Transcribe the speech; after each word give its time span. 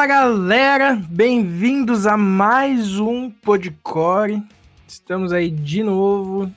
Fala 0.00 0.08
galera, 0.08 0.98
bem-vindos 1.10 2.06
a 2.06 2.16
mais 2.16 2.98
um 2.98 3.30
Podcore. 3.30 4.42
Estamos 4.88 5.30
aí 5.30 5.50
de 5.50 5.82
novo 5.82 6.50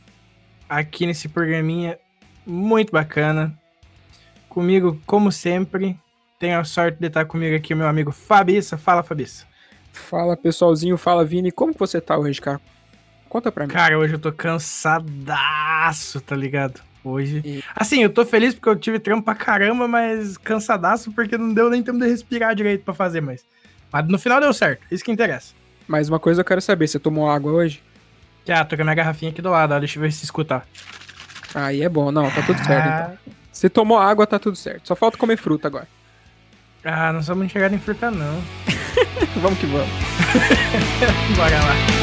aqui 0.69 1.05
nesse 1.05 1.27
programinha 1.27 1.99
muito 2.47 2.93
bacana. 2.93 3.53
Comigo, 4.47 4.97
como 5.05 5.29
sempre, 5.29 5.99
tenho 6.39 6.57
a 6.57 6.63
sorte 6.63 6.99
de 7.01 7.07
estar 7.07 7.25
comigo 7.25 7.53
aqui 7.53 7.73
o 7.73 7.77
meu 7.77 7.85
amigo 7.85 8.13
Fabiça. 8.13 8.77
Fala, 8.77 9.03
Fabiça. 9.03 9.45
Fala 9.91 10.37
pessoalzinho, 10.37 10.97
fala 10.97 11.25
Vini, 11.25 11.51
como 11.51 11.73
que 11.73 11.79
você 11.79 11.99
tá 11.99 12.17
hoje, 12.17 12.39
cara? 12.39 12.61
Conta 13.27 13.51
pra 13.51 13.67
mim. 13.67 13.73
Cara, 13.73 13.99
hoje 13.99 14.13
eu 14.13 14.19
tô 14.19 14.31
cansadaço, 14.31 16.21
tá 16.21 16.33
ligado? 16.33 16.79
Hoje. 17.03 17.41
E... 17.43 17.63
Assim, 17.75 18.01
eu 18.03 18.09
tô 18.09 18.25
feliz 18.25 18.53
porque 18.53 18.69
eu 18.69 18.75
tive 18.75 18.99
trampo 18.99 19.23
pra 19.23 19.35
caramba, 19.35 19.87
mas 19.87 20.37
cansadaço 20.37 21.11
porque 21.11 21.37
não 21.37 21.53
deu 21.53 21.69
nem 21.69 21.83
tempo 21.83 21.99
de 21.99 22.07
respirar 22.07 22.55
direito 22.55 22.83
pra 22.83 22.93
fazer, 22.93 23.21
mas. 23.21 23.45
Mas 23.91 24.07
no 24.07 24.17
final 24.17 24.39
deu 24.39 24.53
certo, 24.53 24.81
isso 24.89 25.03
que 25.03 25.11
interessa. 25.11 25.53
Mais 25.87 26.07
uma 26.09 26.19
coisa 26.19 26.41
eu 26.41 26.45
quero 26.45 26.61
saber, 26.61 26.87
você 26.87 26.97
tomou 26.97 27.29
água 27.29 27.51
hoje? 27.51 27.83
Ah, 28.47 28.65
tô 28.65 28.75
com 28.75 28.81
a 28.81 28.85
minha 28.85 28.95
garrafinha 28.95 29.31
aqui 29.31 29.41
do 29.41 29.49
lado, 29.49 29.73
ó, 29.73 29.79
deixa 29.79 29.97
eu 29.97 30.01
ver 30.01 30.11
se 30.11 30.23
escutar. 30.23 30.65
Aí 31.53 31.81
é 31.81 31.89
bom, 31.89 32.11
não, 32.11 32.29
tá 32.31 32.41
tudo 32.41 32.57
certo 32.63 32.87
então. 32.87 33.33
Você 33.51 33.69
tomou 33.69 33.99
água, 33.99 34.25
tá 34.25 34.39
tudo 34.39 34.57
certo. 34.57 34.87
Só 34.87 34.95
falta 34.95 35.17
comer 35.17 35.37
fruta 35.37 35.67
agora. 35.67 35.87
Ah, 36.83 37.13
não 37.13 37.21
somos 37.21 37.51
chegados 37.51 37.77
em 37.77 37.79
fruta, 37.79 38.09
não. 38.09 38.41
vamos 39.41 39.59
que 39.59 39.67
vamos. 39.67 39.87
Bora 41.37 41.59
lá. 41.59 42.02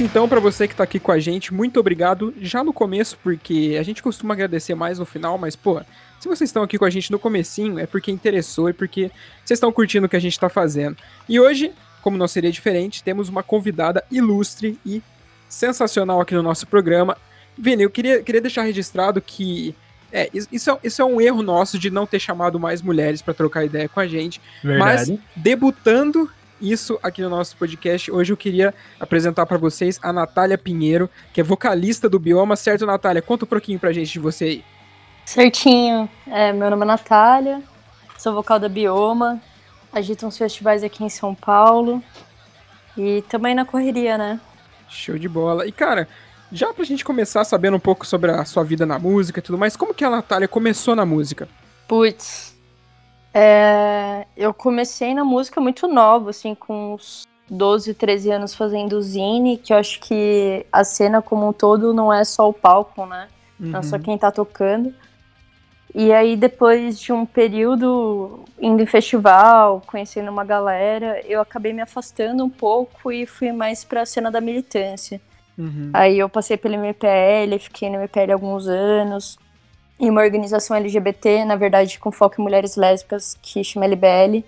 Isso 0.00 0.04
então, 0.04 0.26
para 0.26 0.40
você 0.40 0.66
que 0.66 0.74
tá 0.74 0.84
aqui 0.84 0.98
com 0.98 1.12
a 1.12 1.18
gente, 1.18 1.52
muito 1.52 1.78
obrigado 1.78 2.32
já 2.40 2.64
no 2.64 2.72
começo, 2.72 3.18
porque 3.22 3.76
a 3.78 3.82
gente 3.82 4.02
costuma 4.02 4.32
agradecer 4.32 4.74
mais 4.74 4.98
no 4.98 5.04
final, 5.04 5.36
mas 5.36 5.54
pô, 5.54 5.78
se 6.18 6.26
vocês 6.26 6.48
estão 6.48 6.62
aqui 6.62 6.78
com 6.78 6.86
a 6.86 6.90
gente 6.90 7.12
no 7.12 7.18
comecinho, 7.18 7.78
é 7.78 7.86
porque 7.86 8.10
interessou 8.10 8.70
e 8.70 8.72
porque 8.72 9.10
vocês 9.44 9.58
estão 9.58 9.70
curtindo 9.70 10.06
o 10.06 10.08
que 10.08 10.16
a 10.16 10.20
gente 10.20 10.40
tá 10.40 10.48
fazendo. 10.48 10.96
E 11.28 11.38
hoje, 11.38 11.72
como 12.00 12.16
não 12.16 12.26
seria 12.26 12.50
diferente, 12.50 13.04
temos 13.04 13.28
uma 13.28 13.42
convidada 13.42 14.02
ilustre 14.10 14.78
e 14.86 15.02
sensacional 15.50 16.18
aqui 16.18 16.34
no 16.34 16.42
nosso 16.42 16.66
programa. 16.66 17.14
Vini, 17.58 17.82
eu 17.82 17.90
queria, 17.90 18.22
queria 18.22 18.40
deixar 18.40 18.62
registrado 18.62 19.20
que 19.20 19.74
é, 20.10 20.30
isso 20.32 20.70
é, 20.70 20.78
isso 20.82 21.02
é 21.02 21.04
um 21.04 21.20
erro 21.20 21.42
nosso 21.42 21.78
de 21.78 21.90
não 21.90 22.06
ter 22.06 22.20
chamado 22.20 22.58
mais 22.58 22.80
mulheres 22.80 23.20
para 23.20 23.34
trocar 23.34 23.66
ideia 23.66 23.88
com 23.88 24.00
a 24.00 24.06
gente. 24.06 24.40
Verdade. 24.64 25.12
Mas 25.12 25.20
debutando 25.36 26.30
isso 26.60 26.98
aqui 27.02 27.22
no 27.22 27.30
nosso 27.30 27.56
podcast. 27.56 28.10
Hoje 28.10 28.32
eu 28.32 28.36
queria 28.36 28.74
apresentar 28.98 29.46
para 29.46 29.56
vocês 29.56 29.98
a 30.02 30.12
Natália 30.12 30.58
Pinheiro, 30.58 31.08
que 31.32 31.40
é 31.40 31.44
vocalista 31.44 32.08
do 32.08 32.18
Bioma. 32.18 32.56
Certo, 32.56 32.86
Natália? 32.86 33.22
Conta 33.22 33.44
um 33.44 33.48
pouquinho 33.48 33.78
pra 33.78 33.92
gente 33.92 34.12
de 34.12 34.18
você 34.18 34.44
aí. 34.44 34.64
Certinho. 35.24 36.08
É, 36.26 36.52
meu 36.52 36.70
nome 36.70 36.82
é 36.82 36.86
Natália, 36.86 37.62
sou 38.18 38.34
vocal 38.34 38.58
da 38.58 38.68
Bioma, 38.68 39.40
agito 39.92 40.26
uns 40.26 40.36
festivais 40.36 40.82
aqui 40.82 41.04
em 41.04 41.08
São 41.08 41.34
Paulo 41.34 42.02
e 42.96 43.22
também 43.28 43.54
na 43.54 43.64
correria, 43.64 44.18
né? 44.18 44.40
Show 44.88 45.18
de 45.18 45.28
bola. 45.28 45.66
E 45.66 45.72
cara, 45.72 46.08
já 46.50 46.72
pra 46.74 46.84
gente 46.84 47.04
começar 47.04 47.44
sabendo 47.44 47.76
um 47.76 47.80
pouco 47.80 48.04
sobre 48.04 48.30
a 48.32 48.44
sua 48.44 48.64
vida 48.64 48.84
na 48.84 48.98
música 48.98 49.38
e 49.38 49.42
tudo 49.42 49.56
mais, 49.56 49.76
como 49.76 49.94
que 49.94 50.04
a 50.04 50.10
Natália 50.10 50.48
começou 50.48 50.96
na 50.96 51.06
música? 51.06 51.48
Putz, 51.86 52.49
é, 53.32 54.26
eu 54.36 54.52
comecei 54.52 55.14
na 55.14 55.24
música 55.24 55.60
muito 55.60 55.86
nova, 55.86 56.30
assim, 56.30 56.54
com 56.54 56.94
uns 56.94 57.26
12, 57.48 57.94
13 57.94 58.30
anos 58.30 58.54
fazendo 58.54 59.00
zine, 59.00 59.56
que 59.56 59.72
eu 59.72 59.76
acho 59.76 60.00
que 60.00 60.66
a 60.72 60.84
cena 60.84 61.22
como 61.22 61.48
um 61.48 61.52
todo 61.52 61.94
não 61.94 62.12
é 62.12 62.24
só 62.24 62.48
o 62.48 62.52
palco, 62.52 63.06
né? 63.06 63.28
Uhum. 63.58 63.68
Não 63.68 63.80
é 63.80 63.82
só 63.82 63.98
quem 63.98 64.18
tá 64.18 64.30
tocando. 64.30 64.92
E 65.92 66.12
aí, 66.12 66.36
depois 66.36 67.00
de 67.00 67.12
um 67.12 67.26
período 67.26 68.44
indo 68.60 68.80
em 68.80 68.86
festival, 68.86 69.82
conhecendo 69.86 70.30
uma 70.30 70.44
galera, 70.44 71.20
eu 71.26 71.40
acabei 71.40 71.72
me 71.72 71.82
afastando 71.82 72.44
um 72.44 72.50
pouco 72.50 73.10
e 73.10 73.26
fui 73.26 73.50
mais 73.50 73.84
pra 73.84 74.06
cena 74.06 74.30
da 74.30 74.40
militância. 74.40 75.20
Uhum. 75.58 75.90
Aí 75.92 76.18
eu 76.18 76.28
passei 76.28 76.56
pelo 76.56 76.74
MPL, 76.74 77.58
fiquei 77.58 77.90
no 77.90 77.96
MPL 77.96 78.32
alguns 78.32 78.68
anos 78.68 79.36
em 80.00 80.08
uma 80.08 80.22
organização 80.22 80.76
LGBT, 80.76 81.44
na 81.44 81.56
verdade 81.56 81.98
com 81.98 82.10
foco 82.10 82.40
em 82.40 82.44
mulheres 82.44 82.74
lésbicas, 82.74 83.36
que 83.40 83.62
chama 83.62 83.84
LBL. 83.84 84.42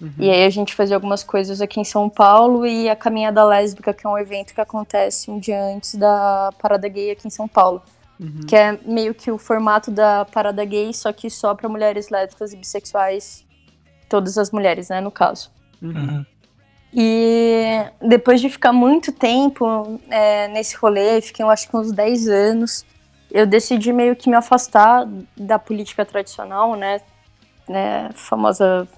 Uhum. 0.00 0.12
E 0.18 0.30
aí 0.30 0.44
a 0.44 0.50
gente 0.50 0.74
fazia 0.74 0.94
algumas 0.94 1.24
coisas 1.24 1.60
aqui 1.60 1.80
em 1.80 1.84
São 1.84 2.08
Paulo 2.08 2.64
e 2.66 2.88
a 2.88 2.94
Caminhada 2.94 3.42
Lésbica, 3.44 3.92
que 3.92 4.06
é 4.06 4.10
um 4.10 4.18
evento 4.18 4.54
que 4.54 4.60
acontece 4.60 5.30
um 5.30 5.40
dia 5.40 5.60
antes 5.60 5.94
da 5.96 6.50
Parada 6.60 6.86
Gay 6.86 7.10
aqui 7.10 7.26
em 7.26 7.30
São 7.30 7.48
Paulo. 7.48 7.82
Uhum. 8.20 8.40
Que 8.46 8.54
é 8.54 8.78
meio 8.84 9.14
que 9.14 9.30
o 9.30 9.38
formato 9.38 9.90
da 9.90 10.24
Parada 10.24 10.64
Gay, 10.64 10.92
só 10.92 11.12
que 11.12 11.30
só 11.30 11.54
para 11.54 11.68
mulheres 11.68 12.10
lésbicas 12.10 12.52
e 12.52 12.56
bissexuais, 12.56 13.44
todas 14.08 14.38
as 14.38 14.50
mulheres, 14.50 14.88
né, 14.88 15.00
no 15.00 15.10
caso. 15.10 15.50
Uhum. 15.82 16.24
E 16.92 17.84
depois 18.00 18.40
de 18.40 18.48
ficar 18.48 18.72
muito 18.72 19.12
tempo 19.12 20.00
é, 20.08 20.48
nesse 20.48 20.76
rolê, 20.76 21.20
fiquei 21.20 21.44
eu 21.44 21.50
acho 21.50 21.68
que 21.68 21.76
uns 21.76 21.92
10 21.92 22.28
anos, 22.28 22.84
eu 23.30 23.46
decidi 23.46 23.92
meio 23.92 24.16
que 24.16 24.28
me 24.28 24.36
afastar 24.36 25.06
da 25.36 25.58
política 25.58 26.04
tradicional, 26.04 26.74
né? 26.76 27.00
né 27.68 28.10
famosa 28.14 28.88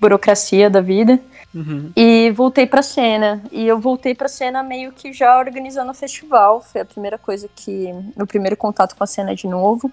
burocracia 0.00 0.68
da 0.70 0.80
vida. 0.80 1.18
Uhum. 1.54 1.90
E 1.96 2.30
voltei 2.32 2.66
pra 2.66 2.82
cena. 2.82 3.42
E 3.50 3.66
eu 3.66 3.80
voltei 3.80 4.14
pra 4.14 4.28
cena 4.28 4.62
meio 4.62 4.92
que 4.92 5.12
já 5.12 5.38
organizando 5.38 5.90
o 5.90 5.94
festival. 5.94 6.60
Foi 6.60 6.82
a 6.82 6.84
primeira 6.84 7.18
coisa 7.18 7.48
que. 7.54 7.92
Meu 8.16 8.26
primeiro 8.26 8.56
contato 8.56 8.94
com 8.94 9.04
a 9.04 9.06
cena 9.06 9.34
de 9.34 9.46
novo. 9.46 9.90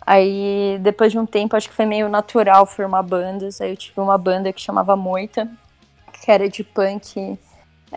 Aí, 0.00 0.78
depois 0.80 1.12
de 1.12 1.18
um 1.18 1.26
tempo, 1.26 1.54
acho 1.54 1.68
que 1.68 1.74
foi 1.74 1.84
meio 1.84 2.08
natural 2.08 2.64
formar 2.64 3.02
bandas. 3.02 3.60
Aí 3.60 3.70
eu 3.72 3.76
tive 3.76 4.00
uma 4.00 4.16
banda 4.16 4.50
que 4.52 4.60
chamava 4.60 4.96
Moita, 4.96 5.46
que 6.12 6.30
era 6.30 6.48
de 6.48 6.64
punk, 6.64 7.38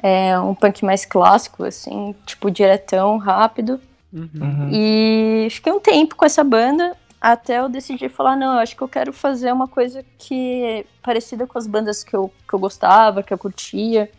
é, 0.03 0.37
um 0.37 0.53
punk 0.53 0.83
mais 0.83 1.05
clássico, 1.05 1.63
assim, 1.63 2.13
tipo 2.25 2.51
diretão, 2.51 3.17
rápido. 3.17 3.79
Uhum. 4.13 4.69
E 4.71 5.47
fiquei 5.49 5.71
um 5.71 5.79
tempo 5.79 6.15
com 6.15 6.25
essa 6.25 6.43
banda 6.43 6.95
até 7.21 7.59
eu 7.59 7.69
decidir 7.69 8.09
falar, 8.09 8.35
não, 8.35 8.57
acho 8.57 8.75
que 8.75 8.81
eu 8.81 8.87
quero 8.87 9.13
fazer 9.13 9.51
uma 9.51 9.67
coisa 9.67 10.03
que 10.17 10.63
é 10.63 10.85
parecida 11.03 11.45
com 11.45 11.57
as 11.57 11.67
bandas 11.67 12.03
que 12.03 12.15
eu, 12.15 12.31
que 12.47 12.53
eu 12.53 12.59
gostava, 12.59 13.21
que 13.21 13.31
eu 13.31 13.37
curtia, 13.37 14.09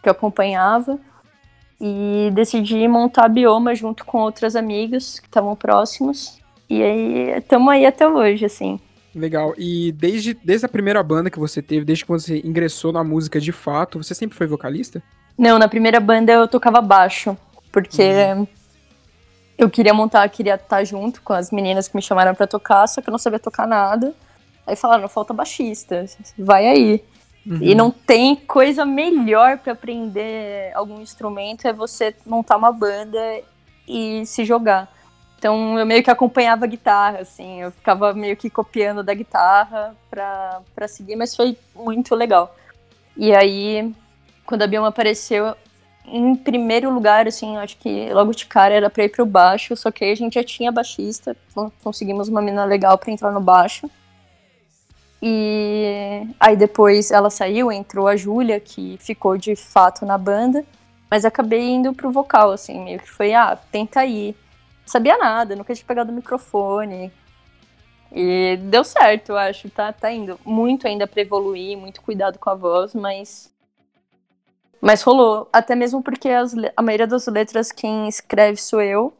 que 0.00 0.08
eu 0.08 0.12
acompanhava. 0.12 0.98
E 1.80 2.30
decidi 2.32 2.86
montar 2.86 3.24
a 3.24 3.28
Bioma 3.28 3.74
junto 3.74 4.04
com 4.04 4.18
outras 4.18 4.54
amigas 4.54 5.18
que 5.18 5.26
estavam 5.26 5.56
próximos. 5.56 6.38
E 6.70 6.80
aí, 6.80 7.30
estamos 7.38 7.68
aí 7.68 7.84
até 7.84 8.06
hoje, 8.06 8.44
assim. 8.44 8.78
Legal. 9.12 9.52
E 9.58 9.90
desde, 9.90 10.32
desde 10.32 10.64
a 10.64 10.68
primeira 10.68 11.02
banda 11.02 11.28
que 11.28 11.40
você 11.40 11.60
teve, 11.60 11.84
desde 11.84 12.04
que 12.04 12.10
você 12.10 12.40
ingressou 12.44 12.92
na 12.92 13.02
música 13.02 13.40
de 13.40 13.50
fato, 13.50 14.02
você 14.02 14.14
sempre 14.14 14.36
foi 14.36 14.46
vocalista? 14.46 15.02
Não, 15.36 15.58
na 15.58 15.66
primeira 15.66 15.98
banda 15.98 16.32
eu 16.32 16.46
tocava 16.46 16.80
baixo, 16.80 17.36
porque 17.72 18.02
uhum. 18.02 18.46
Eu 19.62 19.70
queria 19.70 19.94
montar, 19.94 20.28
queria 20.28 20.54
estar 20.54 20.84
junto 20.84 21.22
com 21.22 21.32
as 21.32 21.50
meninas 21.50 21.88
que 21.88 21.96
me 21.96 22.02
chamaram 22.02 22.34
para 22.34 22.46
tocar, 22.46 22.86
só 22.86 23.00
que 23.00 23.08
eu 23.08 23.12
não 23.12 23.18
sabia 23.18 23.38
tocar 23.38 23.66
nada. 23.66 24.14
Aí 24.66 24.76
falaram, 24.76 25.08
falta 25.08 25.32
baixista, 25.32 26.04
vai 26.38 26.66
aí. 26.66 27.04
Uhum. 27.44 27.58
E 27.60 27.74
não 27.74 27.90
tem 27.90 28.36
coisa 28.36 28.84
melhor 28.84 29.58
para 29.58 29.72
aprender 29.72 30.72
algum 30.74 31.00
instrumento 31.00 31.66
é 31.66 31.72
você 31.72 32.14
montar 32.24 32.56
uma 32.56 32.70
banda 32.70 33.18
e 33.86 34.24
se 34.26 34.44
jogar. 34.44 34.88
Então 35.38 35.76
eu 35.76 35.84
meio 35.84 36.04
que 36.04 36.10
acompanhava 36.10 36.64
a 36.64 36.68
guitarra, 36.68 37.18
assim, 37.18 37.62
eu 37.62 37.72
ficava 37.72 38.14
meio 38.14 38.36
que 38.36 38.48
copiando 38.48 39.02
da 39.02 39.12
guitarra 39.12 39.96
pra 40.08 40.86
seguir, 40.86 41.16
mas 41.16 41.34
foi 41.34 41.58
muito 41.74 42.14
legal. 42.14 42.54
E 43.16 43.34
aí, 43.34 43.92
quando 44.46 44.62
a 44.62 44.66
Bioma 44.68 44.88
apareceu, 44.88 45.56
em 46.06 46.34
primeiro 46.34 46.90
lugar, 46.90 47.26
assim, 47.26 47.56
acho 47.56 47.76
que 47.78 48.12
logo 48.12 48.32
de 48.32 48.46
cara 48.46 48.74
era 48.74 48.90
pra 48.90 49.04
ir 49.04 49.08
pro 49.08 49.24
baixo, 49.24 49.76
só 49.76 49.90
que 49.90 50.04
aí 50.04 50.12
a 50.12 50.16
gente 50.16 50.34
já 50.34 50.44
tinha 50.44 50.72
baixista, 50.72 51.36
conseguimos 51.82 52.28
uma 52.28 52.42
mina 52.42 52.64
legal 52.64 52.98
para 52.98 53.10
entrar 53.10 53.32
no 53.32 53.40
baixo. 53.40 53.90
E 55.22 56.26
aí 56.40 56.56
depois 56.56 57.10
ela 57.10 57.30
saiu, 57.30 57.70
entrou 57.70 58.08
a 58.08 58.16
Júlia, 58.16 58.58
que 58.58 58.98
ficou 59.00 59.38
de 59.38 59.54
fato 59.54 60.04
na 60.04 60.18
banda, 60.18 60.64
mas 61.10 61.24
acabei 61.24 61.70
indo 61.70 61.94
pro 61.94 62.10
vocal, 62.10 62.50
assim, 62.50 62.82
meio 62.82 62.98
que 62.98 63.10
foi, 63.10 63.32
ah, 63.32 63.56
tenta 63.70 64.00
aí 64.00 64.34
sabia 64.86 65.16
nada, 65.16 65.56
nunca 65.56 65.74
tinha 65.74 65.86
pegado 65.86 66.12
o 66.12 66.14
microfone. 66.14 67.12
E 68.14 68.58
deu 68.64 68.84
certo, 68.84 69.34
acho. 69.34 69.70
Tá, 69.70 69.92
tá 69.92 70.12
indo 70.12 70.38
muito 70.44 70.86
ainda 70.86 71.06
para 71.06 71.22
evoluir, 71.22 71.78
muito 71.78 72.02
cuidado 72.02 72.38
com 72.38 72.50
a 72.50 72.54
voz, 72.54 72.94
mas. 72.94 73.51
Mas 74.82 75.00
rolou. 75.02 75.48
Até 75.52 75.76
mesmo 75.76 76.02
porque 76.02 76.28
as, 76.28 76.52
a 76.76 76.82
maioria 76.82 77.06
das 77.06 77.26
letras 77.28 77.70
quem 77.70 78.08
escreve 78.08 78.60
sou 78.60 78.82
eu. 78.82 79.14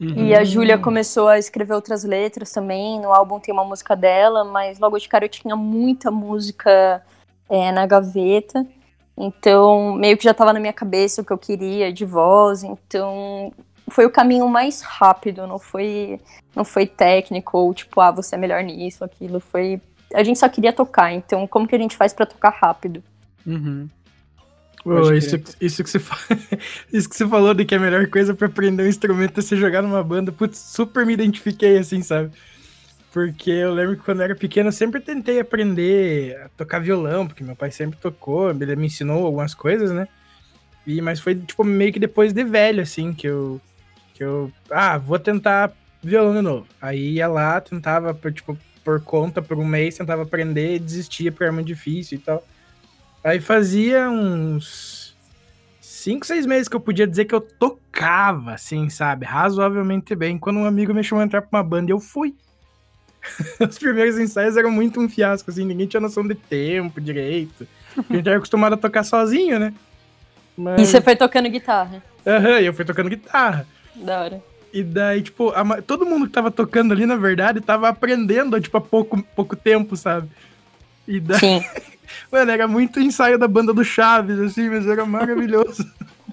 Uhum. 0.00 0.26
E 0.26 0.34
a 0.34 0.42
Júlia 0.42 0.78
começou 0.78 1.28
a 1.28 1.38
escrever 1.38 1.74
outras 1.74 2.02
letras 2.02 2.50
também. 2.50 2.98
No 2.98 3.12
álbum 3.12 3.38
tem 3.38 3.52
uma 3.52 3.64
música 3.64 3.94
dela, 3.94 4.42
mas 4.42 4.78
logo 4.78 4.98
de 4.98 5.08
cara 5.08 5.26
eu 5.26 5.28
tinha 5.28 5.54
muita 5.54 6.10
música 6.10 7.02
é, 7.48 7.70
na 7.70 7.86
gaveta. 7.86 8.66
Então, 9.16 9.94
meio 9.94 10.16
que 10.16 10.24
já 10.24 10.30
estava 10.30 10.52
na 10.52 10.60
minha 10.60 10.72
cabeça 10.72 11.20
o 11.20 11.24
que 11.24 11.32
eu 11.32 11.38
queria 11.38 11.92
de 11.92 12.04
voz. 12.04 12.62
Então, 12.62 13.52
foi 13.88 14.06
o 14.06 14.10
caminho 14.10 14.48
mais 14.48 14.80
rápido, 14.80 15.46
não 15.46 15.58
foi 15.58 16.20
não 16.54 16.64
foi 16.64 16.86
técnico 16.86 17.58
ou 17.58 17.74
tipo, 17.74 18.00
ah, 18.00 18.10
você 18.10 18.34
é 18.34 18.38
melhor 18.38 18.62
nisso, 18.62 19.04
aquilo, 19.04 19.40
foi 19.40 19.80
a 20.14 20.22
gente 20.22 20.38
só 20.38 20.48
queria 20.48 20.72
tocar, 20.72 21.12
então 21.12 21.46
como 21.46 21.66
que 21.66 21.74
a 21.74 21.78
gente 21.78 21.96
faz 21.96 22.12
para 22.14 22.26
tocar 22.26 22.50
rápido? 22.50 23.02
Uhum. 23.46 23.88
Oh, 24.88 25.12
isso, 25.12 25.36
isso, 25.60 25.82
que 25.82 25.90
você, 25.90 25.98
isso 26.92 27.08
que 27.08 27.16
você 27.16 27.26
falou 27.26 27.52
de 27.52 27.64
que 27.64 27.74
a 27.74 27.78
melhor 27.78 28.06
coisa 28.06 28.32
para 28.34 28.46
aprender 28.46 28.84
um 28.84 28.86
instrumento 28.86 29.40
é 29.40 29.42
você 29.42 29.56
jogar 29.56 29.82
numa 29.82 30.02
banda, 30.02 30.30
putz, 30.30 30.58
super 30.58 31.04
me 31.04 31.12
identifiquei 31.12 31.76
assim, 31.76 32.02
sabe? 32.02 32.30
Porque 33.12 33.50
eu 33.50 33.74
lembro 33.74 33.96
que 33.96 34.04
quando 34.04 34.20
eu 34.20 34.26
era 34.26 34.36
pequeno 34.36 34.68
eu 34.68 34.72
sempre 34.72 35.00
tentei 35.00 35.40
aprender 35.40 36.40
a 36.40 36.48
tocar 36.50 36.78
violão, 36.78 37.26
porque 37.26 37.42
meu 37.42 37.56
pai 37.56 37.72
sempre 37.72 37.98
tocou, 37.98 38.50
ele 38.50 38.76
me 38.76 38.86
ensinou 38.86 39.26
algumas 39.26 39.54
coisas, 39.54 39.90
né? 39.90 40.06
E, 40.86 41.00
mas 41.00 41.18
foi 41.18 41.34
tipo 41.34 41.64
meio 41.64 41.92
que 41.92 41.98
depois 41.98 42.32
de 42.32 42.44
velho, 42.44 42.80
assim, 42.80 43.12
que 43.12 43.26
eu, 43.26 43.60
que 44.14 44.22
eu, 44.22 44.52
ah, 44.70 44.98
vou 44.98 45.18
tentar 45.18 45.72
violão 46.00 46.32
de 46.32 46.42
novo. 46.42 46.66
Aí 46.80 47.14
ia 47.14 47.26
lá, 47.26 47.60
tentava, 47.60 48.14
por, 48.14 48.32
tipo, 48.32 48.56
por 48.84 49.00
conta, 49.02 49.42
por 49.42 49.58
um 49.58 49.64
mês, 49.64 49.96
tentava 49.96 50.22
aprender, 50.22 50.78
desistia 50.78 51.32
porque 51.32 51.42
era 51.42 51.52
muito 51.52 51.66
difícil 51.66 52.18
e 52.18 52.20
tal. 52.20 52.46
Aí 53.22 53.40
fazia 53.40 54.08
uns 54.08 55.16
cinco, 55.80 56.24
seis 56.24 56.46
meses 56.46 56.68
que 56.68 56.76
eu 56.76 56.80
podia 56.80 57.06
dizer 57.06 57.24
que 57.24 57.34
eu 57.34 57.40
tocava, 57.40 58.52
assim, 58.52 58.88
sabe? 58.88 59.26
Razoavelmente 59.26 60.14
bem. 60.14 60.38
Quando 60.38 60.58
um 60.58 60.64
amigo 60.64 60.94
me 60.94 61.02
chamou 61.02 61.22
a 61.22 61.24
entrar 61.26 61.42
pra 61.42 61.58
uma 61.58 61.64
banda, 61.64 61.90
eu 61.90 61.98
fui. 61.98 62.34
Os 63.58 63.78
primeiros 63.78 64.18
ensaios 64.18 64.56
eram 64.56 64.70
muito 64.70 65.00
um 65.00 65.08
fiasco, 65.08 65.50
assim, 65.50 65.64
ninguém 65.64 65.86
tinha 65.86 66.00
noção 66.00 66.26
de 66.26 66.34
tempo 66.34 67.00
direito. 67.00 67.66
A 67.98 68.14
gente 68.14 68.28
era 68.28 68.36
acostumado 68.36 68.74
a 68.74 68.76
tocar 68.76 69.02
sozinho, 69.02 69.58
né? 69.58 69.74
Mas... 70.56 70.82
E 70.82 70.86
você 70.86 71.00
foi 71.00 71.16
tocando 71.16 71.48
guitarra? 71.48 72.02
Aham, 72.26 72.48
uhum, 72.50 72.58
eu 72.58 72.74
fui 72.74 72.84
tocando 72.84 73.10
guitarra. 73.10 73.66
Da 73.94 74.20
hora. 74.22 74.42
E 74.72 74.82
daí, 74.82 75.22
tipo, 75.22 75.50
a, 75.50 75.80
todo 75.80 76.06
mundo 76.06 76.26
que 76.26 76.32
tava 76.32 76.50
tocando 76.50 76.92
ali, 76.92 77.06
na 77.06 77.16
verdade, 77.16 77.60
tava 77.60 77.88
aprendendo, 77.88 78.60
tipo, 78.60 78.76
há 78.76 78.80
pouco, 78.80 79.22
pouco 79.34 79.56
tempo, 79.56 79.96
sabe? 79.96 80.28
E 81.08 81.18
daí. 81.18 81.38
Sim. 81.38 81.64
Mano, 82.30 82.50
era 82.50 82.68
muito 82.68 83.00
ensaio 83.00 83.38
da 83.38 83.48
banda 83.48 83.72
do 83.72 83.84
Chaves, 83.84 84.38
assim, 84.38 84.68
mas 84.68 84.86
era 84.86 85.04
maravilhoso. 85.06 85.84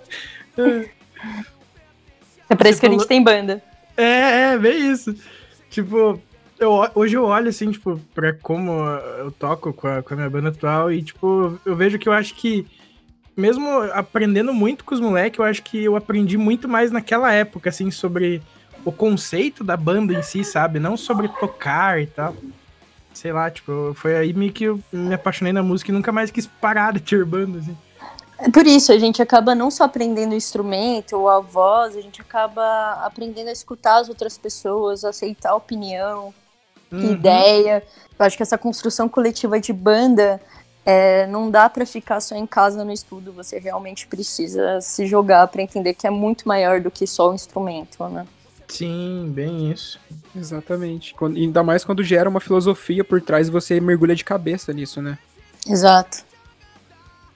é. 0.57 2.55
pra 2.55 2.69
isso 2.69 2.79
que 2.79 2.87
a 2.87 2.91
gente 2.91 3.07
tem 3.07 3.23
banda. 3.23 3.61
É, 3.95 4.53
é, 4.53 4.57
bem 4.57 4.91
isso. 4.91 5.15
Tipo, 5.69 6.19
eu, 6.59 6.89
hoje 6.95 7.15
eu 7.15 7.25
olho, 7.25 7.49
assim, 7.49 7.71
tipo, 7.71 7.99
pra 8.13 8.33
como 8.33 8.71
eu 9.17 9.31
toco 9.31 9.73
com 9.73 9.87
a, 9.87 10.01
com 10.01 10.13
a 10.13 10.17
minha 10.17 10.29
banda 10.29 10.49
atual 10.49 10.91
e, 10.91 11.01
tipo, 11.01 11.59
eu 11.65 11.75
vejo 11.75 11.99
que 11.99 12.07
eu 12.07 12.13
acho 12.13 12.35
que 12.35 12.65
mesmo 13.35 13.67
aprendendo 13.93 14.53
muito 14.53 14.83
com 14.83 14.93
os 14.93 15.01
moleques, 15.01 15.39
eu 15.39 15.45
acho 15.45 15.63
que 15.63 15.83
eu 15.83 15.95
aprendi 15.95 16.37
muito 16.37 16.67
mais 16.69 16.91
naquela 16.91 17.31
época, 17.31 17.69
assim, 17.69 17.89
sobre 17.89 18.41
o 18.85 18.91
conceito 18.91 19.63
da 19.63 19.75
banda 19.75 20.13
em 20.13 20.21
si, 20.21 20.43
sabe? 20.43 20.79
Não 20.79 20.95
sobre 20.95 21.27
tocar 21.27 22.01
e 22.01 22.07
tal. 22.07 22.35
Sei 23.13 23.31
lá, 23.31 23.49
tipo, 23.49 23.93
foi 23.95 24.15
aí 24.15 24.33
meio 24.33 24.51
que 24.51 24.65
eu 24.65 24.79
me 24.91 25.13
apaixonei 25.13 25.53
na 25.53 25.63
música 25.63 25.91
e 25.91 25.93
nunca 25.93 26.11
mais 26.11 26.31
quis 26.31 26.47
parar 26.47 26.93
de 26.93 26.99
ter 26.99 27.23
banda, 27.25 27.59
assim. 27.59 27.77
É 28.39 28.49
por 28.49 28.65
isso, 28.65 28.91
a 28.91 28.97
gente 28.97 29.21
acaba 29.21 29.55
não 29.55 29.71
só 29.71 29.85
aprendendo 29.85 30.31
o 30.31 30.35
instrumento 30.35 31.15
ou 31.15 31.29
a 31.29 31.39
voz, 31.39 31.95
a 31.95 32.01
gente 32.01 32.19
acaba 32.19 32.93
aprendendo 33.05 33.47
a 33.47 33.51
escutar 33.51 33.99
as 33.99 34.09
outras 34.09 34.37
pessoas, 34.37 35.05
aceitar 35.05 35.51
a 35.51 35.55
opinião, 35.55 36.33
uhum. 36.91 37.11
ideia. 37.11 37.83
Eu 38.17 38.25
acho 38.25 38.35
que 38.35 38.43
essa 38.43 38.57
construção 38.57 39.07
coletiva 39.07 39.59
de 39.59 39.71
banda 39.71 40.41
é, 40.85 41.25
não 41.27 41.49
dá 41.49 41.69
para 41.69 41.85
ficar 41.85 42.19
só 42.19 42.35
em 42.35 42.45
casa 42.45 42.83
no 42.83 42.91
estudo, 42.91 43.31
você 43.31 43.59
realmente 43.59 44.07
precisa 44.07 44.81
se 44.81 45.05
jogar 45.07 45.47
para 45.47 45.61
entender 45.61 45.93
que 45.93 46.05
é 46.05 46.09
muito 46.09 46.47
maior 46.47 46.81
do 46.81 46.91
que 46.91 47.07
só 47.07 47.31
o 47.31 47.33
instrumento, 47.33 48.03
né? 48.09 48.25
Sim, 48.67 49.31
bem 49.33 49.71
isso. 49.71 49.99
Exatamente. 50.35 51.13
Quando, 51.13 51.37
ainda 51.37 51.63
mais 51.63 51.83
quando 51.83 52.03
gera 52.03 52.29
uma 52.29 52.39
filosofia 52.39 53.03
por 53.03 53.21
trás 53.21 53.47
e 53.47 53.51
você 53.51 53.79
mergulha 53.79 54.15
de 54.15 54.23
cabeça 54.23 54.73
nisso, 54.73 55.01
né? 55.01 55.17
Exato. 55.67 56.23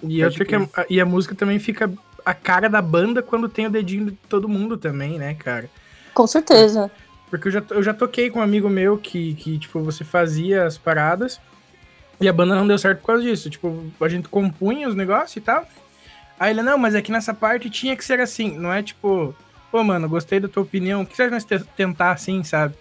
E, 0.04 0.24
outra 0.24 0.46
que 0.46 0.56
a, 0.56 0.86
e 0.90 1.02
a 1.02 1.06
música 1.06 1.36
também 1.36 1.60
fica 1.60 1.92
a 2.26 2.34
cara 2.34 2.70
da 2.70 2.82
banda 2.82 3.24
quando 3.24 3.48
tem 3.48 3.68
o 3.68 3.70
dedinho 3.70 4.08
de 4.08 4.12
todo 4.30 4.50
mundo 4.50 4.78
também, 4.78 5.18
né, 5.18 5.34
cara? 5.34 5.70
Com 6.14 6.28
certeza. 6.28 6.92
Porque 7.30 7.48
eu 7.48 7.52
já, 7.52 7.64
eu 7.70 7.84
já 7.84 7.94
toquei 7.94 8.30
com 8.30 8.40
um 8.40 8.44
amigo 8.44 8.70
meu 8.70 8.98
que, 8.98 9.34
que, 9.36 9.58
tipo, 9.58 9.80
você 9.82 10.04
fazia 10.04 10.66
as 10.66 10.78
paradas 10.78 11.40
e 12.20 12.28
a 12.28 12.34
banda 12.34 12.56
não 12.56 12.68
deu 12.68 12.78
certo 12.78 13.00
por 13.00 13.08
causa 13.08 13.24
disso. 13.24 13.50
Tipo, 13.50 13.86
a 14.00 14.10
gente 14.10 14.28
compunha 14.30 14.88
os 14.88 14.96
negócios 14.96 15.36
e 15.38 15.42
tal. 15.42 15.68
Aí 16.40 16.52
ele, 16.52 16.62
não, 16.62 16.78
mas 16.78 16.96
é 16.96 17.02
que 17.02 17.12
nessa 17.12 17.34
parte 17.34 17.70
tinha 17.70 17.96
que 17.96 18.04
ser 18.04 18.20
assim. 18.20 18.58
Não 18.58 18.72
é 18.72 18.82
tipo, 18.82 19.36
pô, 19.78 19.84
mano, 19.84 20.10
gostei 20.10 20.40
da 20.40 20.48
tua 20.48 20.64
opinião. 20.64 21.04
O 21.04 21.06
que 21.06 21.16
você 21.16 21.30
nós 21.30 21.46
tentar 21.76 22.12
assim, 22.12 22.44
sabe? 22.44 22.74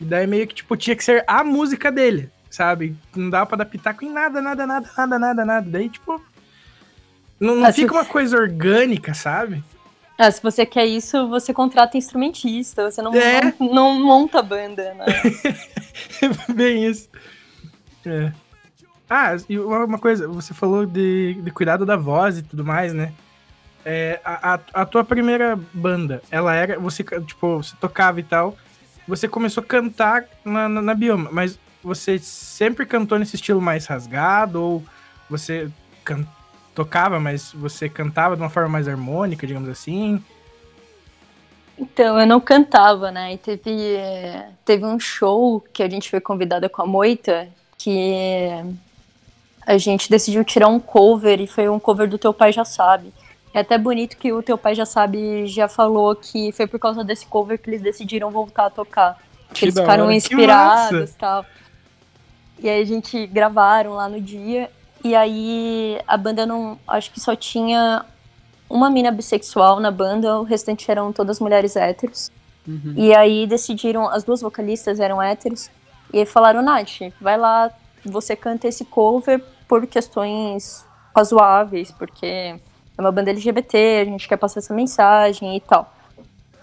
E 0.00 0.04
daí 0.04 0.28
meio 0.28 0.46
que, 0.46 0.54
tipo, 0.54 0.76
tinha 0.76 0.94
que 0.94 1.02
ser 1.02 1.24
a 1.26 1.42
música 1.42 1.90
dele, 1.90 2.30
sabe? 2.48 2.96
Não 3.16 3.28
dava 3.28 3.46
pra 3.46 3.56
dar 3.58 3.64
pitaco 3.64 4.04
em 4.04 4.10
nada, 4.10 4.40
nada, 4.40 4.64
nada, 4.64 4.88
nada, 4.96 5.18
nada, 5.18 5.44
nada. 5.44 5.68
Daí, 5.68 5.88
tipo. 5.88 6.22
Não, 7.40 7.56
não 7.56 7.66
ah, 7.66 7.72
fica 7.72 7.88
se... 7.88 7.94
uma 7.94 8.04
coisa 8.04 8.36
orgânica, 8.36 9.12
sabe? 9.12 9.64
Ah, 10.16 10.30
se 10.30 10.40
você 10.40 10.64
quer 10.64 10.86
isso, 10.86 11.28
você 11.28 11.52
contrata 11.52 11.98
instrumentista, 11.98 12.88
você 12.88 13.02
não, 13.02 13.12
é. 13.12 13.52
não, 13.58 13.98
não 13.98 14.04
monta 14.04 14.40
banda, 14.40 14.94
né? 14.94 15.06
Bem 16.54 16.86
isso. 16.86 17.08
É. 18.06 18.32
Ah, 19.08 19.36
e 19.48 19.58
uma 19.58 19.98
coisa, 19.98 20.28
você 20.28 20.54
falou 20.54 20.86
de, 20.86 21.40
de 21.42 21.50
cuidado 21.50 21.84
da 21.84 21.96
voz 21.96 22.38
e 22.38 22.42
tudo 22.42 22.64
mais, 22.64 22.94
né? 22.94 23.12
É, 23.84 24.20
a, 24.24 24.60
a, 24.74 24.84
tua 24.84 25.02
primeira 25.02 25.58
banda, 25.72 26.22
ela 26.30 26.54
era. 26.54 26.78
Você, 26.78 27.02
tipo, 27.02 27.62
você 27.62 27.74
tocava 27.80 28.20
e 28.20 28.22
tal. 28.22 28.56
Você 29.08 29.26
começou 29.26 29.62
a 29.62 29.66
cantar 29.66 30.24
na, 30.44 30.68
na, 30.68 30.82
na 30.82 30.94
Bioma, 30.94 31.30
mas 31.32 31.58
você 31.82 32.18
sempre 32.18 32.84
cantou 32.84 33.18
nesse 33.18 33.36
estilo 33.36 33.60
mais 33.60 33.86
rasgado? 33.86 34.62
Ou 34.62 34.84
você 35.28 35.70
can, 36.04 36.26
tocava, 36.74 37.18
mas 37.18 37.52
você 37.52 37.88
cantava 37.88 38.36
de 38.36 38.42
uma 38.42 38.50
forma 38.50 38.68
mais 38.68 38.86
harmônica, 38.86 39.46
digamos 39.46 39.68
assim? 39.68 40.22
Então, 41.78 42.20
eu 42.20 42.26
não 42.26 42.40
cantava, 42.40 43.10
né? 43.10 43.32
E 43.32 43.38
teve, 43.38 43.96
teve 44.66 44.84
um 44.84 45.00
show 45.00 45.64
que 45.72 45.82
a 45.82 45.88
gente 45.88 46.10
foi 46.10 46.20
convidada 46.20 46.68
com 46.68 46.82
a 46.82 46.86
Moita, 46.86 47.48
que 47.78 48.46
a 49.66 49.78
gente 49.78 50.10
decidiu 50.10 50.44
tirar 50.44 50.68
um 50.68 50.78
cover 50.78 51.40
e 51.40 51.46
foi 51.46 51.68
um 51.70 51.80
cover 51.80 52.08
do 52.08 52.18
Teu 52.18 52.34
Pai 52.34 52.52
Já 52.52 52.64
Sabe. 52.66 53.12
É 53.52 53.60
até 53.60 53.76
bonito 53.76 54.16
que 54.16 54.32
o 54.32 54.42
Teu 54.42 54.56
Pai 54.56 54.74
Já 54.74 54.86
Sabe 54.86 55.46
já 55.46 55.68
falou 55.68 56.14
que 56.14 56.52
foi 56.52 56.66
por 56.66 56.78
causa 56.78 57.02
desse 57.02 57.26
cover 57.26 57.58
que 57.58 57.68
eles 57.68 57.82
decidiram 57.82 58.30
voltar 58.30 58.66
a 58.66 58.70
tocar. 58.70 59.18
Que 59.52 59.64
eles 59.64 59.74
ficaram 59.74 60.10
inspirados 60.12 61.10
e 61.10 61.14
tal. 61.14 61.44
E 62.58 62.68
aí 62.68 62.80
a 62.80 62.84
gente 62.84 63.26
gravaram 63.26 63.94
lá 63.94 64.08
no 64.08 64.20
dia. 64.20 64.70
E 65.02 65.14
aí 65.14 65.98
a 66.06 66.16
banda 66.16 66.46
não. 66.46 66.78
Acho 66.86 67.10
que 67.10 67.18
só 67.18 67.34
tinha 67.34 68.04
uma 68.70 68.88
mina 68.88 69.10
bissexual 69.10 69.80
na 69.80 69.90
banda, 69.90 70.38
o 70.38 70.44
restante 70.44 70.88
eram 70.88 71.12
todas 71.12 71.40
mulheres 71.40 71.74
héteros. 71.74 72.30
Uhum. 72.66 72.94
E 72.96 73.12
aí 73.12 73.46
decidiram, 73.46 74.08
as 74.08 74.22
duas 74.22 74.40
vocalistas 74.40 75.00
eram 75.00 75.20
héteros, 75.20 75.68
e 76.12 76.20
aí 76.20 76.26
falaram, 76.26 76.62
Nath, 76.62 77.12
vai 77.20 77.36
lá, 77.36 77.70
você 78.04 78.36
canta 78.36 78.68
esse 78.68 78.84
cover 78.84 79.42
por 79.66 79.84
questões 79.88 80.86
razoáveis, 81.14 81.90
porque 81.90 82.60
é 83.00 83.04
uma 83.06 83.12
banda 83.12 83.30
LGBT, 83.30 84.02
a 84.02 84.04
gente 84.04 84.28
quer 84.28 84.36
passar 84.36 84.60
essa 84.60 84.74
mensagem 84.74 85.56
e 85.56 85.60
tal. 85.60 85.92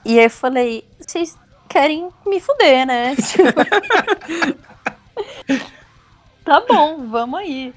E 0.06 0.20
aí 0.20 0.26
eu 0.26 0.30
falei, 0.30 0.86
vocês 1.00 1.38
querem 1.68 2.10
me 2.26 2.40
fuder, 2.40 2.86
né? 2.86 3.16
tá 6.46 6.64
bom, 6.68 7.08
vamos 7.08 7.40
aí. 7.40 7.74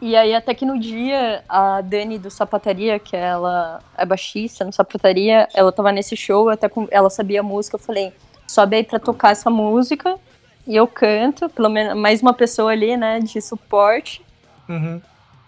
E 0.00 0.16
aí, 0.16 0.34
até 0.34 0.52
que 0.52 0.66
no 0.66 0.78
dia, 0.78 1.44
a 1.48 1.80
Dani 1.80 2.18
do 2.18 2.30
Sapataria, 2.30 2.98
que 2.98 3.16
ela 3.16 3.80
é 3.96 4.04
baixista 4.04 4.64
no 4.64 4.72
Sapataria, 4.72 5.48
ela 5.54 5.72
tava 5.72 5.92
nesse 5.92 6.16
show, 6.16 6.48
até 6.48 6.68
com, 6.68 6.88
ela 6.90 7.08
sabia 7.08 7.40
a 7.40 7.42
música, 7.42 7.76
eu 7.76 7.80
falei, 7.80 8.12
sobe 8.46 8.76
aí 8.76 8.84
pra 8.84 8.98
tocar 8.98 9.30
essa 9.30 9.48
música, 9.48 10.18
e 10.66 10.74
eu 10.76 10.86
canto, 10.86 11.48
pelo 11.48 11.68
menos 11.68 11.96
mais 11.96 12.20
uma 12.20 12.34
pessoa 12.34 12.72
ali, 12.72 12.96
né, 12.96 13.20
de 13.20 13.40
suporte. 13.40 14.22
Uhum. 14.68 15.00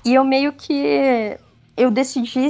E 0.04 0.14
eu 0.14 0.24
meio 0.24 0.52
que, 0.52 1.36
eu 1.76 1.90
decidi 1.90 2.48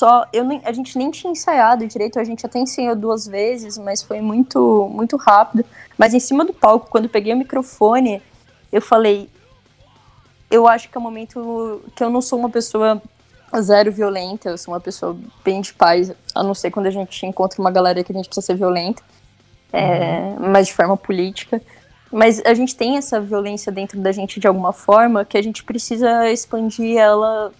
só, 0.00 0.26
eu 0.32 0.44
nem, 0.44 0.62
a 0.64 0.72
gente 0.72 0.96
nem 0.96 1.10
tinha 1.10 1.30
ensaiado 1.30 1.86
direito, 1.86 2.18
a 2.18 2.24
gente 2.24 2.46
até 2.46 2.58
ensaiou 2.58 2.96
duas 2.96 3.26
vezes, 3.26 3.76
mas 3.76 4.02
foi 4.02 4.20
muito, 4.20 4.88
muito 4.90 5.16
rápido. 5.16 5.64
Mas 5.98 6.14
em 6.14 6.20
cima 6.20 6.44
do 6.44 6.54
palco, 6.54 6.88
quando 6.88 7.04
eu 7.04 7.10
peguei 7.10 7.34
o 7.34 7.36
microfone, 7.36 8.22
eu 8.72 8.80
falei, 8.80 9.28
eu 10.50 10.66
acho 10.66 10.88
que 10.88 10.96
é 10.96 10.98
o 10.98 11.02
um 11.02 11.04
momento 11.04 11.82
que 11.94 12.02
eu 12.02 12.08
não 12.08 12.22
sou 12.22 12.38
uma 12.38 12.48
pessoa 12.48 13.02
zero 13.60 13.92
violenta, 13.92 14.48
eu 14.48 14.56
sou 14.56 14.72
uma 14.72 14.80
pessoa 14.80 15.16
bem 15.44 15.60
de 15.60 15.74
paz, 15.74 16.12
a 16.34 16.42
não 16.42 16.54
ser 16.54 16.70
quando 16.70 16.86
a 16.86 16.90
gente 16.90 17.26
encontra 17.26 17.60
uma 17.60 17.70
galera 17.70 18.02
que 18.02 18.12
a 18.12 18.14
gente 18.14 18.26
precisa 18.26 18.46
ser 18.46 18.56
violenta, 18.56 19.02
é, 19.72 20.34
uhum. 20.38 20.50
mas 20.50 20.68
de 20.68 20.72
forma 20.74 20.96
política. 20.96 21.60
Mas 22.10 22.40
a 22.44 22.54
gente 22.54 22.74
tem 22.74 22.96
essa 22.96 23.20
violência 23.20 23.70
dentro 23.70 24.00
da 24.00 24.12
gente 24.12 24.40
de 24.40 24.46
alguma 24.46 24.72
forma 24.72 25.24
que 25.24 25.36
a 25.36 25.42
gente 25.42 25.62
precisa 25.62 26.30
expandir 26.30 26.96
ela 26.96 27.52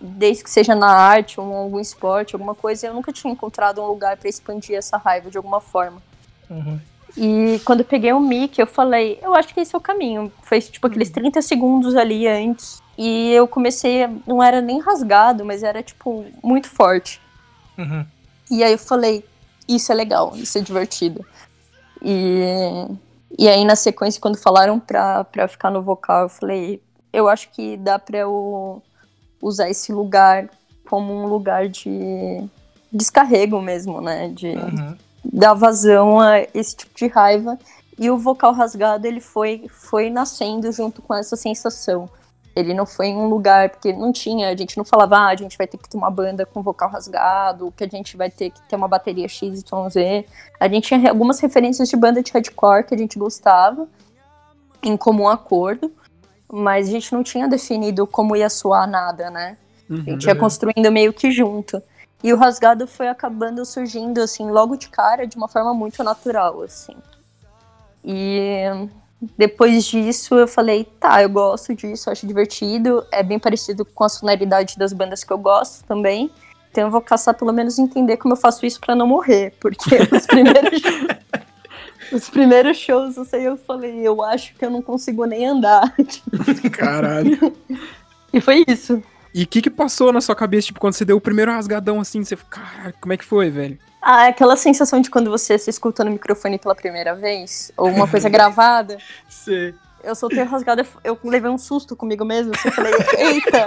desde 0.00 0.42
que 0.42 0.50
seja 0.50 0.74
na 0.74 0.90
arte 0.90 1.38
ou 1.38 1.50
em 1.50 1.56
algum 1.56 1.80
esporte, 1.80 2.34
alguma 2.34 2.54
coisa. 2.54 2.86
Eu 2.86 2.94
nunca 2.94 3.12
tinha 3.12 3.32
encontrado 3.32 3.82
um 3.82 3.86
lugar 3.86 4.16
para 4.16 4.28
expandir 4.28 4.76
essa 4.76 4.96
raiva 4.96 5.30
de 5.30 5.36
alguma 5.36 5.60
forma. 5.60 6.02
Uhum. 6.48 6.80
E 7.16 7.60
quando 7.64 7.80
eu 7.80 7.84
peguei 7.84 8.12
o 8.12 8.20
mic, 8.20 8.58
eu 8.58 8.66
falei, 8.66 9.18
eu 9.22 9.34
acho 9.34 9.52
que 9.52 9.60
esse 9.60 9.74
é 9.74 9.78
o 9.78 9.80
caminho. 9.80 10.32
Foi 10.42 10.60
tipo 10.60 10.86
aqueles 10.86 11.10
30 11.10 11.38
uhum. 11.38 11.42
segundos 11.42 11.96
ali 11.96 12.26
antes. 12.26 12.80
E 12.96 13.32
eu 13.32 13.48
comecei, 13.48 14.06
não 14.26 14.42
era 14.42 14.60
nem 14.60 14.80
rasgado, 14.80 15.44
mas 15.44 15.62
era 15.62 15.82
tipo 15.82 16.24
muito 16.42 16.68
forte. 16.68 17.20
Uhum. 17.76 18.04
E 18.50 18.62
aí 18.62 18.72
eu 18.72 18.78
falei, 18.78 19.24
isso 19.68 19.90
é 19.90 19.94
legal, 19.94 20.32
isso 20.36 20.58
é 20.58 20.60
divertido. 20.60 21.24
E, 22.02 22.44
e 23.38 23.48
aí 23.48 23.64
na 23.64 23.76
sequência, 23.76 24.20
quando 24.20 24.36
falaram 24.36 24.78
pra, 24.78 25.24
pra 25.24 25.48
ficar 25.48 25.70
no 25.70 25.82
vocal, 25.82 26.22
eu 26.22 26.28
falei, 26.28 26.82
eu 27.12 27.28
acho 27.28 27.48
que 27.50 27.76
dá 27.76 27.98
pra 27.98 28.18
eu 28.18 28.82
usar 29.40 29.70
esse 29.70 29.92
lugar 29.92 30.48
como 30.88 31.12
um 31.12 31.26
lugar 31.26 31.68
de 31.68 32.44
descarrego 32.92 33.60
mesmo, 33.60 34.00
né? 34.00 34.28
De, 34.28 34.48
uhum 34.48 34.96
dar 35.24 35.54
vazão 35.54 36.20
a 36.20 36.40
esse 36.54 36.76
tipo 36.76 36.94
de 36.94 37.06
raiva. 37.06 37.58
E 37.98 38.10
o 38.10 38.16
vocal 38.16 38.52
rasgado, 38.52 39.06
ele 39.06 39.20
foi, 39.20 39.66
foi 39.68 40.08
nascendo 40.08 40.70
junto 40.72 41.02
com 41.02 41.14
essa 41.14 41.36
sensação. 41.36 42.08
Ele 42.56 42.74
não 42.74 42.86
foi 42.86 43.08
em 43.08 43.16
um 43.16 43.28
lugar, 43.28 43.70
porque 43.70 43.92
não 43.92 44.10
tinha, 44.12 44.48
a 44.48 44.56
gente 44.56 44.76
não 44.76 44.84
falava, 44.84 45.16
ah, 45.18 45.28
a 45.28 45.36
gente 45.36 45.56
vai 45.56 45.66
ter 45.66 45.76
que 45.76 45.88
ter 45.88 45.96
uma 45.96 46.10
banda 46.10 46.44
com 46.44 46.62
vocal 46.62 46.88
rasgado, 46.88 47.72
que 47.76 47.84
a 47.84 47.88
gente 47.88 48.16
vai 48.16 48.30
ter 48.30 48.50
que 48.50 48.60
ter 48.68 48.74
uma 48.74 48.88
bateria 48.88 49.28
X, 49.28 49.60
Y, 49.60 49.90
Z. 49.90 50.26
A 50.58 50.66
gente 50.66 50.88
tinha 50.88 51.10
algumas 51.10 51.38
referências 51.38 51.88
de 51.88 51.96
banda 51.96 52.22
de 52.22 52.32
hardcore 52.32 52.84
que 52.84 52.94
a 52.94 52.98
gente 52.98 53.18
gostava, 53.18 53.86
em 54.82 54.96
comum 54.96 55.28
acordo, 55.28 55.92
mas 56.50 56.88
a 56.88 56.90
gente 56.90 57.12
não 57.12 57.22
tinha 57.22 57.48
definido 57.48 58.06
como 58.06 58.34
ia 58.34 58.50
soar 58.50 58.88
nada, 58.88 59.30
né? 59.30 59.56
Uhum, 59.88 60.02
a 60.06 60.10
gente 60.10 60.26
ia 60.26 60.34
construindo 60.34 60.90
meio 60.90 61.12
que 61.12 61.30
junto. 61.30 61.82
E 62.22 62.32
o 62.32 62.36
rasgado 62.36 62.86
foi 62.86 63.08
acabando 63.08 63.64
surgindo, 63.64 64.20
assim, 64.20 64.50
logo 64.50 64.76
de 64.76 64.88
cara, 64.88 65.26
de 65.26 65.36
uma 65.36 65.48
forma 65.48 65.72
muito 65.72 66.02
natural, 66.04 66.62
assim. 66.62 66.94
E 68.04 68.88
depois 69.36 69.84
disso 69.84 70.34
eu 70.34 70.48
falei, 70.48 70.84
tá, 70.84 71.22
eu 71.22 71.28
gosto 71.28 71.74
disso, 71.74 72.10
acho 72.10 72.26
divertido, 72.26 73.04
é 73.10 73.22
bem 73.22 73.38
parecido 73.38 73.84
com 73.84 74.04
a 74.04 74.08
sonoridade 74.08 74.78
das 74.78 74.92
bandas 74.92 75.24
que 75.24 75.32
eu 75.32 75.38
gosto 75.38 75.84
também. 75.84 76.30
Então 76.70 76.84
eu 76.84 76.90
vou 76.90 77.00
caçar 77.00 77.34
pelo 77.34 77.52
menos 77.52 77.78
entender 77.78 78.16
como 78.16 78.34
eu 78.34 78.38
faço 78.38 78.64
isso 78.64 78.80
para 78.80 78.94
não 78.94 79.06
morrer, 79.06 79.54
porque 79.60 79.96
os 80.12 80.24
primeiros 80.26 80.80
os 82.12 82.28
primeiros 82.28 82.76
shows, 82.76 83.16
eu 83.16 83.24
sei, 83.24 83.46
eu 83.46 83.56
falei, 83.56 84.00
eu 84.06 84.22
acho 84.22 84.54
que 84.54 84.64
eu 84.64 84.70
não 84.70 84.82
consigo 84.82 85.24
nem 85.24 85.46
andar. 85.46 85.94
Caralho. 86.72 87.54
e 88.32 88.40
foi 88.40 88.64
isso. 88.66 89.02
E 89.32 89.44
o 89.44 89.46
que 89.46 89.62
que 89.62 89.70
passou 89.70 90.12
na 90.12 90.20
sua 90.20 90.34
cabeça, 90.34 90.66
tipo, 90.68 90.80
quando 90.80 90.94
você 90.94 91.04
deu 91.04 91.16
o 91.16 91.20
primeiro 91.20 91.52
rasgadão 91.52 92.00
assim, 92.00 92.24
você 92.24 92.36
ficou, 92.36 92.50
caralho, 92.50 92.94
como 93.00 93.12
é 93.12 93.16
que 93.16 93.24
foi, 93.24 93.48
velho? 93.48 93.78
Ah, 94.02 94.26
é 94.26 94.30
aquela 94.30 94.56
sensação 94.56 95.00
de 95.00 95.10
quando 95.10 95.30
você 95.30 95.56
se 95.58 95.70
escuta 95.70 96.02
no 96.02 96.10
microfone 96.10 96.58
pela 96.58 96.74
primeira 96.74 97.14
vez, 97.14 97.70
ou 97.76 97.88
uma 97.88 98.08
coisa 98.08 98.28
gravada. 98.30 98.98
Sim. 99.28 99.72
Eu 100.02 100.14
soltei 100.14 100.42
o 100.42 100.46
rasgado, 100.46 100.84
eu 101.04 101.18
levei 101.22 101.50
um 101.50 101.58
susto 101.58 101.94
comigo 101.94 102.24
mesmo, 102.24 102.52
assim, 102.54 102.68
eu 102.68 102.72
falei, 102.72 102.92
eita! 103.18 103.66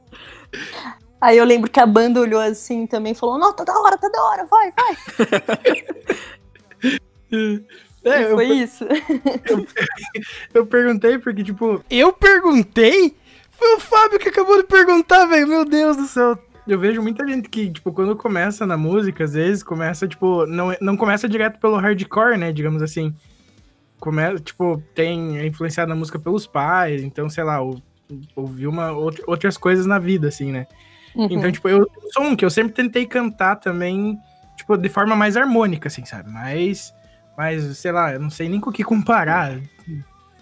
Aí 1.20 1.36
eu 1.36 1.44
lembro 1.44 1.70
que 1.70 1.78
a 1.78 1.84
banda 1.84 2.18
olhou 2.18 2.40
assim 2.40 2.86
também 2.86 3.12
e 3.12 3.14
falou, 3.14 3.38
não, 3.38 3.52
tá 3.52 3.62
da 3.62 3.78
hora, 3.78 3.98
tá 3.98 4.08
da 4.08 4.22
hora, 4.22 4.46
vai, 4.46 4.72
vai! 4.72 4.96
É, 8.02 8.24
foi 8.30 8.50
eu, 8.50 8.54
isso. 8.54 8.84
Eu, 8.84 9.66
eu 10.54 10.66
perguntei 10.66 11.18
porque, 11.18 11.44
tipo, 11.44 11.84
eu 11.90 12.12
perguntei 12.12 13.14
foi 13.60 13.76
o 13.76 13.80
Fábio 13.80 14.18
que 14.18 14.30
acabou 14.30 14.56
de 14.56 14.66
perguntar, 14.66 15.26
velho. 15.26 15.46
Meu 15.46 15.66
Deus 15.66 15.94
do 15.94 16.06
céu. 16.06 16.38
Eu 16.66 16.78
vejo 16.78 17.02
muita 17.02 17.26
gente 17.26 17.46
que, 17.46 17.70
tipo, 17.70 17.92
quando 17.92 18.16
começa 18.16 18.66
na 18.66 18.76
música, 18.76 19.24
às 19.24 19.34
vezes 19.34 19.62
começa, 19.62 20.08
tipo, 20.08 20.46
não, 20.46 20.74
não 20.80 20.96
começa 20.96 21.28
direto 21.28 21.60
pelo 21.60 21.76
hardcore, 21.76 22.38
né? 22.38 22.52
Digamos 22.52 22.82
assim. 22.82 23.14
Começa, 23.98 24.40
tipo, 24.40 24.82
tem 24.94 25.38
é 25.38 25.46
influenciado 25.46 25.90
na 25.90 25.94
música 25.94 26.18
pelos 26.18 26.46
pais, 26.46 27.02
então, 27.02 27.28
sei 27.28 27.44
lá, 27.44 27.58
ouviu 28.34 28.70
uma, 28.70 28.92
outras 28.92 29.58
coisas 29.58 29.84
na 29.84 29.98
vida, 29.98 30.28
assim, 30.28 30.50
né? 30.50 30.66
Uhum. 31.14 31.28
Então, 31.30 31.52
tipo, 31.52 31.68
eu 31.68 31.86
sou 32.14 32.22
um 32.24 32.34
que 32.34 32.44
eu 32.44 32.50
sempre 32.50 32.72
tentei 32.72 33.04
cantar 33.04 33.56
também, 33.56 34.18
tipo, 34.56 34.74
de 34.78 34.88
forma 34.88 35.14
mais 35.14 35.36
harmônica, 35.36 35.88
assim, 35.88 36.06
sabe? 36.06 36.30
Mas, 36.30 36.94
mas 37.40 37.78
sei 37.78 37.90
lá, 37.90 38.12
eu 38.12 38.20
não 38.20 38.28
sei 38.28 38.50
nem 38.50 38.60
com 38.60 38.68
o 38.68 38.72
que 38.72 38.84
comparar. 38.84 39.58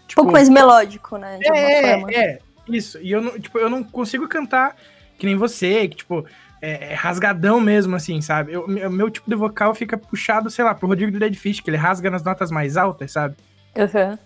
Tipo, 0.08 0.22
um 0.22 0.24
pouco 0.24 0.32
mais 0.32 0.48
melódico, 0.48 1.16
né? 1.16 1.38
De 1.38 1.46
é, 1.46 2.00
é, 2.12 2.38
isso, 2.68 2.98
e 3.00 3.12
eu 3.12 3.22
não, 3.22 3.38
tipo, 3.38 3.56
eu 3.56 3.70
não 3.70 3.84
consigo 3.84 4.26
cantar 4.26 4.74
que 5.16 5.24
nem 5.24 5.36
você, 5.36 5.86
que, 5.86 5.98
tipo, 5.98 6.26
é, 6.60 6.90
é 6.90 6.94
rasgadão 6.94 7.60
mesmo, 7.60 7.94
assim, 7.94 8.20
sabe? 8.20 8.56
O 8.56 8.66
meu 8.90 9.08
tipo 9.10 9.30
de 9.30 9.36
vocal 9.36 9.76
fica 9.76 9.96
puxado, 9.96 10.50
sei 10.50 10.64
lá, 10.64 10.74
pro 10.74 10.88
Rodrigo 10.88 11.12
do 11.12 11.20
Dead 11.20 11.36
Fish, 11.36 11.60
que 11.60 11.70
ele 11.70 11.76
rasga 11.76 12.10
nas 12.10 12.24
notas 12.24 12.50
mais 12.50 12.76
altas, 12.76 13.12
sabe? 13.12 13.36
Uhum. 13.76 14.18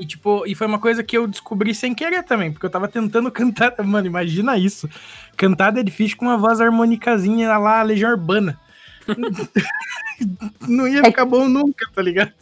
E, 0.00 0.06
tipo, 0.06 0.46
e 0.46 0.54
foi 0.54 0.68
uma 0.68 0.78
coisa 0.78 1.02
que 1.02 1.18
eu 1.18 1.26
descobri 1.26 1.74
sem 1.74 1.92
querer 1.92 2.22
também, 2.22 2.52
porque 2.52 2.64
eu 2.64 2.70
tava 2.70 2.86
tentando 2.86 3.30
cantar. 3.34 3.74
Mano, 3.82 4.06
imagina 4.06 4.56
isso. 4.56 4.88
Cantar 5.36 5.72
Dead 5.72 5.90
Fish 5.90 6.14
com 6.14 6.26
uma 6.26 6.38
voz 6.38 6.60
harmonicazinha 6.60 7.58
lá, 7.58 7.82
Legião 7.82 8.12
Urbana. 8.12 8.60
não 10.68 10.86
ia 10.88 11.04
ficar 11.04 11.24
bom 11.24 11.48
nunca, 11.48 11.86
tá 11.94 12.02
ligado? 12.02 12.32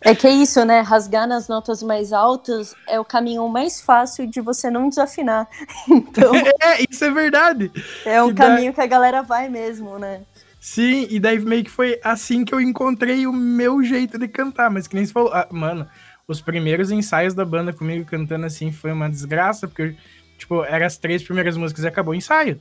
É 0.00 0.14
que 0.14 0.26
é 0.26 0.30
isso, 0.30 0.64
né? 0.64 0.80
Rasgar 0.80 1.26
nas 1.26 1.48
notas 1.48 1.82
mais 1.82 2.12
altas 2.12 2.74
é 2.86 3.00
o 3.00 3.04
caminho 3.04 3.48
mais 3.48 3.80
fácil 3.80 4.26
de 4.26 4.40
você 4.40 4.70
não 4.70 4.88
desafinar. 4.88 5.48
Então. 5.88 6.32
é, 6.62 6.84
isso 6.88 7.04
é 7.04 7.10
verdade. 7.10 7.70
É 8.04 8.22
um 8.22 8.30
e 8.30 8.34
caminho 8.34 8.72
que 8.72 8.80
a 8.80 8.86
galera 8.86 9.22
vai 9.22 9.48
mesmo, 9.48 9.98
né? 9.98 10.22
Sim, 10.60 11.06
e 11.10 11.18
daí 11.18 11.38
meio 11.38 11.64
que 11.64 11.70
foi 11.70 12.00
assim 12.02 12.44
que 12.44 12.54
eu 12.54 12.60
encontrei 12.60 13.26
o 13.26 13.32
meu 13.32 13.82
jeito 13.82 14.18
de 14.18 14.28
cantar. 14.28 14.70
Mas 14.70 14.86
que 14.86 14.94
nem 14.94 15.04
você 15.04 15.12
falou, 15.12 15.32
ah, 15.32 15.46
mano, 15.50 15.88
os 16.26 16.40
primeiros 16.40 16.90
ensaios 16.90 17.34
da 17.34 17.44
banda 17.44 17.72
comigo 17.72 18.04
cantando 18.04 18.46
assim 18.46 18.72
foi 18.72 18.92
uma 18.92 19.08
desgraça, 19.08 19.68
porque, 19.68 19.96
tipo, 20.36 20.64
eram 20.64 20.86
as 20.86 20.98
três 20.98 21.22
primeiras 21.22 21.56
músicas 21.56 21.84
e 21.84 21.88
acabou 21.88 22.12
o 22.12 22.16
ensaio. 22.16 22.60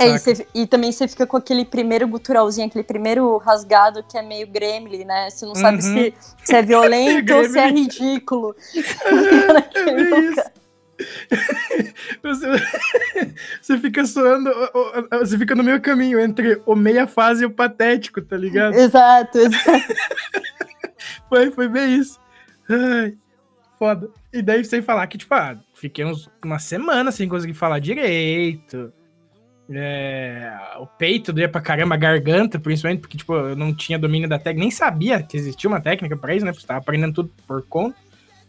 É, 0.00 0.14
e, 0.14 0.18
cê, 0.18 0.46
e, 0.54 0.66
também 0.66 0.90
você 0.90 1.06
fica 1.06 1.26
com 1.26 1.36
aquele 1.36 1.64
primeiro 1.64 2.08
guturalzinho, 2.08 2.66
aquele 2.66 2.84
primeiro 2.84 3.36
rasgado 3.38 4.02
que 4.02 4.16
é 4.16 4.22
meio 4.22 4.46
gremlin, 4.46 5.04
né? 5.04 5.30
Você 5.30 5.44
não 5.44 5.54
sabe 5.54 5.76
uhum. 5.76 5.94
se, 5.94 6.14
se 6.44 6.56
é 6.56 6.62
violento 6.62 7.34
ou 7.34 7.44
se 7.44 7.58
é 7.58 7.68
ridículo. 7.68 8.56
você, 12.22 12.46
você 13.60 13.78
fica 13.78 14.04
soando, 14.04 14.50
você 15.18 15.38
fica 15.38 15.54
no 15.54 15.64
meio 15.64 15.80
caminho 15.80 16.20
entre 16.20 16.60
o 16.66 16.74
meia 16.74 17.06
fase 17.06 17.42
e 17.42 17.46
o 17.46 17.50
patético, 17.50 18.20
tá 18.20 18.36
ligado? 18.36 18.74
Exato, 18.74 19.36
exato. 19.38 19.94
Foi, 21.28 21.50
foi 21.50 21.68
bem 21.68 21.96
isso. 21.96 22.20
Ai, 22.68 23.16
foda. 23.78 24.10
E 24.32 24.42
daí, 24.42 24.64
sem 24.64 24.82
falar 24.82 25.06
que, 25.06 25.18
tipo, 25.18 25.34
ah, 25.34 25.56
fiquei 25.74 26.04
uns, 26.04 26.28
uma 26.44 26.58
semana 26.58 27.10
sem 27.10 27.28
conseguir 27.28 27.54
falar 27.54 27.78
direito. 27.78 28.92
É, 29.72 30.52
o 30.78 30.86
peito 30.86 31.32
doía 31.32 31.48
pra 31.48 31.60
caramba, 31.60 31.94
a 31.94 31.98
garganta, 31.98 32.58
principalmente, 32.58 33.00
porque, 33.00 33.16
tipo, 33.16 33.34
eu 33.34 33.54
não 33.54 33.72
tinha 33.72 33.98
domínio 33.98 34.28
da 34.28 34.38
técnica, 34.38 34.60
nem 34.62 34.70
sabia 34.70 35.22
que 35.22 35.36
existia 35.36 35.68
uma 35.70 35.80
técnica 35.80 36.16
pra 36.16 36.34
isso, 36.34 36.44
né? 36.44 36.52
Porque 36.52 36.66
tava 36.66 36.80
aprendendo 36.80 37.14
tudo 37.14 37.30
por 37.46 37.62
conta. 37.62 37.96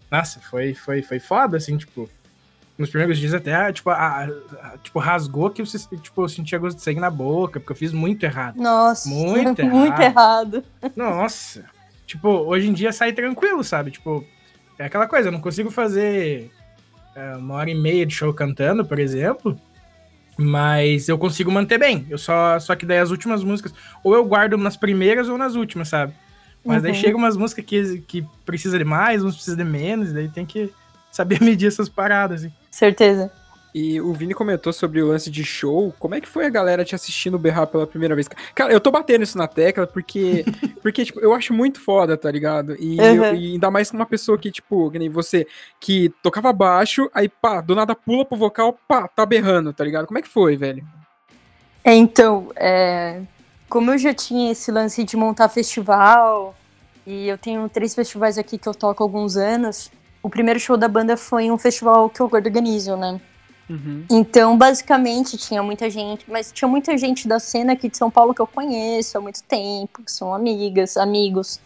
Nossa, 0.09 0.39
foi, 0.39 0.73
foi, 0.73 1.01
foi 1.03 1.19
foda, 1.19 1.57
assim, 1.57 1.77
tipo. 1.77 2.09
Nos 2.77 2.89
primeiros 2.89 3.19
dias 3.19 3.33
até, 3.35 3.71
tipo, 3.71 3.91
a, 3.91 4.23
a- 4.23 4.77
tipo 4.81 4.97
rasgou 4.97 5.51
que 5.51 5.61
eu, 5.61 5.65
se- 5.67 5.95
tipo, 5.97 6.23
eu 6.23 6.29
sentia 6.29 6.57
gosto 6.57 6.77
de 6.77 6.83
sangue 6.83 6.99
na 6.99 7.11
boca, 7.11 7.59
porque 7.59 7.73
eu 7.73 7.75
fiz 7.75 7.91
muito 7.93 8.23
errado. 8.23 8.55
Nossa, 8.57 9.07
Muito 9.07 9.61
muito 9.67 10.01
errado. 10.01 10.63
Nossa. 10.95 11.65
Tipo, 12.07 12.29
hoje 12.29 12.67
em 12.69 12.73
dia 12.73 12.91
sai 12.91 13.13
tranquilo, 13.13 13.63
sabe? 13.63 13.91
Tipo, 13.91 14.25
é 14.79 14.85
aquela 14.85 15.05
coisa, 15.05 15.27
eu 15.27 15.31
não 15.31 15.39
consigo 15.41 15.69
fazer 15.69 16.49
é, 17.15 17.35
uma 17.35 17.55
hora 17.55 17.69
e 17.69 17.75
meia 17.75 18.03
de 18.05 18.15
show 18.15 18.33
cantando, 18.33 18.83
por 18.83 18.97
exemplo. 18.97 19.55
Mas 20.41 21.07
eu 21.07 21.17
consigo 21.17 21.51
manter 21.51 21.77
bem. 21.77 22.05
Eu 22.09 22.17
só, 22.17 22.59
só 22.59 22.75
que 22.75 22.85
daí 22.85 22.97
as 22.99 23.11
últimas 23.11 23.43
músicas, 23.43 23.73
ou 24.03 24.15
eu 24.15 24.25
guardo 24.25 24.57
nas 24.57 24.75
primeiras 24.75 25.29
ou 25.29 25.37
nas 25.37 25.55
últimas, 25.55 25.87
sabe? 25.89 26.13
Mas 26.65 26.81
daí 26.81 26.91
Uhum. 26.91 26.97
chega 26.97 27.17
umas 27.17 27.37
músicas 27.37 27.65
que, 27.65 27.99
que 28.07 28.25
precisa 28.45 28.77
de 28.77 28.85
mais, 28.85 29.23
uns 29.23 29.35
precisa 29.35 29.55
de 29.57 29.63
menos, 29.63 30.09
e 30.09 30.13
daí 30.13 30.29
tem 30.29 30.45
que 30.45 30.71
saber 31.11 31.39
medir 31.43 31.67
essas 31.67 31.89
paradas, 31.89 32.41
assim. 32.41 32.53
Certeza. 32.69 33.31
E 33.73 34.01
o 34.01 34.11
Vini 34.13 34.33
comentou 34.33 34.73
sobre 34.73 35.01
o 35.01 35.07
lance 35.07 35.29
de 35.31 35.43
show. 35.45 35.93
Como 35.97 36.13
é 36.13 36.19
que 36.21 36.27
foi 36.27 36.45
a 36.45 36.49
galera 36.49 36.83
te 36.83 36.93
assistindo 36.93 37.39
berrar 37.39 37.67
pela 37.67 37.87
primeira 37.87 38.13
vez? 38.15 38.27
Cara, 38.53 38.73
eu 38.73 38.79
tô 38.81 38.91
batendo 38.91 39.23
isso 39.23 39.37
na 39.37 39.47
tecla 39.47 39.87
porque, 39.87 40.45
porque 40.83 41.05
tipo, 41.05 41.19
eu 41.21 41.33
acho 41.33 41.53
muito 41.53 41.79
foda, 41.79 42.17
tá 42.17 42.29
ligado? 42.29 42.75
E, 42.77 42.99
Uhum. 42.99 43.15
eu- 43.23 43.35
e 43.35 43.53
ainda 43.53 43.71
mais 43.71 43.89
com 43.89 43.97
uma 43.97 44.05
pessoa 44.05 44.37
que, 44.37 44.51
tipo, 44.51 44.91
que 44.91 44.99
nem 44.99 45.09
você, 45.09 45.47
que 45.79 46.09
tocava 46.21 46.51
baixo, 46.51 47.09
aí 47.13 47.29
pá, 47.29 47.61
do 47.61 47.73
nada 47.73 47.95
pula 47.95 48.25
pro 48.25 48.37
vocal, 48.37 48.77
pá, 48.87 49.07
tá 49.07 49.25
berrando, 49.25 49.71
tá 49.73 49.83
ligado? 49.85 50.05
Como 50.05 50.17
é 50.19 50.21
que 50.21 50.27
foi, 50.27 50.57
velho? 50.57 50.83
É, 51.83 51.93
então, 51.95 52.51
é, 52.57 53.21
como 53.69 53.91
eu 53.91 53.97
já 53.97 54.13
tinha 54.13 54.51
esse 54.51 54.71
lance 54.71 55.03
de 55.03 55.15
montar 55.17 55.47
festival, 55.49 56.55
e 57.07 57.27
eu 57.27 57.37
tenho 57.37 57.67
três 57.69 57.95
festivais 57.95 58.37
aqui 58.37 58.57
que 58.57 58.67
eu 58.67 58.75
toco 58.75 59.01
há 59.01 59.05
alguns 59.05 59.35
anos, 59.37 59.89
o 60.21 60.29
primeiro 60.29 60.59
show 60.59 60.77
da 60.77 60.87
banda 60.87 61.17
foi 61.17 61.49
um 61.49 61.57
festival 61.57 62.09
que 62.09 62.19
eu 62.21 62.29
organizo, 62.31 62.95
né? 62.95 63.19
Uhum. 63.71 64.03
Então, 64.11 64.57
basicamente, 64.57 65.37
tinha 65.37 65.63
muita 65.63 65.89
gente, 65.89 66.29
mas 66.29 66.51
tinha 66.51 66.67
muita 66.67 66.97
gente 66.97 67.25
da 67.25 67.39
cena 67.39 67.71
aqui 67.71 67.87
de 67.87 67.95
São 67.95 68.11
Paulo 68.11 68.33
que 68.33 68.41
eu 68.41 68.47
conheço 68.47 69.17
há 69.17 69.21
muito 69.21 69.41
tempo, 69.43 70.03
que 70.03 70.11
são 70.11 70.33
amigas, 70.33 70.97
amigos. 70.97 71.57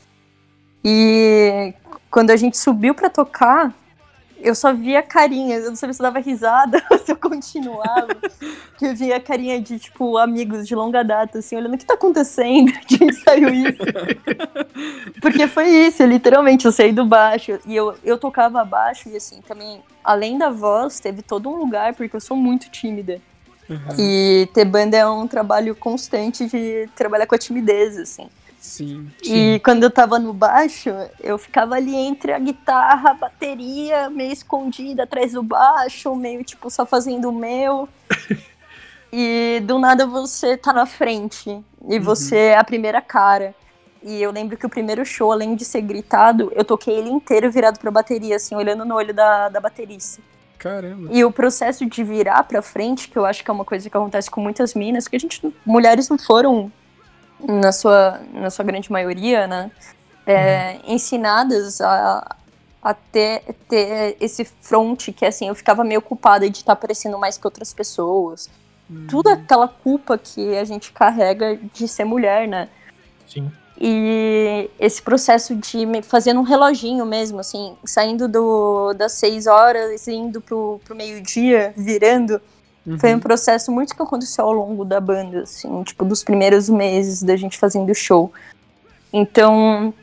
E 0.83 1.73
quando 2.11 2.29
a 2.29 2.35
gente 2.35 2.57
subiu 2.59 2.93
pra 2.93 3.09
tocar, 3.09 3.73
eu 4.45 4.53
só 4.53 4.71
via 4.71 5.01
carinhas, 5.01 5.63
eu 5.63 5.69
não 5.69 5.75
sabia 5.75 5.93
se 5.93 6.01
eu 6.01 6.03
dava 6.03 6.19
risada 6.19 6.81
ou 6.91 6.99
se 6.99 7.11
eu 7.11 7.17
continuava. 7.17 8.15
que 8.77 8.85
eu 8.85 8.95
via 8.95 9.19
carinha 9.19 9.59
de, 9.59 9.79
tipo, 9.79 10.17
amigos 10.17 10.67
de 10.67 10.75
longa 10.75 11.03
data, 11.03 11.39
assim, 11.39 11.55
olhando 11.55 11.73
o 11.73 11.77
que 11.77 11.85
tá 11.85 11.95
acontecendo, 11.95 12.71
de 12.87 13.03
onde 13.03 13.13
saiu 13.15 13.49
isso. 13.49 13.83
Porque 15.19 15.47
foi 15.47 15.67
isso, 15.67 16.03
literalmente, 16.03 16.65
eu 16.65 16.71
saí 16.71 16.91
do 16.91 17.05
baixo 17.05 17.59
e 17.65 17.75
eu, 17.75 17.95
eu 18.03 18.17
tocava 18.17 18.63
baixo 18.63 19.09
e 19.09 19.17
assim, 19.17 19.41
também, 19.41 19.81
além 20.03 20.37
da 20.37 20.49
voz, 20.49 20.99
teve 20.99 21.21
todo 21.21 21.49
um 21.49 21.55
lugar, 21.55 21.95
porque 21.95 22.15
eu 22.15 22.21
sou 22.21 22.37
muito 22.37 22.69
tímida. 22.69 23.19
Uhum. 23.67 23.79
E 23.97 24.47
ter 24.53 24.65
banda 24.65 24.95
é 24.95 25.07
um 25.07 25.27
trabalho 25.27 25.75
constante 25.75 26.45
de 26.45 26.87
trabalhar 26.95 27.25
com 27.25 27.33
a 27.33 27.37
timidez, 27.37 27.97
assim. 27.97 28.29
Sim. 28.65 29.11
E 29.23 29.59
quando 29.63 29.83
eu 29.83 29.91
tava 29.91 30.17
no 30.17 30.33
baixo, 30.33 30.89
eu 31.21 31.37
ficava 31.37 31.75
ali 31.75 31.95
entre 31.95 32.33
a 32.33 32.39
guitarra, 32.39 33.11
a 33.11 33.13
bateria, 33.13 34.09
meio 34.09 34.33
escondida 34.33 35.03
atrás 35.03 35.33
do 35.33 35.43
baixo, 35.43 36.15
meio 36.15 36.43
tipo 36.43 36.69
só 36.69 36.85
fazendo 36.85 37.29
o 37.29 37.31
meu. 37.31 37.87
e 39.13 39.61
do 39.63 39.77
nada 39.77 40.07
você 40.07 40.57
tá 40.57 40.73
na 40.73 40.85
frente. 40.85 41.63
E 41.87 41.99
você 41.99 42.37
é 42.37 42.57
a 42.57 42.63
primeira 42.63 43.01
cara. 43.01 43.53
E 44.01 44.21
eu 44.21 44.31
lembro 44.31 44.57
que 44.57 44.65
o 44.65 44.69
primeiro 44.69 45.05
show, 45.05 45.31
além 45.31 45.55
de 45.55 45.63
ser 45.63 45.81
gritado, 45.81 46.51
eu 46.55 46.65
toquei 46.65 46.95
ele 46.95 47.09
inteiro 47.09 47.51
virado 47.51 47.79
pra 47.79 47.91
bateria, 47.91 48.35
assim, 48.35 48.55
olhando 48.55 48.83
no 48.83 48.95
olho 48.95 49.13
da, 49.13 49.47
da 49.47 49.59
baterista. 49.59 50.21
Caramba. 50.57 51.09
E 51.11 51.23
o 51.23 51.31
processo 51.31 51.85
de 51.85 52.03
virar 52.03 52.43
pra 52.43 52.61
frente, 52.61 53.09
que 53.09 53.17
eu 53.17 53.25
acho 53.25 53.43
que 53.43 53.49
é 53.49 53.53
uma 53.53 53.65
coisa 53.65 53.87
que 53.87 53.95
acontece 53.95 54.29
com 54.29 54.41
muitas 54.41 54.73
minas, 54.73 55.07
que 55.07 55.15
a 55.15 55.19
gente, 55.19 55.41
mulheres 55.65 56.09
não 56.09 56.17
foram, 56.17 56.71
na 57.39 57.71
sua, 57.71 58.19
na 58.33 58.49
sua 58.49 58.65
grande 58.65 58.91
maioria, 58.91 59.47
né, 59.47 59.71
é, 60.25 60.79
ensinadas 60.85 61.81
a, 61.81 62.35
a 62.81 62.93
ter, 62.93 63.41
ter 63.67 64.17
esse 64.19 64.45
front, 64.61 65.11
que 65.11 65.25
assim, 65.25 65.47
eu 65.47 65.55
ficava 65.55 65.83
meio 65.83 66.01
culpada 66.01 66.49
de 66.49 66.57
estar 66.57 66.75
parecendo 66.75 67.17
mais 67.17 67.37
que 67.37 67.45
outras 67.45 67.73
pessoas. 67.73 68.49
Tudo 69.09 69.29
aquela 69.29 69.67
culpa 69.67 70.15
que 70.15 70.55
a 70.55 70.63
gente 70.63 70.91
carrega 70.91 71.57
de 71.73 71.87
ser 71.87 72.03
mulher, 72.05 72.47
né. 72.47 72.69
Sim. 73.27 73.51
E 73.81 74.69
esse 74.79 75.01
processo 75.01 75.55
de 75.55 75.85
me 75.85 76.01
fazendo 76.01 76.39
um 76.39 76.43
reloginho 76.43 77.05
mesmo, 77.05 77.39
assim, 77.39 77.75
saindo 77.83 78.27
do, 78.27 78.93
das 78.93 79.13
seis 79.13 79.47
horas 79.47 80.07
e 80.07 80.13
indo 80.13 80.39
pro, 80.39 80.79
pro 80.85 80.95
meio-dia, 80.95 81.73
virando, 81.75 82.39
Uhum. 82.85 82.99
foi 82.99 83.15
um 83.15 83.19
processo 83.19 83.71
muito 83.71 83.95
que 83.95 84.01
aconteceu 84.01 84.45
ao 84.45 84.51
longo 84.51 84.85
da 84.85 84.99
banda, 85.01 85.41
assim, 85.41 85.83
tipo, 85.83 86.05
dos 86.05 86.23
primeiros 86.23 86.69
meses 86.69 87.23
da 87.23 87.35
gente 87.35 87.57
fazendo 87.57 87.93
show. 87.95 88.31
Então, 89.11 89.93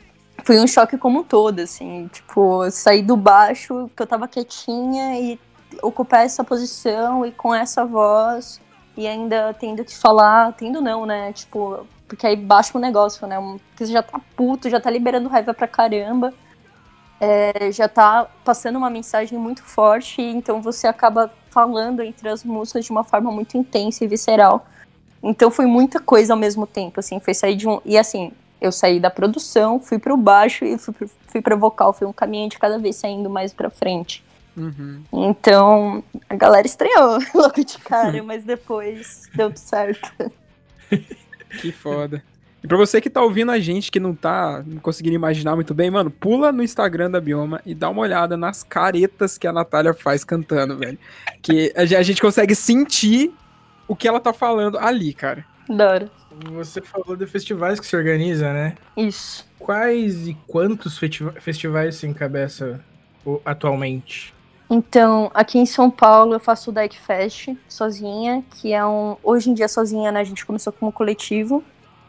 foi 0.43 0.59
um 0.59 0.67
choque 0.67 0.97
como 0.97 1.19
um 1.19 1.23
todo, 1.23 1.59
assim, 1.59 2.09
tipo, 2.11 2.69
sair 2.71 3.01
do 3.01 3.15
baixo, 3.15 3.89
que 3.95 4.01
eu 4.01 4.07
tava 4.07 4.27
quietinha 4.27 5.17
e 5.19 5.39
ocupar 5.81 6.25
essa 6.25 6.43
posição 6.43 7.25
e 7.25 7.31
com 7.31 7.55
essa 7.55 7.85
voz 7.85 8.59
e 8.95 9.07
ainda 9.07 9.55
tendo 9.59 9.83
que 9.83 9.95
falar, 9.95 10.53
tendo 10.53 10.81
não, 10.81 11.05
né, 11.05 11.31
tipo, 11.33 11.87
porque 12.07 12.27
aí 12.27 12.35
baixa 12.35 12.77
o 12.77 12.81
negócio, 12.81 13.25
né, 13.25 13.37
porque 13.69 13.85
você 13.85 13.93
já 13.93 14.03
tá 14.03 14.19
puto, 14.35 14.69
já 14.69 14.79
tá 14.79 14.89
liberando 14.89 15.29
raiva 15.29 15.53
pra 15.53 15.67
caramba, 15.67 16.33
é, 17.23 17.71
já 17.71 17.87
tá 17.87 18.27
passando 18.43 18.75
uma 18.75 18.89
mensagem 18.89 19.39
muito 19.39 19.63
forte, 19.63 20.21
então 20.21 20.61
você 20.61 20.87
acaba 20.87 21.31
falando 21.49 22.01
entre 22.01 22.27
as 22.27 22.43
músicas 22.43 22.83
de 22.83 22.91
uma 22.91 23.05
forma 23.05 23.31
muito 23.31 23.57
intensa 23.57 24.03
e 24.03 24.07
visceral. 24.07 24.67
Então 25.23 25.49
foi 25.49 25.65
muita 25.65 26.01
coisa 26.01 26.33
ao 26.33 26.39
mesmo 26.39 26.67
tempo, 26.67 26.99
assim, 26.99 27.21
foi 27.21 27.33
sair 27.33 27.55
de 27.55 27.65
um. 27.65 27.79
E 27.85 27.97
assim, 27.97 28.33
eu 28.59 28.73
saí 28.73 28.99
da 28.99 29.09
produção, 29.09 29.79
fui 29.79 29.97
pro 29.97 30.17
baixo 30.17 30.65
e 30.65 30.77
fui 30.77 30.93
pro, 30.93 31.09
fui 31.27 31.41
pro 31.41 31.57
vocal, 31.57 31.93
foi 31.93 32.05
um 32.05 32.11
caminho 32.11 32.49
de 32.49 32.59
cada 32.59 32.77
vez 32.77 32.97
saindo 32.97 33.29
mais 33.29 33.53
pra 33.53 33.69
frente. 33.69 34.21
Uhum. 34.57 35.01
Então, 35.13 36.03
a 36.29 36.35
galera 36.35 36.67
estranhou 36.67 37.19
logo 37.33 37.63
de 37.63 37.77
cara, 37.79 38.21
mas 38.21 38.43
depois 38.43 39.29
deu 39.33 39.47
tudo 39.47 39.59
certo. 39.59 40.11
Que 41.61 41.71
foda. 41.71 42.23
E 42.63 42.67
pra 42.67 42.77
você 42.77 43.01
que 43.01 43.09
tá 43.09 43.21
ouvindo 43.21 43.51
a 43.51 43.59
gente, 43.59 43.91
que 43.91 43.99
não 43.99 44.15
tá 44.15 44.63
não 44.65 44.79
conseguindo 44.79 45.15
imaginar 45.15 45.53
muito 45.55 45.73
bem, 45.73 45.91
mano, 45.91 46.09
pula 46.09 46.49
no 46.51 46.63
Instagram 46.63 47.11
da 47.11 47.19
Bioma 47.19 47.61
e 47.65 47.75
dá 47.75 47.89
uma 47.89 48.01
olhada 48.01 48.37
nas 48.37 48.63
caretas 48.63 49.37
que 49.37 49.45
a 49.45 49.51
Natália 49.51 49.93
faz 49.93 50.23
cantando, 50.23 50.77
velho. 50.77 50.97
Que 51.41 51.73
a 51.75 51.85
gen- 51.85 51.97
a 51.97 52.03
gente 52.03 52.21
consegue 52.21 52.55
sentir 52.55 53.33
o 53.85 53.95
que 53.97 54.07
ela 54.07 54.19
tá 54.19 54.31
falando 54.31 54.77
ali, 54.79 55.13
cara. 55.13 55.45
Adoro. 55.69 56.09
Você 56.53 56.81
falou 56.81 57.15
de 57.17 57.25
festivais 57.27 57.79
que 57.81 57.85
se 57.85 57.95
organiza, 57.97 58.51
né? 58.53 58.75
Isso. 58.95 59.45
Quais 59.59 60.27
e 60.27 60.33
quantos 60.47 60.97
festiva- 60.97 61.33
festivais 61.39 61.95
se 61.95 62.07
encabeça 62.07 62.79
atualmente? 63.45 64.33
Então, 64.69 65.29
aqui 65.33 65.59
em 65.59 65.65
São 65.65 65.91
Paulo 65.91 66.33
eu 66.33 66.39
faço 66.39 66.71
o 66.71 66.73
Deck 66.73 66.97
Fest 66.97 67.49
sozinha, 67.67 68.43
que 68.55 68.73
é 68.73 68.83
um. 68.85 69.17
Hoje 69.21 69.49
em 69.49 69.53
dia 69.53 69.67
sozinha, 69.67 70.11
né? 70.11 70.19
A 70.21 70.23
gente 70.23 70.45
começou 70.45 70.71
como 70.73 70.91
coletivo. 70.91 71.63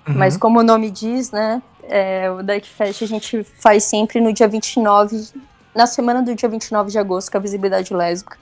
Uhum. 0.06 0.14
Mas 0.14 0.36
como 0.36 0.60
o 0.60 0.62
nome 0.62 0.90
diz, 0.90 1.30
né? 1.30 1.62
é, 1.88 2.30
o 2.30 2.42
Deck 2.42 2.68
Fest 2.68 3.02
a 3.02 3.06
gente 3.06 3.42
faz 3.44 3.84
sempre 3.84 4.20
no 4.20 4.32
dia 4.32 4.48
29, 4.48 5.28
na 5.74 5.86
semana 5.86 6.22
do 6.22 6.34
dia 6.34 6.48
29 6.48 6.90
de 6.90 6.98
agosto, 6.98 7.30
com 7.30 7.38
a 7.38 7.40
visibilidade 7.40 7.92
lésbica. 7.92 8.38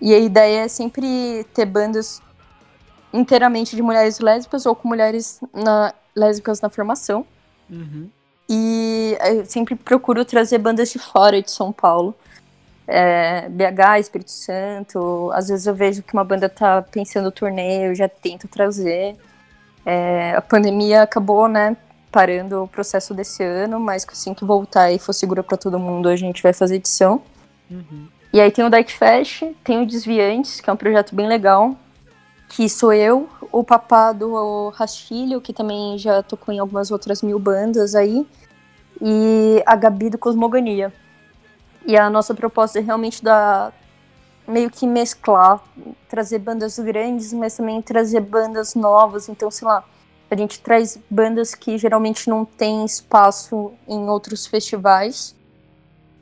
E 0.00 0.14
a 0.14 0.18
ideia 0.18 0.64
é 0.64 0.68
sempre 0.68 1.44
ter 1.54 1.64
bandas 1.64 2.20
inteiramente 3.12 3.74
de 3.74 3.82
mulheres 3.82 4.18
lésbicas 4.20 4.66
ou 4.66 4.74
com 4.74 4.88
mulheres 4.88 5.40
na- 5.52 5.94
lésbicas 6.14 6.60
na 6.60 6.68
formação. 6.68 7.24
Uhum. 7.70 8.08
E 8.48 9.16
eu 9.20 9.44
sempre 9.46 9.74
procuro 9.74 10.24
trazer 10.24 10.58
bandas 10.58 10.90
de 10.90 10.98
fora 10.98 11.40
de 11.42 11.50
São 11.50 11.72
Paulo. 11.72 12.14
É, 12.86 13.48
BH, 13.48 13.98
Espírito 14.00 14.30
Santo. 14.30 15.30
Às 15.34 15.48
vezes 15.48 15.66
eu 15.66 15.74
vejo 15.74 16.02
que 16.02 16.12
uma 16.12 16.22
banda 16.22 16.48
tá 16.48 16.82
pensando 16.82 17.32
turnê, 17.32 17.88
eu 17.88 17.94
já 17.94 18.08
tento 18.08 18.46
trazer. 18.46 19.16
É, 19.86 20.34
a 20.34 20.42
pandemia 20.42 21.02
acabou, 21.02 21.46
né, 21.46 21.76
parando 22.10 22.64
o 22.64 22.68
processo 22.68 23.14
desse 23.14 23.44
ano, 23.44 23.78
mas 23.78 24.04
assim 24.10 24.34
que 24.34 24.44
voltar 24.44 24.90
e 24.90 24.98
for 24.98 25.12
segura 25.12 25.44
para 25.44 25.56
todo 25.56 25.78
mundo, 25.78 26.08
a 26.08 26.16
gente 26.16 26.42
vai 26.42 26.52
fazer 26.52 26.74
edição. 26.74 27.22
Uhum. 27.70 28.08
E 28.32 28.40
aí 28.40 28.50
tem 28.50 28.64
o 28.64 28.68
Dark 28.68 28.88
Fest, 28.90 29.44
tem 29.62 29.80
o 29.80 29.86
Desviantes, 29.86 30.60
que 30.60 30.68
é 30.68 30.72
um 30.72 30.76
projeto 30.76 31.14
bem 31.14 31.28
legal, 31.28 31.76
que 32.48 32.68
sou 32.68 32.92
eu, 32.92 33.28
o 33.52 33.62
papá 33.62 34.12
do 34.12 34.70
Rastilho, 34.70 35.40
que 35.40 35.52
também 35.52 35.96
já 35.98 36.22
tocou 36.22 36.52
em 36.52 36.58
algumas 36.58 36.90
outras 36.90 37.22
mil 37.22 37.38
bandas 37.38 37.94
aí, 37.94 38.26
e 39.00 39.62
a 39.64 39.76
Gabi 39.76 40.10
do 40.10 40.18
Cosmogonia. 40.18 40.92
E 41.86 41.96
a 41.96 42.10
nossa 42.10 42.34
proposta 42.34 42.80
é 42.80 42.82
realmente 42.82 43.22
dar 43.22 43.72
meio 44.46 44.70
que 44.70 44.86
mesclar, 44.86 45.60
trazer 46.08 46.38
bandas 46.38 46.78
grandes, 46.78 47.32
mas 47.32 47.56
também 47.56 47.82
trazer 47.82 48.20
bandas 48.20 48.74
novas. 48.74 49.28
Então, 49.28 49.50
sei 49.50 49.66
lá, 49.66 49.84
a 50.30 50.36
gente 50.36 50.60
traz 50.60 50.98
bandas 51.08 51.54
que 51.54 51.78
geralmente 51.78 52.28
não 52.28 52.44
têm 52.44 52.84
espaço 52.84 53.72
em 53.86 54.08
outros 54.08 54.46
festivais, 54.46 55.34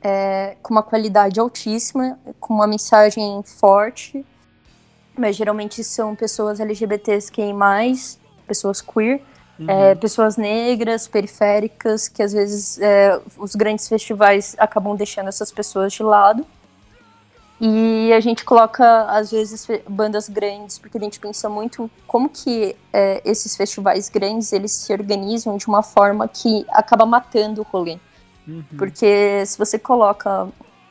é, 0.01 0.55
com 0.61 0.73
uma 0.73 0.83
qualidade 0.83 1.39
altíssima, 1.39 2.19
com 2.39 2.53
uma 2.53 2.67
mensagem 2.67 3.41
forte, 3.43 4.23
mas 5.17 5.35
geralmente 5.35 5.83
são 5.83 6.15
pessoas 6.15 6.59
LGBTs 6.59 7.31
que 7.31 7.51
mais, 7.53 8.19
pessoas 8.45 8.81
queer, 8.81 9.21
uhum. 9.59 9.69
é, 9.69 9.95
pessoas 9.95 10.37
negras, 10.37 11.07
periféricas, 11.07 12.07
que 12.07 12.21
às 12.21 12.33
vezes 12.33 12.79
é, 12.79 13.19
os 13.37 13.55
grandes 13.55 13.87
festivais 13.87 14.55
acabam 14.59 14.95
deixando 14.95 15.29
essas 15.29 15.51
pessoas 15.51 15.93
de 15.93 16.03
lado. 16.03 16.45
E 17.59 18.11
a 18.11 18.19
gente 18.19 18.43
coloca, 18.43 19.03
às 19.05 19.31
vezes, 19.31 19.65
bandas 19.87 20.27
grandes, 20.27 20.77
porque 20.77 20.97
a 20.97 21.01
gente 21.01 21.19
pensa 21.19 21.47
muito 21.47 21.89
como 22.05 22.27
que 22.27 22.75
é, 22.91 23.21
esses 23.23 23.55
festivais 23.55 24.09
grandes, 24.09 24.51
eles 24.51 24.73
se 24.73 24.91
organizam 24.91 25.55
de 25.55 25.65
uma 25.67 25.81
forma 25.81 26.27
que 26.27 26.65
acaba 26.69 27.05
matando 27.05 27.61
o 27.61 27.63
rolê. 27.63 27.97
Uhum. 28.45 28.63
Porque 28.77 29.45
se 29.45 29.57
você 29.57 29.79
coloca, 29.79 30.49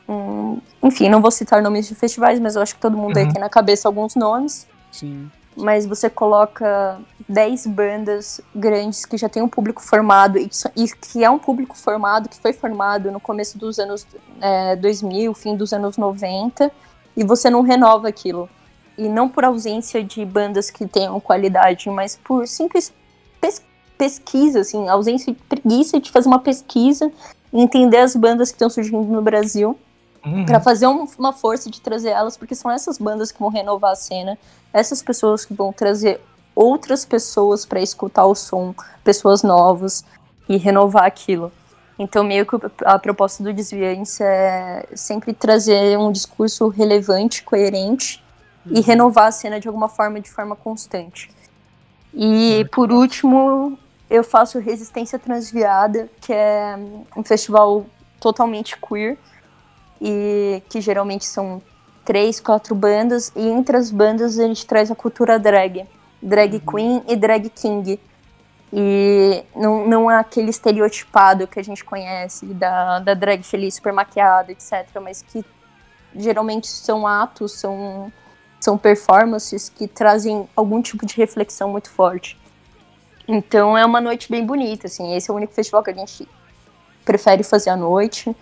um, 0.09 0.59
enfim, 0.81 1.07
não 1.07 1.21
vou 1.21 1.29
citar 1.29 1.61
nomes 1.61 1.87
de 1.87 1.93
festivais, 1.93 2.39
mas 2.39 2.55
eu 2.55 2.61
acho 2.63 2.73
que 2.73 2.81
todo 2.81 2.97
mundo 2.97 3.15
uhum. 3.15 3.25
aí 3.25 3.31
tem 3.31 3.39
na 3.39 3.49
cabeça 3.49 3.87
alguns 3.87 4.15
nomes. 4.15 4.67
Sim. 4.91 5.29
Mas 5.55 5.85
você 5.85 6.09
coloca 6.09 6.99
10 7.29 7.67
bandas 7.67 8.41
grandes 8.53 9.05
que 9.05 9.17
já 9.17 9.29
tem 9.29 9.41
um 9.41 9.47
público 9.47 9.81
formado 9.81 10.37
e 10.37 10.49
que, 10.49 11.23
é 11.23 11.29
um 11.29 11.39
público 11.39 11.77
formado, 11.77 12.27
que 12.27 12.37
foi 12.37 12.51
formado 12.51 13.11
no 13.11 13.19
começo 13.19 13.57
dos 13.57 13.79
anos 13.79 14.05
é, 14.41 14.75
2000, 14.75 15.33
fim 15.33 15.55
dos 15.55 15.71
anos 15.71 15.97
90, 15.97 16.71
e 17.15 17.23
você 17.23 17.49
não 17.49 17.61
renova 17.61 18.09
aquilo. 18.09 18.49
E 18.97 19.07
não 19.07 19.29
por 19.29 19.45
ausência 19.45 20.03
de 20.03 20.25
bandas 20.25 20.69
que 20.69 20.85
tenham 20.85 21.19
qualidade, 21.19 21.89
mas 21.89 22.15
por 22.15 22.47
simples 22.47 22.93
pes 23.39 23.61
pesquisa, 23.97 24.59
assim, 24.59 24.89
ausência 24.89 25.31
de 25.31 25.39
preguiça 25.43 26.01
de 26.01 26.11
fazer 26.11 26.27
uma 26.27 26.39
pesquisa 26.39 27.09
entender 27.53 27.97
as 27.97 28.15
bandas 28.15 28.49
que 28.49 28.55
estão 28.55 28.69
surgindo 28.69 29.01
no 29.03 29.21
Brasil. 29.21 29.77
Uhum. 30.25 30.43
para 30.43 30.59
fazer 30.59 30.87
um, 30.87 31.07
uma 31.19 31.31
força 31.31 31.69
de 31.69 31.79
trazer 31.79 32.09
elas, 32.09 32.35
porque 32.35 32.55
são 32.55 32.71
essas 32.71 32.97
bandas 32.97 33.31
que 33.31 33.39
vão 33.39 33.49
renovar 33.49 33.91
a 33.91 33.95
cena, 33.95 34.37
essas 34.73 35.03
pessoas 35.03 35.45
que 35.45 35.53
vão 35.53 35.71
trazer 35.71 36.19
outras 36.55 37.05
pessoas 37.05 37.65
para 37.65 37.79
escutar 37.79 38.25
o 38.25 38.33
som, 38.33 38.73
pessoas 39.03 39.43
novas 39.43 40.03
e 40.49 40.57
renovar 40.57 41.03
aquilo. 41.03 41.51
Então, 41.97 42.23
meio 42.23 42.45
que 42.45 42.57
a 42.83 42.97
proposta 42.97 43.43
do 43.43 43.53
Desviante 43.53 44.21
é 44.21 44.85
sempre 44.95 45.33
trazer 45.33 45.97
um 45.97 46.11
discurso 46.11 46.67
relevante, 46.69 47.43
coerente 47.43 48.23
uhum. 48.65 48.77
e 48.77 48.81
renovar 48.81 49.27
a 49.27 49.31
cena 49.31 49.59
de 49.59 49.67
alguma 49.67 49.87
forma, 49.87 50.19
de 50.19 50.29
forma 50.29 50.55
constante. 50.55 51.29
E, 52.13 52.61
uhum. 52.61 52.67
por 52.69 52.91
último, 52.91 53.77
eu 54.09 54.23
faço 54.23 54.59
Resistência 54.59 55.19
Transviada, 55.19 56.09
que 56.19 56.33
é 56.33 56.77
um 57.15 57.23
festival 57.23 57.85
totalmente 58.19 58.77
queer 58.77 59.17
e 60.01 60.61
que 60.69 60.81
geralmente 60.81 61.25
são 61.25 61.61
três, 62.03 62.39
quatro 62.39 62.75
bandas, 62.75 63.31
e 63.35 63.47
entre 63.47 63.75
as 63.75 63.89
bandas 63.89 64.37
a 64.37 64.47
gente 64.47 64.65
traz 64.65 64.91
a 64.91 64.95
cultura 64.95 65.39
drag. 65.39 65.85
Drag 66.21 66.53
uhum. 66.53 66.59
queen 66.59 67.03
e 67.07 67.15
drag 67.15 67.49
king. 67.49 67.99
E 68.71 69.43
não, 69.55 69.87
não 69.87 70.11
é 70.11 70.17
aquele 70.17 70.49
estereotipado 70.49 71.47
que 71.47 71.59
a 71.59 71.63
gente 71.63 71.83
conhece 71.83 72.45
da, 72.47 72.99
da 72.99 73.13
drag 73.13 73.43
feliz, 73.43 73.75
super 73.75 73.93
maquiada, 73.93 74.51
etc. 74.51 74.87
Mas 75.01 75.21
que 75.21 75.43
geralmente 76.15 76.67
são 76.67 77.05
atos, 77.05 77.53
são, 77.53 78.11
são 78.59 78.77
performances 78.77 79.69
que 79.69 79.87
trazem 79.87 80.47
algum 80.55 80.81
tipo 80.81 81.05
de 81.05 81.15
reflexão 81.15 81.69
muito 81.69 81.89
forte. 81.89 82.37
Então 83.27 83.77
é 83.77 83.85
uma 83.85 83.99
noite 83.99 84.29
bem 84.29 84.45
bonita, 84.45 84.87
assim. 84.87 85.15
Esse 85.15 85.29
é 85.29 85.33
o 85.33 85.37
único 85.37 85.53
festival 85.53 85.83
que 85.83 85.91
a 85.91 85.93
gente 85.93 86.27
prefere 87.03 87.43
fazer 87.43 87.69
à 87.69 87.77
noite. 87.77 88.35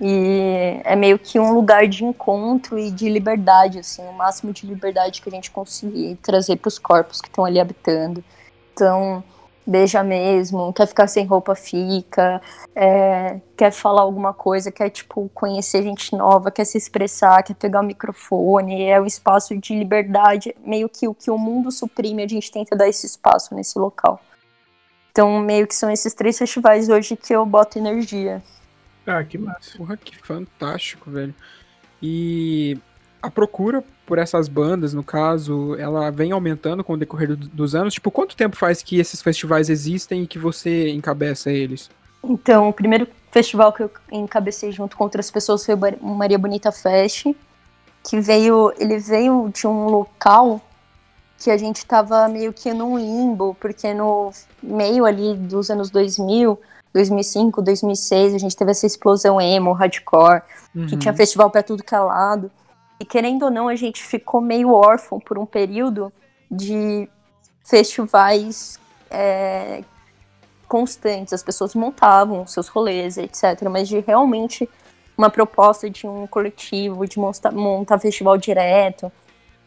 E 0.00 0.80
é 0.84 0.96
meio 0.96 1.18
que 1.18 1.38
um 1.38 1.52
lugar 1.52 1.86
de 1.86 2.04
encontro 2.04 2.78
e 2.78 2.90
de 2.90 3.08
liberdade, 3.08 3.78
assim, 3.78 4.02
o 4.08 4.12
máximo 4.12 4.52
de 4.52 4.66
liberdade 4.66 5.20
que 5.20 5.28
a 5.28 5.32
gente 5.32 5.50
conseguir 5.50 6.16
trazer 6.22 6.56
para 6.56 6.68
os 6.68 6.78
corpos 6.78 7.20
que 7.20 7.28
estão 7.28 7.44
ali 7.44 7.60
habitando. 7.60 8.24
Então, 8.72 9.22
beija 9.66 10.02
mesmo, 10.02 10.72
quer 10.72 10.86
ficar 10.86 11.06
sem 11.06 11.26
roupa, 11.26 11.54
fica, 11.54 12.40
é, 12.74 13.40
quer 13.56 13.70
falar 13.70 14.02
alguma 14.02 14.32
coisa, 14.32 14.72
quer, 14.72 14.90
tipo, 14.90 15.30
conhecer 15.34 15.82
gente 15.82 16.16
nova, 16.16 16.50
quer 16.50 16.64
se 16.64 16.78
expressar, 16.78 17.42
quer 17.42 17.54
pegar 17.54 17.80
o 17.80 17.84
microfone, 17.84 18.84
é 18.84 19.00
um 19.00 19.06
espaço 19.06 19.56
de 19.56 19.74
liberdade, 19.74 20.54
meio 20.64 20.88
que 20.88 21.06
o 21.06 21.14
que 21.14 21.30
o 21.30 21.38
mundo 21.38 21.70
suprime, 21.70 22.22
a 22.22 22.28
gente 22.28 22.50
tenta 22.50 22.74
dar 22.74 22.88
esse 22.88 23.06
espaço 23.06 23.54
nesse 23.54 23.78
local. 23.78 24.20
Então, 25.12 25.38
meio 25.40 25.66
que 25.66 25.74
são 25.74 25.90
esses 25.90 26.14
três 26.14 26.38
festivais 26.38 26.88
hoje 26.88 27.16
que 27.16 27.34
eu 27.34 27.44
boto 27.44 27.78
energia. 27.78 28.42
Ah, 29.06 29.24
que 29.24 29.38
massa. 29.38 29.76
Porra, 29.76 29.96
que 29.96 30.16
fantástico, 30.16 31.10
velho. 31.10 31.34
E 32.02 32.78
a 33.22 33.30
procura 33.30 33.84
por 34.06 34.18
essas 34.18 34.48
bandas, 34.48 34.92
no 34.92 35.04
caso, 35.04 35.76
ela 35.76 36.10
vem 36.10 36.32
aumentando 36.32 36.82
com 36.82 36.94
o 36.94 36.96
decorrer 36.96 37.28
do, 37.28 37.36
dos 37.36 37.74
anos. 37.74 37.94
Tipo, 37.94 38.10
quanto 38.10 38.36
tempo 38.36 38.56
faz 38.56 38.82
que 38.82 38.98
esses 38.98 39.22
festivais 39.22 39.68
existem 39.68 40.22
e 40.22 40.26
que 40.26 40.38
você 40.38 40.90
encabeça 40.90 41.50
eles? 41.50 41.90
Então, 42.24 42.68
o 42.68 42.72
primeiro 42.72 43.06
festival 43.30 43.72
que 43.72 43.82
eu 43.82 43.90
encabecei 44.10 44.72
junto 44.72 44.96
com 44.96 45.04
outras 45.04 45.30
pessoas 45.30 45.64
foi 45.64 45.74
o 45.74 46.08
Maria 46.08 46.38
Bonita 46.38 46.72
Fest, 46.72 47.26
que 48.08 48.20
veio, 48.20 48.72
ele 48.78 48.98
veio 48.98 49.50
de 49.54 49.66
um 49.66 49.86
local 49.86 50.60
que 51.38 51.50
a 51.50 51.56
gente 51.56 51.86
tava 51.86 52.28
meio 52.28 52.52
que 52.52 52.72
num 52.72 52.98
limbo, 52.98 53.56
porque 53.58 53.94
no 53.94 54.30
meio 54.62 55.06
ali 55.06 55.34
dos 55.34 55.70
anos 55.70 55.88
2000, 55.88 56.58
2005, 56.92 57.62
2006, 57.62 58.34
a 58.34 58.38
gente 58.38 58.56
teve 58.56 58.70
essa 58.70 58.86
explosão 58.86 59.40
emo, 59.40 59.72
hardcore, 59.72 60.42
uhum. 60.74 60.86
que 60.86 60.96
tinha 60.96 61.14
festival 61.14 61.50
para 61.50 61.62
tudo 61.62 61.84
que 61.84 61.94
é 61.94 61.98
lado. 61.98 62.50
E 62.98 63.04
querendo 63.04 63.44
ou 63.44 63.50
não, 63.50 63.68
a 63.68 63.76
gente 63.76 64.02
ficou 64.02 64.40
meio 64.40 64.72
órfão 64.72 65.18
por 65.20 65.38
um 65.38 65.46
período 65.46 66.12
de 66.50 67.08
festivais 67.64 68.78
é, 69.08 69.82
constantes. 70.66 71.32
As 71.32 71.42
pessoas 71.42 71.74
montavam 71.74 72.46
seus 72.46 72.68
rolês, 72.68 73.16
etc. 73.16 73.62
Mas 73.70 73.88
de 73.88 74.00
realmente 74.00 74.68
uma 75.16 75.30
proposta 75.30 75.88
de 75.88 76.06
um 76.06 76.26
coletivo, 76.26 77.06
de 77.06 77.18
montar, 77.18 77.52
montar 77.52 77.98
festival 77.98 78.36
direto, 78.36 79.12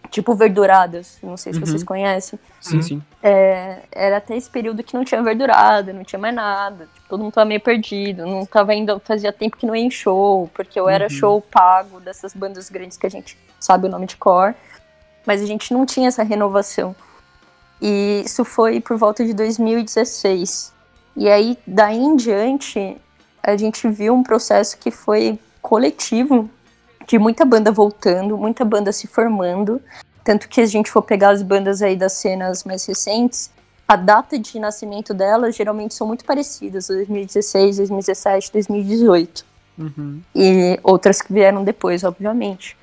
tipo 0.09 0.35
verduradas, 0.35 1.17
não 1.23 1.35
sei 1.37 1.53
se 1.53 1.59
uhum. 1.59 1.65
vocês 1.65 1.83
conhecem. 1.83 2.39
Sim, 2.61 2.81
sim. 2.81 3.03
É, 3.21 3.79
era 3.91 4.17
até 4.17 4.35
esse 4.35 4.49
período 4.49 4.83
que 4.83 4.93
não 4.93 5.03
tinha 5.03 5.21
verdurada, 5.23 5.91
não 5.91 6.03
tinha 6.03 6.19
mais 6.19 6.35
nada. 6.35 6.87
Tipo, 6.93 7.09
todo 7.09 7.23
mundo 7.23 7.33
tava 7.33 7.45
meio 7.45 7.61
perdido, 7.61 8.25
não 8.25 8.45
tava 8.45 8.73
indo, 8.73 9.01
fazia 9.03 9.33
tempo 9.33 9.57
que 9.57 9.65
não 9.65 9.75
ia 9.75 9.83
em 9.83 9.91
show, 9.91 10.49
porque 10.53 10.79
eu 10.79 10.87
era 10.87 11.05
uhum. 11.05 11.09
show 11.09 11.41
pago 11.41 11.99
dessas 11.99 12.33
bandas 12.33 12.69
grandes 12.69 12.97
que 12.97 13.07
a 13.07 13.09
gente 13.09 13.37
sabe 13.59 13.87
o 13.87 13.89
nome 13.89 14.05
de 14.05 14.17
cor, 14.17 14.53
mas 15.25 15.41
a 15.41 15.45
gente 15.45 15.73
não 15.73 15.85
tinha 15.85 16.07
essa 16.07 16.23
renovação. 16.23 16.95
E 17.81 18.23
isso 18.25 18.45
foi 18.45 18.79
por 18.79 18.97
volta 18.97 19.25
de 19.25 19.33
2016. 19.33 20.73
E 21.15 21.29
aí, 21.29 21.57
daí 21.65 21.97
em 21.97 22.15
diante, 22.15 22.97
a 23.41 23.57
gente 23.57 23.87
viu 23.89 24.13
um 24.13 24.23
processo 24.23 24.77
que 24.77 24.89
foi 24.89 25.39
coletivo 25.61 26.49
de 27.07 27.19
muita 27.19 27.45
banda 27.45 27.71
voltando, 27.71 28.37
muita 28.37 28.63
banda 28.63 28.91
se 28.91 29.07
formando. 29.07 29.81
Tanto 30.23 30.47
que 30.47 30.61
a 30.61 30.65
gente 30.65 30.89
for 30.89 31.01
pegar 31.01 31.29
as 31.29 31.41
bandas 31.41 31.81
aí 31.81 31.95
das 31.95 32.13
cenas 32.13 32.63
mais 32.63 32.85
recentes, 32.85 33.51
a 33.87 33.95
data 33.95 34.39
de 34.39 34.57
nascimento 34.59 35.13
delas 35.13 35.55
geralmente 35.55 35.93
são 35.93 36.07
muito 36.07 36.23
parecidas, 36.23 36.87
2016, 36.87 37.77
2017, 37.77 38.51
2018. 38.53 39.45
Uhum. 39.77 40.21
E 40.33 40.79
outras 40.83 41.21
que 41.21 41.33
vieram 41.33 41.63
depois, 41.63 42.03
obviamente. 42.03 42.77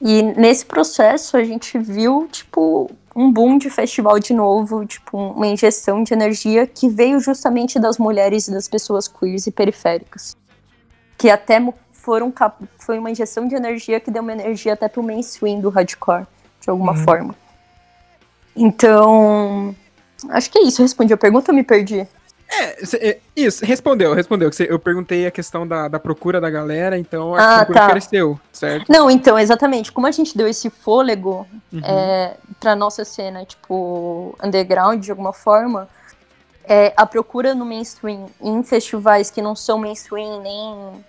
E 0.00 0.22
nesse 0.22 0.66
processo 0.66 1.36
a 1.36 1.44
gente 1.44 1.78
viu, 1.78 2.28
tipo, 2.30 2.90
um 3.14 3.32
boom 3.32 3.56
de 3.56 3.70
festival 3.70 4.18
de 4.18 4.34
novo, 4.34 4.84
tipo, 4.84 5.16
uma 5.16 5.46
injeção 5.46 6.02
de 6.02 6.12
energia 6.12 6.66
que 6.66 6.88
veio 6.88 7.20
justamente 7.20 7.78
das 7.78 7.96
mulheres 7.96 8.48
e 8.48 8.50
das 8.50 8.68
pessoas 8.68 9.06
queers 9.06 9.46
e 9.46 9.52
periféricas. 9.52 10.36
Que 11.16 11.30
até 11.30 11.60
foram 12.04 12.32
foi 12.78 12.98
uma 12.98 13.10
injeção 13.10 13.48
de 13.48 13.54
energia 13.54 13.98
que 13.98 14.10
deu 14.10 14.22
uma 14.22 14.32
energia 14.32 14.74
até 14.74 14.88
pro 14.88 15.02
mainstream 15.02 15.60
do 15.60 15.70
hardcore, 15.70 16.26
de 16.60 16.68
alguma 16.68 16.92
uhum. 16.92 16.98
forma. 16.98 17.34
Então, 18.54 19.74
acho 20.28 20.50
que 20.50 20.58
é 20.58 20.62
isso. 20.62 20.82
Respondi 20.82 21.12
a 21.12 21.16
pergunta 21.16 21.50
ou 21.50 21.56
me 21.56 21.64
perdi? 21.64 22.06
É, 22.46 23.08
é, 23.08 23.18
isso, 23.34 23.64
respondeu, 23.64 24.12
respondeu. 24.14 24.50
Eu 24.68 24.78
perguntei 24.78 25.26
a 25.26 25.30
questão 25.30 25.66
da, 25.66 25.88
da 25.88 25.98
procura 25.98 26.40
da 26.40 26.50
galera, 26.50 26.96
então 26.98 27.34
a 27.34 27.38
ah, 27.38 27.56
procura 27.64 27.80
tá. 27.80 27.90
cresceu, 27.90 28.38
certo? 28.52 28.84
Não, 28.88 29.10
então, 29.10 29.38
exatamente. 29.38 29.90
Como 29.90 30.06
a 30.06 30.10
gente 30.10 30.36
deu 30.36 30.46
esse 30.46 30.68
fôlego 30.68 31.46
uhum. 31.72 31.80
é, 31.82 32.36
pra 32.60 32.76
nossa 32.76 33.04
cena, 33.04 33.44
tipo, 33.44 34.36
underground, 34.42 35.02
de 35.02 35.10
alguma 35.10 35.32
forma, 35.32 35.88
é, 36.64 36.92
a 36.96 37.06
procura 37.06 37.54
no 37.54 37.64
mainstream 37.64 38.26
em 38.40 38.62
festivais 38.62 39.30
que 39.30 39.42
não 39.42 39.56
são 39.56 39.78
mainstream 39.78 40.40
nem 40.40 41.04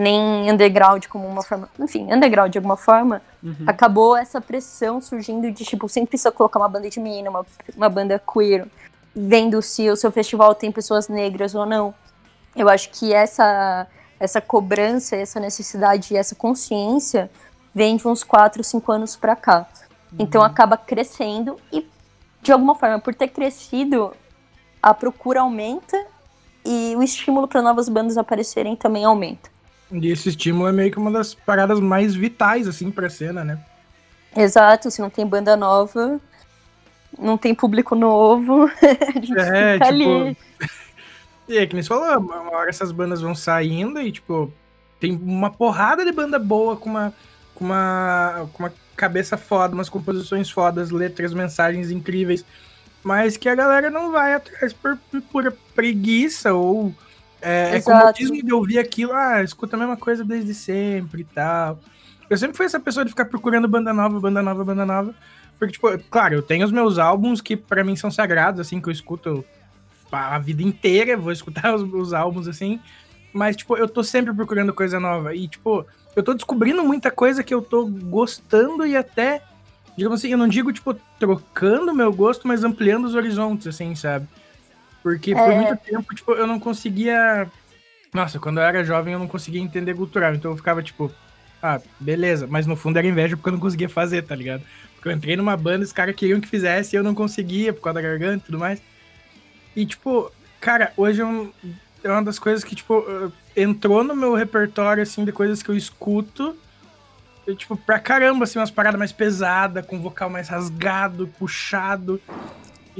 nem 0.00 0.50
underground 0.50 1.06
como 1.06 1.26
uma 1.26 1.42
forma, 1.42 1.68
enfim, 1.78 2.12
underground 2.12 2.50
de 2.50 2.58
alguma 2.58 2.76
forma, 2.76 3.22
uhum. 3.42 3.64
acabou 3.66 4.16
essa 4.16 4.40
pressão 4.40 5.00
surgindo 5.00 5.50
de 5.50 5.64
tipo, 5.64 5.88
sempre 5.88 6.10
precisa 6.10 6.32
colocar 6.32 6.58
uma 6.58 6.68
banda 6.68 6.88
de 6.88 6.98
menina, 6.98 7.30
uma, 7.30 7.46
uma 7.76 7.88
banda 7.88 8.18
queer, 8.18 8.66
vendo 9.14 9.60
se 9.60 9.88
o 9.90 9.96
seu 9.96 10.10
festival 10.10 10.54
tem 10.54 10.72
pessoas 10.72 11.08
negras 11.08 11.54
ou 11.54 11.66
não. 11.66 11.94
Eu 12.56 12.68
acho 12.68 12.90
que 12.90 13.12
essa 13.12 13.86
essa 14.20 14.38
cobrança, 14.38 15.16
essa 15.16 15.40
necessidade, 15.40 16.14
essa 16.14 16.34
consciência 16.34 17.30
vem 17.74 17.96
de 17.96 18.06
uns 18.06 18.22
4, 18.22 18.62
5 18.62 18.92
anos 18.92 19.16
para 19.16 19.34
cá. 19.34 19.66
Uhum. 20.12 20.18
Então 20.18 20.42
acaba 20.42 20.76
crescendo 20.76 21.56
e 21.72 21.88
de 22.42 22.52
alguma 22.52 22.74
forma, 22.74 22.98
por 22.98 23.14
ter 23.14 23.28
crescido, 23.28 24.12
a 24.82 24.92
procura 24.92 25.40
aumenta 25.40 25.96
e 26.64 26.94
o 26.96 27.02
estímulo 27.02 27.48
para 27.48 27.62
novas 27.62 27.88
bandas 27.88 28.18
aparecerem 28.18 28.76
também 28.76 29.04
aumenta. 29.04 29.50
E 29.92 30.08
esse 30.08 30.28
estímulo 30.28 30.68
é 30.68 30.72
meio 30.72 30.90
que 30.90 30.98
uma 30.98 31.10
das 31.10 31.34
paradas 31.34 31.80
mais 31.80 32.14
vitais, 32.14 32.68
assim, 32.68 32.90
pra 32.90 33.10
cena, 33.10 33.44
né? 33.44 33.58
Exato, 34.36 34.90
se 34.90 35.00
não 35.00 35.10
tem 35.10 35.26
banda 35.26 35.56
nova, 35.56 36.20
não 37.18 37.36
tem 37.36 37.54
público 37.54 37.94
novo, 37.94 38.70
a 38.80 39.20
gente 39.20 39.38
é, 39.38 39.72
tipo... 39.74 39.84
ali. 39.84 40.36
e 41.48 41.58
é 41.58 41.66
que 41.66 41.74
nem 41.74 41.82
você 41.82 41.88
falou, 41.88 42.18
uma 42.20 42.56
hora 42.56 42.70
essas 42.70 42.92
bandas 42.92 43.20
vão 43.20 43.34
saindo 43.34 44.00
e, 44.00 44.12
tipo, 44.12 44.52
tem 45.00 45.12
uma 45.12 45.50
porrada 45.50 46.04
de 46.04 46.12
banda 46.12 46.38
boa 46.38 46.76
com 46.76 46.88
uma, 46.88 47.12
com 47.54 47.64
uma, 47.64 48.48
com 48.52 48.62
uma 48.64 48.72
cabeça 48.96 49.36
foda, 49.36 49.74
umas 49.74 49.88
composições 49.88 50.50
fodas, 50.50 50.90
letras, 50.90 51.34
mensagens 51.34 51.90
incríveis, 51.90 52.44
mas 53.02 53.36
que 53.36 53.48
a 53.48 53.54
galera 53.54 53.90
não 53.90 54.12
vai 54.12 54.34
atrás 54.34 54.72
por 54.72 54.96
pura 55.32 55.56
preguiça 55.74 56.52
ou 56.52 56.94
é, 57.42 57.76
é 57.76 57.80
comodismo 57.80 58.42
de 58.42 58.52
ouvir 58.52 58.78
aquilo, 58.78 59.12
ah, 59.12 59.42
escuta 59.42 59.76
a 59.76 59.78
mesma 59.78 59.96
coisa 59.96 60.24
desde 60.24 60.54
sempre 60.54 61.22
e 61.22 61.24
tal. 61.24 61.78
Eu 62.28 62.38
sempre 62.38 62.56
fui 62.56 62.66
essa 62.66 62.78
pessoa 62.78 63.04
de 63.04 63.10
ficar 63.10 63.24
procurando 63.24 63.66
banda 63.66 63.92
nova, 63.92 64.20
banda 64.20 64.42
nova, 64.42 64.64
banda 64.64 64.86
nova. 64.86 65.14
Porque, 65.58 65.72
tipo, 65.72 65.88
claro, 66.10 66.34
eu 66.34 66.42
tenho 66.42 66.64
os 66.64 66.72
meus 66.72 66.98
álbuns 66.98 67.40
que 67.40 67.56
para 67.56 67.82
mim 67.84 67.96
são 67.96 68.10
sagrados, 68.10 68.60
assim, 68.60 68.80
que 68.80 68.88
eu 68.88 68.92
escuto 68.92 69.44
a 70.10 70.38
vida 70.38 70.62
inteira, 70.62 71.16
vou 71.16 71.32
escutar 71.32 71.74
os, 71.76 71.82
os 71.82 72.12
álbuns, 72.12 72.46
assim. 72.46 72.80
Mas, 73.32 73.56
tipo, 73.56 73.76
eu 73.76 73.88
tô 73.88 74.02
sempre 74.02 74.32
procurando 74.32 74.72
coisa 74.72 74.98
nova. 75.00 75.34
E, 75.34 75.48
tipo, 75.48 75.84
eu 76.14 76.22
tô 76.22 76.34
descobrindo 76.34 76.82
muita 76.82 77.10
coisa 77.10 77.42
que 77.42 77.52
eu 77.52 77.62
tô 77.62 77.86
gostando 77.86 78.86
e 78.86 78.96
até, 78.96 79.42
digamos 79.96 80.20
assim, 80.20 80.30
eu 80.30 80.38
não 80.38 80.48
digo, 80.48 80.72
tipo, 80.72 80.94
trocando 81.18 81.94
meu 81.94 82.12
gosto, 82.12 82.46
mas 82.46 82.64
ampliando 82.64 83.04
os 83.04 83.14
horizontes, 83.14 83.66
assim, 83.66 83.94
sabe? 83.94 84.26
Porque 85.02 85.32
é... 85.32 85.34
por 85.34 85.54
muito 85.54 85.76
tempo, 85.76 86.14
tipo, 86.14 86.32
eu 86.32 86.46
não 86.46 86.58
conseguia. 86.60 87.46
Nossa, 88.12 88.38
quando 88.38 88.58
eu 88.58 88.64
era 88.64 88.84
jovem 88.84 89.12
eu 89.12 89.18
não 89.18 89.28
conseguia 89.28 89.60
entender 89.60 89.94
cultural. 89.94 90.34
Então 90.34 90.50
eu 90.50 90.56
ficava, 90.56 90.82
tipo, 90.82 91.12
ah, 91.62 91.80
beleza. 91.98 92.46
Mas 92.46 92.66
no 92.66 92.76
fundo 92.76 92.98
era 92.98 93.06
inveja 93.06 93.36
porque 93.36 93.48
eu 93.48 93.52
não 93.52 93.60
conseguia 93.60 93.88
fazer, 93.88 94.22
tá 94.22 94.34
ligado? 94.34 94.62
Porque 94.94 95.08
eu 95.08 95.12
entrei 95.12 95.36
numa 95.36 95.56
banda, 95.56 95.84
os 95.84 95.92
caras 95.92 96.14
queriam 96.14 96.40
que 96.40 96.48
fizesse 96.48 96.94
e 96.94 96.98
eu 96.98 97.02
não 97.02 97.14
conseguia 97.14 97.72
por 97.72 97.80
causa 97.80 97.94
da 97.94 98.08
garganta 98.08 98.38
e 98.38 98.46
tudo 98.46 98.58
mais. 98.58 98.82
E, 99.74 99.86
tipo, 99.86 100.30
cara, 100.60 100.92
hoje 100.96 101.22
é, 101.22 102.08
é 102.08 102.10
uma 102.10 102.22
das 102.22 102.38
coisas 102.38 102.64
que, 102.64 102.74
tipo, 102.74 103.04
entrou 103.56 104.02
no 104.02 104.14
meu 104.14 104.34
repertório, 104.34 105.02
assim, 105.02 105.24
de 105.24 105.32
coisas 105.32 105.62
que 105.62 105.70
eu 105.70 105.76
escuto. 105.76 106.56
E, 107.46 107.54
tipo, 107.54 107.76
pra 107.76 107.98
caramba, 107.98 108.44
assim, 108.44 108.58
umas 108.58 108.70
paradas 108.70 108.98
mais 108.98 109.12
pesadas, 109.12 109.86
com 109.86 110.00
vocal 110.00 110.28
mais 110.28 110.48
rasgado, 110.48 111.28
puxado. 111.38 112.20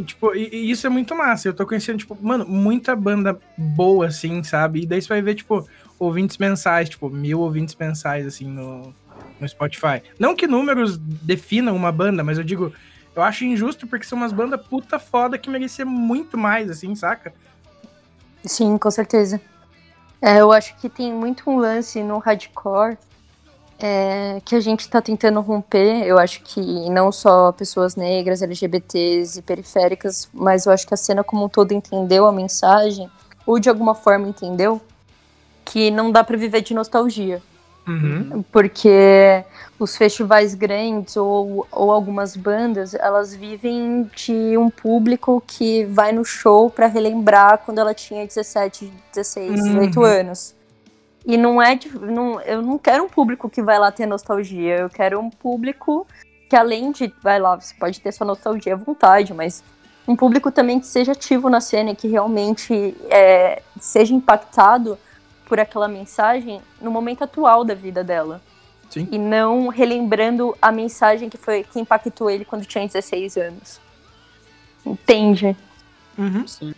E, 0.00 0.04
tipo, 0.04 0.34
e, 0.34 0.48
e, 0.50 0.70
isso 0.70 0.86
é 0.86 0.90
muito 0.90 1.14
massa. 1.14 1.48
Eu 1.48 1.54
tô 1.54 1.66
conhecendo, 1.66 1.98
tipo, 1.98 2.16
mano, 2.20 2.46
muita 2.46 2.96
banda 2.96 3.38
boa, 3.56 4.06
assim, 4.06 4.42
sabe? 4.42 4.82
E 4.82 4.86
daí 4.86 5.02
você 5.02 5.08
vai 5.08 5.20
ver, 5.20 5.34
tipo, 5.34 5.68
ouvintes 5.98 6.38
mensais, 6.38 6.88
tipo, 6.88 7.10
mil 7.10 7.40
ouvintes 7.40 7.74
mensais, 7.74 8.26
assim, 8.26 8.46
no, 8.46 8.94
no 9.38 9.48
Spotify. 9.48 10.02
Não 10.18 10.34
que 10.34 10.46
números 10.46 10.96
definam 10.96 11.76
uma 11.76 11.92
banda, 11.92 12.24
mas 12.24 12.38
eu 12.38 12.44
digo, 12.44 12.72
eu 13.14 13.22
acho 13.22 13.44
injusto 13.44 13.86
porque 13.86 14.06
são 14.06 14.16
umas 14.16 14.32
bandas 14.32 14.60
puta 14.66 14.98
foda 14.98 15.36
que 15.36 15.50
mereciam 15.50 15.88
muito 15.88 16.38
mais, 16.38 16.70
assim, 16.70 16.94
saca? 16.94 17.34
Sim, 18.42 18.78
com 18.78 18.90
certeza. 18.90 19.38
É, 20.22 20.40
eu 20.40 20.50
acho 20.50 20.76
que 20.78 20.88
tem 20.88 21.12
muito 21.12 21.50
um 21.50 21.58
lance 21.58 22.02
no 22.02 22.18
hardcore 22.18 22.96
é, 23.80 24.40
que 24.44 24.54
a 24.54 24.60
gente 24.60 24.80
está 24.80 25.00
tentando 25.00 25.40
romper. 25.40 26.04
Eu 26.04 26.18
acho 26.18 26.42
que 26.42 26.60
não 26.90 27.10
só 27.10 27.52
pessoas 27.52 27.96
negras, 27.96 28.42
LGBTs 28.42 29.38
e 29.38 29.42
periféricas, 29.42 30.28
mas 30.32 30.66
eu 30.66 30.72
acho 30.72 30.86
que 30.86 30.94
a 30.94 30.96
cena 30.96 31.24
como 31.24 31.44
um 31.44 31.48
todo 31.48 31.72
entendeu 31.72 32.26
a 32.26 32.32
mensagem, 32.32 33.10
ou 33.46 33.58
de 33.58 33.68
alguma 33.68 33.94
forma 33.94 34.28
entendeu, 34.28 34.80
que 35.64 35.90
não 35.90 36.10
dá 36.10 36.22
para 36.22 36.36
viver 36.36 36.60
de 36.60 36.74
nostalgia. 36.74 37.42
Uhum. 37.88 38.44
Porque 38.52 39.44
os 39.78 39.96
festivais 39.96 40.54
grandes 40.54 41.16
ou, 41.16 41.66
ou 41.72 41.90
algumas 41.90 42.36
bandas, 42.36 42.94
elas 42.94 43.34
vivem 43.34 44.08
de 44.14 44.56
um 44.56 44.70
público 44.70 45.42
que 45.46 45.84
vai 45.86 46.12
no 46.12 46.24
show 46.24 46.70
para 46.70 46.86
relembrar 46.86 47.58
quando 47.64 47.78
ela 47.78 47.94
tinha 47.94 48.26
17, 48.26 48.92
16, 49.12 49.50
uhum. 49.50 49.66
18 49.66 50.04
anos. 50.04 50.60
E 51.24 51.37
não 51.37 51.61
é. 51.61 51.74
De, 51.74 51.88
não, 51.98 52.40
eu 52.40 52.62
não 52.62 52.78
quero 52.78 53.04
um 53.04 53.09
público 53.09 53.48
que 53.48 53.62
vai 53.62 53.78
lá 53.78 53.90
ter 53.90 54.06
nostalgia. 54.06 54.78
Eu 54.78 54.90
quero 54.90 55.20
um 55.20 55.30
público 55.30 56.06
que, 56.48 56.56
além 56.56 56.92
de. 56.92 57.12
Vai 57.22 57.38
lá, 57.38 57.59
você 57.59 57.74
pode 57.74 58.00
ter 58.00 58.12
sua 58.12 58.26
nostalgia 58.26 58.74
à 58.74 58.76
vontade, 58.76 59.35
mas 59.35 59.62
um 60.06 60.16
público 60.16 60.50
também 60.50 60.80
que 60.80 60.87
seja 60.87 61.12
ativo 61.12 61.48
na 61.48 61.61
cena 61.61 61.90
e 61.90 61.96
que 61.96 62.09
realmente 62.09 62.96
é, 63.11 63.62
seja 63.78 64.14
impactado 64.14 64.98
por 65.46 65.61
aquela 65.61 65.88
mensagem 65.88 66.61
no 66.80 66.90
momento 66.90 67.24
atual 67.24 67.64
da 67.64 67.74
vida 67.74 68.02
dela. 68.02 68.40
Sim. 68.88 69.06
E 69.11 69.18
não 69.18 69.68
relembrando 69.68 70.56
a 70.61 70.72
mensagem 70.72 71.28
que 71.28 71.38
foi 71.38 71.62
que 71.62 71.78
impactou 71.78 72.28
ele 72.28 72.44
quando 72.44 72.64
tinha 72.64 72.85
16 72.85 73.37
anos. 73.37 73.80
Entende? 74.85 75.56
Uhum. 76.18 76.46
Sim. 76.46 76.74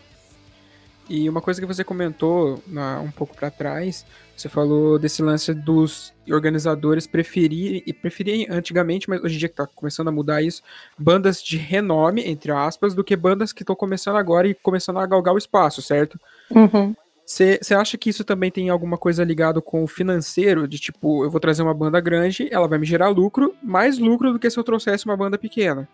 E 1.08 1.28
uma 1.28 1.40
coisa 1.40 1.60
que 1.60 1.66
você 1.66 1.82
comentou 1.82 2.62
na, 2.66 3.00
um 3.00 3.10
pouco 3.10 3.34
para 3.34 3.50
trás, 3.50 4.04
você 4.36 4.48
falou 4.48 4.98
desse 4.98 5.22
lance 5.22 5.54
dos 5.54 6.12
organizadores 6.30 7.06
preferirem, 7.06 7.82
e 7.86 7.92
preferirem 7.92 8.46
antigamente, 8.50 9.08
mas 9.08 9.22
hoje 9.22 9.36
em 9.36 9.38
dia 9.38 9.48
que 9.48 9.54
tá 9.54 9.66
começando 9.66 10.08
a 10.08 10.12
mudar 10.12 10.42
isso, 10.42 10.62
bandas 10.98 11.42
de 11.42 11.56
renome, 11.56 12.22
entre 12.26 12.50
aspas, 12.50 12.94
do 12.94 13.04
que 13.04 13.14
bandas 13.14 13.52
que 13.52 13.62
estão 13.62 13.76
começando 13.76 14.16
agora 14.16 14.48
e 14.48 14.54
começando 14.54 14.98
a 14.98 15.06
galgar 15.06 15.34
o 15.34 15.38
espaço, 15.38 15.80
certo? 15.82 16.18
Uhum. 16.50 16.94
Você 17.24 17.74
acha 17.74 17.96
que 17.96 18.10
isso 18.10 18.24
também 18.24 18.50
tem 18.50 18.68
alguma 18.68 18.98
coisa 18.98 19.24
ligado 19.24 19.62
com 19.62 19.84
o 19.84 19.86
financeiro? 19.86 20.66
De 20.66 20.78
tipo, 20.78 21.24
eu 21.24 21.30
vou 21.30 21.40
trazer 21.40 21.62
uma 21.62 21.72
banda 21.72 22.00
grande, 22.00 22.48
ela 22.50 22.66
vai 22.66 22.78
me 22.78 22.84
gerar 22.84 23.08
lucro, 23.08 23.54
mais 23.62 23.98
lucro 23.98 24.32
do 24.32 24.38
que 24.38 24.50
se 24.50 24.58
eu 24.58 24.64
trouxesse 24.64 25.06
uma 25.06 25.16
banda 25.16 25.38
pequena. 25.38 25.88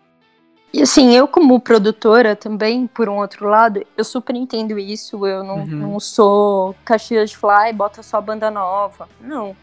E 0.71 0.83
assim, 0.83 1.15
eu 1.15 1.27
como 1.27 1.59
produtora 1.59 2.35
também, 2.35 2.85
por 2.85 3.09
um 3.09 3.17
outro 3.17 3.47
lado, 3.47 3.83
eu 3.97 4.03
super 4.03 4.35
entendo 4.35 4.77
isso. 4.77 5.25
Eu 5.25 5.43
não, 5.43 5.59
uhum. 5.59 5.65
não 5.65 5.99
sou 5.99 6.75
Caxias 6.85 7.31
de 7.31 7.37
Fly, 7.37 7.73
bota 7.73 8.03
só 8.03 8.21
banda 8.21 8.51
nova. 8.51 9.09
Não. 9.19 9.55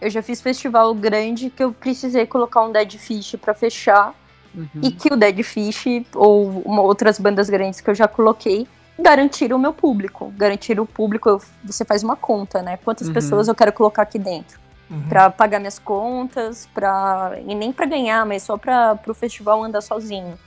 Eu 0.00 0.08
já 0.08 0.22
fiz 0.22 0.40
festival 0.40 0.94
grande 0.94 1.50
que 1.50 1.64
eu 1.64 1.72
precisei 1.72 2.26
colocar 2.26 2.62
um 2.62 2.70
Dead 2.70 2.96
Fish 2.96 3.34
para 3.40 3.54
fechar. 3.54 4.14
Uhum. 4.54 4.68
E 4.82 4.90
que 4.90 5.12
o 5.12 5.16
Dead 5.16 5.42
Fish, 5.42 5.84
ou 6.14 6.62
uma, 6.64 6.80
outras 6.80 7.18
bandas 7.18 7.50
grandes 7.50 7.80
que 7.80 7.90
eu 7.90 7.94
já 7.94 8.06
coloquei, 8.06 8.66
garantiram 8.98 9.56
o 9.56 9.60
meu 9.60 9.72
público. 9.72 10.32
Garantiram 10.36 10.84
o 10.84 10.86
público, 10.86 11.28
eu, 11.28 11.42
você 11.64 11.84
faz 11.84 12.04
uma 12.04 12.14
conta, 12.14 12.62
né? 12.62 12.78
Quantas 12.84 13.08
uhum. 13.08 13.14
pessoas 13.14 13.48
eu 13.48 13.54
quero 13.54 13.72
colocar 13.72 14.02
aqui 14.02 14.18
dentro 14.18 14.65
uhum. 14.90 15.08
para 15.08 15.30
pagar 15.30 15.58
minhas 15.58 15.78
contas, 15.78 16.68
para 16.74 17.38
e 17.46 17.54
nem 17.54 17.72
para 17.72 17.86
ganhar, 17.86 18.24
mas 18.26 18.42
só 18.42 18.56
para 18.56 18.98
o 19.06 19.14
festival 19.14 19.62
andar 19.62 19.80
sozinho. 19.80 20.38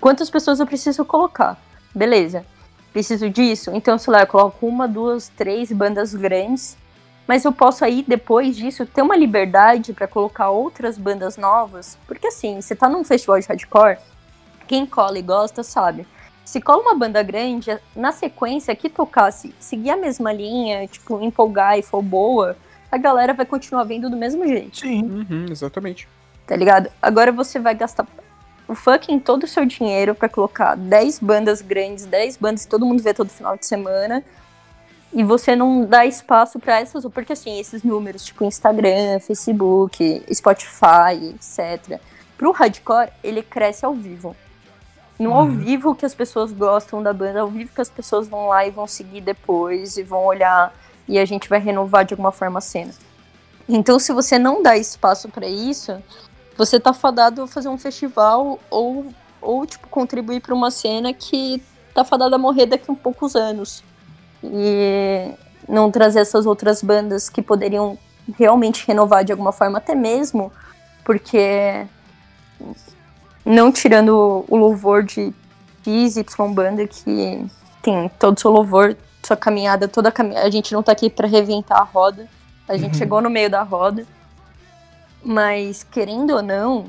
Quantas 0.00 0.30
pessoas 0.30 0.60
eu 0.60 0.66
preciso 0.66 1.04
colocar? 1.04 1.56
Beleza. 1.94 2.44
Preciso 2.92 3.28
disso? 3.28 3.70
Então, 3.74 3.98
sei 3.98 4.12
lá, 4.12 4.20
eu 4.20 4.26
coloco 4.26 4.66
uma, 4.66 4.88
duas, 4.88 5.28
três 5.28 5.70
bandas 5.70 6.14
grandes, 6.14 6.76
mas 7.26 7.44
eu 7.44 7.52
posso 7.52 7.84
aí 7.84 8.04
depois 8.06 8.56
disso 8.56 8.86
ter 8.86 9.02
uma 9.02 9.16
liberdade 9.16 9.92
para 9.92 10.06
colocar 10.06 10.50
outras 10.50 10.96
bandas 10.96 11.36
novas, 11.36 11.98
porque 12.06 12.28
assim, 12.28 12.60
você 12.60 12.74
tá 12.74 12.88
num 12.88 13.04
festival 13.04 13.38
de 13.40 13.46
hardcore, 13.46 13.98
quem 14.66 14.86
cola 14.86 15.18
e 15.18 15.22
gosta 15.22 15.62
sabe. 15.62 16.06
Se 16.44 16.60
cola 16.60 16.80
uma 16.80 16.94
banda 16.94 17.22
grande, 17.22 17.76
na 17.94 18.12
sequência 18.12 18.74
que 18.76 18.88
tocasse, 18.88 19.54
seguir 19.58 19.90
a 19.90 19.96
mesma 19.96 20.32
linha, 20.32 20.86
tipo, 20.86 21.20
empolgar 21.20 21.78
e 21.78 21.82
for 21.82 22.00
boa, 22.00 22.56
a 22.90 22.98
galera 22.98 23.34
vai 23.34 23.46
continuar 23.46 23.84
vendo 23.84 24.08
do 24.08 24.16
mesmo 24.16 24.46
jeito. 24.46 24.78
Sim, 24.78 25.02
uhum, 25.02 25.46
exatamente. 25.50 26.08
Tá 26.46 26.54
ligado? 26.54 26.90
Agora 27.02 27.32
você 27.32 27.58
vai 27.58 27.74
gastar 27.74 28.06
o 28.68 28.74
fucking 28.74 29.18
todo 29.18 29.44
o 29.44 29.46
seu 29.46 29.64
dinheiro 29.64 30.14
para 30.14 30.28
colocar 30.28 30.76
10 30.76 31.20
bandas 31.20 31.62
grandes, 31.62 32.04
10 32.06 32.36
bandas 32.36 32.64
que 32.64 32.70
todo 32.70 32.86
mundo 32.86 33.02
vê 33.02 33.14
todo 33.14 33.28
final 33.28 33.56
de 33.56 33.66
semana. 33.66 34.24
E 35.12 35.22
você 35.22 35.54
não 35.54 35.84
dá 35.84 36.04
espaço 36.04 36.58
para 36.58 36.80
essas, 36.80 37.04
porque 37.06 37.32
assim, 37.32 37.58
esses 37.58 37.82
números, 37.82 38.24
tipo 38.24 38.44
Instagram, 38.44 39.20
Facebook, 39.20 40.24
Spotify, 40.32 41.34
etc. 41.34 42.00
Pro 42.36 42.50
hardcore, 42.50 43.10
ele 43.22 43.42
cresce 43.42 43.84
ao 43.84 43.94
vivo. 43.94 44.36
no 45.18 45.30
uhum. 45.30 45.36
ao 45.36 45.48
vivo 45.48 45.94
que 45.94 46.04
as 46.04 46.14
pessoas 46.14 46.52
gostam 46.52 47.02
da 47.02 47.12
banda, 47.12 47.40
ao 47.40 47.48
vivo 47.48 47.72
que 47.72 47.80
as 47.80 47.88
pessoas 47.88 48.28
vão 48.28 48.48
lá 48.48 48.66
e 48.66 48.70
vão 48.70 48.86
seguir 48.86 49.22
depois 49.22 49.96
e 49.96 50.02
vão 50.02 50.24
olhar 50.24 50.74
e 51.08 51.18
a 51.18 51.24
gente 51.24 51.48
vai 51.48 51.58
renovar 51.58 52.04
de 52.04 52.14
alguma 52.14 52.32
forma 52.32 52.58
a 52.58 52.62
cena. 52.62 52.92
Então, 53.68 53.98
se 53.98 54.12
você 54.12 54.38
não 54.38 54.62
dá 54.62 54.76
espaço 54.76 55.28
para 55.28 55.46
isso, 55.46 56.00
você 56.56 56.78
tá 56.78 56.92
fadado 56.92 57.42
a 57.42 57.46
fazer 57.46 57.68
um 57.68 57.78
festival 57.78 58.58
ou, 58.70 59.06
ou 59.40 59.66
tipo, 59.66 59.88
contribuir 59.88 60.40
para 60.40 60.54
uma 60.54 60.70
cena 60.70 61.12
que 61.12 61.62
tá 61.94 62.04
fadada 62.04 62.36
a 62.36 62.38
morrer 62.38 62.66
daqui 62.66 62.90
a 62.90 62.94
poucos 62.94 63.34
anos. 63.34 63.82
E 64.42 65.32
não 65.68 65.90
trazer 65.90 66.20
essas 66.20 66.46
outras 66.46 66.82
bandas 66.82 67.28
que 67.28 67.42
poderiam 67.42 67.98
realmente 68.38 68.86
renovar 68.86 69.24
de 69.24 69.32
alguma 69.32 69.52
forma, 69.52 69.78
até 69.78 69.94
mesmo 69.94 70.52
porque 71.04 71.86
não 73.44 73.70
tirando 73.70 74.44
o 74.48 74.56
louvor 74.56 75.04
de 75.04 75.32
XY 75.84 76.24
banda 76.52 76.86
que 76.86 77.46
tem 77.80 78.08
todo 78.18 78.36
o 78.36 78.40
seu 78.40 78.50
louvor, 78.50 78.96
sua 79.26 79.36
caminhada, 79.36 79.88
toda 79.88 80.08
a 80.08 80.12
caminhada. 80.12 80.46
A 80.46 80.50
gente 80.50 80.72
não 80.72 80.82
tá 80.82 80.92
aqui 80.92 81.10
para 81.10 81.26
reventar 81.26 81.80
a 81.80 81.84
roda. 81.84 82.28
A 82.68 82.76
gente 82.76 82.92
uhum. 82.92 82.98
chegou 82.98 83.20
no 83.20 83.30
meio 83.30 83.50
da 83.50 83.62
roda. 83.62 84.06
Mas 85.22 85.82
querendo 85.82 86.34
ou 86.34 86.42
não, 86.42 86.86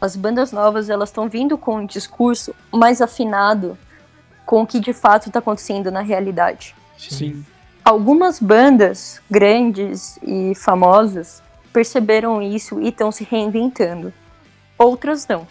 as 0.00 0.16
bandas 0.16 0.52
novas 0.52 0.88
elas 0.88 1.10
estão 1.10 1.28
vindo 1.28 1.58
com 1.58 1.76
um 1.76 1.86
discurso 1.86 2.54
mais 2.72 3.00
afinado 3.00 3.78
com 4.44 4.62
o 4.62 4.66
que 4.66 4.80
de 4.80 4.92
fato 4.92 5.28
está 5.28 5.38
acontecendo 5.38 5.90
na 5.90 6.00
realidade. 6.00 6.74
Sim. 6.98 7.44
Algumas 7.84 8.40
bandas 8.40 9.20
grandes 9.30 10.18
e 10.22 10.54
famosas 10.54 11.42
perceberam 11.72 12.40
isso 12.40 12.80
e 12.80 12.88
estão 12.88 13.10
se 13.12 13.24
reinventando. 13.24 14.12
Outras 14.78 15.26
não. 15.26 15.46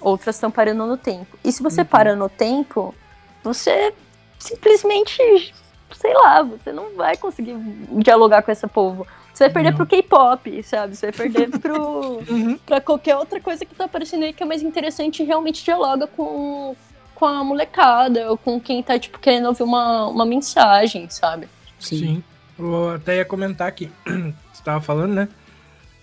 Outras 0.00 0.36
estão 0.36 0.50
parando 0.50 0.86
no 0.86 0.96
tempo. 0.96 1.38
E 1.44 1.52
se 1.52 1.62
você 1.62 1.80
uhum. 1.80 1.86
para 1.86 2.16
no 2.16 2.28
tempo, 2.28 2.94
você 3.42 3.92
simplesmente, 4.38 5.54
sei 5.94 6.12
lá, 6.14 6.42
você 6.42 6.72
não 6.72 6.94
vai 6.96 7.16
conseguir 7.16 7.56
dialogar 8.02 8.42
com 8.42 8.50
esse 8.50 8.66
povo. 8.66 9.06
Você 9.32 9.44
vai 9.44 9.52
perder 9.52 9.70
não. 9.70 9.76
pro 9.78 9.86
K-pop, 9.86 10.62
sabe? 10.62 10.94
Você 10.94 11.10
vai 11.10 11.12
perder 11.12 11.50
pro, 11.58 12.22
uhum. 12.28 12.58
pra 12.64 12.80
qualquer 12.80 13.16
outra 13.16 13.40
coisa 13.40 13.64
que 13.64 13.74
tá 13.74 13.84
aparecendo 13.84 14.24
aí 14.24 14.32
que 14.32 14.42
é 14.42 14.46
mais 14.46 14.62
interessante 14.62 15.22
e 15.22 15.26
realmente 15.26 15.64
dialoga 15.64 16.06
com, 16.06 16.76
com 17.14 17.26
a 17.26 17.42
molecada 17.42 18.30
ou 18.30 18.36
com 18.36 18.60
quem 18.60 18.82
tá, 18.82 18.98
tipo, 18.98 19.18
querendo 19.18 19.46
ouvir 19.46 19.62
uma, 19.62 20.06
uma 20.08 20.26
mensagem, 20.26 21.08
sabe? 21.08 21.48
Sim. 21.78 21.98
Sim. 21.98 22.24
Vou 22.58 22.90
até 22.94 23.16
ia 23.16 23.24
comentar 23.24 23.66
aqui. 23.66 23.90
Você 24.52 24.62
tava 24.62 24.80
falando, 24.80 25.14
né? 25.14 25.28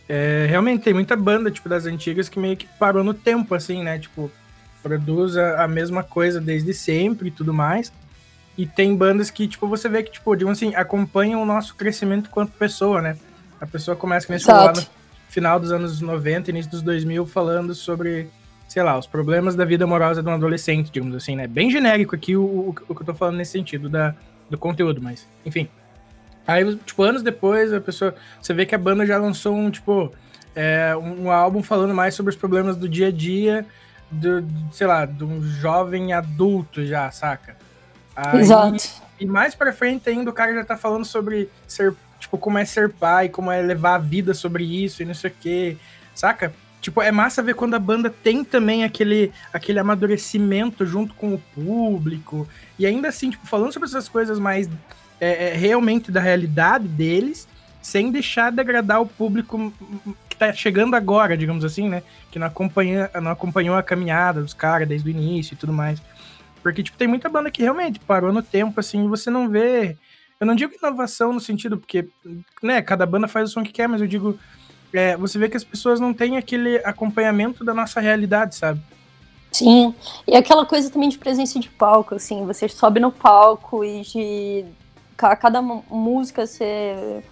É, 0.08 0.48
realmente 0.50 0.84
tem 0.84 0.94
muita 0.94 1.16
banda, 1.16 1.52
tipo, 1.52 1.70
das 1.70 1.86
antigas 1.86 2.28
que 2.28 2.40
meio 2.40 2.58
que 2.58 2.66
parou 2.80 3.04
no 3.04 3.14
tempo, 3.14 3.54
assim, 3.54 3.84
né? 3.84 4.00
Tipo, 4.00 4.32
produz 4.82 5.38
a, 5.38 5.64
a 5.64 5.68
mesma 5.68 6.04
coisa 6.04 6.42
desde 6.42 6.74
sempre 6.74 7.28
e 7.28 7.32
tudo 7.32 7.54
mais. 7.54 7.94
E 8.60 8.66
tem 8.66 8.94
bandas 8.94 9.32
que, 9.32 9.48
tipo, 9.48 9.70
você 9.70 9.88
vê 9.88 10.04
que, 10.04 10.12
tipo, 10.12 10.36
digamos 10.36 10.58
assim, 10.58 10.76
acompanham 10.76 11.42
o 11.42 11.46
nosso 11.46 11.74
crescimento 11.76 12.30
quanto 12.30 12.52
pessoa, 12.52 13.02
né? 13.02 13.16
A 13.58 13.66
pessoa 13.66 13.96
começa, 13.96 14.28
como 14.28 14.38
lá 14.54 14.74
no 14.74 14.86
final 15.30 15.58
dos 15.58 15.72
anos 15.72 16.02
90, 16.02 16.50
início 16.50 16.70
dos 16.70 16.82
2000, 16.82 17.26
falando 17.26 17.74
sobre, 17.74 18.28
sei 18.68 18.84
lá, 18.84 18.98
os 18.98 19.08
problemas 19.08 19.56
da 19.56 19.64
vida 19.64 19.86
amorosa 19.86 20.22
de 20.22 20.28
um 20.28 20.34
adolescente, 20.34 20.92
digamos 20.92 21.16
assim, 21.16 21.38
né? 21.38 21.48
Bem 21.48 21.72
genérico 21.72 22.14
aqui 22.14 22.36
o, 22.36 22.44
o, 22.44 22.76
o 22.90 22.94
que 22.94 23.02
eu 23.02 23.06
tô 23.06 23.14
falando 23.14 23.38
nesse 23.38 23.54
sentido 23.54 23.88
da, 23.88 24.14
do 24.50 24.58
conteúdo, 24.58 25.02
mas, 25.02 25.26
enfim. 25.46 25.70
Aí, 26.46 26.76
tipo, 26.80 27.02
anos 27.02 27.24
depois, 27.24 27.72
a 27.72 27.80
pessoa. 27.80 28.14
Você 28.42 28.54
vê 28.54 28.66
que 28.66 28.76
a 28.76 28.78
banda 28.78 29.06
já 29.06 29.18
lançou 29.18 29.56
um, 29.56 29.72
tipo, 29.72 30.12
é, 30.54 30.94
um 30.98 31.32
álbum 31.32 31.64
falando 31.64 31.94
mais 31.94 32.14
sobre 32.14 32.32
os 32.32 32.36
problemas 32.36 32.76
do 32.76 32.90
dia 32.90 33.08
a 33.08 33.12
dia, 33.12 33.66
do, 34.12 34.46
sei 34.74 34.86
lá, 34.86 35.06
de 35.06 35.24
um 35.24 35.42
jovem 35.42 36.12
adulto 36.12 36.86
já, 36.86 37.10
saca? 37.10 37.69
Aí, 38.28 38.42
Exato. 38.42 38.84
E 39.20 39.26
mais 39.26 39.56
pra 39.56 39.72
frente 39.72 40.10
ainda 40.10 40.30
o 40.30 40.34
cara 40.34 40.54
já 40.54 40.64
tá 40.64 40.78
falando 40.78 41.06
sobre 41.06 41.50
ser, 41.68 41.94
tipo, 42.20 42.38
como 42.38 42.58
é 42.58 42.66
ser 42.66 42.90
pai, 42.90 43.30
como 43.30 43.52
é 43.52 43.62
levar 43.62 43.96
a 43.96 44.00
vida 44.00 44.34
sobre 44.34 44.64
isso 44.64 45.02
e 45.02 45.06
não 45.06 45.14
sei 45.14 45.30
o 45.30 45.34
quê, 45.40 45.78
saca? 46.14 46.54
Tipo, 46.82 47.02
é 47.02 47.12
massa 47.12 47.44
ver 47.44 47.56
quando 47.56 47.74
a 47.74 47.80
banda 47.80 48.10
tem 48.10 48.44
também 48.44 48.86
aquele, 48.86 49.34
aquele 49.52 49.80
amadurecimento 49.80 50.86
junto 50.86 51.14
com 51.14 51.34
o 51.34 51.42
público. 51.54 52.48
E 52.78 52.86
ainda 52.86 53.10
assim, 53.10 53.30
tipo, 53.30 53.46
falando 53.46 53.74
sobre 53.74 53.90
essas 53.90 54.08
coisas 54.08 54.40
mais 54.40 54.70
é, 55.20 55.50
é, 55.50 55.54
realmente 55.56 56.12
da 56.12 56.22
realidade 56.22 56.88
deles, 56.88 57.48
sem 57.82 58.12
deixar 58.12 58.52
degradar 58.52 59.02
o 59.02 59.06
público 59.06 59.74
que 60.30 60.38
tá 60.38 60.54
chegando 60.54 60.96
agora, 60.96 61.36
digamos 61.36 61.66
assim, 61.66 61.90
né? 61.90 62.02
Que 62.32 62.40
não, 62.40 62.48
acompanha, 62.48 63.10
não 63.22 63.32
acompanhou 63.32 63.76
a 63.76 63.84
caminhada 63.84 64.42
dos 64.42 64.54
caras 64.54 64.88
desde 64.88 65.10
o 65.10 65.12
início 65.12 65.54
e 65.54 65.58
tudo 65.58 65.74
mais. 65.74 66.02
Porque, 66.62 66.84
tipo, 66.84 66.98
tem 66.98 67.08
muita 67.08 67.30
banda 67.30 67.52
que 67.52 67.62
realmente 67.62 68.00
parou 68.00 68.34
no 68.34 68.42
tempo, 68.42 68.80
assim, 68.80 69.08
você 69.08 69.30
não 69.30 69.50
vê. 69.50 69.98
Eu 70.40 70.48
não 70.48 70.56
digo 70.56 70.74
inovação 70.74 71.34
no 71.34 71.40
sentido, 71.40 71.78
porque, 71.78 72.08
né, 72.62 72.82
cada 72.82 73.06
banda 73.06 73.28
faz 73.28 73.50
o 73.50 73.54
som 73.54 73.64
que 73.64 73.72
quer, 73.72 73.88
mas 73.88 74.02
eu 74.02 74.08
digo. 74.08 74.38
É, 74.92 75.16
você 75.16 75.38
vê 75.38 75.48
que 75.48 75.58
as 75.58 75.64
pessoas 75.64 76.00
não 76.00 76.14
têm 76.14 76.36
aquele 76.36 76.78
acompanhamento 76.78 77.64
da 77.64 77.76
nossa 77.76 78.00
realidade, 78.00 78.56
sabe? 78.56 78.82
Sim, 79.52 79.94
e 80.28 80.36
aquela 80.36 80.66
coisa 80.66 80.90
também 80.90 81.10
de 81.10 81.18
presença 81.18 81.60
de 81.60 81.70
palco, 81.70 82.16
assim, 82.16 82.46
você 82.46 82.68
sobe 82.68 83.00
no 83.00 83.12
palco 83.12 83.84
e 83.84 84.02
de 84.02 84.66
cada 85.16 85.62
música 85.62 86.46
você 86.46 87.24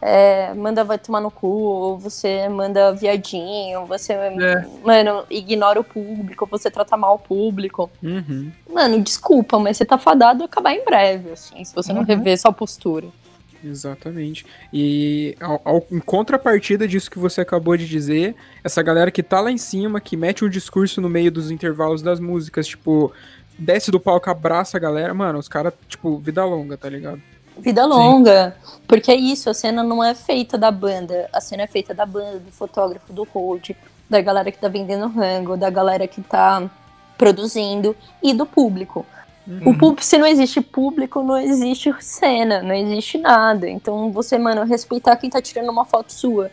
é, 0.00 0.54
manda 0.54 0.82
vai 0.82 0.98
tomar 0.98 1.20
no 1.20 1.30
cu, 1.30 1.46
ou 1.46 1.98
você 1.98 2.48
manda 2.48 2.92
viadinho, 2.92 3.84
você, 3.86 4.14
é. 4.14 4.66
mano, 4.82 5.24
ignora 5.30 5.78
o 5.78 5.84
público, 5.84 6.46
você 6.46 6.70
trata 6.70 6.96
mal 6.96 7.16
o 7.16 7.18
público. 7.18 7.90
Uhum. 8.02 8.50
Mano, 8.72 9.00
desculpa, 9.02 9.58
mas 9.58 9.76
você 9.76 9.84
tá 9.84 9.98
fadado 9.98 10.42
a 10.42 10.46
acabar 10.46 10.72
em 10.72 10.84
breve, 10.84 11.32
assim, 11.32 11.62
se 11.64 11.74
você 11.74 11.92
não 11.92 12.00
uhum. 12.00 12.06
rever 12.06 12.38
sua 12.38 12.52
postura. 12.52 13.08
Exatamente. 13.62 14.46
E 14.72 15.36
ao, 15.38 15.60
ao, 15.64 15.86
em 15.90 16.00
contrapartida 16.00 16.88
disso 16.88 17.10
que 17.10 17.18
você 17.18 17.42
acabou 17.42 17.76
de 17.76 17.86
dizer, 17.86 18.34
essa 18.64 18.82
galera 18.82 19.10
que 19.10 19.22
tá 19.22 19.38
lá 19.40 19.50
em 19.50 19.58
cima, 19.58 20.00
que 20.00 20.16
mete 20.16 20.42
o 20.42 20.46
um 20.46 20.50
discurso 20.50 21.00
no 21.00 21.10
meio 21.10 21.30
dos 21.30 21.50
intervalos 21.50 22.00
das 22.00 22.18
músicas, 22.18 22.66
tipo, 22.66 23.12
desce 23.58 23.90
do 23.90 24.00
palco, 24.00 24.30
abraça 24.30 24.78
a 24.78 24.80
galera, 24.80 25.12
mano, 25.12 25.38
os 25.38 25.48
caras, 25.48 25.74
tipo, 25.86 26.18
vida 26.18 26.42
longa, 26.44 26.78
tá 26.78 26.88
ligado? 26.88 27.20
Vida 27.60 27.84
longa. 27.86 28.56
Sim. 28.56 28.70
Porque 28.86 29.12
é 29.12 29.14
isso, 29.14 29.48
a 29.48 29.54
cena 29.54 29.82
não 29.82 30.02
é 30.02 30.14
feita 30.14 30.58
da 30.58 30.70
banda, 30.70 31.28
a 31.32 31.40
cena 31.40 31.62
é 31.62 31.66
feita 31.66 31.94
da 31.94 32.04
banda, 32.04 32.40
do 32.40 32.50
fotógrafo, 32.50 33.12
do 33.12 33.22
hold, 33.22 33.70
da 34.08 34.20
galera 34.20 34.50
que 34.50 34.58
tá 34.58 34.66
vendendo 34.66 35.06
rango, 35.06 35.56
da 35.56 35.70
galera 35.70 36.08
que 36.08 36.20
tá 36.20 36.68
produzindo 37.16 37.94
e 38.22 38.34
do 38.34 38.44
público. 38.44 39.06
Uhum. 39.46 39.70
O 39.70 39.78
público, 39.78 40.04
se 40.04 40.18
não 40.18 40.26
existe 40.26 40.60
público, 40.60 41.22
não 41.22 41.38
existe 41.38 41.94
cena, 42.00 42.62
não 42.62 42.74
existe 42.74 43.18
nada. 43.18 43.68
Então 43.68 44.10
você, 44.10 44.36
mano, 44.36 44.64
respeitar 44.64 45.16
quem 45.16 45.30
tá 45.30 45.40
tirando 45.40 45.70
uma 45.70 45.84
foto 45.84 46.12
sua, 46.12 46.50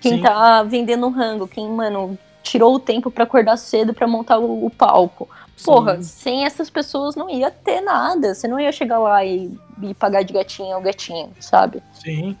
quem 0.00 0.16
Sim. 0.16 0.22
tá 0.22 0.62
vendendo 0.62 1.08
rango, 1.08 1.48
quem, 1.48 1.68
mano, 1.68 2.18
tirou 2.42 2.74
o 2.74 2.80
tempo 2.80 3.10
para 3.10 3.24
acordar 3.24 3.56
cedo 3.56 3.92
para 3.92 4.06
montar 4.06 4.38
o, 4.38 4.66
o 4.66 4.70
palco. 4.70 5.28
Porra, 5.64 5.96
Sim. 5.96 6.02
sem 6.02 6.44
essas 6.44 6.70
pessoas 6.70 7.14
não 7.14 7.28
ia 7.28 7.50
ter 7.50 7.80
nada. 7.80 8.34
Você 8.34 8.48
não 8.48 8.58
ia 8.58 8.72
chegar 8.72 8.98
lá 8.98 9.24
e, 9.24 9.56
e 9.82 9.94
pagar 9.94 10.22
de 10.22 10.32
gatinho 10.32 10.74
ao 10.74 10.82
gatinho, 10.82 11.32
sabe? 11.40 11.82
Sim. 11.92 12.36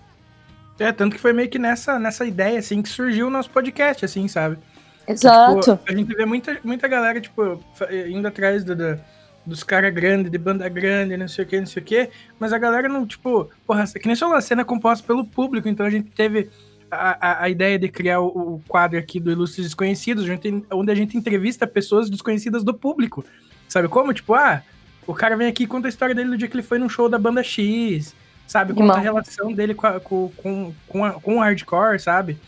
É, 0.78 0.92
tanto 0.92 1.16
que 1.16 1.20
foi 1.20 1.32
meio 1.32 1.48
que 1.48 1.58
nessa, 1.58 1.98
nessa 1.98 2.24
ideia, 2.24 2.58
assim, 2.58 2.80
que 2.80 2.88
surgiu 2.88 3.26
o 3.26 3.30
nosso 3.30 3.50
podcast, 3.50 4.04
assim, 4.04 4.26
sabe? 4.28 4.58
Exato. 5.06 5.54
Que, 5.54 5.60
tipo, 5.60 5.92
a 5.92 5.96
gente 5.96 6.14
vê 6.14 6.24
muita, 6.24 6.58
muita 6.64 6.88
galera, 6.88 7.20
tipo, 7.20 7.62
indo 8.08 8.26
atrás 8.26 8.64
do, 8.64 8.74
do 8.74 9.00
dos 9.44 9.62
caras 9.62 9.92
grandes, 9.92 10.30
de 10.30 10.38
banda 10.38 10.68
grande, 10.68 11.16
não 11.16 11.28
sei 11.28 11.44
o 11.44 11.48
que, 11.48 11.58
não 11.58 11.66
sei 11.66 11.82
o 11.82 11.84
que, 11.84 12.10
mas 12.38 12.52
a 12.52 12.58
galera 12.58 12.88
não, 12.88 13.06
tipo, 13.06 13.50
porra, 13.66 13.84
que 13.86 14.06
nem 14.06 14.14
só 14.14 14.26
uma 14.26 14.40
cena 14.40 14.64
composta 14.64 15.06
pelo 15.06 15.24
público, 15.24 15.68
então 15.68 15.86
a 15.86 15.90
gente 15.90 16.10
teve 16.10 16.50
a, 16.90 17.44
a, 17.44 17.48
ideia 17.48 17.78
de 17.78 17.88
criar 17.88 18.20
o, 18.20 18.26
o, 18.26 18.62
quadro 18.66 18.98
aqui 18.98 19.20
do 19.20 19.30
Ilustres 19.30 19.66
Desconhecidos, 19.66 20.26
onde 20.70 20.90
a 20.92 20.94
gente 20.94 21.16
entrevista 21.16 21.66
pessoas 21.66 22.10
desconhecidas 22.10 22.64
do 22.64 22.74
público. 22.74 23.24
Sabe 23.68 23.88
como? 23.88 24.12
Tipo, 24.12 24.34
ah, 24.34 24.62
o 25.06 25.14
cara 25.14 25.36
vem 25.36 25.46
aqui 25.46 25.64
e 25.64 25.66
conta 25.66 25.88
a 25.88 25.90
história 25.90 26.14
dele 26.14 26.30
do 26.30 26.36
dia 26.36 26.48
que 26.48 26.54
ele 26.54 26.62
foi 26.62 26.78
num 26.78 26.88
show 26.88 27.08
da 27.08 27.18
banda 27.18 27.42
X, 27.42 28.14
sabe? 28.46 28.74
Conta 28.74 28.94
a 28.94 28.98
relação 28.98 29.52
dele 29.52 29.74
com, 29.74 29.86
a, 29.86 30.00
com, 30.00 30.30
com, 30.36 30.74
com, 30.88 31.04
a, 31.04 31.12
com 31.12 31.36
o 31.36 31.40
hardcore, 31.40 32.00
sabe? 32.00 32.38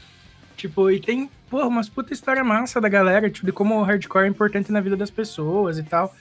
Tipo, 0.56 0.90
e 0.90 1.00
tem, 1.00 1.30
porra, 1.48 1.66
umas 1.66 1.88
puta 1.88 2.12
história 2.12 2.42
massa 2.42 2.80
da 2.80 2.88
galera, 2.88 3.30
tipo, 3.30 3.46
de 3.46 3.52
como 3.52 3.78
o 3.78 3.82
hardcore 3.82 4.24
é 4.24 4.28
importante 4.28 4.72
na 4.72 4.80
vida 4.80 4.96
das 4.96 5.10
pessoas 5.10 5.78
e 5.78 5.82
tal. 5.82 6.14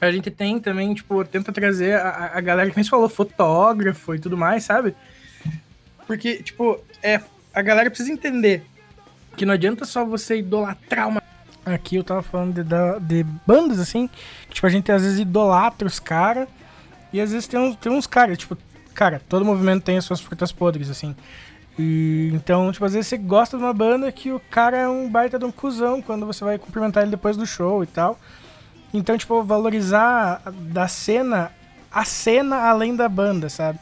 A 0.00 0.10
gente 0.10 0.30
tem 0.30 0.58
também, 0.58 0.94
tipo, 0.94 1.22
tenta 1.24 1.52
trazer 1.52 1.94
a, 1.94 2.32
a 2.34 2.40
galera 2.40 2.70
que 2.70 2.76
nem 2.76 2.84
falou, 2.84 3.08
fotógrafo 3.08 4.14
e 4.14 4.18
tudo 4.18 4.36
mais, 4.36 4.64
sabe? 4.64 4.94
Porque, 6.10 6.42
tipo, 6.42 6.76
é, 7.04 7.20
a 7.54 7.62
galera 7.62 7.88
precisa 7.88 8.10
entender 8.10 8.64
que 9.36 9.46
não 9.46 9.54
adianta 9.54 9.84
só 9.84 10.04
você 10.04 10.38
idolatrar 10.38 11.06
uma. 11.06 11.22
Aqui 11.64 11.94
eu 11.94 12.02
tava 12.02 12.20
falando 12.20 12.52
de, 12.52 12.64
de, 12.64 13.22
de 13.22 13.30
bandas, 13.46 13.78
assim, 13.78 14.10
que, 14.48 14.54
tipo, 14.54 14.66
a 14.66 14.70
gente 14.70 14.90
às 14.90 15.02
vezes 15.02 15.20
idolatra 15.20 15.86
os 15.86 16.00
caras, 16.00 16.48
e 17.12 17.20
às 17.20 17.30
vezes 17.30 17.46
tem 17.46 17.60
uns, 17.60 17.76
tem 17.76 17.92
uns 17.92 18.08
caras, 18.08 18.38
tipo, 18.38 18.58
cara, 18.92 19.22
todo 19.28 19.44
movimento 19.44 19.84
tem 19.84 19.98
as 19.98 20.04
suas 20.04 20.20
frutas 20.20 20.50
podres, 20.50 20.90
assim. 20.90 21.14
E, 21.78 22.32
então, 22.34 22.72
tipo, 22.72 22.84
às 22.84 22.92
vezes 22.92 23.06
você 23.06 23.16
gosta 23.16 23.56
de 23.56 23.62
uma 23.62 23.72
banda 23.72 24.10
que 24.10 24.32
o 24.32 24.40
cara 24.50 24.78
é 24.78 24.88
um 24.88 25.08
baita 25.08 25.38
de 25.38 25.44
um 25.44 25.52
cuzão 25.52 26.02
quando 26.02 26.26
você 26.26 26.44
vai 26.44 26.58
cumprimentar 26.58 27.04
ele 27.04 27.12
depois 27.12 27.36
do 27.36 27.46
show 27.46 27.84
e 27.84 27.86
tal. 27.86 28.18
Então, 28.92 29.16
tipo, 29.16 29.44
valorizar 29.44 30.42
da 30.52 30.88
cena 30.88 31.52
a 31.88 32.04
cena 32.04 32.68
além 32.68 32.96
da 32.96 33.08
banda, 33.08 33.48
sabe? 33.48 33.78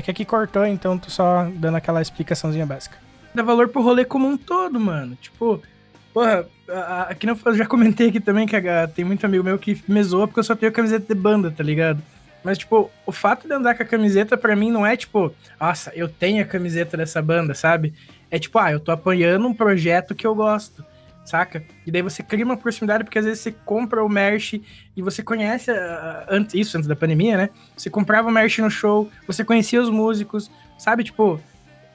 É 0.00 0.02
que 0.02 0.10
aqui 0.10 0.24
cortou, 0.24 0.64
então 0.64 0.96
tô 0.96 1.10
só 1.10 1.46
dando 1.56 1.76
aquela 1.76 2.00
explicaçãozinha 2.00 2.64
básica. 2.64 2.96
Dá 3.34 3.42
valor 3.42 3.68
pro 3.68 3.82
rolê 3.82 4.02
como 4.02 4.26
um 4.26 4.34
todo, 4.34 4.80
mano. 4.80 5.14
Tipo, 5.20 5.62
porra, 6.10 6.46
aqui 7.06 7.26
não 7.26 7.38
eu 7.44 7.52
já 7.54 7.66
comentei 7.66 8.08
aqui 8.08 8.18
também 8.18 8.46
que 8.46 8.56
tem 8.94 9.04
muito 9.04 9.26
amigo 9.26 9.44
meu 9.44 9.58
que 9.58 9.78
me 9.86 10.02
zoa 10.02 10.26
porque 10.26 10.40
eu 10.40 10.44
só 10.44 10.56
tenho 10.56 10.72
camiseta 10.72 11.14
de 11.14 11.20
banda, 11.20 11.50
tá 11.50 11.62
ligado? 11.62 12.02
Mas, 12.42 12.56
tipo, 12.56 12.90
o 13.04 13.12
fato 13.12 13.46
de 13.46 13.52
andar 13.52 13.74
com 13.74 13.82
a 13.82 13.86
camiseta, 13.86 14.38
para 14.38 14.56
mim, 14.56 14.70
não 14.70 14.86
é 14.86 14.96
tipo, 14.96 15.34
nossa, 15.60 15.92
eu 15.94 16.08
tenho 16.08 16.42
a 16.42 16.46
camiseta 16.46 16.96
dessa 16.96 17.20
banda, 17.20 17.52
sabe? 17.52 17.92
É 18.30 18.38
tipo, 18.38 18.58
ah, 18.58 18.72
eu 18.72 18.80
tô 18.80 18.92
apoiando 18.92 19.46
um 19.46 19.52
projeto 19.52 20.14
que 20.14 20.26
eu 20.26 20.34
gosto 20.34 20.82
saca? 21.24 21.64
E 21.86 21.90
daí 21.90 22.02
você 22.02 22.22
cria 22.22 22.44
uma 22.44 22.56
proximidade, 22.56 23.04
porque 23.04 23.18
às 23.18 23.24
vezes 23.24 23.40
você 23.40 23.52
compra 23.52 24.04
o 24.04 24.08
merch 24.08 24.54
e 24.96 25.02
você 25.02 25.22
conhece, 25.22 25.70
uh, 25.70 25.76
antes, 26.28 26.54
isso 26.54 26.76
antes 26.76 26.88
da 26.88 26.96
pandemia, 26.96 27.36
né? 27.36 27.50
Você 27.76 27.88
comprava 27.88 28.28
o 28.28 28.32
merch 28.32 28.58
no 28.58 28.70
show, 28.70 29.10
você 29.26 29.44
conhecia 29.44 29.80
os 29.80 29.90
músicos, 29.90 30.50
sabe? 30.78 31.04
Tipo, 31.04 31.40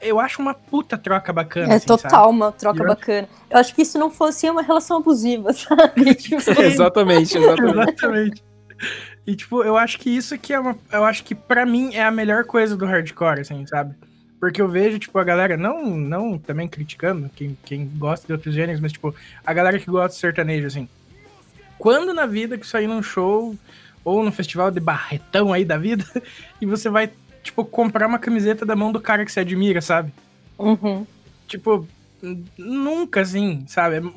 eu 0.02 0.20
acho 0.20 0.42
uma 0.42 0.54
puta 0.54 0.98
troca 0.98 1.34
bacana. 1.34 1.74
É 1.74 1.76
assim, 1.78 1.88
total 1.88 2.26
sabe? 2.26 2.36
uma 2.36 2.52
troca 2.52 2.84
eu 2.84 2.88
bacana. 2.88 3.30
Eu 3.50 3.60
acho 3.60 3.74
que 3.74 3.82
isso 3.82 3.98
não 3.98 4.10
fosse 4.10 4.50
uma 4.50 4.62
relação 4.62 4.98
abusiva, 4.98 5.52
sabe? 5.54 6.16
Tipo... 6.16 6.62
exatamente, 6.62 7.38
exatamente. 7.38 7.80
exatamente. 7.80 8.44
E, 9.26 9.36
tipo, 9.36 9.64
eu 9.64 9.76
acho 9.76 9.98
que 10.00 10.10
isso 10.10 10.36
aqui 10.36 10.54
é 10.54 10.60
uma. 10.60 10.78
Eu 10.92 11.04
acho 11.04 11.24
que 11.24 11.34
para 11.34 11.66
mim 11.66 11.96
é 11.96 12.04
a 12.04 12.12
melhor 12.12 12.44
coisa 12.44 12.78
do 12.78 12.86
hardcore, 12.86 13.42
assim, 13.42 13.66
sabe? 13.66 13.96
Porque 14.46 14.62
eu 14.62 14.68
vejo, 14.68 15.00
tipo, 15.00 15.18
a 15.18 15.24
galera, 15.24 15.58
não, 15.58 15.98
não 15.98 16.38
também 16.38 16.68
criticando 16.68 17.32
quem, 17.36 17.58
quem 17.66 17.88
gosta 17.98 18.28
de 18.28 18.34
outros 18.34 18.54
gêneros, 18.54 18.80
mas, 18.80 18.92
tipo, 18.92 19.16
a 19.44 19.52
galera 19.52 19.80
que 19.80 19.90
gosta 19.90 20.10
de 20.10 20.18
sertanejo, 20.18 20.68
assim. 20.68 20.88
Quando 21.80 22.14
na 22.14 22.28
vida 22.28 22.56
que 22.56 22.68
sair 22.68 22.86
num 22.86 23.02
show 23.02 23.56
ou 24.04 24.24
num 24.24 24.32
festival 24.32 24.70
de 24.70 24.80
barretão 24.80 25.52
aí 25.52 25.66
da 25.66 25.80
vida, 25.80 26.06
e 26.62 26.66
você 26.68 26.92
vai, 26.92 27.10
tipo, 27.42 27.66
comprar 27.66 28.06
uma 28.06 28.20
camiseta 28.20 28.64
da 28.68 28.76
mão 28.76 28.92
do 28.92 29.02
cara 29.02 29.26
que 29.26 29.32
você 29.32 29.40
admira, 29.40 29.82
sabe? 29.82 30.14
Uhum. 30.60 31.08
Tipo, 31.48 31.88
nunca, 32.56 33.22
assim, 33.22 33.66
sabe? 33.66 34.08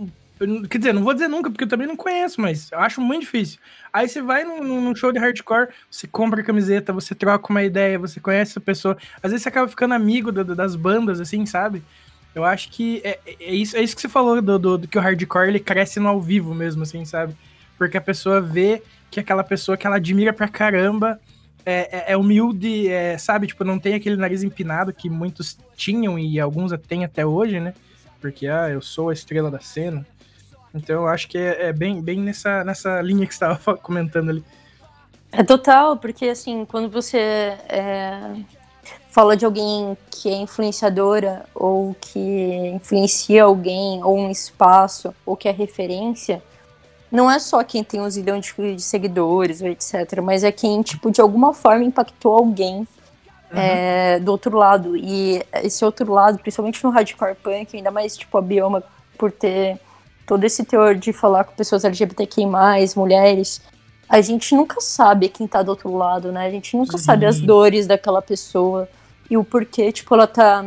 Quer 0.68 0.78
dizer, 0.78 0.94
não 0.94 1.02
vou 1.02 1.14
dizer 1.14 1.28
nunca, 1.28 1.50
porque 1.50 1.64
eu 1.64 1.68
também 1.68 1.86
não 1.86 1.96
conheço, 1.96 2.40
mas 2.40 2.70
eu 2.70 2.78
acho 2.78 3.00
muito 3.00 3.22
difícil. 3.22 3.58
Aí 3.92 4.08
você 4.08 4.22
vai 4.22 4.44
num, 4.44 4.62
num, 4.62 4.94
show 4.94 5.10
de 5.10 5.18
hardcore, 5.18 5.68
você 5.90 6.06
compra 6.06 6.40
a 6.40 6.44
camiseta, 6.44 6.92
você 6.92 7.14
troca 7.14 7.50
uma 7.50 7.64
ideia, 7.64 7.98
você 7.98 8.20
conhece 8.20 8.56
a 8.56 8.60
pessoa. 8.60 8.96
Às 9.22 9.32
vezes 9.32 9.42
você 9.42 9.48
acaba 9.48 9.66
ficando 9.66 9.94
amigo 9.94 10.30
do, 10.30 10.44
do, 10.44 10.54
das 10.54 10.76
bandas, 10.76 11.20
assim, 11.20 11.44
sabe? 11.44 11.82
Eu 12.34 12.44
acho 12.44 12.70
que 12.70 13.00
é, 13.02 13.18
é, 13.40 13.52
isso, 13.52 13.76
é 13.76 13.82
isso 13.82 13.96
que 13.96 14.02
você 14.02 14.08
falou 14.08 14.40
do, 14.40 14.58
do, 14.58 14.78
do, 14.78 14.88
que 14.88 14.96
o 14.96 15.00
hardcore 15.00 15.48
ele 15.48 15.58
cresce 15.58 15.98
no 15.98 16.08
ao 16.08 16.20
vivo 16.20 16.54
mesmo, 16.54 16.84
assim, 16.84 17.04
sabe? 17.04 17.34
Porque 17.76 17.96
a 17.96 18.00
pessoa 18.00 18.40
vê 18.40 18.80
que 19.10 19.18
aquela 19.18 19.42
pessoa 19.42 19.76
que 19.76 19.86
ela 19.86 19.96
admira 19.96 20.32
pra 20.32 20.46
caramba 20.46 21.18
é, 21.66 22.10
é, 22.10 22.12
é 22.12 22.16
humilde, 22.16 22.88
é, 22.88 23.18
sabe? 23.18 23.46
Tipo, 23.46 23.64
não 23.64 23.78
tem 23.78 23.94
aquele 23.94 24.16
nariz 24.16 24.42
empinado 24.42 24.92
que 24.92 25.10
muitos 25.10 25.58
tinham 25.76 26.18
e 26.18 26.38
alguns 26.38 26.72
têm 26.86 27.04
até 27.04 27.26
hoje, 27.26 27.58
né? 27.58 27.74
Porque, 28.20 28.46
ah, 28.46 28.68
eu 28.68 28.80
sou 28.80 29.10
a 29.10 29.12
estrela 29.12 29.50
da 29.50 29.60
cena. 29.60 30.06
Então 30.78 31.02
eu 31.02 31.08
acho 31.08 31.28
que 31.28 31.38
é, 31.38 31.66
é 31.66 31.72
bem, 31.72 32.00
bem 32.00 32.20
nessa, 32.20 32.64
nessa 32.64 33.00
linha 33.00 33.26
que 33.26 33.34
você 33.34 33.44
estava 33.44 33.76
comentando 33.76 34.30
ali. 34.30 34.44
É 35.30 35.44
total, 35.44 35.96
porque 35.96 36.26
assim, 36.26 36.64
quando 36.64 36.88
você 36.88 37.18
é, 37.18 38.34
fala 39.10 39.36
de 39.36 39.44
alguém 39.44 39.96
que 40.10 40.28
é 40.28 40.36
influenciadora 40.36 41.44
ou 41.54 41.94
que 42.00 42.18
influencia 42.74 43.44
alguém 43.44 44.02
ou 44.02 44.16
um 44.16 44.30
espaço 44.30 45.14
ou 45.26 45.36
que 45.36 45.48
é 45.48 45.52
referência, 45.52 46.42
não 47.10 47.30
é 47.30 47.38
só 47.38 47.62
quem 47.62 47.84
tem 47.84 48.00
um 48.00 48.08
zilhão 48.08 48.40
de, 48.40 48.74
de 48.74 48.82
seguidores 48.82 49.60
ou 49.60 49.68
etc, 49.68 50.20
mas 50.22 50.44
é 50.44 50.52
quem, 50.52 50.80
tipo, 50.82 51.10
de 51.10 51.20
alguma 51.20 51.52
forma 51.52 51.84
impactou 51.84 52.34
alguém 52.34 52.86
Uhum. 53.50 53.58
É, 53.58 54.20
do 54.20 54.30
outro 54.30 54.56
lado. 54.56 54.96
E 54.96 55.42
esse 55.62 55.84
outro 55.84 56.12
lado, 56.12 56.38
principalmente 56.38 56.84
no 56.84 56.90
hardcore 56.90 57.34
punk, 57.34 57.76
ainda 57.76 57.90
mais 57.90 58.16
tipo 58.16 58.36
a 58.36 58.42
Bioma 58.42 58.82
por 59.16 59.32
ter 59.32 59.80
todo 60.28 60.44
esse 60.44 60.62
teor 60.62 60.94
de 60.94 61.10
falar 61.10 61.44
com 61.44 61.54
pessoas 61.54 61.86
LGBTQI+, 61.86 62.44
mulheres, 62.94 63.62
a 64.06 64.20
gente 64.20 64.54
nunca 64.54 64.78
sabe 64.78 65.30
quem 65.30 65.48
tá 65.48 65.62
do 65.62 65.70
outro 65.70 65.96
lado, 65.96 66.30
né? 66.30 66.46
A 66.46 66.50
gente 66.50 66.76
nunca 66.76 66.98
uhum. 66.98 67.02
sabe 67.02 67.24
as 67.24 67.40
dores 67.40 67.86
daquela 67.86 68.20
pessoa 68.20 68.86
e 69.30 69.38
o 69.38 69.42
porquê, 69.42 69.90
tipo, 69.90 70.14
ela 70.14 70.26
tá 70.26 70.66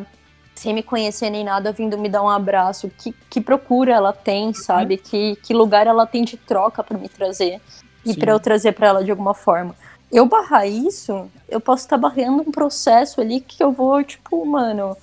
sem 0.55 0.73
me 0.73 0.81
conhecer 0.81 1.29
nem 1.29 1.43
nada, 1.43 1.71
vindo 1.71 1.97
me 1.97 2.09
dar 2.09 2.23
um 2.23 2.29
abraço, 2.29 2.91
que, 2.97 3.13
que 3.29 3.39
procura 3.39 3.93
ela 3.93 4.11
tem, 4.11 4.51
sabe? 4.51 4.95
Uhum. 4.95 5.01
Que, 5.03 5.35
que 5.37 5.53
lugar 5.53 5.85
ela 5.85 6.07
tem 6.07 6.23
de 6.23 6.37
troca 6.37 6.83
para 6.83 6.97
me 6.97 7.07
trazer 7.07 7.61
e 8.03 8.15
para 8.15 8.31
eu 8.31 8.39
trazer 8.39 8.71
para 8.71 8.87
ela 8.87 9.03
de 9.03 9.11
alguma 9.11 9.35
forma. 9.35 9.75
Eu 10.11 10.25
barrar 10.25 10.65
isso, 10.65 11.29
eu 11.47 11.61
posso 11.61 11.83
estar 11.83 11.97
tá 11.97 12.01
barrando 12.01 12.41
um 12.41 12.51
processo 12.51 13.21
ali 13.21 13.39
que 13.39 13.63
eu 13.63 13.71
vou, 13.71 14.03
tipo, 14.03 14.43
mano, 14.43 14.97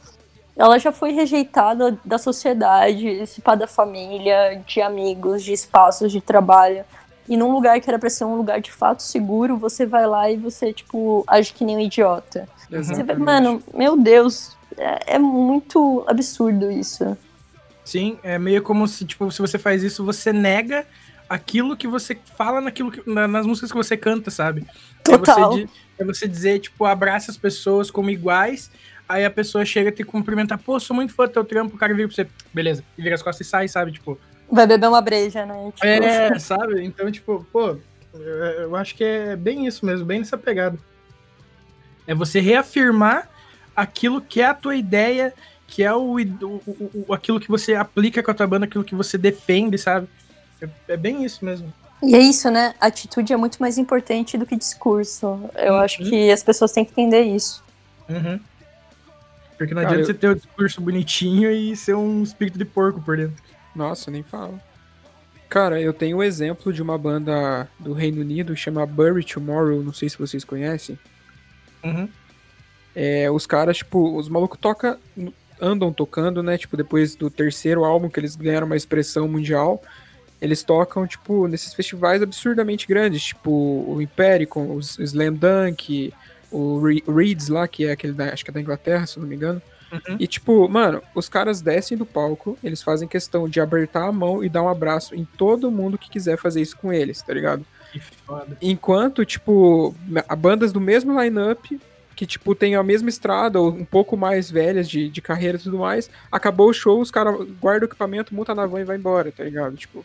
ela 0.59 0.77
já 0.79 0.91
foi 0.91 1.13
rejeitada 1.13 1.97
da 2.05 2.19
sociedade, 2.19 3.25
se 3.29 3.41
pá 3.41 3.55
da 3.55 3.69
família, 3.69 4.61
de 4.67 4.83
amigos, 4.83 5.45
de 5.45 5.53
espaços 5.53 6.11
de 6.11 6.21
trabalho. 6.21 6.85
E 7.29 7.37
num 7.37 7.53
lugar 7.53 7.81
que 7.81 7.89
era 7.89 7.99
pra 7.99 8.11
ser 8.11 8.25
um 8.25 8.35
lugar 8.35 8.61
de 8.61 8.73
fato 8.73 9.03
seguro, 9.03 9.57
você 9.57 9.87
vai 9.87 10.05
lá 10.07 10.29
e 10.29 10.37
você, 10.37 10.73
tipo, 10.73 11.23
age 11.29 11.53
que 11.53 11.65
nem 11.65 11.77
um 11.77 11.81
idiota. 11.81 12.49
Você 12.69 13.05
vai, 13.05 13.17
mano, 13.17 13.63
meu 13.73 13.97
Deus, 13.97 14.57
é, 14.77 15.15
é, 15.15 15.19
muito 15.19 16.05
absurdo 16.09 16.73
isso. 16.73 17.17
Sim, 17.85 18.19
é 18.23 18.37
meio 18.37 18.63
como 18.63 18.89
se, 18.89 19.05
tipo, 19.05 19.31
se 19.31 19.41
você 19.41 19.59
faz 19.59 19.85
isso, 19.85 20.05
você 20.05 20.33
nega 20.33 20.85
aquilo 21.29 21.77
que 21.77 21.87
você 21.87 22.19
fala 22.37 22.61
naquilo 22.61 22.91
que, 22.91 23.09
na, 23.09 23.29
nas 23.29 23.47
músicas 23.47 23.71
que 23.71 23.77
você 23.77 23.97
canta, 23.97 24.31
sabe? 24.31 24.67
Total. 25.05 25.39
É 25.39 25.47
você, 25.47 25.69
é 25.99 26.05
você 26.05 26.29
dizer, 26.29 26.59
tipo, 26.59 26.85
abraça 26.85 27.31
as 27.31 27.37
pessoas 27.37 27.91
como 27.91 28.11
iguais, 28.11 28.71
Aí 29.09 29.25
a 29.25 29.31
pessoa 29.31 29.65
chega 29.65 29.91
te 29.91 30.05
cumprimentar, 30.05 30.59
pô, 30.59 30.79
sou 30.79 30.95
muito 30.95 31.15
fã 31.15 31.25
do 31.25 31.33
teu 31.33 31.45
trampo, 31.45 31.77
o 31.77 31.79
cara 31.79 31.95
vira 31.95 32.09
pra 32.09 32.15
você, 32.15 32.29
beleza, 32.53 32.85
e 32.97 33.03
vira 33.03 33.15
as 33.15 33.23
costas 33.23 33.47
e 33.47 33.51
sai, 33.51 33.67
sabe? 33.67 33.93
Tipo. 33.93 34.19
Vai 34.51 34.67
beber 34.67 34.89
uma 34.89 35.01
breja, 35.01 35.47
né? 35.47 35.73
Tipo... 35.75 35.87
É, 35.87 36.39
sabe? 36.39 36.85
Então, 36.85 37.11
tipo, 37.11 37.47
pô, 37.51 37.79
eu 38.15 38.77
acho 38.77 38.95
que 38.95 39.05
é 39.05 39.37
bem 39.37 39.67
isso 39.67 39.87
mesmo, 39.87 40.05
bem 40.05 40.19
nessa 40.19 40.37
pegada. 40.37 40.79
É 42.07 42.15
você 42.15 42.41
reafirmar 42.41 43.31
aquilo 43.75 44.21
que 44.21 44.41
é 44.41 44.47
a 44.47 44.55
tua 44.55 44.75
ideia, 44.75 45.33
que 45.67 45.83
é 45.83 45.95
o, 45.95 46.19
o, 46.19 47.05
o 47.07 47.15
aquilo 47.15 47.39
que 47.39 47.49
você 47.49 47.75
aplica 47.75 48.23
com 48.23 48.31
a 48.31 48.35
tua 48.35 48.47
banda, 48.47 48.67
aquilo 48.67 48.85
que 48.85 48.95
você 48.95 49.17
defende, 49.17 49.79
sabe? 49.79 50.09
É, 50.61 50.69
é, 50.89 50.97
bem 50.97 51.25
isso 51.25 51.45
mesmo. 51.45 51.73
E 52.03 52.15
é 52.15 52.19
isso, 52.19 52.51
né? 52.51 52.75
Atitude 52.81 53.33
é 53.33 53.37
muito 53.37 53.59
mais 53.59 53.79
importante 53.79 54.37
do 54.37 54.47
que 54.47 54.57
discurso. 54.57 55.49
Eu 55.55 55.75
uhum. 55.75 55.81
acho 55.81 55.99
que 55.99 56.31
as 56.31 56.43
pessoas 56.43 56.73
têm 56.73 56.85
que 56.85 56.93
entender 56.93 57.23
isso. 57.23 57.63
Uhum. 58.09 58.41
Porque 59.59 59.75
não 59.75 59.83
Cara, 59.83 59.95
adianta 59.95 60.11
eu... 60.11 60.15
você 60.15 60.15
ter 60.15 60.29
o 60.29 60.33
um 60.33 60.37
discurso 60.37 60.81
bonitinho 60.81 61.51
e 61.51 61.77
ser 61.77 61.95
um 61.95 62.23
espírito 62.23 62.57
de 62.57 62.65
porco 62.65 63.03
por 63.03 63.17
dentro. 63.17 63.43
Nossa, 63.75 64.11
nem 64.11 64.23
falo. 64.23 64.59
Cara, 65.49 65.81
eu 65.81 65.93
tenho 65.93 66.19
um 66.19 66.23
exemplo 66.23 66.73
de 66.73 66.81
uma 66.81 66.97
banda 66.97 67.69
do 67.79 67.93
Reino 67.93 68.21
Unido, 68.21 68.57
chama 68.57 68.87
Bury 68.87 69.25
Tomorrow, 69.25 69.83
não 69.83 69.93
sei 69.93 70.09
se 70.09 70.19
vocês 70.19 70.45
conhecem. 70.45 70.99
Uhum. 71.83 72.09
É, 72.95 73.31
os 73.31 73.47
caras, 73.47 73.79
tipo, 73.79 74.17
os 74.17 74.29
malucos 74.29 74.59
toca, 74.61 74.99
andam 75.61 75.93
tocando, 75.93 76.43
né? 76.43 76.57
Tipo, 76.57 76.77
depois 76.77 77.17
do 77.17 77.31
terceiro 77.31 77.85
álbum 77.85 78.09
que 78.09 78.21
eles 78.21 78.37
ganharam 78.37 78.67
uma 78.67 78.77
expressão 78.77 79.27
mundial, 79.27 79.83
eles 80.41 80.63
tocam, 80.63 81.07
tipo, 81.07 81.49
nesses 81.49 81.75
festivais 81.75 82.23
absurdamente 82.23 82.87
grandes, 82.87 83.25
tipo 83.25 83.51
o 83.51 84.01
Império, 84.01 84.47
com 84.47 84.75
os 84.77 84.99
Slam 84.99 85.33
Dunk, 85.33 86.13
o 86.51 86.81
Reeds 86.81 87.49
lá, 87.49 87.67
que 87.69 87.87
é 87.87 87.93
aquele 87.93 88.13
da, 88.13 88.33
acho 88.33 88.45
que 88.45 88.51
é 88.51 88.55
da 88.55 88.61
Inglaterra, 88.61 89.07
se 89.07 89.19
não 89.19 89.27
me 89.27 89.37
engano. 89.37 89.61
Uhum. 89.91 90.17
E 90.21 90.27
tipo, 90.27 90.69
mano, 90.69 91.03
os 91.15 91.29
caras 91.29 91.61
descem 91.61 91.97
do 91.97 92.05
palco, 92.05 92.59
eles 92.63 92.83
fazem 92.83 93.09
questão 93.09 93.49
de 93.49 93.61
apertar 93.61 94.07
a 94.07 94.13
mão 94.13 94.45
e 94.45 94.49
dar 94.49 94.63
um 94.63 94.69
abraço 94.69 95.15
em 95.15 95.25
todo 95.25 95.71
mundo 95.71 95.99
que 95.99 96.11
quiser 96.11 96.37
fazer 96.37 96.61
isso 96.61 96.77
com 96.77 96.93
eles, 96.93 97.23
tá 97.23 97.33
ligado? 97.33 97.65
Enquanto, 98.61 99.25
tipo, 99.25 99.95
a 100.29 100.37
bandas 100.37 100.73
do 100.73 100.81
mesmo 100.81 101.19
line-up, 101.19 101.81
que, 102.15 102.27
tipo, 102.27 102.55
tem 102.55 102.75
a 102.75 102.83
mesma 102.83 103.09
estrada, 103.09 103.61
ou 103.61 103.71
um 103.71 103.85
pouco 103.85 104.17
mais 104.17 104.51
velhas 104.51 104.89
de, 104.89 105.09
de 105.09 105.23
carreira 105.23 105.57
e 105.57 105.61
tudo 105.61 105.79
mais, 105.79 106.11
acabou 106.31 106.69
o 106.69 106.75
show, 106.75 107.01
os 107.01 107.11
caras 107.11 107.35
guardam 107.61 107.87
o 107.87 107.91
equipamento, 107.91 108.35
monta 108.35 108.55
na 108.55 108.67
van 108.67 108.81
e 108.81 108.85
vai 108.85 108.97
embora, 108.97 109.33
tá 109.33 109.45
ligado? 109.45 109.77
Tipo, 109.77 110.05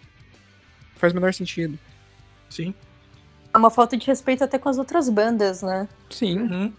faz 0.96 1.12
o 1.12 1.16
menor 1.16 1.34
sentido. 1.34 1.78
Sim. 2.50 2.74
É 3.54 3.58
uma 3.58 3.70
falta 3.70 3.95
de 3.95 4.08
respeito 4.08 4.43
até 4.43 4.58
com 4.58 4.68
as 4.68 4.78
outras 4.78 5.08
bandas, 5.10 5.62
né? 5.62 5.88
Sim, 6.10 6.39
uhum. 6.39 6.74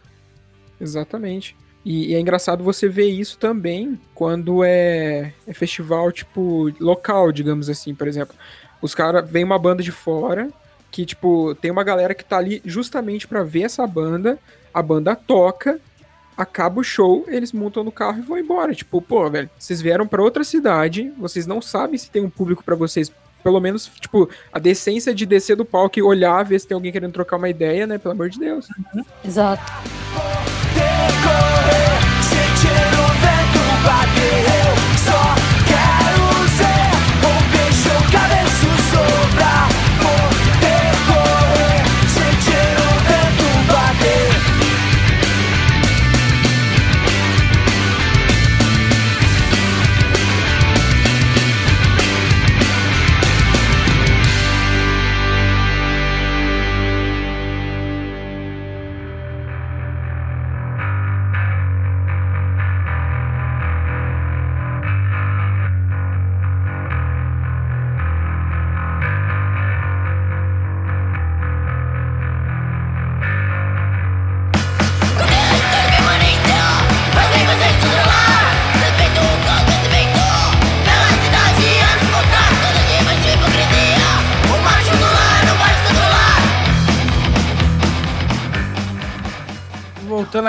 exatamente. 0.80 1.56
E, 1.84 2.10
e, 2.10 2.14
é 2.14 2.20
engraçado 2.20 2.64
você 2.64 2.88
ver 2.88 3.08
isso 3.08 3.38
também 3.38 4.00
quando 4.14 4.64
é, 4.64 5.32
é 5.46 5.52
festival, 5.52 6.10
tipo, 6.10 6.72
local, 6.80 7.30
digamos 7.30 7.68
assim, 7.68 7.94
por 7.94 8.08
exemplo. 8.08 8.34
Os 8.80 8.94
caras, 8.94 9.28
vem 9.30 9.44
uma 9.44 9.58
banda 9.58 9.82
de 9.82 9.92
fora, 9.92 10.48
que, 10.90 11.04
tipo, 11.04 11.54
tem 11.56 11.70
uma 11.70 11.84
galera 11.84 12.14
que 12.14 12.24
tá 12.24 12.38
ali 12.38 12.62
justamente 12.64 13.28
para 13.28 13.42
ver 13.42 13.62
essa 13.62 13.86
banda, 13.86 14.38
a 14.72 14.82
banda 14.82 15.14
toca, 15.14 15.78
acaba 16.36 16.80
o 16.80 16.84
show, 16.84 17.24
eles 17.28 17.52
montam 17.52 17.84
no 17.84 17.92
carro 17.92 18.18
e 18.18 18.22
vão 18.22 18.38
embora. 18.38 18.74
Tipo, 18.74 19.00
pô, 19.00 19.28
velho, 19.30 19.50
vocês 19.58 19.80
vieram 19.80 20.06
para 20.06 20.22
outra 20.22 20.42
cidade, 20.42 21.12
vocês 21.18 21.46
não 21.46 21.60
sabem 21.60 21.98
se 21.98 22.10
tem 22.10 22.22
um 22.22 22.30
público 22.30 22.64
para 22.64 22.74
vocês 22.74 23.12
pelo 23.44 23.60
menos, 23.60 23.90
tipo, 24.00 24.28
a 24.50 24.58
decência 24.58 25.14
de 25.14 25.26
descer 25.26 25.54
do 25.54 25.64
palco 25.64 25.98
e 25.98 26.02
olhar, 26.02 26.42
ver 26.42 26.58
se 26.58 26.66
tem 26.66 26.74
alguém 26.74 26.90
querendo 26.90 27.12
trocar 27.12 27.36
uma 27.36 27.48
ideia, 27.48 27.86
né? 27.86 27.98
Pelo 27.98 28.12
amor 28.12 28.30
de 28.30 28.40
Deus. 28.40 28.66
Uhum. 28.94 29.04
Exato. 29.22 29.62
voltando 34.94 35.43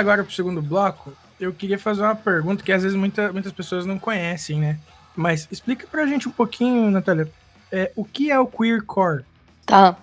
agora 0.05 0.23
pro 0.23 0.33
segundo 0.33 0.61
bloco, 0.61 1.13
eu 1.39 1.51
queria 1.51 1.79
fazer 1.79 2.01
uma 2.01 2.15
pergunta 2.15 2.63
que 2.63 2.71
às 2.71 2.83
vezes 2.83 2.97
muita, 2.97 3.33
muitas 3.33 3.51
pessoas 3.51 3.85
não 3.85 3.99
conhecem, 3.99 4.59
né? 4.59 4.77
Mas 5.15 5.47
explica 5.51 5.87
pra 5.87 6.05
gente 6.05 6.27
um 6.27 6.31
pouquinho, 6.31 6.91
Natália, 6.91 7.29
é, 7.71 7.91
o 7.95 8.05
que 8.05 8.31
é 8.31 8.39
o 8.39 8.47
queercore? 8.47 9.23
Tá. 9.65 9.97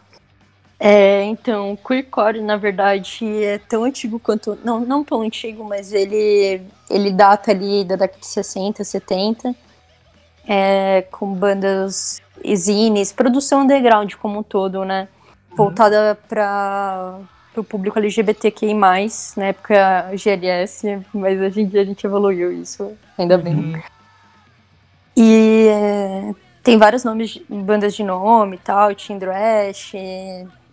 É, 0.78 1.22
então, 1.24 1.72
o 1.72 1.76
queercore, 1.76 2.40
na 2.40 2.56
verdade, 2.56 3.24
é 3.44 3.58
tão 3.58 3.84
antigo 3.84 4.18
quanto. 4.18 4.58
Não, 4.64 4.80
não 4.80 5.04
tão 5.04 5.22
antigo, 5.22 5.62
mas 5.62 5.92
ele, 5.92 6.60
ele 6.90 7.12
data 7.12 7.52
ali 7.52 7.84
da 7.84 7.94
década 7.94 8.18
de 8.18 8.26
60, 8.26 8.82
70. 8.82 9.54
É, 10.44 11.02
com 11.02 11.32
bandas 11.32 12.20
zines, 12.56 13.12
produção 13.12 13.62
underground 13.62 14.14
como 14.14 14.40
um 14.40 14.42
todo, 14.42 14.84
né? 14.84 15.06
Uhum. 15.50 15.56
Voltada 15.56 16.18
para 16.28 17.20
pro 17.52 17.62
público 17.62 17.98
LGBTQI+, 17.98 18.74
na 18.74 19.46
época 19.46 20.10
GLS, 20.14 21.00
mas 21.12 21.40
hoje 21.40 21.60
em 21.60 21.66
dia 21.66 21.82
a 21.82 21.84
gente 21.84 22.04
evoluiu 22.06 22.52
isso, 22.52 22.92
ainda 23.18 23.36
bem. 23.36 23.54
Uhum. 23.54 23.82
E 25.16 25.66
é, 25.68 26.34
tem 26.62 26.78
vários 26.78 27.04
nomes, 27.04 27.40
bandas 27.48 27.94
de 27.94 28.02
nome 28.02 28.56
e 28.56 28.58
tal, 28.58 28.94
Team 28.94 29.18
Drash, 29.18 29.94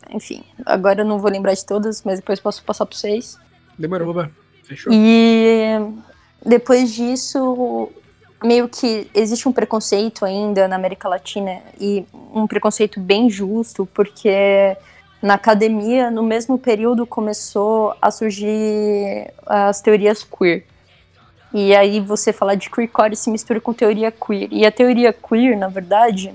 enfim. 0.09 0.43
Agora 0.65 1.01
eu 1.01 1.05
não 1.05 1.19
vou 1.19 1.30
lembrar 1.30 1.53
de 1.53 1.65
todas, 1.65 2.03
mas 2.03 2.19
depois 2.19 2.39
posso 2.39 2.63
passar 2.63 2.86
para 2.86 2.97
vocês. 2.97 3.38
Demorou, 3.77 4.09
Oba. 4.09 4.32
Fechou. 4.63 4.91
E 4.93 5.77
depois 6.45 6.93
disso, 6.93 7.89
meio 8.43 8.69
que 8.69 9.09
existe 9.13 9.47
um 9.47 9.51
preconceito 9.51 10.23
ainda 10.23 10.67
na 10.67 10.75
América 10.75 11.09
Latina, 11.09 11.61
e 11.80 12.05
um 12.34 12.47
preconceito 12.47 12.99
bem 12.99 13.30
justo, 13.30 13.86
porque 13.88 14.77
na 15.22 15.34
academia, 15.34 16.09
no 16.09 16.24
mesmo 16.24 16.57
período, 16.57 17.05
começou 17.05 17.93
a 18.01 18.09
surgir 18.09 19.32
as 19.45 19.82
teorias 19.82 20.24
queer. 20.24 20.65
E 21.53 21.76
aí 21.76 21.99
você 21.99 22.32
falar 22.32 22.55
de 22.55 22.70
queercore 22.70 23.15
se 23.15 23.30
mistura 23.30 23.59
com 23.59 23.74
teoria 23.74 24.11
queer. 24.11 24.47
E 24.51 24.65
a 24.65 24.72
teoria 24.72 25.11
queer, 25.11 25.57
na 25.57 25.67
verdade, 25.67 26.34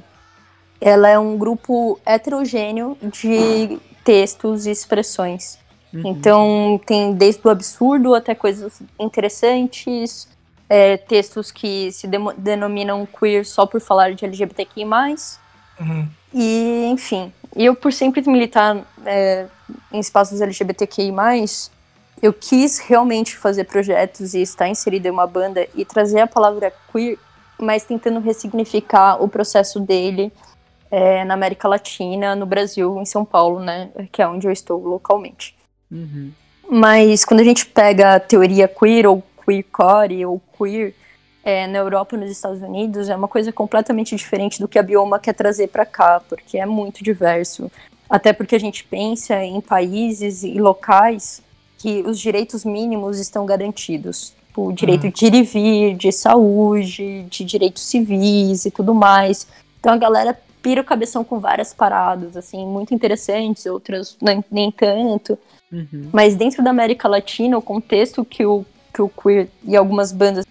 ela 0.80 1.08
é 1.08 1.18
um 1.18 1.38
grupo 1.38 1.98
heterogêneo 2.04 2.96
de 3.00 3.78
textos 4.04 4.66
e 4.66 4.70
expressões. 4.70 5.58
Uhum. 5.92 6.02
Então 6.04 6.80
tem 6.84 7.14
desde 7.14 7.40
o 7.46 7.50
absurdo 7.50 8.14
até 8.14 8.34
coisas 8.34 8.82
interessantes, 8.98 10.28
é, 10.68 10.96
textos 10.96 11.50
que 11.50 11.90
se 11.92 12.06
denominam 12.36 13.06
queer 13.06 13.46
só 13.46 13.64
por 13.64 13.80
falar 13.80 14.14
de 14.14 14.24
LGBTQI+. 14.24 14.84
Uhum. 15.80 16.08
E, 16.34 16.86
enfim, 16.86 17.32
eu 17.56 17.74
por 17.74 17.92
sempre 17.92 18.22
militar 18.28 18.84
é, 19.04 19.46
em 19.92 19.98
espaços 19.98 20.40
LGBTQI+, 20.40 21.12
eu 22.22 22.32
quis 22.32 22.78
realmente 22.78 23.36
fazer 23.36 23.64
projetos 23.64 24.34
e 24.34 24.42
estar 24.42 24.68
inserida 24.68 25.08
em 25.08 25.10
uma 25.10 25.26
banda 25.26 25.66
e 25.74 25.84
trazer 25.84 26.20
a 26.20 26.26
palavra 26.26 26.72
queer, 26.92 27.18
mas 27.58 27.84
tentando 27.84 28.20
ressignificar 28.20 29.22
o 29.22 29.28
processo 29.28 29.78
dele 29.78 30.32
é, 30.90 31.24
na 31.24 31.34
América 31.34 31.68
Latina, 31.68 32.34
no 32.34 32.46
Brasil, 32.46 33.00
em 33.00 33.04
São 33.04 33.24
Paulo, 33.24 33.60
né, 33.60 33.90
que 34.10 34.22
é 34.22 34.28
onde 34.28 34.46
eu 34.46 34.52
estou 34.52 34.80
localmente. 34.80 35.56
Uhum. 35.90 36.30
Mas 36.70 37.24
quando 37.24 37.40
a 37.40 37.44
gente 37.44 37.66
pega 37.66 38.14
a 38.14 38.20
teoria 38.20 38.66
queer 38.66 39.06
ou 39.06 39.22
queercore 39.44 40.24
ou 40.24 40.40
queer, 40.56 40.94
é, 41.44 41.66
na 41.66 41.78
Europa 41.78 42.16
e 42.16 42.18
nos 42.18 42.30
Estados 42.30 42.62
Unidos 42.62 43.08
é 43.08 43.14
uma 43.14 43.28
coisa 43.28 43.52
completamente 43.52 44.16
diferente 44.16 44.58
do 44.58 44.66
que 44.66 44.78
a 44.78 44.82
Bioma 44.82 45.18
quer 45.18 45.34
trazer 45.34 45.68
para 45.68 45.84
cá, 45.84 46.22
porque 46.28 46.58
é 46.58 46.64
muito 46.64 47.04
diverso. 47.04 47.70
Até 48.08 48.32
porque 48.32 48.56
a 48.56 48.60
gente 48.60 48.82
pensa 48.84 49.44
em 49.44 49.60
países 49.60 50.42
e 50.42 50.58
locais 50.58 51.42
que 51.78 52.02
os 52.06 52.18
direitos 52.18 52.64
mínimos 52.64 53.18
estão 53.18 53.44
garantidos. 53.44 54.32
O 54.56 54.72
direito 54.72 55.04
uhum. 55.04 55.10
de 55.10 55.26
ir 55.26 55.34
e 55.34 55.42
vir, 55.42 55.96
de 55.96 56.12
saúde, 56.12 57.26
de 57.28 57.44
direitos 57.44 57.82
civis 57.82 58.64
e 58.64 58.70
tudo 58.70 58.94
mais. 58.94 59.46
Então 59.80 59.92
a 59.92 59.98
galera 59.98 60.38
pira 60.62 60.80
o 60.80 60.84
cabeção 60.84 61.22
com 61.22 61.38
várias 61.38 61.74
paradas, 61.74 62.38
assim, 62.38 62.64
muito 62.66 62.94
interessantes, 62.94 63.66
outras 63.66 64.16
nem, 64.22 64.42
nem 64.50 64.70
tanto. 64.70 65.38
Uhum. 65.70 66.08
Mas 66.10 66.34
dentro 66.36 66.64
da 66.64 66.70
América 66.70 67.06
Latina, 67.06 67.58
o 67.58 67.62
contexto 67.62 68.24
que 68.24 68.46
o, 68.46 68.64
que 68.94 69.02
o 69.02 69.08
queer 69.10 69.48
e 69.62 69.76
algumas 69.76 70.10
bandas 70.10 70.46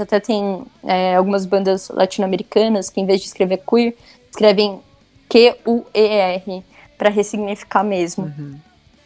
até 0.00 0.20
tem 0.20 0.62
é, 0.84 1.16
algumas 1.16 1.46
bandas 1.46 1.88
latino-americanas 1.88 2.90
que, 2.90 3.00
em 3.00 3.06
vez 3.06 3.20
de 3.20 3.26
escrever 3.26 3.62
queer, 3.68 3.94
escrevem 4.30 4.80
Q-U-E-R, 5.28 6.64
para 6.96 7.10
ressignificar 7.10 7.84
mesmo. 7.84 8.24
Uhum. 8.24 8.58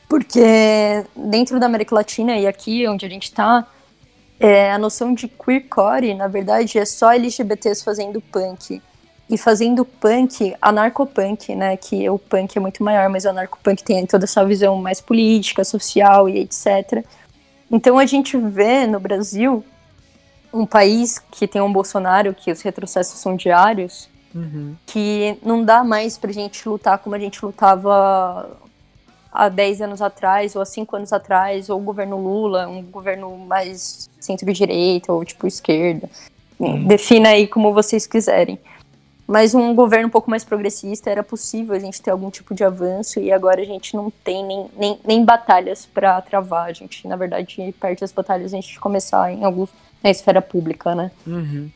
Porque 0.08 1.04
dentro 1.16 1.58
da 1.60 1.66
América 1.66 1.94
Latina 1.94 2.36
e 2.36 2.46
aqui 2.46 2.86
onde 2.86 3.04
a 3.04 3.08
gente 3.08 3.24
está, 3.24 3.66
é, 4.40 4.72
a 4.72 4.78
noção 4.78 5.14
de 5.14 5.28
queercore, 5.28 6.14
na 6.14 6.26
verdade, 6.26 6.78
é 6.78 6.84
só 6.84 7.12
LGBTs 7.12 7.84
fazendo 7.84 8.20
punk. 8.20 8.82
E 9.30 9.38
fazendo 9.38 9.84
punk, 9.84 10.54
anarcopunk, 10.60 11.54
né? 11.54 11.76
Que 11.76 12.10
o 12.10 12.18
punk 12.18 12.56
é 12.56 12.60
muito 12.60 12.82
maior, 12.82 13.08
mas 13.08 13.24
o 13.24 13.30
anarcopunk 13.30 13.82
tem 13.82 14.04
toda 14.04 14.24
essa 14.24 14.44
visão 14.44 14.76
mais 14.76 15.00
política, 15.00 15.64
social 15.64 16.28
e 16.28 16.40
etc. 16.40 17.04
Então 17.70 17.98
a 17.98 18.04
gente 18.04 18.36
vê 18.36 18.86
no 18.86 19.00
Brasil 19.00 19.64
um 20.52 20.66
país 20.66 21.18
que 21.18 21.48
tem 21.48 21.62
um 21.62 21.72
Bolsonaro, 21.72 22.34
que 22.34 22.52
os 22.52 22.60
retrocessos 22.62 23.18
são 23.18 23.36
diários, 23.36 24.08
uhum. 24.34 24.74
que 24.86 25.38
não 25.42 25.64
dá 25.64 25.82
mais 25.82 26.18
pra 26.18 26.32
gente 26.32 26.68
lutar 26.68 26.98
como 26.98 27.14
a 27.14 27.18
gente 27.18 27.44
lutava 27.44 28.58
há 29.32 29.48
10 29.48 29.80
anos 29.80 30.02
atrás, 30.02 30.54
ou 30.54 30.62
há 30.62 30.66
5 30.66 30.96
anos 30.96 31.12
atrás, 31.12 31.70
ou 31.70 31.80
o 31.80 31.82
governo 31.82 32.18
Lula, 32.18 32.68
um 32.68 32.82
governo 32.82 33.36
mais 33.38 34.10
centro-direita, 34.20 35.12
ou 35.12 35.24
tipo 35.24 35.46
esquerda. 35.46 36.08
Uhum. 36.58 36.84
Defina 36.84 37.30
aí 37.30 37.46
como 37.46 37.72
vocês 37.72 38.06
quiserem. 38.06 38.58
Mas 39.26 39.54
um 39.54 39.74
governo 39.74 40.08
um 40.08 40.10
pouco 40.10 40.28
mais 40.28 40.44
progressista 40.44 41.08
era 41.08 41.22
possível 41.22 41.74
a 41.74 41.78
gente 41.78 42.02
ter 42.02 42.10
algum 42.10 42.28
tipo 42.28 42.54
de 42.54 42.64
avanço 42.64 43.18
e 43.18 43.32
agora 43.32 43.62
a 43.62 43.64
gente 43.64 43.96
não 43.96 44.10
tem 44.10 44.44
nem, 44.44 44.66
nem, 44.76 45.00
nem 45.06 45.24
batalhas 45.24 45.86
para 45.86 46.20
travar. 46.20 46.66
A 46.68 46.72
gente, 46.72 47.08
na 47.08 47.16
verdade, 47.16 47.74
perde 47.80 48.04
as 48.04 48.12
batalhas 48.12 48.52
a 48.52 48.56
gente 48.56 48.78
começar 48.78 49.32
em 49.32 49.44
alguns 49.44 49.70
na 50.02 50.10
esfera 50.10 50.42
pública, 50.42 50.94
né? 50.94 51.10
Uhum. 51.26 51.70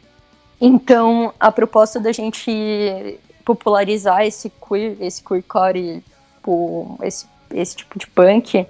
Então, 0.61 1.33
a 1.39 1.53
proposta 1.53 2.01
da 2.01 2.13
gente 2.13 3.19
popularizar 3.45 4.23
esse 4.23 4.51
queer, 4.51 4.97
esse 5.01 5.23
queercore, 5.23 6.03
tipo, 6.37 6.99
esse, 7.03 7.27
esse 7.53 7.77
tipo 7.77 7.99
de 7.99 8.07
punk, 8.07 8.67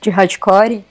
de 0.00 0.10
hardcore, 0.10 0.84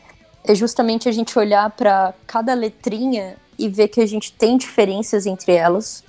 é 0.43 0.55
justamente 0.55 1.07
a 1.07 1.11
gente 1.11 1.37
olhar 1.37 1.69
para 1.71 2.13
cada 2.25 2.53
letrinha 2.53 3.35
e 3.57 3.69
ver 3.69 3.89
que 3.89 4.01
a 4.01 4.05
gente 4.05 4.33
tem 4.33 4.57
diferenças 4.57 5.25
entre 5.25 5.53
elas, 5.53 6.03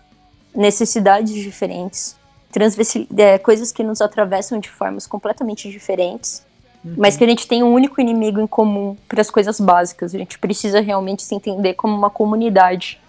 necessidades 0.55 1.35
diferentes, 1.35 2.17
é, 3.17 3.39
coisas 3.39 3.73
que 3.73 3.83
nos 3.83 4.01
atravessam 4.01 4.59
de 4.59 4.71
formas 4.71 5.07
completamente 5.07 5.71
diferentes 5.71 6.45
Uhum. 6.85 6.95
Mas 6.97 7.17
que 7.17 7.25
a 7.25 7.27
gente 7.27 7.47
tem 7.47 7.63
um 7.63 7.73
único 7.73 8.01
inimigo 8.01 8.41
em 8.41 8.47
comum 8.47 8.97
para 9.09 9.21
as 9.21 9.31
coisas 9.31 9.61
básicas. 9.61 10.15
A 10.15 10.19
gente 10.19 10.39
precisa 10.39 10.81
realmente 10.81 11.23
se 11.23 11.35
entender 11.35 11.75
como 11.75 11.97
uma 11.97 12.11
comunidade. 12.11 13.01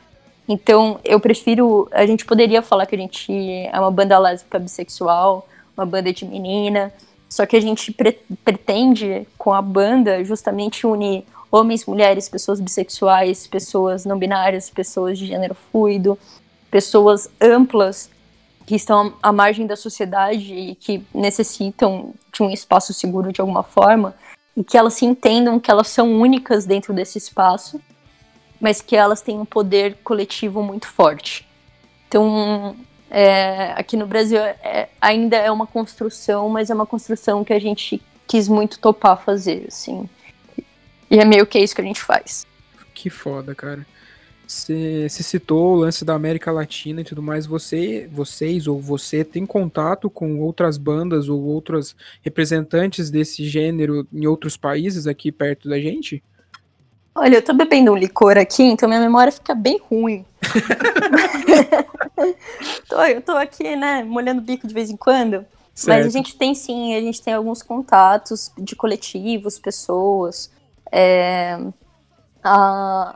Então, 0.48 1.00
eu 1.04 1.20
prefiro. 1.20 1.88
A 1.92 2.06
gente 2.06 2.26
poderia 2.26 2.62
falar 2.62 2.86
que 2.86 2.96
a 2.96 2.98
gente 2.98 3.32
é 3.32 3.80
uma 3.80 3.92
banda 3.92 4.18
lésbica 4.20 4.60
bissexual, 4.60 5.48
uma 5.76 5.86
banda 5.86 6.14
de 6.14 6.26
menina, 6.26 6.94
só 7.30 7.46
que 7.48 7.56
a 7.56 7.60
gente 7.60 7.92
pre 7.92 8.12
pretende, 8.46 9.28
com 9.38 9.54
a 9.54 9.62
banda, 9.62 10.24
justamente 10.24 10.86
unir 10.86 11.24
homens, 11.52 11.86
mulheres, 11.86 12.30
pessoas 12.30 12.60
bissexuais, 12.60 13.48
pessoas 13.48 14.06
não 14.06 14.18
binárias, 14.18 14.70
pessoas 14.70 15.18
de 15.18 15.26
gênero 15.26 15.56
fluido, 15.56 16.18
pessoas 16.70 17.30
amplas 17.40 18.10
que 18.66 18.76
estão 18.76 19.14
à 19.22 19.32
margem 19.32 19.68
da 19.68 19.76
sociedade 19.76 20.53
e 20.53 20.76
que 20.76 21.05
necessitam 21.14 22.14
de 22.32 22.43
um 22.43 22.49
espaço 22.49 22.93
seguro 22.93 23.32
de 23.32 23.41
alguma 23.41 23.64
forma 23.64 24.16
e 24.55 24.64
que 24.64 24.78
elas 24.78 24.93
se 24.93 25.05
entendam 25.05 25.59
que 25.59 25.72
elas 25.72 25.88
são 25.88 26.20
únicas 26.20 26.66
dentro 26.66 26.93
desse 26.93 27.18
espaço, 27.18 27.82
mas 28.61 28.82
que 28.82 28.95
elas 28.95 29.22
têm 29.22 29.39
um 29.39 29.45
poder 29.45 29.97
coletivo 30.03 30.61
muito 30.61 30.88
forte. 30.88 31.47
Então, 32.07 32.76
é, 33.09 33.74
aqui 33.76 33.97
no 33.97 34.05
Brasil 34.05 34.39
é, 34.39 34.89
ainda 35.01 35.36
é 35.38 35.51
uma 35.51 35.68
construção, 35.68 36.49
mas 36.49 36.70
é 36.70 36.74
uma 36.74 36.86
construção 36.86 37.43
que 37.43 37.53
a 37.53 37.59
gente 37.59 38.01
quis 38.28 38.47
muito 38.47 38.80
topar 38.80 39.22
fazer, 39.22 39.66
assim. 39.68 40.07
E 41.09 41.20
é 41.20 41.26
meio 41.26 41.45
que 41.45 41.59
isso 41.59 41.76
que 41.76 41.82
a 41.82 41.84
gente 41.84 42.01
faz. 42.01 42.45
Que 42.93 43.09
foda, 43.09 43.53
cara. 43.53 43.86
Você 44.54 45.10
citou 45.10 45.74
o 45.74 45.76
lance 45.76 46.06
da 46.06 46.14
América 46.14 46.51
Latina 46.51 47.01
e 47.01 47.04
tudo 47.04 47.22
mais. 47.22 47.45
Você, 47.45 48.08
vocês 48.12 48.68
ou 48.68 48.80
você 48.80 49.24
tem 49.24 49.45
contato 49.45 50.10
com 50.10 50.39
outras 50.39 50.78
bandas 50.78 51.28
ou 51.28 51.41
outros 51.41 51.95
representantes 52.22 53.10
desse 53.10 53.45
gênero 53.45 54.08
em 54.14 54.28
outros 54.28 54.56
países 54.56 55.08
aqui 55.08 55.32
perto 55.32 55.68
da 55.68 55.80
gente? 55.80 56.24
Olha, 57.16 57.38
eu 57.38 57.41
tô 57.41 57.54
bebendo 57.54 57.91
um 57.91 57.95
licor 57.95 58.38
aqui, 58.38 58.64
então 58.64 58.88
minha 58.88 59.01
memória 59.01 59.32
fica 59.32 59.54
bem 59.54 59.80
ruim. 59.89 60.26
tô, 62.88 63.04
eu 63.04 63.22
tô 63.22 63.32
aqui, 63.34 63.76
né, 63.76 64.04
molhando 64.04 64.41
o 64.41 64.43
bico 64.43 64.68
de 64.68 64.74
vez 64.74 64.89
em 64.89 64.97
quando. 64.97 65.45
Certo. 65.74 65.97
Mas 65.97 66.08
a 66.08 66.10
gente 66.10 66.38
tem 66.38 66.54
sim, 66.54 66.95
a 66.95 67.01
gente 67.01 67.22
tem 67.22 67.34
alguns 67.34 67.64
contatos 67.64 68.51
de 68.58 68.76
coletivos, 68.76 69.60
pessoas. 69.60 70.51
É, 70.91 71.60
a 72.43 73.16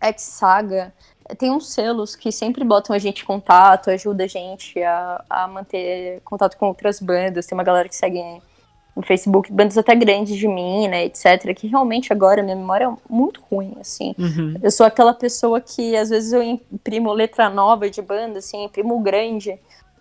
X-Saga 0.00 0.92
tem 1.36 1.50
uns 1.50 1.68
selos 1.72 2.16
que 2.16 2.32
sempre 2.32 2.64
botam 2.64 2.94
a 2.94 2.98
gente 2.98 3.22
em 3.22 3.26
contato, 3.26 3.90
ajuda 3.90 4.24
a 4.24 4.26
gente 4.26 4.82
a, 4.82 5.24
a 5.28 5.48
manter 5.48 6.20
contato 6.24 6.56
com 6.56 6.66
outras 6.66 7.00
bandas. 7.00 7.46
Tem 7.46 7.56
uma 7.56 7.64
galera 7.64 7.88
que 7.88 7.96
segue 7.96 8.22
no 8.96 9.02
Facebook, 9.02 9.52
bandas 9.52 9.76
até 9.76 9.94
grandes 9.94 10.36
de 10.36 10.48
mim, 10.48 10.88
né, 10.88 11.04
etc. 11.04 11.54
Que 11.54 11.66
realmente 11.66 12.12
agora 12.12 12.42
minha 12.42 12.56
memória 12.56 12.86
é 12.86 12.96
muito 13.08 13.42
ruim, 13.50 13.76
assim. 13.80 14.14
Uhum. 14.18 14.56
Eu 14.62 14.70
sou 14.70 14.86
aquela 14.86 15.12
pessoa 15.12 15.60
que 15.60 15.96
às 15.96 16.08
vezes 16.10 16.32
eu 16.32 16.42
imprimo 16.42 17.12
letra 17.12 17.50
nova 17.50 17.90
de 17.90 18.00
banda, 18.00 18.38
assim, 18.38 18.64
imprimo 18.64 18.98
grande, 19.00 19.58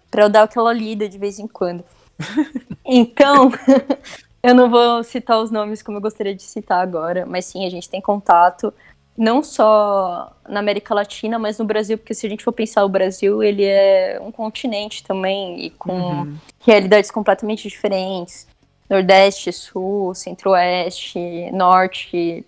pra 0.10 0.24
eu 0.24 0.30
dar 0.30 0.44
aquela 0.44 0.74
lida 0.74 1.08
de 1.10 1.18
vez 1.18 1.40
em 1.40 1.48
quando. 1.48 1.84
então, 2.86 3.52
eu 4.42 4.56
não 4.56 4.70
vou 4.70 5.04
citar 5.04 5.40
os 5.40 5.52
nomes 5.52 5.84
como 5.84 5.98
eu 5.98 6.02
gostaria 6.02 6.34
de 6.34 6.44
citar 6.44 6.82
agora, 6.82 7.26
mas 7.26 7.46
sim, 7.46 7.66
a 7.66 7.70
gente 7.70 7.90
tem 7.90 8.02
contato 8.02 8.74
não 9.18 9.42
só 9.42 10.32
na 10.48 10.60
América 10.60 10.94
Latina, 10.94 11.40
mas 11.40 11.58
no 11.58 11.66
Brasil, 11.66 11.98
porque 11.98 12.14
se 12.14 12.28
a 12.28 12.30
gente 12.30 12.44
for 12.44 12.52
pensar 12.52 12.86
o 12.86 12.90
Brasil, 12.90 13.42
ele 13.42 13.66
é 13.66 14.20
um 14.22 14.32
continente 14.32 15.04
também 15.04 15.66
e 15.66 15.70
com 15.72 15.92
uhum. 15.92 16.38
realidades 16.60 17.10
completamente 17.10 17.68
diferentes. 17.68 18.48
Nordeste, 18.90 19.52
Sul, 19.52 20.14
Centro-Oeste, 20.14 21.52
Norte. 21.52 22.46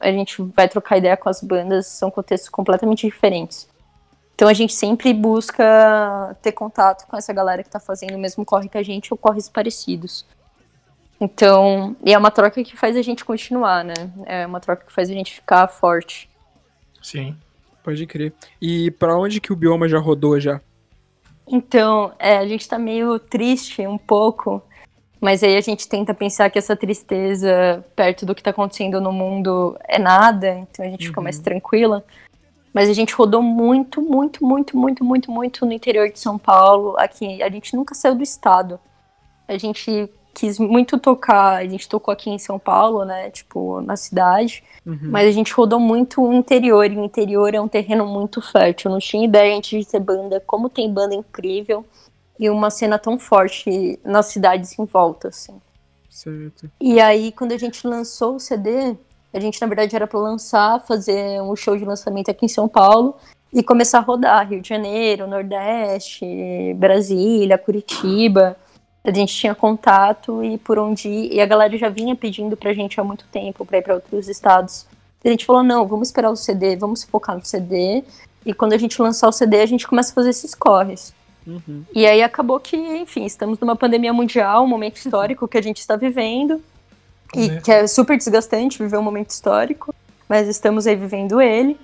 A 0.00 0.10
gente 0.10 0.42
vai 0.42 0.68
trocar 0.68 0.98
ideia 0.98 1.16
com 1.16 1.28
as 1.28 1.40
bandas, 1.40 1.86
são 1.86 2.10
contextos 2.10 2.50
completamente 2.50 3.06
diferentes. 3.06 3.68
Então 4.34 4.48
a 4.48 4.52
gente 4.52 4.74
sempre 4.74 5.14
busca 5.14 6.36
ter 6.42 6.52
contato 6.52 7.06
com 7.06 7.16
essa 7.16 7.32
galera 7.32 7.62
que 7.62 7.68
está 7.68 7.78
fazendo 7.78 8.14
o 8.14 8.18
mesmo 8.18 8.44
corre 8.44 8.68
que 8.68 8.78
a 8.78 8.82
gente 8.82 9.12
ou 9.12 9.16
corres 9.16 9.48
parecidos. 9.48 10.26
Então, 11.20 11.94
e 12.04 12.14
é 12.14 12.18
uma 12.18 12.30
troca 12.30 12.62
que 12.64 12.76
faz 12.76 12.96
a 12.96 13.02
gente 13.02 13.24
continuar, 13.24 13.84
né? 13.84 13.94
É 14.24 14.46
uma 14.46 14.60
troca 14.60 14.86
que 14.86 14.92
faz 14.92 15.10
a 15.10 15.12
gente 15.12 15.34
ficar 15.34 15.68
forte. 15.68 16.30
Sim, 17.02 17.36
pode 17.84 18.06
crer. 18.06 18.32
E 18.60 18.90
para 18.92 19.18
onde 19.18 19.40
que 19.40 19.52
o 19.52 19.56
bioma 19.56 19.88
já 19.88 19.98
rodou 19.98 20.40
já? 20.40 20.60
Então, 21.46 22.12
é, 22.18 22.38
a 22.38 22.46
gente 22.46 22.66
tá 22.66 22.78
meio 22.78 23.18
triste 23.18 23.86
um 23.86 23.98
pouco 23.98 24.62
mas 25.20 25.42
aí 25.42 25.56
a 25.56 25.60
gente 25.60 25.86
tenta 25.86 26.14
pensar 26.14 26.48
que 26.48 26.58
essa 26.58 26.74
tristeza 26.74 27.84
perto 27.94 28.24
do 28.24 28.34
que 28.34 28.40
está 28.40 28.50
acontecendo 28.50 29.00
no 29.00 29.12
mundo 29.12 29.76
é 29.86 29.98
nada, 29.98 30.58
então 30.60 30.84
a 30.84 30.88
gente 30.88 31.02
uhum. 31.02 31.08
fica 31.08 31.20
mais 31.20 31.36
uhum. 31.36 31.42
tranquila. 31.42 32.04
Mas 32.72 32.88
a 32.88 32.92
gente 32.92 33.12
rodou 33.12 33.42
muito, 33.42 34.00
muito, 34.00 34.44
muito, 34.44 34.76
muito, 34.76 35.04
muito, 35.04 35.30
muito 35.30 35.66
no 35.66 35.72
interior 35.72 36.08
de 36.08 36.18
São 36.18 36.38
Paulo. 36.38 36.94
Aqui 36.98 37.42
a 37.42 37.50
gente 37.50 37.76
nunca 37.76 37.94
saiu 37.94 38.14
do 38.14 38.22
estado. 38.22 38.80
A 39.46 39.58
gente 39.58 40.08
quis 40.40 40.58
muito 40.58 40.98
tocar, 40.98 41.56
a 41.56 41.66
gente 41.66 41.86
tocou 41.86 42.10
aqui 42.10 42.30
em 42.30 42.38
São 42.38 42.58
Paulo, 42.58 43.04
né? 43.04 43.30
Tipo, 43.30 43.82
na 43.82 43.94
cidade. 43.94 44.64
Uhum. 44.86 44.98
Mas 45.02 45.28
a 45.28 45.30
gente 45.30 45.52
rodou 45.52 45.78
muito 45.78 46.22
o 46.22 46.32
interior, 46.32 46.90
e 46.90 46.96
o 46.96 47.04
interior 47.04 47.54
é 47.54 47.60
um 47.60 47.68
terreno 47.68 48.06
muito 48.06 48.40
fértil. 48.40 48.88
Eu 48.88 48.92
não 48.92 48.98
tinha 48.98 49.26
ideia 49.26 49.54
antes 49.54 49.78
de 49.78 49.90
ter 49.90 50.00
banda, 50.00 50.42
como 50.46 50.70
tem 50.70 50.90
banda 50.90 51.14
incrível 51.14 51.84
e 52.38 52.48
uma 52.48 52.70
cena 52.70 52.98
tão 52.98 53.18
forte 53.18 54.00
nas 54.02 54.26
cidades 54.26 54.78
em 54.78 54.86
volta, 54.86 55.28
assim. 55.28 55.60
Certo. 56.08 56.70
E 56.80 56.98
aí, 56.98 57.32
quando 57.32 57.52
a 57.52 57.58
gente 57.58 57.86
lançou 57.86 58.36
o 58.36 58.40
CD, 58.40 58.96
a 59.34 59.38
gente, 59.38 59.60
na 59.60 59.66
verdade, 59.66 59.94
era 59.94 60.06
para 60.06 60.18
lançar, 60.18 60.80
fazer 60.86 61.42
um 61.42 61.54
show 61.54 61.76
de 61.76 61.84
lançamento 61.84 62.30
aqui 62.30 62.46
em 62.46 62.48
São 62.48 62.66
Paulo 62.66 63.14
e 63.52 63.62
começar 63.62 63.98
a 63.98 64.02
rodar 64.02 64.48
Rio 64.48 64.62
de 64.62 64.68
Janeiro, 64.70 65.26
Nordeste, 65.26 66.24
Brasília, 66.78 67.58
Curitiba. 67.58 68.56
A 69.02 69.10
gente 69.10 69.34
tinha 69.34 69.54
contato 69.54 70.44
e 70.44 70.58
por 70.58 70.78
onde 70.78 71.08
ir, 71.08 71.32
e 71.32 71.40
a 71.40 71.46
galera 71.46 71.76
já 71.78 71.88
vinha 71.88 72.14
pedindo 72.14 72.56
pra 72.56 72.74
gente 72.74 73.00
há 73.00 73.04
muito 73.04 73.24
tempo 73.32 73.64
para 73.64 73.78
ir 73.78 73.82
para 73.82 73.94
outros 73.94 74.28
estados. 74.28 74.86
E 75.24 75.28
a 75.28 75.30
gente 75.30 75.46
falou: 75.46 75.62
não, 75.62 75.86
vamos 75.86 76.08
esperar 76.08 76.30
o 76.30 76.36
CD, 76.36 76.76
vamos 76.76 77.02
focar 77.04 77.36
no 77.36 77.44
CD. 77.44 78.04
E 78.44 78.52
quando 78.52 78.72
a 78.72 78.78
gente 78.78 79.00
lançar 79.00 79.28
o 79.28 79.32
CD, 79.32 79.60
a 79.60 79.66
gente 79.66 79.86
começa 79.86 80.12
a 80.12 80.14
fazer 80.14 80.30
esses 80.30 80.54
corres. 80.54 81.14
Uhum. 81.46 81.84
E 81.94 82.06
aí 82.06 82.22
acabou 82.22 82.60
que, 82.60 82.76
enfim, 82.76 83.24
estamos 83.24 83.58
numa 83.58 83.76
pandemia 83.76 84.12
mundial, 84.12 84.64
um 84.64 84.68
momento 84.68 84.96
histórico 84.98 85.48
que 85.48 85.58
a 85.58 85.62
gente 85.62 85.78
está 85.78 85.96
vivendo. 85.96 86.62
E 87.34 87.48
é. 87.48 87.60
que 87.60 87.70
é 87.70 87.86
super 87.86 88.16
desgastante 88.16 88.82
viver 88.82 88.98
um 88.98 89.02
momento 89.02 89.30
histórico, 89.30 89.94
mas 90.28 90.48
estamos 90.48 90.86
aí 90.86 90.96
vivendo 90.96 91.40
ele. 91.40 91.78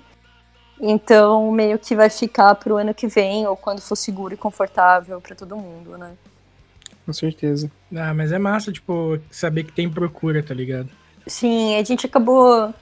Então, 0.79 1.51
meio 1.51 1.79
que 1.79 1.95
vai 1.95 2.09
ficar 2.09 2.53
pro 2.55 2.77
ano 2.77 2.93
que 2.93 3.07
vem, 3.07 3.47
ou 3.47 3.55
quando 3.55 3.81
for 3.81 3.95
seguro 3.95 4.33
e 4.33 4.37
confortável 4.37 5.19
para 5.21 5.35
todo 5.35 5.55
mundo, 5.55 5.97
né? 5.97 6.11
Com 7.07 7.13
certeza. 7.13 7.71
Ah, 7.95 8.13
mas 8.13 8.33
é 8.33 8.37
massa, 8.37 8.69
tipo, 8.69 9.17
saber 9.31 9.63
que 9.63 9.71
tem 9.71 9.89
procura, 9.89 10.43
tá 10.43 10.53
ligado? 10.53 10.89
Sim, 11.25 11.77
a 11.77 11.83
gente 11.83 12.05
acabou. 12.05 12.73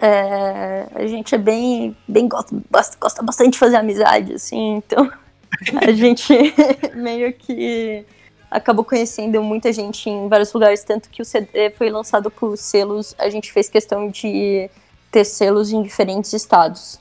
É, 0.00 0.86
a 0.94 1.04
gente 1.08 1.34
é 1.34 1.38
bem. 1.38 1.96
bem 2.06 2.28
gosta, 2.28 2.56
gosta 3.00 3.20
bastante 3.20 3.54
de 3.54 3.58
fazer 3.58 3.74
amizade, 3.74 4.34
assim, 4.34 4.76
então. 4.76 5.10
a 5.82 5.90
gente 5.90 6.32
meio 6.94 7.32
que 7.32 8.06
acabou 8.48 8.84
conhecendo 8.84 9.42
muita 9.42 9.72
gente 9.72 10.08
em 10.08 10.28
vários 10.28 10.52
lugares, 10.52 10.84
tanto 10.84 11.10
que 11.10 11.20
o 11.20 11.24
CD 11.24 11.70
foi 11.70 11.90
lançado 11.90 12.30
por 12.30 12.56
selos, 12.56 13.12
a 13.18 13.28
gente 13.28 13.52
fez 13.52 13.68
questão 13.68 14.08
de 14.08 14.70
ter 15.10 15.24
selos 15.24 15.72
em 15.72 15.82
diferentes 15.82 16.32
estados. 16.32 17.00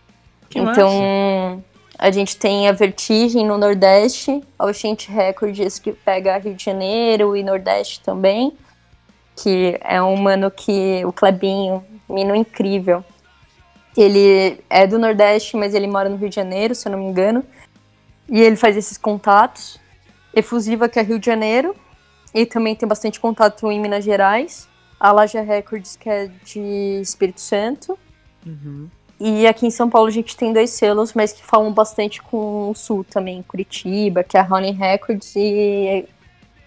Que 0.50 0.58
então, 0.58 0.90
massa. 0.90 1.64
A 1.98 2.12
gente 2.12 2.38
tem 2.38 2.68
a 2.68 2.72
Vertigem 2.72 3.46
no 3.46 3.58
Nordeste, 3.58 4.44
a 4.58 4.66
Oxente 4.66 5.12
Records 5.12 5.80
que 5.80 5.92
pega 5.92 6.38
Rio 6.38 6.54
de 6.54 6.64
Janeiro 6.64 7.36
e 7.36 7.44
Nordeste 7.44 8.02
também, 8.02 8.56
que 9.36 9.78
é 9.82 10.02
um 10.02 10.16
mano 10.16 10.52
que 10.52 11.04
o 11.06 11.12
Clebinho, 11.12 11.84
mino 12.08 12.36
incrível. 12.36 13.04
Ele 13.96 14.60
é 14.70 14.86
do 14.86 15.00
Nordeste, 15.00 15.58
mas 15.58 15.74
ele 15.74 15.88
mora 15.88 16.08
no 16.08 16.18
Rio 16.18 16.30
de 16.30 16.36
Janeiro, 16.36 16.76
se 16.76 16.88
eu 16.88 16.92
não 16.92 17.00
me 17.00 17.06
engano. 17.06 17.44
E 18.30 18.40
ele 18.40 18.56
faz 18.56 18.78
esses 18.78 18.98
contatos. 18.98 19.80
Efusiva, 20.36 20.88
que 20.88 21.00
é 21.00 21.02
Rio 21.02 21.18
de 21.18 21.26
Janeiro. 21.26 21.76
E 22.32 22.46
também 22.46 22.76
tem 22.76 22.88
bastante 22.88 23.20
contato 23.20 23.72
em 23.72 23.80
Minas 23.80 24.04
Gerais. 24.04 24.68
A 25.00 25.12
Laja 25.12 25.42
Records, 25.42 25.96
que 25.96 26.08
é 26.08 26.30
de 26.44 27.00
Espírito 27.02 27.42
Santo. 27.42 27.98
Uhum. 28.46 28.88
E 29.20 29.48
aqui 29.48 29.66
em 29.66 29.72
São 29.72 29.90
Paulo 29.90 30.08
a 30.08 30.12
gente 30.12 30.38
tem 30.38 30.54
dois 30.54 30.70
selos, 30.70 31.14
mas 31.14 31.34
que 31.34 31.44
falam 31.44 31.72
bastante 31.72 32.22
com 32.22 32.70
o 32.70 32.76
Sul 32.76 33.04
também, 33.04 33.42
Curitiba, 33.42 34.24
que 34.24 34.38
é 34.38 34.40
a 34.40 34.44
Rolling 34.44 34.74
Records 34.74 35.36
e. 35.36 36.06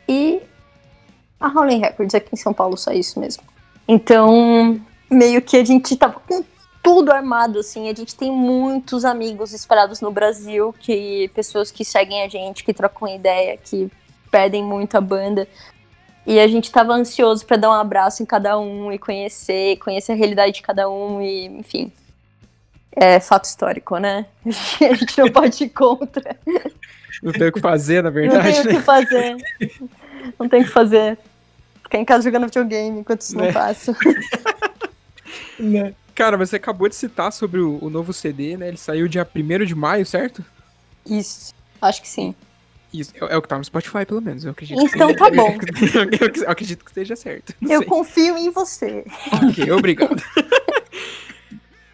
E. 0.08 0.40
A 1.38 1.48
Rolling 1.48 1.78
Records 1.78 2.14
aqui 2.14 2.30
em 2.32 2.36
São 2.36 2.52
Paulo, 2.52 2.76
só 2.76 2.92
isso 2.92 3.18
mesmo. 3.20 3.42
Então, 3.86 4.80
meio 5.10 5.40
que 5.40 5.56
a 5.56 5.64
gente 5.64 5.96
tava 5.96 6.20
com 6.28 6.44
tudo 6.82 7.12
armado, 7.12 7.60
assim. 7.60 7.88
A 7.88 7.94
gente 7.94 8.14
tem 8.14 8.30
muitos 8.30 9.04
amigos 9.04 9.52
espalhados 9.52 10.00
no 10.00 10.10
Brasil, 10.10 10.74
que 10.78 11.30
pessoas 11.34 11.70
que 11.70 11.84
seguem 11.84 12.22
a 12.22 12.28
gente, 12.28 12.64
que 12.64 12.74
trocam 12.74 13.08
ideia, 13.08 13.56
que 13.56 13.90
pedem 14.30 14.64
muito 14.64 14.96
a 14.96 15.00
banda. 15.00 15.46
E 16.26 16.38
a 16.38 16.46
gente 16.46 16.70
tava 16.70 16.92
ansioso 16.92 17.46
para 17.46 17.56
dar 17.56 17.70
um 17.70 17.74
abraço 17.74 18.22
em 18.22 18.26
cada 18.26 18.58
um 18.58 18.92
e 18.92 18.98
conhecer, 18.98 19.76
conhecer 19.78 20.12
a 20.12 20.16
realidade 20.16 20.52
de 20.52 20.62
cada 20.62 20.88
um 20.90 21.20
e, 21.22 21.46
enfim. 21.46 21.92
É 22.96 23.20
fato 23.20 23.44
histórico, 23.44 23.98
né? 23.98 24.26
A 24.46 24.94
gente 24.94 25.18
não 25.18 25.30
pode 25.30 25.64
ir 25.64 25.70
contra. 25.70 26.36
Não 27.22 27.32
tem 27.32 27.48
o 27.48 27.52
que 27.52 27.60
fazer, 27.60 28.02
na 28.02 28.10
Não 28.10 28.14
verdade. 28.14 28.52
tem 28.52 28.60
o 28.60 28.66
que 28.68 28.72
né? 28.74 28.80
fazer. 28.82 29.36
Não 30.38 30.48
tem 30.48 30.60
o 30.62 30.64
que 30.64 30.70
fazer. 30.70 31.18
Ficar 31.82 31.98
em 31.98 32.04
casa 32.04 32.24
jogando 32.24 32.44
videogame 32.46 33.00
enquanto 33.00 33.20
isso 33.22 33.36
Né? 33.36 33.46
não 33.46 33.52
passa. 33.52 33.96
Né? 35.58 35.94
Cara, 36.14 36.36
você 36.36 36.56
acabou 36.56 36.88
de 36.88 36.94
citar 36.94 37.30
sobre 37.32 37.60
o, 37.60 37.78
o 37.82 37.90
novo 37.90 38.12
CD, 38.12 38.56
né? 38.56 38.68
Ele 38.68 38.76
saiu 38.76 39.06
dia 39.06 39.26
1 39.34 39.64
de 39.64 39.74
maio, 39.74 40.04
certo? 40.06 40.44
Isso. 41.06 41.54
Acho 41.80 42.00
que 42.02 42.08
sim. 42.08 42.34
Isso, 42.92 43.12
é, 43.14 43.34
é 43.34 43.36
o 43.36 43.42
que 43.42 43.48
tá 43.48 43.56
no 43.58 43.64
Spotify, 43.64 44.04
pelo 44.06 44.20
menos. 44.20 44.44
Eu 44.44 44.50
acredito 44.52 44.80
Então 44.82 45.08
que 45.08 45.14
tá 45.14 45.30
bom. 45.30 45.56
eu, 46.20 46.42
eu 46.44 46.50
acredito 46.50 46.84
que 46.84 46.90
esteja 46.90 47.14
certo. 47.14 47.54
Não 47.60 47.70
Eu 47.70 47.78
sei. 47.80 47.88
confio 47.88 48.36
em 48.38 48.50
você. 48.50 49.04
Ok, 49.48 49.70
obrigado. 49.70 50.22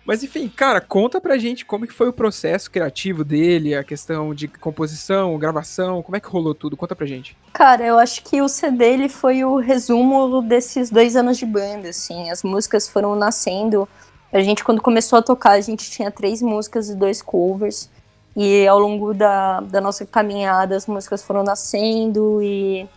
Mas 0.07 0.23
enfim, 0.23 0.49
cara, 0.49 0.81
conta 0.81 1.21
pra 1.21 1.37
gente 1.37 1.67
como 1.67 1.85
que 1.85 1.93
foi 1.93 2.09
o 2.09 2.13
processo 2.13 2.71
criativo 2.71 3.25
dele, 3.25 3.75
a 3.75 3.83
questão 3.83 4.33
de 4.33 4.47
composição, 4.47 5.37
gravação, 5.37 6.01
como 6.01 6.17
é 6.17 6.21
que 6.21 6.29
rolou 6.29 6.55
tudo? 6.55 6.77
Conta 6.77 6.95
pra 6.95 7.07
gente. 7.07 7.37
Cara, 7.53 7.85
eu 7.85 7.99
acho 7.99 8.23
que 8.23 8.41
o 8.41 8.49
CD 8.49 8.85
ele 8.85 9.09
foi 9.09 9.43
o 9.45 9.57
resumo 9.57 10.41
desses 10.41 10.91
dois 10.91 11.17
anos 11.17 11.37
de 11.37 11.45
banda, 11.45 11.89
assim. 11.89 12.31
As 12.31 12.45
músicas 12.45 12.89
foram 12.89 13.17
nascendo. 13.17 13.89
A 14.33 14.41
gente, 14.41 14.63
quando 14.63 14.81
começou 14.81 15.19
a 15.19 15.23
tocar, 15.23 15.53
a 15.53 15.61
gente 15.61 15.91
tinha 15.91 16.11
três 16.11 16.41
músicas 16.41 16.89
e 16.89 16.95
dois 16.95 17.21
covers. 17.21 17.91
E 18.37 18.65
ao 18.69 18.79
longo 18.79 19.13
da, 19.13 19.61
da 19.61 19.81
nossa 19.81 20.07
caminhada, 20.07 20.77
as 20.77 20.87
músicas 20.87 21.25
foram 21.25 21.43
nascendo 21.43 22.41
e 22.41 22.89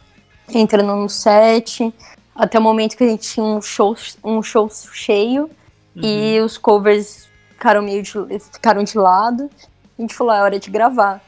entrando 0.54 0.96
no 0.96 1.10
set. 1.10 1.92
Até 2.36 2.60
o 2.60 2.62
momento 2.62 2.96
que 2.96 3.04
a 3.04 3.08
gente 3.08 3.34
tinha 3.34 3.46
um 3.46 3.62
show, 3.62 3.96
um 4.24 4.44
show 4.44 4.70
cheio. 4.70 5.50
E 5.96 6.40
os 6.42 6.58
covers 6.58 7.30
ficaram 7.50 7.82
meio 7.82 8.02
de, 8.02 8.12
ficaram 8.52 8.84
de 8.84 8.98
lado. 8.98 9.50
A 9.98 10.02
gente 10.02 10.16
falou, 10.16 10.32
"Ah, 10.32 10.38
é 10.38 10.42
hora 10.42 10.60
de 10.60 10.70
gravar. 10.70 11.22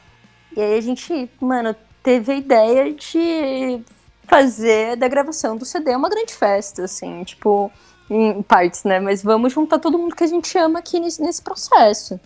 E 0.56 0.60
aí 0.60 0.78
a 0.78 0.80
gente, 0.80 1.30
mano, 1.40 1.74
teve 2.02 2.32
a 2.32 2.36
ideia 2.36 2.92
de 2.92 3.82
fazer 4.26 4.96
da 4.96 5.08
gravação 5.08 5.56
do 5.56 5.64
CD 5.64 5.94
uma 5.94 6.08
grande 6.08 6.34
festa, 6.34 6.84
assim, 6.84 7.22
tipo, 7.24 7.70
em 8.08 8.42
partes, 8.42 8.84
né? 8.84 9.00
Mas 9.00 9.22
vamos 9.22 9.52
juntar 9.52 9.78
todo 9.78 9.98
mundo 9.98 10.14
que 10.14 10.24
a 10.24 10.26
gente 10.26 10.56
ama 10.58 10.78
aqui 10.78 10.98
nesse, 11.00 11.20
nesse 11.20 11.42
processo. 11.42 12.20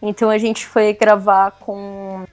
Então 0.00 0.28
a 0.28 0.38
gente 0.38 0.66
foi 0.66 0.92
gravar 0.92 1.52
com, 1.52 2.24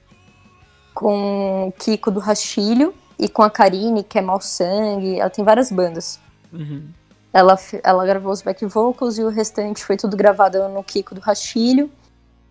com 0.94 1.68
o 1.68 1.72
Kiko 1.74 2.12
do 2.12 2.20
Rastilho 2.20 2.94
e 3.18 3.30
com 3.30 3.44
a 3.44 3.50
Karine, 3.50 4.04
que 4.04 4.18
é 4.18 4.22
Mal 4.22 4.42
Sangue. 4.42 5.20
Ela 5.20 5.30
tem 5.30 5.46
várias 5.46 5.72
bandas. 5.72 6.20
Uhum. 6.52 6.88
Ela, 7.32 7.58
ela 7.84 8.06
gravou 8.06 8.32
os 8.32 8.42
back 8.42 8.66
vocals 8.66 9.18
e 9.18 9.24
o 9.24 9.30
restante 9.30 9.86
foi 9.86 9.96
tudo 9.98 10.18
gravado 10.18 10.68
no 10.70 10.84
Kiko 10.84 11.14
do 11.14 11.22
Rastilho. 11.22 11.92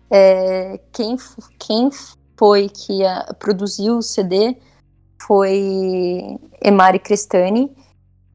É, 0.09 0.79
quem, 0.91 1.17
quem 1.57 1.89
foi 2.37 2.69
que 2.69 3.05
ah, 3.05 3.35
produziu 3.37 3.97
o 3.97 4.01
CD 4.01 4.55
foi 5.21 6.39
Emari 6.63 6.97
Crestani, 6.97 7.75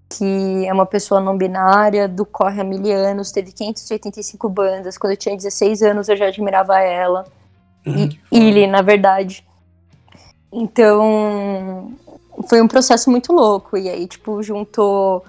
que 0.09 0.67
é 0.67 0.73
uma 0.73 0.87
pessoa 0.87 1.21
não 1.21 1.37
binária, 1.37 2.07
do 2.07 2.27
Corre 2.27 2.61
há 2.61 2.65
mil 2.65 2.95
anos, 2.95 3.33
teve 3.33 3.51
585 3.51 4.49
bandas. 4.49 4.99
Quando 4.99 5.13
eu 5.13 5.17
tinha 5.17 5.35
16 5.35 5.83
anos 5.83 6.09
eu 6.09 6.17
já 6.17 6.27
admirava 6.27 6.79
ela. 6.79 7.25
E, 7.87 8.19
ele, 8.31 8.67
na 8.67 8.83
verdade. 8.83 9.45
Então, 10.53 11.93
foi 12.49 12.61
um 12.63 12.69
processo 12.69 13.11
muito 13.11 13.33
louco. 13.33 13.77
E 13.77 13.89
aí, 13.89 14.07
tipo, 14.07 14.43
juntou 14.43 15.25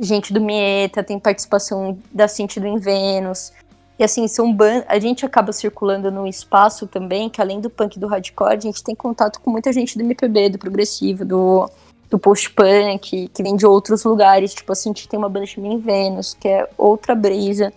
gente 0.00 0.32
do 0.32 0.40
Mieta, 0.40 1.02
tem 1.02 1.18
participação 1.18 1.98
da 2.12 2.28
Cinti 2.28 2.60
do 2.60 2.66
Invenus. 2.66 3.52
E 3.98 4.04
assim, 4.04 4.28
são 4.28 4.52
ban 4.52 4.84
a 4.88 4.98
gente 4.98 5.24
acaba 5.24 5.52
circulando 5.52 6.10
num 6.10 6.26
espaço 6.26 6.86
também, 6.86 7.30
que 7.30 7.40
além 7.40 7.60
do 7.60 7.70
punk 7.70 7.96
e 7.96 8.00
do 8.00 8.06
hardcore, 8.06 8.56
a 8.56 8.60
gente 8.60 8.84
tem 8.84 8.94
contato 8.94 9.40
com 9.40 9.50
muita 9.50 9.72
gente 9.72 9.96
do 9.96 10.04
MPB, 10.04 10.50
do 10.50 10.58
progressivo, 10.58 11.24
do, 11.24 11.70
do 12.10 12.18
post-punk, 12.18 13.28
que 13.32 13.42
vem 13.42 13.56
de 13.56 13.66
outros 13.66 14.04
lugares. 14.04 14.52
Tipo 14.52 14.72
assim, 14.72 14.90
a 14.90 14.92
gente 14.92 15.08
tem 15.08 15.18
uma 15.18 15.30
banda 15.30 15.46
chamada 15.46 15.74
Invenus, 15.74 16.34
que 16.34 16.46
é 16.46 16.68
outra 16.76 17.14
brisa, 17.14 17.72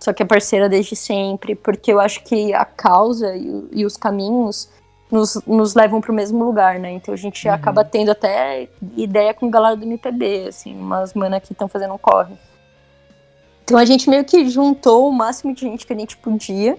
só 0.00 0.12
que 0.12 0.22
é 0.22 0.26
parceira 0.26 0.68
desde 0.68 0.96
sempre, 0.96 1.54
porque 1.54 1.92
eu 1.92 2.00
acho 2.00 2.24
que 2.24 2.54
a 2.54 2.64
causa 2.64 3.36
e, 3.36 3.68
e 3.72 3.84
os 3.84 3.96
caminhos 3.96 4.70
nos, 5.10 5.34
nos 5.46 5.74
levam 5.74 6.00
para 6.00 6.12
o 6.12 6.14
mesmo 6.14 6.44
lugar, 6.44 6.78
né? 6.78 6.92
Então 6.92 7.12
a 7.14 7.16
gente 7.16 7.46
Uhum. 7.48 7.54
acaba 7.54 7.84
tendo 7.84 8.10
até 8.10 8.68
ideia 8.96 9.32
com 9.32 9.48
galera 9.50 9.76
do 9.76 9.84
MPB, 9.84 10.48
assim, 10.48 10.74
umas 10.74 11.14
mana 11.14 11.40
que 11.40 11.52
estão 11.52 11.68
fazendo 11.68 11.94
um 11.94 11.98
corre. 11.98 12.34
Então 13.64 13.78
a 13.78 13.84
gente 13.84 14.08
meio 14.08 14.24
que 14.24 14.48
juntou 14.48 15.08
o 15.08 15.12
máximo 15.12 15.54
de 15.54 15.62
gente 15.62 15.86
que 15.86 15.92
a 15.92 15.96
gente 15.96 16.16
podia, 16.16 16.78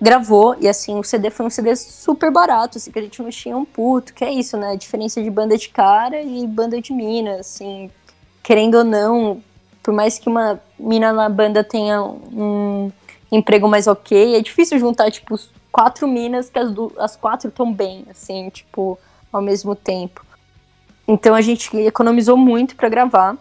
gravou, 0.00 0.56
e 0.60 0.68
assim, 0.68 0.98
o 0.98 1.04
CD 1.04 1.30
foi 1.30 1.46
um 1.46 1.50
CD 1.50 1.74
super 1.76 2.30
barato, 2.30 2.78
assim, 2.78 2.90
que 2.90 2.98
a 2.98 3.02
gente 3.02 3.22
não 3.22 3.30
tinha 3.30 3.56
um 3.56 3.64
puto, 3.64 4.12
que 4.12 4.24
é 4.24 4.32
isso, 4.32 4.56
né? 4.56 4.72
A 4.72 4.76
diferença 4.76 5.22
de 5.22 5.30
banda 5.30 5.56
de 5.56 5.68
cara 5.68 6.20
e 6.20 6.46
banda 6.46 6.80
de 6.80 6.92
mina, 6.92 7.36
assim, 7.36 7.90
querendo 8.42 8.78
ou 8.78 8.84
não, 8.84 9.42
por 9.82 9.94
mais 9.94 10.18
que 10.18 10.28
uma 10.28 10.60
mina 10.78 11.12
na 11.12 11.28
banda 11.28 11.62
tenha 11.64 12.02
um 12.02 12.90
emprego 13.30 13.68
mais 13.68 13.86
ok, 13.86 14.36
é 14.36 14.40
difícil 14.40 14.78
juntar, 14.78 15.10
tipo, 15.10 15.36
quatro 15.74 16.06
minas 16.06 16.48
que 16.48 16.56
as, 16.56 16.70
du- 16.70 16.92
as 16.96 17.16
quatro 17.16 17.48
estão 17.48 17.72
bem, 17.72 18.04
assim, 18.08 18.48
tipo, 18.48 18.96
ao 19.32 19.42
mesmo 19.42 19.74
tempo. 19.74 20.24
Então 21.08 21.34
a 21.34 21.40
gente 21.40 21.76
economizou 21.78 22.36
muito 22.36 22.76
pra 22.76 22.88
gravar. 22.88 23.36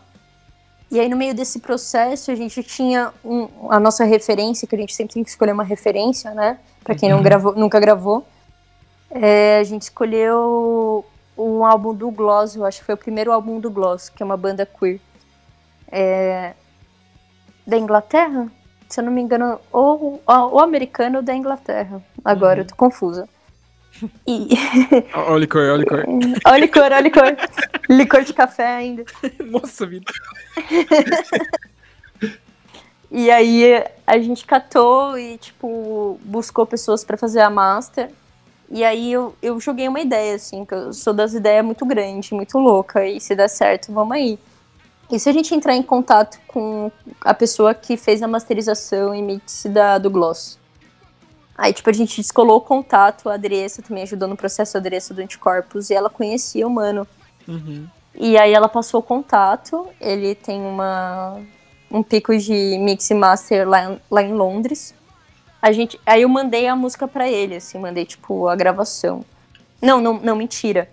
E 0.89 0.99
aí, 0.99 1.07
no 1.07 1.15
meio 1.15 1.35
desse 1.35 1.59
processo, 1.59 2.31
a 2.31 2.35
gente 2.35 2.63
tinha 2.63 3.13
um- 3.23 3.47
a 3.69 3.79
nossa 3.79 4.03
referência, 4.03 4.67
que 4.67 4.75
a 4.75 4.79
gente 4.79 4.95
sempre 4.95 5.13
tem 5.13 5.23
que 5.23 5.29
escolher 5.29 5.51
uma 5.51 5.63
referência, 5.63 6.31
né? 6.31 6.57
Pra 6.83 6.95
quem 6.95 7.09
não 7.09 7.21
gravou, 7.21 7.53
nunca 7.55 7.79
gravou. 7.79 8.25
É, 9.11 9.59
a 9.59 9.63
gente 9.63 9.83
escolheu 9.83 11.05
um 11.37 11.63
álbum 11.63 11.93
do 11.93 12.09
Gloss, 12.09 12.55
eu 12.55 12.65
acho 12.65 12.79
que 12.79 12.85
foi 12.85 12.95
o 12.95 12.97
primeiro 12.97 13.31
álbum 13.31 13.59
do 13.59 13.69
Gloss, 13.69 14.09
que 14.09 14.23
é 14.23 14.25
uma 14.25 14.37
banda 14.37 14.65
queer. 14.65 14.99
É, 15.91 16.53
da 17.65 17.77
Inglaterra? 17.77 18.51
Se 18.93 18.99
eu 18.99 19.05
não 19.05 19.11
me 19.11 19.21
engano, 19.21 19.59
ou 19.71 20.21
ou 20.27 20.59
americano 20.59 21.17
ou 21.17 21.23
da 21.23 21.33
Inglaterra. 21.33 21.99
Agora, 22.23 22.61
eu 22.61 22.67
tô 22.67 22.75
confusa. 22.75 23.27
E... 24.27 24.49
Ó 25.15 25.33
o 25.33 25.37
licor, 25.39 25.63
ó 25.71 25.73
o 25.73 25.77
licor. 25.77 26.05
Olha 26.45 26.57
o 26.57 26.59
licor, 26.59 26.83
olha 26.83 26.99
o 26.99 27.01
licor. 27.01 27.35
licor 27.89 28.23
de 28.23 28.33
café 28.33 28.67
ainda. 28.67 29.03
Nossa 29.43 29.87
vida. 29.87 30.05
E 33.15 33.29
aí 33.29 33.83
a 34.07 34.17
gente 34.17 34.43
catou 34.43 35.19
e, 35.19 35.37
tipo, 35.37 36.19
buscou 36.23 36.65
pessoas 36.65 37.03
pra 37.03 37.15
fazer 37.15 37.41
a 37.41 37.49
master. 37.49 38.09
E 38.71 38.83
aí 38.83 39.13
eu, 39.13 39.35
eu 39.39 39.59
joguei 39.59 39.87
uma 39.87 39.99
ideia, 39.99 40.33
assim, 40.33 40.65
que 40.65 40.73
eu 40.73 40.91
sou 40.91 41.13
das 41.13 41.35
ideias 41.35 41.63
muito 41.63 41.85
grande, 41.85 42.33
muito 42.33 42.57
louca. 42.57 43.05
E 43.05 43.21
se 43.21 43.35
der 43.35 43.49
certo, 43.49 43.93
vamos 43.93 44.17
aí. 44.17 44.39
E 45.11 45.19
se 45.19 45.29
a 45.29 45.33
gente 45.33 45.53
entrar 45.53 45.75
em 45.75 45.83
contato 45.83 46.39
com 46.47 46.91
a 47.21 47.33
pessoa 47.33 47.73
que 47.73 47.95
fez 47.97 48.21
a 48.23 48.27
masterização 48.27 49.13
e 49.13 49.21
mix 49.21 49.65
da, 49.69 49.97
do 49.97 50.09
Gloss? 50.09 50.57
Aí, 51.55 51.71
tipo, 51.71 51.89
a 51.89 51.93
gente 51.93 52.19
descolou 52.19 52.57
o 52.57 52.61
contato, 52.61 53.29
a 53.29 53.35
Adressa 53.35 53.81
também 53.81 54.03
ajudou 54.03 54.27
no 54.27 54.35
processo, 54.35 54.75
a 54.75 54.79
Adressa 54.79 55.13
do 55.13 55.21
Anticorpos, 55.21 55.89
e 55.89 55.93
ela 55.93 56.09
conhecia 56.09 56.65
o 56.65 56.69
mano. 56.69 57.07
Uhum. 57.47 57.85
E 58.15 58.37
aí 58.37 58.53
ela 58.53 58.67
passou 58.67 59.01
o 59.01 59.03
contato, 59.03 59.87
ele 60.01 60.33
tem 60.33 60.59
uma, 60.61 61.39
um 61.91 62.01
pico 62.01 62.35
de 62.35 62.77
mix 62.79 63.09
e 63.11 63.13
master 63.13 63.67
lá, 63.69 63.83
em- 63.91 64.01
lá 64.09 64.21
em 64.23 64.33
Londres. 64.33 64.95
A 65.61 65.71
gente, 65.71 65.99
aí 66.05 66.23
eu 66.23 66.29
mandei 66.29 66.67
a 66.67 66.75
música 66.75 67.07
pra 67.07 67.29
ele, 67.29 67.55
assim, 67.57 67.77
mandei 67.77 68.05
tipo 68.05 68.47
a 68.47 68.55
gravação. 68.55 69.23
Não, 69.81 70.01
não, 70.01 70.13
não, 70.19 70.35
mentira. 70.35 70.89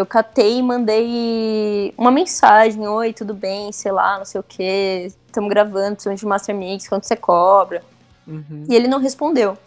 Eu 0.00 0.06
catei 0.06 0.58
e 0.58 0.62
mandei 0.62 1.94
uma 1.96 2.10
mensagem, 2.10 2.88
oi, 2.88 3.12
tudo 3.12 3.34
bem, 3.34 3.70
sei 3.70 3.92
lá, 3.92 4.18
não 4.18 4.24
sei 4.24 4.40
o 4.40 4.44
que, 4.44 5.12
estamos 5.26 5.50
gravando, 5.50 5.92
precisamos 5.92 6.20
de 6.20 6.26
master 6.26 6.54
mix, 6.54 6.88
quanto 6.88 7.06
você 7.06 7.16
cobra? 7.16 7.82
Uhum. 8.26 8.64
E 8.68 8.74
ele 8.74 8.88
não 8.88 8.98
respondeu. 8.98 9.58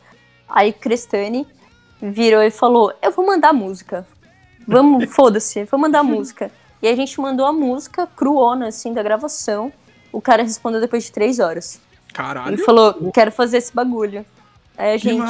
Aí 0.49 0.73
Crestani 0.73 1.47
virou 2.01 2.41
e 2.41 2.49
falou: 2.49 2.93
Eu 3.01 3.11
vou 3.11 3.25
mandar 3.25 3.49
a 3.49 3.53
música. 3.53 4.07
Vamos, 4.67 5.09
foda-se, 5.13 5.65
vou 5.65 5.79
mandar 5.79 5.99
a 5.99 6.03
música. 6.03 6.51
E 6.81 6.88
a 6.88 6.95
gente 6.95 7.19
mandou 7.21 7.45
a 7.45 7.53
música 7.53 8.07
cruona, 8.07 8.67
assim, 8.67 8.91
da 8.91 9.03
gravação. 9.03 9.71
O 10.11 10.21
cara 10.21 10.43
respondeu 10.43 10.81
depois 10.81 11.03
de 11.03 11.11
três 11.11 11.39
horas. 11.39 11.79
Caralho. 12.13 12.55
Ele 12.55 12.63
falou: 12.63 13.11
Quero 13.13 13.31
fazer 13.31 13.57
esse 13.57 13.73
bagulho. 13.73 14.25
Aí 14.77 14.93
a 14.93 14.97
gente. 14.97 15.23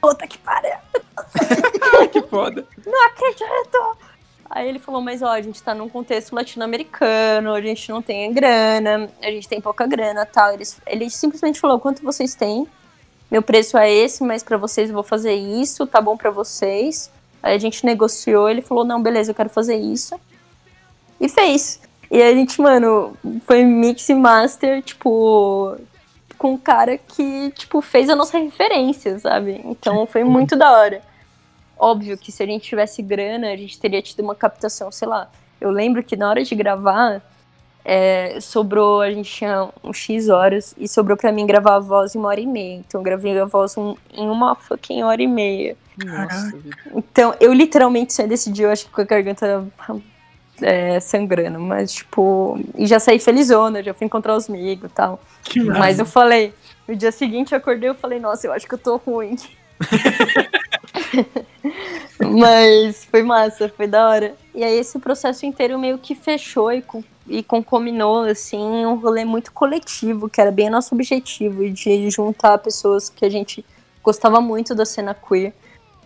Puta 0.00 0.26
que 0.26 0.38
pariu! 0.38 0.76
que 2.12 2.22
foda. 2.22 2.64
Não 2.84 3.06
acredito! 3.06 4.05
Aí 4.48 4.68
ele 4.68 4.78
falou, 4.78 5.00
mas 5.00 5.22
ó, 5.22 5.28
a 5.28 5.40
gente 5.40 5.62
tá 5.62 5.74
num 5.74 5.88
contexto 5.88 6.34
latino-americano, 6.34 7.52
a 7.52 7.60
gente 7.60 7.88
não 7.90 8.00
tem 8.00 8.32
grana, 8.32 9.10
a 9.22 9.30
gente 9.30 9.48
tem 9.48 9.60
pouca 9.60 9.86
grana 9.86 10.24
tal. 10.24 10.52
Ele, 10.52 10.64
ele 10.86 11.10
simplesmente 11.10 11.60
falou, 11.60 11.80
quanto 11.80 12.02
vocês 12.02 12.34
têm? 12.34 12.66
Meu 13.30 13.42
preço 13.42 13.76
é 13.76 13.92
esse, 13.92 14.22
mas 14.22 14.42
pra 14.42 14.56
vocês 14.56 14.88
eu 14.88 14.94
vou 14.94 15.02
fazer 15.02 15.34
isso, 15.34 15.86
tá 15.86 16.00
bom 16.00 16.16
pra 16.16 16.30
vocês. 16.30 17.10
Aí 17.42 17.54
a 17.54 17.58
gente 17.58 17.84
negociou, 17.84 18.48
ele 18.48 18.62
falou, 18.62 18.84
não, 18.84 19.02
beleza, 19.02 19.30
eu 19.30 19.34
quero 19.34 19.50
fazer 19.50 19.76
isso. 19.76 20.18
E 21.20 21.28
fez. 21.28 21.80
E 22.10 22.22
a 22.22 22.32
gente, 22.32 22.60
mano, 22.60 23.16
foi 23.46 23.64
mix 23.64 24.08
e 24.08 24.14
master, 24.14 24.80
tipo, 24.82 25.76
com 26.38 26.52
um 26.52 26.58
cara 26.58 26.96
que, 26.96 27.50
tipo, 27.52 27.80
fez 27.80 28.08
a 28.08 28.16
nossa 28.16 28.38
referência, 28.38 29.18
sabe? 29.18 29.60
Então 29.64 30.06
foi 30.06 30.22
muito 30.22 30.54
da 30.54 30.70
hora. 30.70 31.02
Óbvio 31.78 32.16
que 32.16 32.32
se 32.32 32.42
a 32.42 32.46
gente 32.46 32.68
tivesse 32.68 33.02
grana, 33.02 33.48
a 33.48 33.56
gente 33.56 33.78
teria 33.78 34.00
tido 34.00 34.20
uma 34.20 34.34
captação, 34.34 34.90
sei 34.90 35.06
lá. 35.06 35.30
Eu 35.60 35.70
lembro 35.70 36.02
que 36.02 36.16
na 36.16 36.28
hora 36.28 36.42
de 36.42 36.54
gravar, 36.54 37.22
é, 37.84 38.38
sobrou, 38.40 39.00
a 39.00 39.10
gente 39.10 39.30
tinha 39.30 39.68
uns 39.84 39.96
X 39.96 40.28
horas, 40.28 40.74
e 40.78 40.88
sobrou 40.88 41.16
pra 41.16 41.30
mim 41.30 41.46
gravar 41.46 41.76
a 41.76 41.78
voz 41.78 42.14
em 42.14 42.18
uma 42.18 42.28
hora 42.28 42.40
e 42.40 42.46
meia. 42.46 42.76
Então 42.76 43.00
eu 43.00 43.04
gravei 43.04 43.38
a 43.38 43.44
voz 43.44 43.76
um, 43.76 43.94
em 44.12 44.28
uma 44.28 44.54
fucking 44.54 45.02
hora 45.02 45.22
e 45.22 45.26
meia. 45.26 45.76
Nossa, 46.04 46.52
Então 46.94 47.34
eu 47.40 47.52
literalmente 47.52 48.12
saí 48.12 48.26
desse 48.26 48.50
dia, 48.50 48.66
eu 48.66 48.70
acho 48.70 48.86
que 48.86 48.90
com 48.90 49.00
a 49.00 49.04
garganta 49.04 49.64
é, 50.60 50.98
sangrando, 51.00 51.58
mas 51.60 51.92
tipo. 51.92 52.58
E 52.74 52.86
já 52.86 52.98
saí 52.98 53.18
felizona, 53.18 53.82
já 53.82 53.94
fui 53.94 54.06
encontrar 54.06 54.36
os 54.36 54.48
amigos 54.48 54.90
e 54.90 54.92
tal. 54.92 55.20
Que 55.42 55.62
Mas 55.62 55.78
massa. 55.78 56.02
eu 56.02 56.06
falei, 56.06 56.54
no 56.88 56.96
dia 56.96 57.12
seguinte 57.12 57.52
eu 57.52 57.58
acordei 57.58 57.90
e 57.90 57.94
falei, 57.94 58.18
nossa, 58.18 58.46
eu 58.46 58.52
acho 58.52 58.66
que 58.66 58.74
eu 58.74 58.78
tô 58.78 58.96
ruim. 58.96 59.36
Mas 62.18 63.04
foi 63.04 63.22
massa, 63.22 63.68
foi 63.68 63.86
da 63.86 64.08
hora. 64.08 64.34
E 64.54 64.64
aí 64.64 64.78
esse 64.78 64.98
processo 64.98 65.44
inteiro 65.44 65.78
meio 65.78 65.98
que 65.98 66.14
fechou 66.14 66.72
e, 66.72 66.84
e 67.28 67.42
concombinou, 67.42 68.22
assim, 68.22 68.58
um 68.58 68.96
rolê 68.96 69.24
muito 69.24 69.52
coletivo, 69.52 70.28
que 70.28 70.40
era 70.40 70.50
bem 70.50 70.70
nosso 70.70 70.94
objetivo, 70.94 71.68
de 71.70 72.10
juntar 72.10 72.58
pessoas 72.58 73.08
que 73.08 73.24
a 73.24 73.30
gente 73.30 73.64
gostava 74.02 74.40
muito 74.40 74.74
da 74.74 74.84
cena 74.84 75.14
queer, 75.14 75.52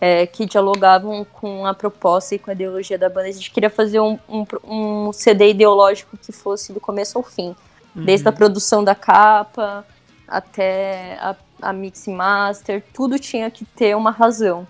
é, 0.00 0.26
que 0.26 0.46
dialogavam 0.46 1.24
com 1.24 1.66
a 1.66 1.74
proposta 1.74 2.34
e 2.34 2.38
com 2.38 2.50
a 2.50 2.54
ideologia 2.54 2.98
da 2.98 3.08
banda. 3.08 3.28
A 3.28 3.32
gente 3.32 3.50
queria 3.50 3.70
fazer 3.70 4.00
um, 4.00 4.18
um, 4.28 4.44
um 4.64 5.12
CD 5.12 5.50
ideológico 5.50 6.16
que 6.16 6.32
fosse 6.32 6.72
do 6.72 6.80
começo 6.80 7.18
ao 7.18 7.24
fim. 7.24 7.54
Desde 7.94 8.28
a 8.28 8.32
produção 8.32 8.84
da 8.84 8.94
capa 8.94 9.84
até 10.26 11.18
a, 11.20 11.34
a 11.60 11.72
mix 11.72 12.06
e 12.06 12.10
master, 12.10 12.82
tudo 12.94 13.18
tinha 13.18 13.50
que 13.50 13.64
ter 13.64 13.96
uma 13.96 14.10
razão. 14.10 14.66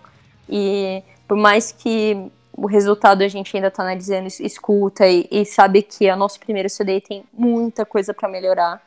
E 0.51 1.03
por 1.29 1.37
mais 1.37 1.73
que 1.73 2.17
o 2.53 2.67
resultado 2.67 3.23
a 3.23 3.29
gente 3.29 3.57
ainda 3.57 3.71
tá 3.71 3.83
analisando, 3.83 4.27
es- 4.27 4.41
escuta 4.41 5.07
e, 5.09 5.27
e 5.31 5.45
sabe 5.47 5.83
que 5.83 6.07
é 6.07 6.15
o 6.15 6.19
nosso 6.19 6.41
primeiro 6.41 6.69
CD 6.69 7.01
tem 7.01 7.25
muita 7.33 7.87
coisa 7.87 8.13
para 8.13 8.29
melhorar, 8.29 8.83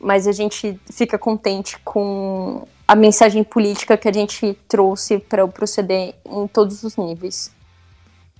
mas 0.00 0.26
a 0.26 0.32
gente 0.32 0.78
fica 0.92 1.18
contente 1.18 1.78
com 1.84 2.66
a 2.86 2.94
mensagem 2.96 3.44
política 3.44 3.96
que 3.96 4.08
a 4.08 4.12
gente 4.12 4.54
trouxe 4.68 5.18
para 5.18 5.44
o 5.44 5.66
CD 5.66 6.14
em 6.26 6.46
todos 6.48 6.82
os 6.82 6.96
níveis. 6.96 7.52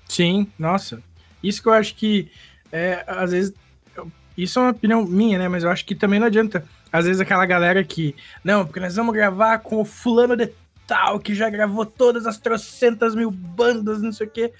Sim, 0.08 0.52
nossa. 0.58 1.02
Isso 1.42 1.62
que 1.62 1.68
eu 1.68 1.72
acho 1.72 1.94
que, 1.94 2.30
é, 2.72 3.04
às 3.06 3.30
vezes, 3.30 3.52
isso 4.36 4.58
é 4.58 4.62
uma 4.62 4.70
opinião 4.70 5.04
minha, 5.04 5.38
né? 5.38 5.48
Mas 5.48 5.64
eu 5.64 5.70
acho 5.70 5.84
que 5.84 5.94
também 5.94 6.18
não 6.18 6.26
adianta, 6.26 6.64
às 6.92 7.04
vezes, 7.04 7.20
aquela 7.20 7.44
galera 7.46 7.84
que, 7.84 8.16
não, 8.42 8.64
porque 8.64 8.80
nós 8.80 8.96
vamos 8.96 9.14
gravar 9.14 9.58
com 9.58 9.80
o 9.80 9.84
fulano 9.84 10.36
de 10.36 10.52
tal, 10.88 11.20
que 11.20 11.34
já 11.34 11.50
gravou 11.50 11.84
todas 11.84 12.26
as 12.26 12.38
trocentas 12.38 13.14
mil 13.14 13.30
bandas, 13.30 14.00
não 14.00 14.10
sei 14.10 14.26
o 14.26 14.30
quê. 14.30 14.52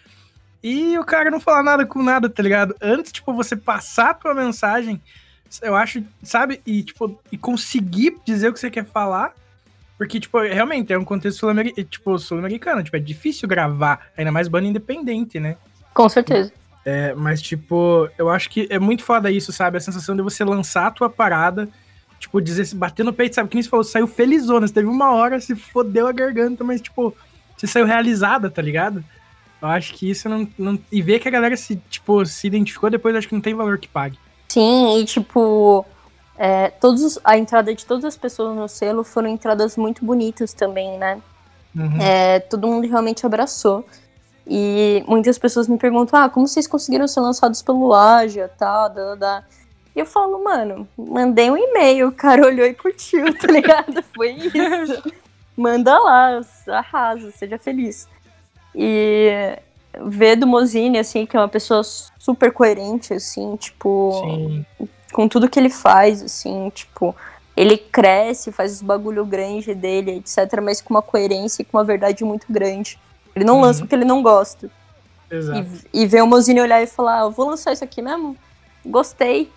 E 0.63 0.99
o 0.99 1.05
cara 1.05 1.31
não 1.31 1.41
falar 1.41 1.63
nada 1.63 1.87
com 1.87 2.03
nada, 2.03 2.29
tá 2.29 2.43
ligado? 2.43 2.77
Antes, 2.81 3.11
tipo, 3.11 3.33
você 3.33 3.57
passar 3.57 4.11
a 4.11 4.15
tua 4.15 4.35
mensagem, 4.35 5.01
eu 5.63 5.75
acho, 5.75 6.05
sabe? 6.23 6.61
E, 6.67 6.83
tipo, 6.83 7.19
e 7.33 7.39
conseguir 7.39 8.19
dizer 8.25 8.51
o 8.51 8.53
que 8.53 8.61
você 8.61 8.71
quer 8.71 8.85
falar. 8.85 9.33
Porque, 9.97 10.21
tipo, 10.21 10.39
realmente 10.41 10.93
é 10.93 10.99
um 10.99 11.05
contexto 11.05 11.47
tipo, 11.89 12.19
sul-americano. 12.19 12.83
Tipo, 12.83 12.97
é 12.97 13.01
difícil 13.01 13.49
gravar, 13.49 14.09
ainda 14.17 14.31
mais 14.31 14.47
banda 14.47 14.69
independente, 14.69 15.41
né? 15.41 15.57
Com 15.95 16.09
certeza. 16.09 16.53
É, 16.85 17.15
mas, 17.15 17.41
tipo, 17.41 18.09
eu 18.19 18.29
acho 18.29 18.51
que 18.51 18.69
é 18.71 18.79
muito 18.79 19.03
foda 19.03 19.31
isso, 19.31 19.51
sabe? 19.53 19.79
A 19.79 19.81
sensação 19.81 20.15
de 20.15 20.23
você 20.23 20.45
lançar 20.45 20.89
a 20.89 20.91
tua 20.91 21.09
parada, 21.09 21.69
tipo, 22.19 22.41
dizer, 22.41 22.67
bater 22.75 23.05
no 23.05 23.13
peito, 23.13 23.35
sabe? 23.35 23.49
Que 23.49 23.55
nem 23.57 23.63
você 23.63 23.69
falou, 23.69 23.85
saiu 23.85 24.07
felizona. 24.07 24.67
Você 24.67 24.75
teve 24.75 24.89
uma 24.89 25.13
hora, 25.13 25.41
se 25.41 25.55
fodeu 25.55 26.07
a 26.07 26.13
garganta, 26.13 26.63
mas, 26.65 26.81
tipo, 26.81 27.15
você 27.57 27.67
saiu 27.67 27.87
realizada, 27.87 28.51
tá 28.51 28.61
ligado? 28.63 29.05
Eu 29.61 29.69
acho 29.69 29.93
que 29.95 30.09
isso 30.11 30.29
não. 30.29 30.49
não 30.59 30.79
e 30.93 31.03
ver 31.03 31.19
que 31.19 31.29
a 31.29 31.31
galera 31.31 31.57
se, 31.57 31.77
tipo, 31.91 32.25
se 32.25 32.47
identificou 32.47 32.89
depois, 32.91 33.15
acho 33.17 33.29
que 33.29 33.35
não 33.35 33.41
tem 33.43 33.55
valor 33.55 33.79
que 33.79 33.89
pague. 33.89 34.19
Sim, 34.49 34.99
e 35.01 35.05
tipo, 35.05 35.85
é, 36.37 36.69
todos, 36.71 37.03
os- 37.03 37.19
a 37.25 37.37
entrada 37.37 37.75
de 37.75 37.85
todas 37.85 38.05
as 38.05 38.17
pessoas 38.17 38.57
no 38.57 38.69
selo 38.69 39.03
foram 39.03 39.29
entradas 39.29 39.77
muito 39.77 40.05
bonitas 40.05 40.53
também, 40.53 40.97
né? 40.97 41.21
Uhum. 41.77 42.01
É, 42.01 42.41
todo 42.41 42.67
mundo 42.69 42.87
realmente 42.89 43.27
abraçou. 43.27 43.85
E 44.47 45.05
muitas 45.07 45.37
pessoas 45.39 45.69
me 45.69 45.77
perguntam, 45.77 46.19
ah, 46.19 46.29
como 46.31 46.47
vocês 46.49 46.67
conseguiram 46.67 47.07
ser 47.07 47.21
lançados 47.21 47.61
pelo 47.61 47.87
Laja, 47.89 48.51
tal, 48.57 48.89
da, 48.89 49.05
da, 49.05 49.15
da. 49.17 49.45
E 49.99 50.01
eu 50.01 50.07
falo, 50.07 50.45
mano, 50.45 50.87
mandei 50.97 51.51
um 51.51 51.57
e-mail, 51.57 52.07
o 52.07 52.13
cara 52.13 52.47
olhou 52.47 52.65
e 52.65 52.73
curtiu, 52.73 53.37
tá 53.37 53.49
ligado? 53.51 54.01
Foi 54.15 54.31
isso. 54.31 55.03
Manda 55.57 55.99
lá, 55.99 56.41
arrasa, 56.69 57.33
seja 57.33 57.59
feliz. 57.59 58.07
E 58.73 59.59
ver 60.05 60.37
do 60.37 60.47
Mozini, 60.47 61.01
assim, 61.01 61.27
que 61.27 61.37
é 61.37 61.41
uma 61.41 61.49
pessoa 61.49 61.83
super 61.83 62.53
coerente, 62.53 63.13
assim, 63.13 63.57
tipo 63.57 64.13
Sim. 64.23 64.67
com 65.13 65.27
tudo 65.27 65.49
que 65.51 65.59
ele 65.59 65.69
faz, 65.69 66.23
assim, 66.23 66.71
tipo, 66.73 67.13
ele 67.57 67.77
cresce, 67.77 68.53
faz 68.53 68.75
os 68.75 68.83
bagulho 68.83 69.27
grande 69.27 69.75
dele, 69.75 70.13
etc, 70.19 70.61
mas 70.63 70.81
com 70.81 70.95
uma 70.95 71.03
coerência 71.03 71.63
e 71.63 71.65
com 71.65 71.77
uma 71.77 71.83
verdade 71.83 72.23
muito 72.23 72.47
grande. 72.49 73.01
Ele 73.35 73.45
não 73.45 73.57
Uhum. 73.57 73.63
lança 73.63 73.81
porque 73.81 73.97
ele 73.97 74.05
não 74.05 74.23
gosta. 74.23 74.71
Exato. 75.29 75.67
E, 75.93 76.03
e 76.05 76.07
ver 76.07 76.23
o 76.23 76.27
Mozini 76.29 76.61
olhar 76.61 76.81
e 76.81 76.87
falar, 76.87 77.23
"Ah, 77.23 77.29
vou 77.29 77.49
lançar 77.49 77.73
isso 77.73 77.83
aqui 77.83 78.01
mesmo? 78.01 78.37
Gostei. 78.87 79.51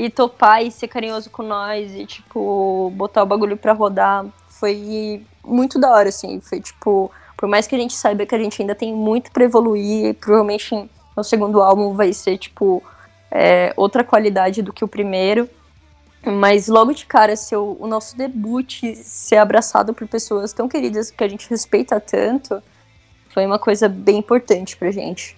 E 0.00 0.08
topar 0.08 0.64
e 0.64 0.70
ser 0.70 0.86
carinhoso 0.86 1.28
com 1.28 1.42
nós 1.42 1.92
e, 1.92 2.06
tipo, 2.06 2.92
botar 2.94 3.24
o 3.24 3.26
bagulho 3.26 3.56
pra 3.56 3.72
rodar. 3.72 4.24
Foi 4.48 5.26
muito 5.44 5.76
da 5.76 5.90
hora, 5.90 6.08
assim. 6.08 6.40
Foi, 6.40 6.60
tipo, 6.60 7.10
por 7.36 7.48
mais 7.48 7.66
que 7.66 7.74
a 7.74 7.78
gente 7.78 7.94
saiba 7.94 8.24
que 8.24 8.32
a 8.32 8.38
gente 8.38 8.62
ainda 8.62 8.76
tem 8.76 8.94
muito 8.94 9.32
pra 9.32 9.42
evoluir, 9.42 10.14
provavelmente 10.14 10.88
no 11.16 11.24
segundo 11.24 11.60
álbum 11.60 11.94
vai 11.94 12.12
ser, 12.12 12.38
tipo, 12.38 12.80
é, 13.28 13.72
outra 13.76 14.04
qualidade 14.04 14.62
do 14.62 14.72
que 14.72 14.84
o 14.84 14.88
primeiro. 14.88 15.50
Mas 16.24 16.68
logo 16.68 16.92
de 16.92 17.04
cara, 17.04 17.34
ser 17.34 17.56
o, 17.56 17.76
o 17.80 17.88
nosso 17.88 18.16
debut, 18.16 18.82
ser 19.02 19.38
abraçado 19.38 19.94
por 19.94 20.06
pessoas 20.06 20.52
tão 20.52 20.68
queridas 20.68 21.10
que 21.10 21.24
a 21.24 21.28
gente 21.28 21.50
respeita 21.50 21.98
tanto, 21.98 22.62
foi 23.30 23.46
uma 23.46 23.58
coisa 23.58 23.88
bem 23.88 24.18
importante 24.18 24.76
pra 24.76 24.90
gente. 24.90 25.37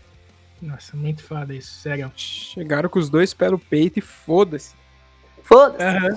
Nossa, 0.61 0.97
muito 0.97 1.23
foda 1.23 1.55
isso, 1.55 1.73
sério. 1.81 2.13
Chegaram 2.15 2.89
com 2.89 2.99
os 2.99 3.09
dois 3.09 3.33
pés 3.33 3.51
no 3.51 3.59
peito 3.59 3.99
e 3.99 4.03
foda-se. 4.03 4.75
Foda-se. 5.43 5.83
Aham. 5.83 6.15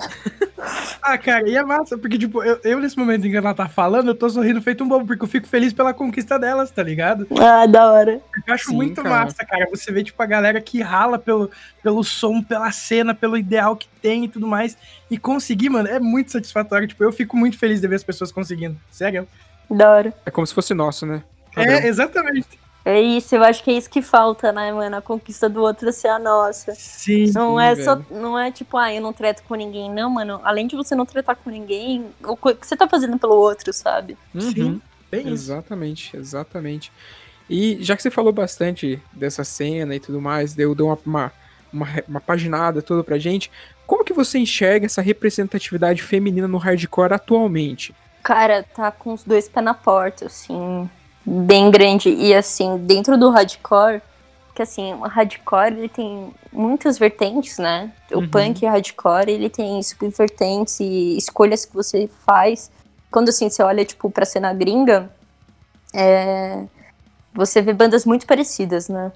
ah, 1.02 1.18
cara, 1.18 1.48
e 1.48 1.56
é 1.56 1.64
massa, 1.64 1.98
porque, 1.98 2.16
tipo, 2.16 2.42
eu, 2.42 2.60
eu, 2.62 2.78
nesse 2.78 2.96
momento 2.96 3.26
em 3.26 3.30
que 3.30 3.36
ela 3.36 3.52
tá 3.52 3.66
falando, 3.68 4.08
eu 4.08 4.14
tô 4.14 4.30
sorrindo 4.30 4.62
feito 4.62 4.84
um 4.84 4.88
bobo, 4.88 5.06
porque 5.06 5.24
eu 5.24 5.28
fico 5.28 5.48
feliz 5.48 5.72
pela 5.72 5.92
conquista 5.92 6.38
delas, 6.38 6.70
tá 6.70 6.82
ligado? 6.82 7.26
Ah, 7.40 7.66
da 7.66 7.90
hora. 7.90 8.20
Eu 8.46 8.54
acho 8.54 8.70
Sim, 8.70 8.76
muito 8.76 9.02
cara. 9.02 9.24
massa, 9.24 9.44
cara. 9.44 9.66
Você 9.70 9.90
vê, 9.90 10.04
tipo, 10.04 10.22
a 10.22 10.26
galera 10.26 10.60
que 10.60 10.80
rala 10.80 11.18
pelo, 11.18 11.50
pelo 11.82 12.04
som, 12.04 12.42
pela 12.42 12.70
cena, 12.70 13.14
pelo 13.14 13.36
ideal 13.36 13.76
que 13.76 13.88
tem 14.00 14.24
e 14.24 14.28
tudo 14.28 14.46
mais. 14.46 14.76
E 15.10 15.18
conseguir, 15.18 15.68
mano, 15.70 15.88
é 15.88 15.98
muito 15.98 16.30
satisfatório. 16.30 16.86
Tipo, 16.86 17.02
eu 17.02 17.12
fico 17.12 17.36
muito 17.36 17.58
feliz 17.58 17.80
de 17.80 17.88
ver 17.88 17.96
as 17.96 18.04
pessoas 18.04 18.30
conseguindo. 18.30 18.78
Sério. 18.90 19.26
Da 19.68 19.90
hora. 19.90 20.14
É 20.24 20.30
como 20.30 20.46
se 20.46 20.54
fosse 20.54 20.74
nosso, 20.74 21.06
né? 21.06 21.22
É, 21.56 21.86
exatamente. 21.88 22.63
É 22.84 23.00
isso, 23.00 23.34
eu 23.34 23.42
acho 23.42 23.64
que 23.64 23.70
é 23.70 23.74
isso 23.74 23.88
que 23.88 24.02
falta, 24.02 24.52
né, 24.52 24.70
mano? 24.70 24.96
A 24.96 25.00
conquista 25.00 25.48
do 25.48 25.62
outro 25.62 25.90
ser 25.90 26.08
a 26.08 26.18
nossa. 26.18 26.74
Sim. 26.74 27.32
Não 27.32 27.56
Sim, 27.56 27.62
é 27.64 27.76
só, 27.76 27.94
velho. 27.94 28.06
não 28.10 28.38
é 28.38 28.50
tipo, 28.50 28.76
ah, 28.76 28.92
eu 28.92 29.00
não 29.00 29.12
treto 29.12 29.42
com 29.44 29.54
ninguém, 29.54 29.90
não, 29.90 30.10
mano. 30.10 30.38
Além 30.44 30.66
de 30.66 30.76
você 30.76 30.94
não 30.94 31.06
tretar 31.06 31.34
com 31.34 31.48
ninguém, 31.48 32.06
o 32.22 32.36
que 32.36 32.66
você 32.66 32.76
tá 32.76 32.86
fazendo 32.86 33.18
pelo 33.18 33.36
outro, 33.36 33.72
sabe? 33.72 34.18
Uhum. 34.34 34.40
Sim. 34.40 34.82
Bem 35.10 35.22
isso. 35.22 35.32
Exatamente, 35.32 36.14
exatamente. 36.14 36.92
E 37.48 37.78
já 37.80 37.96
que 37.96 38.02
você 38.02 38.10
falou 38.10 38.32
bastante 38.32 39.02
dessa 39.12 39.44
cena 39.44 39.94
e 39.94 40.00
tudo 40.00 40.20
mais, 40.20 40.54
deu, 40.54 40.74
deu 40.74 40.86
uma, 40.86 40.98
uma, 41.06 41.32
uma, 41.72 41.88
uma 42.06 42.20
paginada 42.20 42.82
toda 42.82 43.02
pra 43.02 43.18
gente, 43.18 43.50
como 43.86 44.04
que 44.04 44.12
você 44.12 44.38
enxerga 44.38 44.86
essa 44.86 45.00
representatividade 45.00 46.02
feminina 46.02 46.48
no 46.48 46.58
hardcore 46.58 47.14
atualmente? 47.14 47.94
Cara, 48.22 48.62
tá 48.62 48.90
com 48.90 49.12
os 49.12 49.22
dois 49.24 49.48
pés 49.48 49.64
na 49.64 49.74
porta, 49.74 50.26
assim, 50.26 50.88
bem 51.24 51.70
grande. 51.70 52.10
E 52.10 52.34
assim, 52.34 52.76
dentro 52.78 53.16
do 53.18 53.30
hardcore, 53.30 54.00
que 54.54 54.62
assim, 54.62 54.92
o 54.94 55.02
hardcore 55.02 55.72
ele 55.72 55.88
tem 55.88 56.32
muitas 56.52 56.98
vertentes, 56.98 57.58
né? 57.58 57.92
O 58.12 58.18
Uhum. 58.18 58.28
punk 58.28 58.64
hardcore, 58.64 59.30
ele 59.30 59.48
tem 59.50 59.82
subvertentes 59.82 60.78
e 60.80 61.16
escolhas 61.16 61.64
que 61.64 61.74
você 61.74 62.08
faz. 62.24 62.70
Quando 63.10 63.28
assim, 63.30 63.48
você 63.48 63.62
olha, 63.62 63.84
tipo, 63.84 64.10
pra 64.10 64.24
cena 64.24 64.52
gringa, 64.52 65.10
é, 65.92 66.64
você 67.32 67.60
vê 67.62 67.72
bandas 67.72 68.04
muito 68.04 68.26
parecidas, 68.26 68.88
né? 68.88 69.12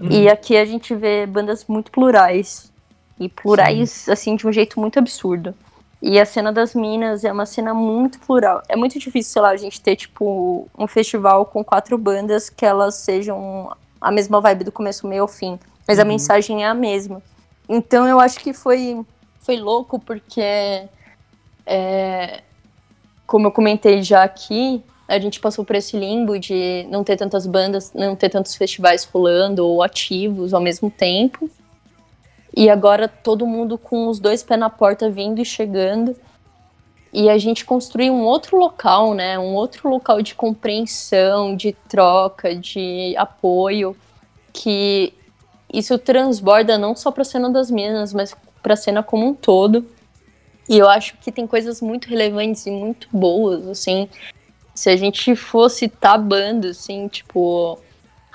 Uhum. 0.00 0.10
E 0.10 0.28
aqui 0.28 0.56
a 0.56 0.64
gente 0.64 0.94
vê 0.94 1.26
bandas 1.26 1.64
muito 1.66 1.90
plurais. 1.90 2.70
E 3.18 3.28
plurais, 3.28 4.08
assim, 4.10 4.36
de 4.36 4.46
um 4.46 4.52
jeito 4.52 4.78
muito 4.78 4.98
absurdo. 4.98 5.54
E 6.00 6.20
a 6.20 6.26
cena 6.26 6.52
das 6.52 6.74
minas 6.74 7.24
é 7.24 7.32
uma 7.32 7.46
cena 7.46 7.72
muito 7.72 8.18
plural. 8.20 8.62
É 8.68 8.76
muito 8.76 8.98
difícil, 8.98 9.32
sei 9.32 9.42
lá, 9.42 9.50
a 9.50 9.56
gente 9.56 9.80
ter, 9.80 9.96
tipo, 9.96 10.68
um 10.78 10.86
festival 10.86 11.46
com 11.46 11.64
quatro 11.64 11.96
bandas 11.96 12.50
que 12.50 12.64
elas 12.66 12.96
sejam 12.96 13.74
a 14.00 14.10
mesma 14.12 14.40
vibe 14.40 14.64
do 14.64 14.72
começo, 14.72 15.06
meio 15.06 15.22
ao 15.22 15.28
fim. 15.28 15.58
Mas 15.88 15.98
a 15.98 16.02
Uhum. 16.02 16.08
mensagem 16.08 16.56
mensagem 16.56 16.64
é 16.64 16.68
a 16.68 16.74
mesma. 16.74 17.22
Então 17.68 18.06
eu 18.06 18.20
acho 18.20 18.38
que 18.40 18.52
foi, 18.52 19.00
foi 19.40 19.56
louco, 19.56 19.98
porque 19.98 20.86
é, 21.64 22.42
como 23.26 23.46
eu 23.46 23.52
comentei 23.52 24.02
já 24.02 24.22
aqui, 24.22 24.82
a 25.08 25.18
gente 25.18 25.40
passou 25.40 25.64
por 25.64 25.74
esse 25.76 25.96
limbo 25.96 26.38
de 26.38 26.86
não 26.90 27.02
ter 27.02 27.16
tantas 27.16 27.46
bandas, 27.46 27.92
não 27.94 28.14
ter 28.14 28.28
tantos 28.28 28.54
festivais 28.54 29.04
rolando 29.04 29.66
ou 29.66 29.82
ativos 29.82 30.52
ao 30.52 30.60
mesmo 30.60 30.90
tempo. 30.90 31.48
E 32.56 32.70
agora 32.70 33.06
todo 33.06 33.46
mundo 33.46 33.76
com 33.76 34.08
os 34.08 34.18
dois 34.18 34.42
pés 34.42 34.58
na 34.58 34.70
porta 34.70 35.10
vindo 35.10 35.42
e 35.42 35.44
chegando. 35.44 36.16
E 37.12 37.28
a 37.28 37.36
gente 37.36 37.66
construiu 37.66 38.14
um 38.14 38.24
outro 38.24 38.56
local, 38.56 39.12
né? 39.12 39.38
Um 39.38 39.54
outro 39.54 39.90
local 39.90 40.22
de 40.22 40.34
compreensão, 40.34 41.54
de 41.54 41.72
troca, 41.86 42.54
de 42.54 43.14
apoio, 43.18 43.94
que 44.54 45.12
isso 45.72 45.98
transborda 45.98 46.78
não 46.78 46.96
só 46.96 47.10
para 47.10 47.22
a 47.22 47.26
cena 47.26 47.50
das 47.50 47.70
minas, 47.70 48.14
mas 48.14 48.34
para 48.62 48.72
a 48.72 48.76
cena 48.76 49.02
como 49.02 49.26
um 49.26 49.34
todo. 49.34 49.86
E 50.66 50.78
eu 50.78 50.88
acho 50.88 51.16
que 51.18 51.30
tem 51.30 51.46
coisas 51.46 51.82
muito 51.82 52.08
relevantes 52.08 52.66
e 52.66 52.70
muito 52.70 53.06
boas, 53.12 53.68
assim. 53.68 54.08
Se 54.74 54.88
a 54.88 54.96
gente 54.96 55.36
fosse 55.36 55.80
citar 55.80 56.18
bandas, 56.18 56.78
assim, 56.78 57.06
tipo 57.06 57.78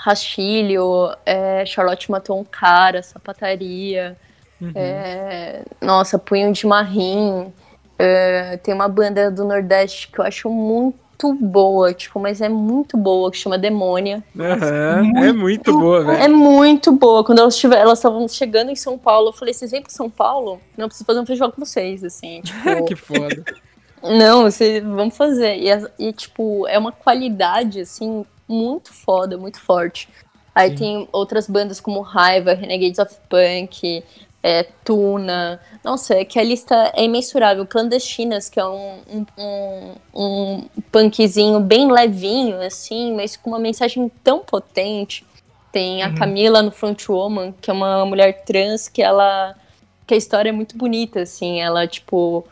Rastilho, 0.02 1.16
é, 1.24 1.64
Charlotte 1.64 2.10
Matou 2.10 2.40
um 2.40 2.44
Cara, 2.44 3.04
Sapataria, 3.04 4.18
uhum. 4.60 4.72
é, 4.74 5.62
nossa, 5.80 6.18
Punho 6.18 6.52
de 6.52 6.66
Marrim. 6.66 7.54
É, 8.00 8.58
tem 8.58 8.74
uma 8.74 8.88
banda 8.88 9.30
do 9.30 9.46
Nordeste 9.46 10.08
que 10.08 10.18
eu 10.18 10.26
acho 10.26 10.50
muito 10.50 11.36
boa, 11.36 11.94
tipo, 11.94 12.20
mas 12.20 12.42
é 12.42 12.50
muito 12.50 12.98
boa, 12.98 13.30
que 13.30 13.38
chama 13.38 13.60
Demônia. 13.60 14.24
Uhum, 14.36 15.04
muito, 15.04 15.24
é 15.24 15.34
muito 15.34 15.80
boa, 15.80 16.04
velho. 16.04 16.24
É 16.24 16.28
muito 16.28 16.92
boa. 16.94 17.24
Quando 17.24 17.38
elas 17.38 17.54
estiver, 17.54 17.78
elas 17.78 18.00
estavam 18.00 18.28
chegando 18.28 18.72
em 18.72 18.76
São 18.76 18.98
Paulo, 18.98 19.30
eu 19.30 19.34
falei, 19.34 19.54
vocês 19.54 19.70
vêm 19.70 19.84
pra 19.84 19.92
São 19.92 20.10
Paulo? 20.10 20.60
Não, 20.76 20.86
eu 20.86 20.88
preciso 20.88 21.06
fazer 21.06 21.20
um 21.20 21.28
festival 21.28 21.52
com 21.52 21.64
vocês, 21.64 22.04
assim, 22.04 22.42
tipo... 22.42 22.86
que 22.86 22.96
foda. 22.96 23.44
Não, 24.02 24.50
vocês 24.50 24.84
vamos 24.84 25.16
fazer. 25.16 25.58
E, 25.58 25.68
e, 26.08 26.12
tipo, 26.12 26.68
é 26.68 26.80
uma 26.80 26.92
qualidade, 26.92 27.82
assim, 27.82 28.26
muito 28.52 28.94
foda, 28.94 29.38
muito 29.38 29.60
forte. 29.60 30.08
Aí 30.54 30.70
Sim. 30.72 30.76
tem 30.76 31.10
outras 31.12 31.48
bandas 31.48 31.80
como 31.80 32.02
Raiva, 32.02 32.54
Renegades 32.54 33.00
of 33.00 33.16
Punk, 33.30 34.04
é, 34.44 34.64
Tuna. 34.84 35.60
Nossa, 35.84 36.16
é 36.16 36.26
que 36.26 36.40
a 36.40 36.44
lista 36.44 36.92
é 36.96 37.04
imensurável. 37.04 37.66
Clandestinas, 37.66 38.50
que 38.50 38.60
é 38.60 38.66
um, 38.66 39.26
um, 39.38 39.96
um, 40.14 40.70
punkzinho 40.92 41.60
bem 41.60 41.92
levinho, 41.92 42.62
assim, 42.62 43.16
mas 43.16 43.38
com 43.38 43.52
uma 43.52 43.60
mensagem 43.60 44.12
tão 44.24 44.40
potente. 44.40 45.26
Tem 45.72 46.04
a 46.04 46.10
uhum. 46.10 46.16
Camila 46.16 46.62
no 46.62 46.72
Frontwoman, 46.72 47.54
que 47.62 47.70
é 47.70 47.74
uma 47.74 48.06
mulher 48.06 48.44
trans 48.44 48.90
que 48.90 49.02
ela. 49.02 49.56
que 50.06 50.14
a 50.14 50.18
história 50.18 50.50
é 50.50 50.54
muito 50.54 50.78
bonita, 50.78 51.22
assim. 51.22 51.62
Ela, 51.62 51.88
tipo. 51.88 52.46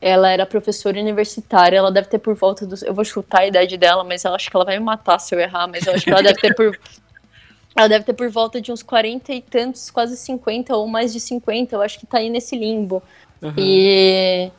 Ela 0.00 0.30
era 0.30 0.46
professora 0.46 0.98
universitária, 0.98 1.76
ela 1.76 1.92
deve 1.92 2.08
ter 2.08 2.18
por 2.18 2.34
volta 2.34 2.66
dos. 2.66 2.82
Eu 2.82 2.94
vou 2.94 3.04
chutar 3.04 3.40
a 3.40 3.46
idade 3.46 3.76
dela, 3.76 4.02
mas 4.02 4.24
ela 4.24 4.36
acho 4.36 4.50
que 4.50 4.56
ela 4.56 4.64
vai 4.64 4.78
me 4.78 4.84
matar 4.84 5.18
se 5.18 5.34
eu 5.34 5.40
errar, 5.40 5.68
mas 5.68 5.86
eu 5.86 5.94
acho 5.94 6.04
que 6.04 6.10
ela 6.10 6.22
deve 6.22 6.40
ter 6.40 6.54
por 6.54 6.78
ela 7.76 7.88
deve 7.88 8.04
ter 8.04 8.12
por 8.12 8.28
volta 8.28 8.60
de 8.60 8.72
uns 8.72 8.82
40 8.82 9.32
e 9.32 9.40
tantos, 9.40 9.90
quase 9.90 10.16
50 10.16 10.76
ou 10.76 10.86
mais 10.86 11.12
de 11.12 11.20
50, 11.20 11.74
eu 11.74 11.82
acho 11.82 11.98
que 11.98 12.06
tá 12.06 12.18
aí 12.18 12.28
nesse 12.28 12.56
limbo. 12.56 13.02
Uhum. 13.40 13.54
E, 13.56 14.50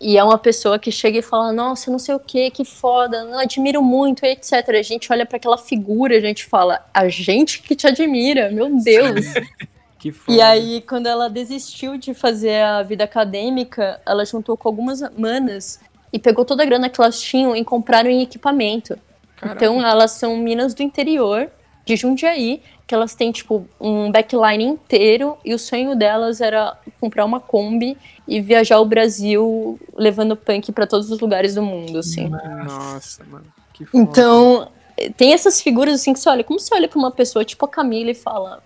e 0.00 0.16
é 0.16 0.24
uma 0.24 0.38
pessoa 0.38 0.78
que 0.78 0.92
chega 0.92 1.18
e 1.18 1.22
fala: 1.22 1.52
Nossa, 1.52 1.90
não 1.90 1.98
sei 1.98 2.14
o 2.14 2.20
que, 2.20 2.50
que 2.50 2.64
foda, 2.64 3.24
não 3.24 3.38
admiro 3.38 3.82
muito, 3.82 4.24
etc. 4.24 4.52
A 4.68 4.82
gente 4.82 5.12
olha 5.12 5.26
para 5.26 5.36
aquela 5.36 5.58
figura, 5.58 6.16
a 6.16 6.20
gente 6.20 6.44
fala: 6.44 6.84
A 6.94 7.08
gente 7.08 7.62
que 7.62 7.74
te 7.74 7.86
admira, 7.86 8.50
meu 8.50 8.68
Deus. 8.82 9.26
que 10.06 10.12
foda. 10.12 10.36
E 10.36 10.40
aí, 10.40 10.80
quando 10.80 11.06
ela 11.06 11.28
desistiu 11.28 11.96
de 11.96 12.14
fazer 12.14 12.62
a 12.62 12.82
vida 12.82 13.04
acadêmica, 13.04 14.00
ela 14.06 14.24
juntou 14.24 14.56
com 14.56 14.68
algumas 14.68 15.00
manas 15.16 15.80
e 16.12 16.18
pegou 16.18 16.44
toda 16.44 16.62
a 16.62 16.66
grana 16.66 16.88
que 16.88 17.00
elas 17.00 17.20
tinham 17.20 17.56
e 17.56 17.64
compraram 17.64 18.08
em 18.08 18.22
equipamento. 18.22 18.98
Caraca. 19.36 19.56
Então, 19.56 19.84
elas 19.84 20.12
são 20.12 20.36
minas 20.36 20.74
do 20.74 20.82
interior 20.82 21.50
de 21.84 21.96
Jundiaí, 21.96 22.62
que 22.86 22.94
elas 22.94 23.14
têm, 23.14 23.32
tipo, 23.32 23.66
um 23.80 24.10
backline 24.10 24.64
inteiro 24.64 25.36
e 25.44 25.52
o 25.52 25.58
sonho 25.58 25.96
delas 25.96 26.40
era 26.40 26.76
comprar 27.00 27.24
uma 27.24 27.40
Kombi 27.40 27.96
e 28.26 28.40
viajar 28.40 28.80
o 28.80 28.84
Brasil 28.84 29.78
levando 29.94 30.36
punk 30.36 30.72
para 30.72 30.86
todos 30.86 31.10
os 31.10 31.20
lugares 31.20 31.54
do 31.54 31.62
mundo, 31.62 31.98
assim. 31.98 32.28
Nossa, 32.28 33.24
mano. 33.24 33.46
Que 33.72 33.84
foda. 33.84 34.02
Então, 34.02 34.68
tem 35.16 35.32
essas 35.32 35.60
figuras 35.60 35.94
assim 35.94 36.12
que 36.12 36.20
você 36.20 36.28
olha, 36.28 36.44
como 36.44 36.58
você 36.58 36.74
olha 36.74 36.88
pra 36.88 36.98
uma 36.98 37.10
pessoa 37.10 37.44
tipo 37.44 37.64
a 37.64 37.68
Camila 37.68 38.10
e 38.10 38.14
fala. 38.14 38.62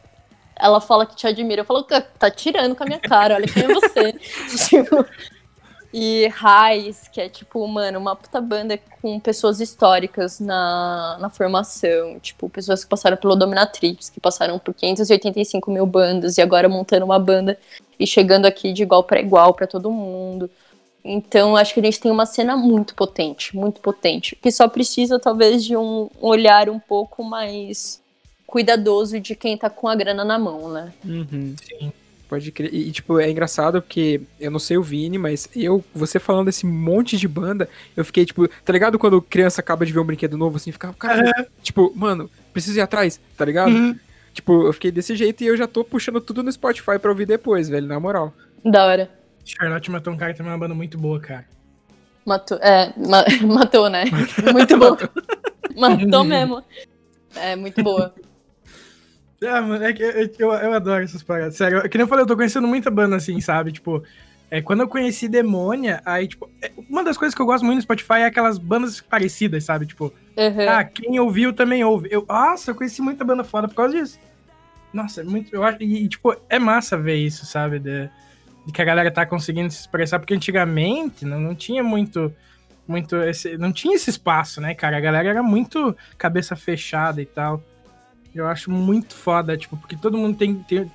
Ela 0.60 0.80
fala 0.80 1.06
que 1.06 1.16
te 1.16 1.26
admira, 1.26 1.62
eu 1.62 1.64
falo, 1.64 1.82
tá 1.82 2.30
tirando 2.30 2.76
com 2.76 2.82
a 2.82 2.86
minha 2.86 2.98
cara, 2.98 3.36
olha 3.36 3.46
quem 3.46 3.64
é 3.64 3.68
você. 3.68 4.12
tipo, 4.68 5.04
e 5.92 6.28
Raiz, 6.28 7.08
que 7.08 7.20
é 7.20 7.28
tipo, 7.28 7.66
mano, 7.66 7.98
uma 7.98 8.14
puta 8.14 8.40
banda 8.40 8.78
com 9.02 9.18
pessoas 9.18 9.60
históricas 9.60 10.38
na, 10.38 11.18
na 11.20 11.28
formação. 11.28 12.18
Tipo, 12.20 12.48
pessoas 12.48 12.84
que 12.84 12.90
passaram 12.90 13.16
pelo 13.16 13.34
Dominatrix, 13.34 14.08
que 14.08 14.20
passaram 14.20 14.58
por 14.58 14.72
585 14.72 15.70
mil 15.70 15.86
bandas 15.86 16.38
e 16.38 16.42
agora 16.42 16.68
montando 16.68 17.04
uma 17.04 17.18
banda 17.18 17.58
e 17.98 18.06
chegando 18.06 18.46
aqui 18.46 18.72
de 18.72 18.84
igual 18.84 19.02
para 19.02 19.20
igual 19.20 19.52
para 19.52 19.66
todo 19.66 19.90
mundo. 19.90 20.48
Então, 21.04 21.56
acho 21.56 21.74
que 21.74 21.80
a 21.80 21.82
gente 21.82 21.98
tem 21.98 22.12
uma 22.12 22.26
cena 22.26 22.56
muito 22.56 22.94
potente, 22.94 23.56
muito 23.56 23.80
potente, 23.80 24.36
que 24.36 24.52
só 24.52 24.68
precisa 24.68 25.18
talvez 25.18 25.64
de 25.64 25.76
um 25.76 26.08
olhar 26.20 26.68
um 26.68 26.78
pouco 26.78 27.24
mais 27.24 28.00
cuidadoso 28.50 29.20
de 29.20 29.36
quem 29.36 29.56
tá 29.56 29.70
com 29.70 29.86
a 29.86 29.94
grana 29.94 30.24
na 30.24 30.36
mão, 30.36 30.72
né? 30.72 30.92
Uhum, 31.04 31.54
sim. 31.62 31.92
Pode 32.28 32.50
crer. 32.50 32.74
E, 32.74 32.90
tipo, 32.90 33.20
é 33.20 33.30
engraçado 33.30 33.80
porque 33.80 34.20
eu 34.40 34.50
não 34.50 34.58
sei 34.58 34.76
o 34.76 34.82
Vini, 34.82 35.18
mas 35.18 35.48
eu, 35.54 35.84
você 35.94 36.18
falando 36.18 36.46
desse 36.46 36.66
monte 36.66 37.16
de 37.16 37.28
banda, 37.28 37.68
eu 37.96 38.04
fiquei, 38.04 38.26
tipo, 38.26 38.48
tá 38.48 38.72
ligado 38.72 38.98
quando 38.98 39.22
criança 39.22 39.60
acaba 39.60 39.86
de 39.86 39.92
ver 39.92 40.00
um 40.00 40.04
brinquedo 40.04 40.36
novo, 40.36 40.56
assim, 40.56 40.72
ficava, 40.72 40.92
cara, 40.94 41.24
uhum. 41.24 41.44
tipo, 41.62 41.92
mano, 41.94 42.28
preciso 42.52 42.78
ir 42.78 42.82
atrás, 42.82 43.20
tá 43.36 43.44
ligado? 43.44 43.70
Uhum. 43.70 43.96
Tipo, 44.34 44.66
eu 44.66 44.72
fiquei 44.72 44.90
desse 44.90 45.14
jeito 45.14 45.42
e 45.42 45.46
eu 45.46 45.56
já 45.56 45.68
tô 45.68 45.84
puxando 45.84 46.20
tudo 46.20 46.42
no 46.42 46.50
Spotify 46.50 46.98
pra 47.00 47.10
ouvir 47.10 47.26
depois, 47.26 47.68
velho, 47.68 47.86
na 47.86 48.00
moral. 48.00 48.34
Da 48.64 48.84
hora. 48.84 49.10
Charlotte 49.44 49.90
matou 49.90 50.12
um 50.12 50.16
cara 50.16 50.34
também 50.34 50.50
é 50.50 50.54
uma 50.54 50.60
banda 50.60 50.74
muito 50.74 50.98
boa, 50.98 51.20
cara. 51.20 51.46
Matou, 52.26 52.58
é, 52.58 52.92
ma 52.96 53.24
matou, 53.46 53.88
né? 53.88 54.04
muito 54.52 54.76
boa. 54.76 54.98
matou 55.76 56.24
mesmo. 56.24 56.64
É, 57.36 57.54
muito 57.54 57.82
boa. 57.82 58.12
Ah, 59.46 59.62
mano, 59.62 59.82
é 59.82 59.92
que 59.92 60.02
eu, 60.02 60.10
eu, 60.10 60.52
eu, 60.52 60.72
adoro 60.74 61.02
essas 61.02 61.22
paradas. 61.22 61.56
Sério, 61.56 61.78
é 61.78 61.88
que 61.88 61.96
nem 61.96 62.04
eu 62.04 62.08
falei, 62.08 62.24
eu 62.24 62.26
tô 62.26 62.36
conhecendo 62.36 62.68
muita 62.68 62.90
banda 62.90 63.16
assim, 63.16 63.40
sabe? 63.40 63.72
Tipo, 63.72 64.02
é, 64.50 64.60
quando 64.60 64.80
eu 64.80 64.88
conheci 64.88 65.28
Demônia, 65.28 66.02
aí, 66.04 66.28
tipo, 66.28 66.50
é, 66.60 66.70
uma 66.90 67.02
das 67.02 67.16
coisas 67.16 67.34
que 67.34 67.40
eu 67.40 67.46
gosto 67.46 67.64
muito 67.64 67.76
no 67.76 67.82
Spotify 67.82 68.14
é 68.14 68.24
aquelas 68.26 68.58
bandas 68.58 69.00
parecidas, 69.00 69.64
sabe? 69.64 69.86
Tipo, 69.86 70.12
uhum. 70.36 70.68
ah, 70.68 70.84
quem 70.84 71.18
ouviu 71.20 71.52
também 71.54 71.82
ouve. 71.82 72.08
Eu, 72.10 72.26
nossa, 72.28 72.72
eu 72.72 72.74
conheci 72.74 73.00
muita 73.00 73.24
banda 73.24 73.42
foda 73.42 73.66
por 73.66 73.74
causa 73.74 73.96
disso. 73.96 74.18
Nossa, 74.92 75.22
é 75.22 75.24
muito. 75.24 75.54
Eu 75.54 75.64
acho. 75.64 75.82
E, 75.82 76.08
tipo, 76.08 76.36
é 76.48 76.58
massa 76.58 76.98
ver 76.98 77.16
isso, 77.16 77.46
sabe? 77.46 77.78
De, 77.78 78.10
de, 78.66 78.72
que 78.72 78.82
a 78.82 78.84
galera 78.84 79.10
tá 79.10 79.24
conseguindo 79.24 79.70
se 79.70 79.80
expressar, 79.80 80.18
porque 80.18 80.34
antigamente 80.34 81.24
não, 81.24 81.40
não 81.40 81.54
tinha 81.54 81.82
muito. 81.82 82.34
Muito 82.88 83.14
esse, 83.22 83.56
não 83.56 83.72
tinha 83.72 83.94
esse 83.94 84.10
espaço, 84.10 84.60
né, 84.60 84.74
cara? 84.74 84.96
A 84.96 85.00
galera 85.00 85.28
era 85.28 85.42
muito 85.44 85.96
cabeça 86.18 86.56
fechada 86.56 87.22
e 87.22 87.26
tal. 87.26 87.62
Eu 88.34 88.46
acho 88.46 88.70
muito 88.70 89.14
foda, 89.14 89.56
tipo, 89.56 89.76
porque 89.76 89.96
todo 89.96 90.16
mundo 90.16 90.36
tem, 90.36 90.54
tem, 90.54 90.90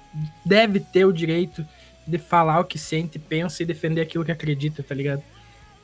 deve 0.45 0.79
ter 0.79 1.05
o 1.05 1.11
direito 1.11 1.65
de 2.07 2.17
falar 2.17 2.59
o 2.59 2.65
que 2.65 2.77
sente, 2.77 3.19
pensa 3.19 3.63
e 3.63 3.65
defender 3.65 4.01
aquilo 4.01 4.23
que 4.23 4.31
acredita, 4.31 4.83
tá 4.83 4.95
ligado? 4.95 5.21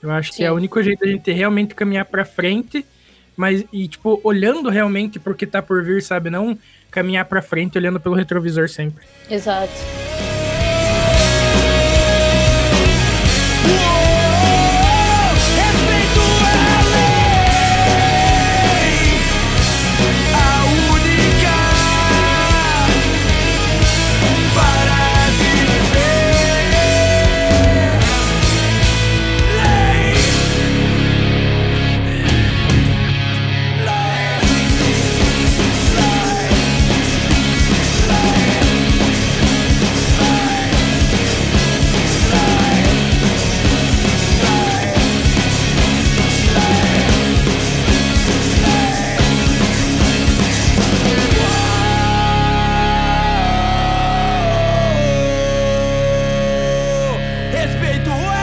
Eu 0.01 0.11
acho 0.11 0.31
Sim. 0.31 0.37
que 0.37 0.43
é 0.43 0.51
o 0.51 0.55
único 0.55 0.81
jeito 0.81 0.99
da 1.01 1.11
gente 1.11 1.31
realmente 1.31 1.75
caminhar 1.75 2.05
para 2.05 2.23
frente, 2.25 2.85
mas 3.35 3.65
e 3.71 3.87
tipo, 3.87 4.19
olhando 4.23 4.69
realmente 4.69 5.19
pro 5.19 5.35
que 5.35 5.45
tá 5.45 5.61
por 5.61 5.83
vir, 5.83 6.01
sabe? 6.01 6.29
Não 6.29 6.57
caminhar 6.89 7.25
para 7.25 7.41
frente 7.41 7.77
olhando 7.77 7.99
pelo 7.99 8.15
retrovisor 8.15 8.69
sempre. 8.69 9.05
Exato. 9.29 9.73
respeito. 57.71 58.11
Ué! 58.11 58.40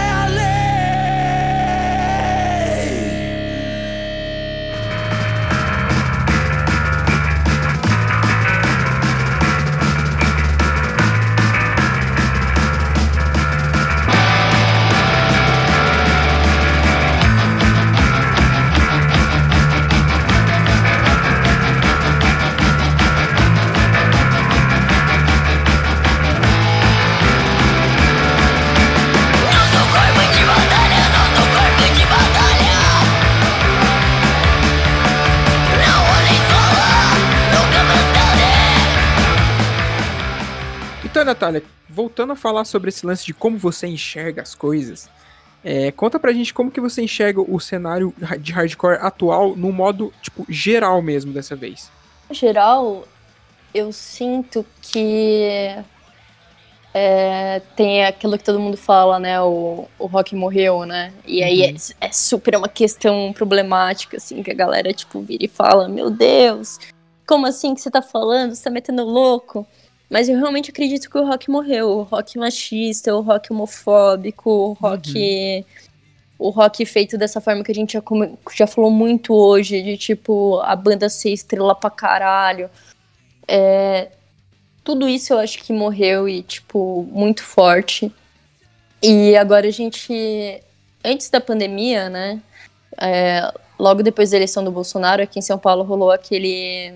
Natália, 41.39 41.63
voltando 41.89 42.33
a 42.33 42.37
falar 42.37 42.65
sobre 42.65 42.89
esse 42.89 43.07
lance 43.07 43.25
de 43.25 43.33
como 43.33 43.57
você 43.57 43.87
enxerga 43.87 44.43
as 44.43 44.55
coisas, 44.55 45.09
é, 45.65 45.93
conta 45.93 46.19
pra 46.19 46.33
gente 46.33 46.53
como 46.53 46.71
que 46.71 46.81
você 46.81 47.03
enxerga 47.03 47.41
o 47.41 47.61
cenário 47.61 48.13
de 48.41 48.53
hardcore 48.53 48.99
atual 49.01 49.57
no 49.57 49.73
modo, 49.73 50.13
tipo, 50.21 50.45
geral 50.49 51.01
mesmo 51.01 51.33
dessa 51.33 51.55
vez. 51.55 51.91
Geral, 52.31 53.07
eu 53.73 53.93
sinto 53.93 54.67
que 54.83 55.75
é, 56.93 57.63
tem 57.77 58.05
aquilo 58.05 58.37
que 58.37 58.45
todo 58.45 58.61
mundo 58.61 58.77
fala, 58.77 59.19
né? 59.19 59.41
O, 59.41 59.87
o 59.99 60.07
rock 60.07 60.35
morreu, 60.35 60.85
né? 60.85 61.13
E 61.25 61.43
aí 61.43 61.61
uhum. 61.61 61.77
é, 62.01 62.07
é, 62.07 62.13
super 62.13 62.57
uma 62.57 62.69
questão 62.69 63.33
problemática, 63.33 64.17
assim, 64.17 64.43
que 64.43 64.51
a 64.51 64.55
galera, 64.55 64.93
tipo, 64.93 65.21
vira 65.21 65.45
e 65.45 65.49
fala: 65.49 65.89
Meu 65.89 66.11
Deus, 66.11 66.79
como 67.27 67.47
assim 67.47 67.75
que 67.75 67.81
você 67.81 67.91
tá 67.91 68.03
falando? 68.03 68.55
Você 68.55 68.65
tá 68.65 68.71
metendo 68.71 69.05
louco? 69.05 69.67
Mas 70.09 70.29
eu 70.29 70.37
realmente 70.39 70.71
acredito 70.71 71.11
que 71.11 71.19
o 71.19 71.27
rock 71.27 71.51
morreu. 71.51 71.91
O 71.91 72.03
rock 72.03 72.39
machista, 72.39 73.15
o 73.15 73.21
rock 73.21 73.53
homofóbico, 73.53 74.51
o 74.51 74.73
rock. 74.73 75.13
Uhum. 75.17 75.65
O 76.39 76.51
rock 76.51 76.87
feito 76.87 77.19
dessa 77.19 77.41
forma 77.41 77.65
que 77.65 77.73
a 77.73 77.75
gente 77.75 77.95
já, 77.95 78.03
já 78.55 78.67
falou 78.67 78.93
muito 78.93 79.35
hoje, 79.35 79.83
de 79.83 79.97
tipo, 79.97 80.61
a 80.61 80.77
banda 80.77 81.09
ser 81.09 81.31
estrela 81.31 81.75
pra 81.75 81.91
caralho. 81.91 82.71
É, 83.47 84.13
tudo 84.85 85.09
isso 85.09 85.33
eu 85.33 85.39
acho 85.39 85.59
que 85.65 85.73
morreu 85.73 86.29
e, 86.29 86.43
tipo, 86.43 87.07
muito 87.11 87.43
forte. 87.43 88.13
E 89.03 89.37
agora 89.37 89.67
a 89.67 89.71
gente. 89.71 90.63
Antes 91.05 91.29
da 91.29 91.41
pandemia, 91.41 92.09
né? 92.09 92.41
É, 93.01 93.53
logo 93.79 94.03
depois 94.03 94.31
da 94.31 94.37
eleição 94.37 94.65
do 94.65 94.71
Bolsonaro, 94.71 95.23
aqui 95.23 95.39
em 95.39 95.43
São 95.43 95.59
Paulo 95.59 95.83
rolou 95.83 96.11
aquele 96.11 96.95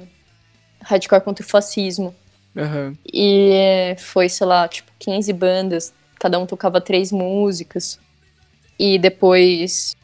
hardcore 0.80 1.20
contra 1.20 1.44
o 1.44 1.48
fascismo. 1.48 2.14
Uhum. 2.54 2.96
E 3.12 3.96
foi, 3.98 4.28
sei 4.28 4.46
lá, 4.46 4.68
tipo, 4.68 4.90
15 4.98 5.32
bandas, 5.32 5.92
cada 6.18 6.38
um 6.38 6.46
tocava 6.46 6.80
três 6.80 7.10
músicas. 7.10 7.98
E 8.78 8.98
depois, 8.98 9.96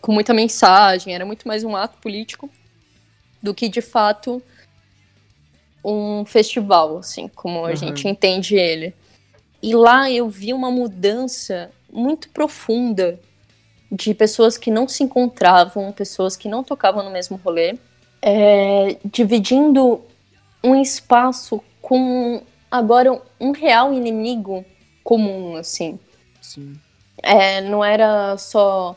com 0.00 0.12
muita 0.12 0.32
mensagem, 0.32 1.14
era 1.14 1.24
muito 1.24 1.46
mais 1.46 1.64
um 1.64 1.76
ato 1.76 1.98
político 1.98 2.50
do 3.42 3.54
que 3.54 3.68
de 3.68 3.80
fato 3.80 4.42
um 5.84 6.24
festival, 6.24 6.98
assim, 6.98 7.28
como 7.28 7.64
a 7.64 7.70
uhum. 7.70 7.76
gente 7.76 8.08
entende 8.08 8.56
ele. 8.56 8.94
E 9.62 9.74
lá 9.74 10.10
eu 10.10 10.28
vi 10.28 10.52
uma 10.52 10.70
mudança 10.70 11.70
muito 11.92 12.28
profunda 12.30 13.18
de 13.90 14.12
pessoas 14.12 14.58
que 14.58 14.70
não 14.70 14.86
se 14.86 15.02
encontravam, 15.02 15.90
pessoas 15.92 16.36
que 16.36 16.48
não 16.48 16.62
tocavam 16.62 17.02
no 17.02 17.10
mesmo 17.10 17.40
rolê, 17.42 17.76
é, 18.20 18.96
dividindo 19.04 20.02
um 20.62 20.80
espaço 20.80 21.62
com 21.80 22.42
agora 22.70 23.20
um 23.40 23.52
real 23.52 23.92
inimigo 23.92 24.64
comum, 25.02 25.56
assim. 25.56 25.98
Sim. 26.40 26.76
É, 27.22 27.60
não 27.60 27.84
era 27.84 28.36
só. 28.36 28.96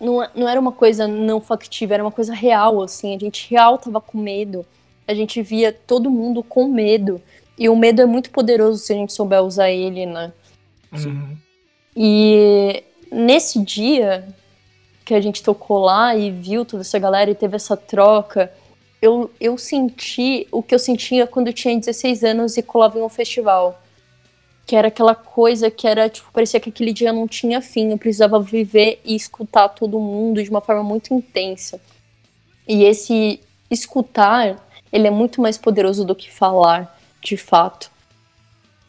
Não, 0.00 0.26
não 0.34 0.48
era 0.48 0.60
uma 0.60 0.72
coisa 0.72 1.06
não 1.06 1.40
factível, 1.40 1.94
era 1.94 2.04
uma 2.04 2.12
coisa 2.12 2.34
real, 2.34 2.82
assim. 2.82 3.14
A 3.14 3.18
gente 3.18 3.50
real 3.50 3.78
tava 3.78 4.00
com 4.00 4.18
medo. 4.18 4.64
A 5.06 5.14
gente 5.14 5.42
via 5.42 5.72
todo 5.72 6.10
mundo 6.10 6.42
com 6.42 6.68
medo. 6.68 7.20
E 7.58 7.68
o 7.68 7.76
medo 7.76 8.00
é 8.00 8.06
muito 8.06 8.30
poderoso 8.30 8.78
se 8.78 8.92
a 8.92 8.96
gente 8.96 9.12
souber 9.12 9.42
usar 9.42 9.70
ele, 9.70 10.06
né? 10.06 10.32
Uhum. 10.92 11.36
E 11.96 12.82
nesse 13.10 13.62
dia 13.62 14.26
que 15.04 15.14
a 15.14 15.20
gente 15.20 15.42
tocou 15.42 15.78
lá 15.78 16.16
e 16.16 16.30
viu 16.30 16.64
toda 16.64 16.82
essa 16.82 16.98
galera 16.98 17.30
e 17.30 17.34
teve 17.34 17.56
essa 17.56 17.76
troca, 17.76 18.52
eu, 19.02 19.28
eu 19.40 19.58
senti 19.58 20.46
o 20.52 20.62
que 20.62 20.72
eu 20.72 20.78
sentia 20.78 21.26
quando 21.26 21.48
eu 21.48 21.52
tinha 21.52 21.76
16 21.76 22.22
anos 22.22 22.56
e 22.56 22.62
colava 22.62 22.96
em 22.96 23.02
um 23.02 23.08
festival. 23.08 23.82
Que 24.64 24.76
era 24.76 24.86
aquela 24.86 25.16
coisa 25.16 25.68
que 25.72 25.88
era, 25.88 26.08
tipo, 26.08 26.30
parecia 26.32 26.60
que 26.60 26.68
aquele 26.68 26.92
dia 26.92 27.12
não 27.12 27.26
tinha 27.26 27.60
fim. 27.60 27.90
Eu 27.90 27.98
precisava 27.98 28.40
viver 28.40 29.00
e 29.04 29.16
escutar 29.16 29.70
todo 29.70 29.98
mundo 29.98 30.40
de 30.40 30.48
uma 30.48 30.60
forma 30.60 30.84
muito 30.84 31.12
intensa. 31.12 31.80
E 32.66 32.84
esse 32.84 33.40
escutar, 33.68 34.64
ele 34.92 35.08
é 35.08 35.10
muito 35.10 35.42
mais 35.42 35.58
poderoso 35.58 36.04
do 36.04 36.14
que 36.14 36.30
falar, 36.30 36.96
de 37.20 37.36
fato. 37.36 37.90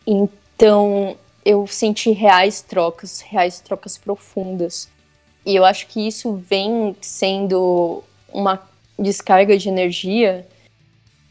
Então, 0.06 1.18
eu 1.44 1.66
senti 1.66 2.12
reais 2.12 2.62
trocas, 2.62 3.20
reais 3.22 3.60
trocas 3.60 3.98
profundas. 3.98 4.88
E 5.44 5.56
eu 5.56 5.66
acho 5.66 5.88
que 5.88 6.08
isso 6.08 6.34
vem 6.34 6.96
sendo 7.02 8.04
uma 8.32 8.62
descarga 8.98 9.58
de 9.58 9.70
energia 9.70 10.48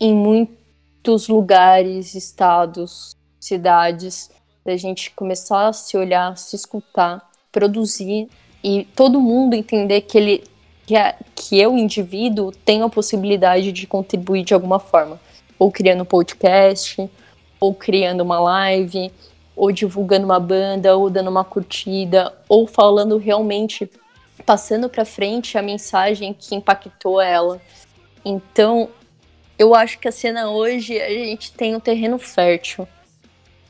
em 0.01 0.15
muitos 0.15 1.29
lugares, 1.29 2.15
estados, 2.15 3.17
cidades, 3.41 4.31
da 4.65 4.77
gente 4.77 5.11
começar 5.13 5.69
a 5.69 5.73
se 5.73 5.97
olhar, 5.97 6.37
se 6.37 6.57
escutar, 6.57 7.31
produzir 7.51 8.29
e 8.63 8.85
todo 8.97 9.21
mundo 9.21 9.55
entender 9.55 10.03
que 10.03 10.19
ele 10.19 10.45
que, 10.87 10.97
a, 10.97 11.15
que 11.35 11.59
eu, 11.59 11.79
indivíduo, 11.79 12.53
tenho 12.65 12.85
a 12.85 12.91
possibilidade 12.91 13.73
de 13.73 13.87
contribuir 13.87 14.45
de 14.45 14.53
alguma 14.53 14.79
forma, 14.79 15.21
ou 15.59 15.71
criando 15.71 16.05
podcast, 16.05 17.09
ou 17.61 17.73
criando 17.73 18.23
uma 18.23 18.41
live, 18.41 19.13
ou 19.55 19.71
divulgando 19.71 20.25
uma 20.25 20.41
banda, 20.41 20.97
ou 20.97 21.09
dando 21.09 21.31
uma 21.31 21.45
curtida, 21.45 22.35
ou 22.49 22.67
falando 22.67 23.17
realmente 23.17 23.89
passando 24.45 24.89
para 24.89 25.05
frente 25.05 25.57
a 25.57 25.63
mensagem 25.63 26.35
que 26.35 26.55
impactou 26.55 27.21
ela. 27.21 27.61
Então, 28.25 28.89
eu 29.59 29.75
acho 29.75 29.99
que 29.99 30.09
a 30.09 30.13
cena 30.13 30.51
hoje 30.51 31.01
a 31.01 31.09
gente 31.09 31.53
tem 31.53 31.75
um 31.75 31.81
terreno 31.81 32.19
fértil. 32.19 32.87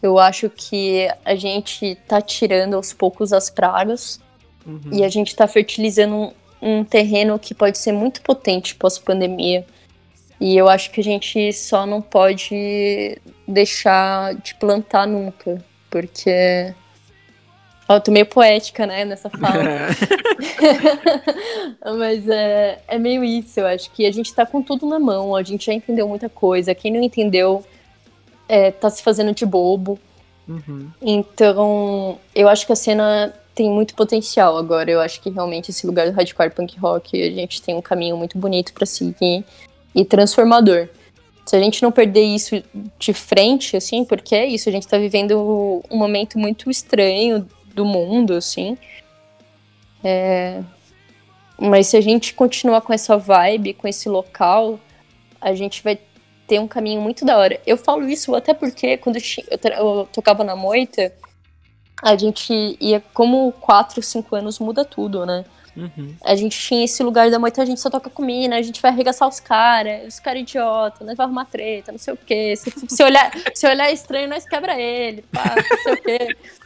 Eu 0.02 0.18
acho 0.18 0.50
que 0.50 1.08
a 1.24 1.34
gente 1.34 1.94
tá 2.08 2.20
tirando 2.20 2.74
aos 2.74 2.92
poucos 2.92 3.32
as 3.32 3.48
pragas 3.48 4.20
uhum. 4.66 4.90
e 4.90 5.04
a 5.04 5.08
gente 5.08 5.34
tá 5.34 5.46
fertilizando 5.46 6.14
um, 6.14 6.32
um 6.60 6.84
terreno 6.84 7.38
que 7.38 7.54
pode 7.54 7.78
ser 7.78 7.92
muito 7.92 8.20
potente 8.22 8.74
pós-pandemia. 8.74 9.64
E 10.40 10.56
eu 10.56 10.68
acho 10.68 10.90
que 10.90 11.00
a 11.00 11.04
gente 11.04 11.52
só 11.52 11.86
não 11.86 12.02
pode 12.02 13.16
deixar 13.46 14.34
de 14.34 14.56
plantar 14.56 15.06
nunca, 15.06 15.64
porque 15.88 16.74
eu 17.94 18.00
tô 18.00 18.10
meio 18.10 18.26
poética, 18.26 18.86
né, 18.86 19.04
nessa 19.04 19.30
fala. 19.30 19.62
Mas 21.98 22.28
é, 22.28 22.80
é 22.86 22.98
meio 22.98 23.24
isso, 23.24 23.60
eu 23.60 23.66
acho 23.66 23.90
que 23.90 24.06
a 24.06 24.12
gente 24.12 24.32
tá 24.34 24.44
com 24.46 24.62
tudo 24.62 24.86
na 24.86 24.98
mão, 24.98 25.34
a 25.34 25.42
gente 25.42 25.66
já 25.66 25.72
entendeu 25.72 26.08
muita 26.08 26.28
coisa. 26.28 26.74
Quem 26.74 26.92
não 26.92 27.02
entendeu 27.02 27.64
é, 28.48 28.70
tá 28.70 28.90
se 28.90 29.02
fazendo 29.02 29.32
de 29.32 29.46
bobo. 29.46 29.98
Uhum. 30.48 30.90
Então, 31.00 32.18
eu 32.34 32.48
acho 32.48 32.66
que 32.66 32.72
a 32.72 32.76
cena 32.76 33.32
tem 33.54 33.70
muito 33.70 33.94
potencial 33.94 34.56
agora. 34.56 34.90
Eu 34.90 35.00
acho 35.00 35.20
que 35.20 35.30
realmente 35.30 35.70
esse 35.70 35.86
lugar 35.86 36.10
do 36.10 36.16
hardcore 36.16 36.50
punk 36.50 36.78
rock, 36.78 37.22
a 37.22 37.30
gente 37.30 37.62
tem 37.62 37.74
um 37.74 37.82
caminho 37.82 38.16
muito 38.16 38.38
bonito 38.38 38.72
para 38.72 38.86
seguir 38.86 39.44
e 39.94 40.04
transformador. 40.04 40.88
Se 41.44 41.56
a 41.56 41.60
gente 41.60 41.82
não 41.82 41.90
perder 41.90 42.22
isso 42.22 42.62
de 42.98 43.12
frente, 43.12 43.76
assim, 43.76 44.04
porque 44.04 44.34
é 44.34 44.46
isso, 44.46 44.68
a 44.68 44.72
gente 44.72 44.86
tá 44.86 44.96
vivendo 44.96 45.82
um 45.90 45.96
momento 45.96 46.38
muito 46.38 46.70
estranho 46.70 47.46
do 47.74 47.84
mundo, 47.84 48.34
assim. 48.34 48.76
É... 50.02 50.62
Mas 51.58 51.88
se 51.88 51.96
a 51.96 52.00
gente 52.00 52.34
continuar 52.34 52.80
com 52.80 52.92
essa 52.92 53.16
vibe, 53.16 53.74
com 53.74 53.86
esse 53.86 54.08
local, 54.08 54.80
a 55.40 55.54
gente 55.54 55.82
vai 55.82 55.98
ter 56.46 56.58
um 56.58 56.66
caminho 56.68 57.00
muito 57.00 57.24
da 57.24 57.36
hora. 57.38 57.60
Eu 57.66 57.76
falo 57.76 58.08
isso 58.08 58.34
até 58.34 58.52
porque 58.52 58.96
quando 58.96 59.16
eu, 59.16 59.22
eu 59.50 60.08
tocava 60.12 60.42
na 60.42 60.56
moita, 60.56 61.12
a 62.02 62.16
gente 62.16 62.76
ia, 62.80 63.02
como 63.14 63.52
4, 63.52 64.02
5 64.02 64.34
anos 64.34 64.58
muda 64.58 64.84
tudo, 64.84 65.24
né? 65.24 65.44
Uhum. 65.76 66.14
A 66.22 66.34
gente 66.34 66.58
tinha 66.58 66.84
esse 66.84 67.02
lugar 67.02 67.30
da 67.30 67.38
moita, 67.38 67.62
a 67.62 67.64
gente 67.64 67.80
só 67.80 67.88
toca 67.88 68.10
com 68.10 68.22
mina, 68.22 68.56
a 68.56 68.62
gente 68.62 68.82
vai 68.82 68.90
arregaçar 68.90 69.26
os 69.26 69.40
caras, 69.40 70.06
os 70.06 70.20
caras 70.20 70.42
idiota, 70.42 71.04
nós 71.04 71.16
vai 71.16 71.24
arrumar 71.24 71.46
treta, 71.46 71.92
não 71.92 71.98
sei 71.98 72.12
o 72.12 72.16
quê. 72.16 72.54
Se, 72.56 72.70
se, 72.88 73.02
olhar, 73.02 73.32
se 73.54 73.66
olhar 73.66 73.90
estranho, 73.90 74.28
nós 74.28 74.44
quebra 74.44 74.78
ele, 74.78 75.22
pá, 75.32 75.54
não 75.56 75.82
sei 75.82 75.92
o 75.94 76.02
quê. 76.02 76.36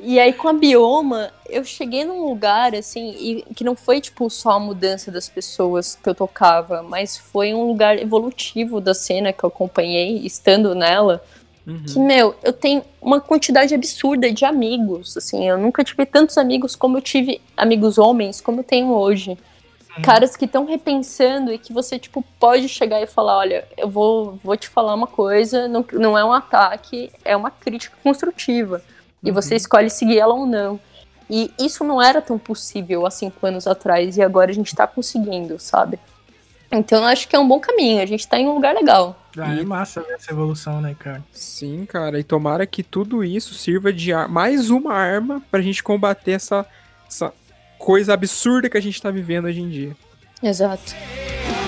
E 0.00 0.20
aí 0.20 0.32
com 0.32 0.48
a 0.48 0.52
bioma, 0.52 1.30
eu 1.48 1.64
cheguei 1.64 2.04
num 2.04 2.24
lugar 2.26 2.74
assim, 2.74 3.14
e 3.18 3.54
que 3.54 3.64
não 3.64 3.74
foi 3.74 4.00
tipo 4.00 4.30
só 4.30 4.50
a 4.50 4.60
mudança 4.60 5.10
das 5.10 5.28
pessoas 5.28 5.96
que 5.96 6.08
eu 6.08 6.14
tocava, 6.14 6.82
mas 6.82 7.16
foi 7.16 7.52
um 7.52 7.66
lugar 7.66 7.98
evolutivo 7.98 8.80
da 8.80 8.94
cena 8.94 9.32
que 9.32 9.42
eu 9.42 9.48
acompanhei, 9.48 10.18
estando 10.24 10.74
nela. 10.74 11.22
Uhum. 11.66 11.82
Que, 11.84 11.98
meu, 11.98 12.34
eu 12.42 12.52
tenho 12.52 12.82
uma 13.02 13.20
quantidade 13.20 13.74
absurda 13.74 14.30
de 14.32 14.44
amigos, 14.44 15.16
assim, 15.16 15.48
eu 15.48 15.58
nunca 15.58 15.82
tive 15.82 16.06
tantos 16.06 16.38
amigos 16.38 16.76
como 16.76 16.96
eu 16.96 17.02
tive 17.02 17.40
amigos 17.56 17.98
homens, 17.98 18.40
como 18.40 18.60
eu 18.60 18.64
tenho 18.64 18.92
hoje. 18.92 19.30
Uhum. 19.96 20.02
Caras 20.02 20.36
que 20.36 20.44
estão 20.44 20.64
repensando 20.64 21.52
e 21.52 21.58
que 21.58 21.72
você, 21.72 21.98
tipo, 21.98 22.24
pode 22.38 22.68
chegar 22.68 23.02
e 23.02 23.06
falar, 23.06 23.36
olha, 23.36 23.66
eu 23.76 23.88
vou, 23.88 24.38
vou 24.44 24.56
te 24.56 24.68
falar 24.68 24.94
uma 24.94 25.08
coisa, 25.08 25.66
não, 25.66 25.84
não 25.92 26.16
é 26.16 26.24
um 26.24 26.32
ataque, 26.32 27.10
é 27.24 27.36
uma 27.36 27.50
crítica 27.50 27.96
construtiva. 28.02 28.80
E 29.22 29.30
você 29.30 29.54
uhum. 29.54 29.56
escolhe 29.56 29.90
seguir 29.90 30.18
ela 30.18 30.34
ou 30.34 30.46
não. 30.46 30.78
E 31.30 31.50
isso 31.58 31.84
não 31.84 32.00
era 32.00 32.22
tão 32.22 32.38
possível 32.38 33.04
há 33.06 33.10
cinco 33.10 33.46
anos 33.46 33.66
atrás, 33.66 34.16
e 34.16 34.22
agora 34.22 34.50
a 34.50 34.54
gente 34.54 34.74
tá 34.74 34.86
conseguindo, 34.86 35.58
sabe? 35.58 35.98
Então 36.72 36.98
eu 37.00 37.04
acho 37.04 37.26
que 37.28 37.34
é 37.34 37.38
um 37.38 37.48
bom 37.48 37.58
caminho, 37.60 38.02
a 38.02 38.06
gente 38.06 38.26
tá 38.28 38.38
em 38.38 38.46
um 38.46 38.54
lugar 38.54 38.74
legal. 38.74 39.18
Ah, 39.38 39.54
É 39.54 39.62
massa 39.62 40.00
ver 40.02 40.14
essa 40.14 40.32
evolução, 40.32 40.80
né, 40.80 40.94
cara? 40.98 41.22
Sim, 41.32 41.84
cara, 41.86 42.18
e 42.18 42.24
tomara 42.24 42.66
que 42.66 42.82
tudo 42.82 43.22
isso 43.24 43.54
sirva 43.54 43.92
de 43.92 44.12
ar- 44.12 44.28
mais 44.28 44.68
uma 44.70 44.92
arma 44.94 45.42
pra 45.50 45.60
gente 45.62 45.82
combater 45.82 46.32
essa, 46.32 46.66
essa 47.08 47.32
coisa 47.78 48.12
absurda 48.14 48.68
que 48.68 48.76
a 48.76 48.82
gente 48.82 49.00
tá 49.00 49.10
vivendo 49.10 49.46
hoje 49.46 49.60
em 49.60 49.68
dia. 49.68 49.96
Exato. 50.42 50.94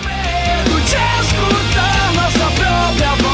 medo 0.05 0.81
de 0.81 0.95
escutar 0.95 2.13
nossa 2.15 2.51
própria 2.55 3.15
voz. 3.17 3.30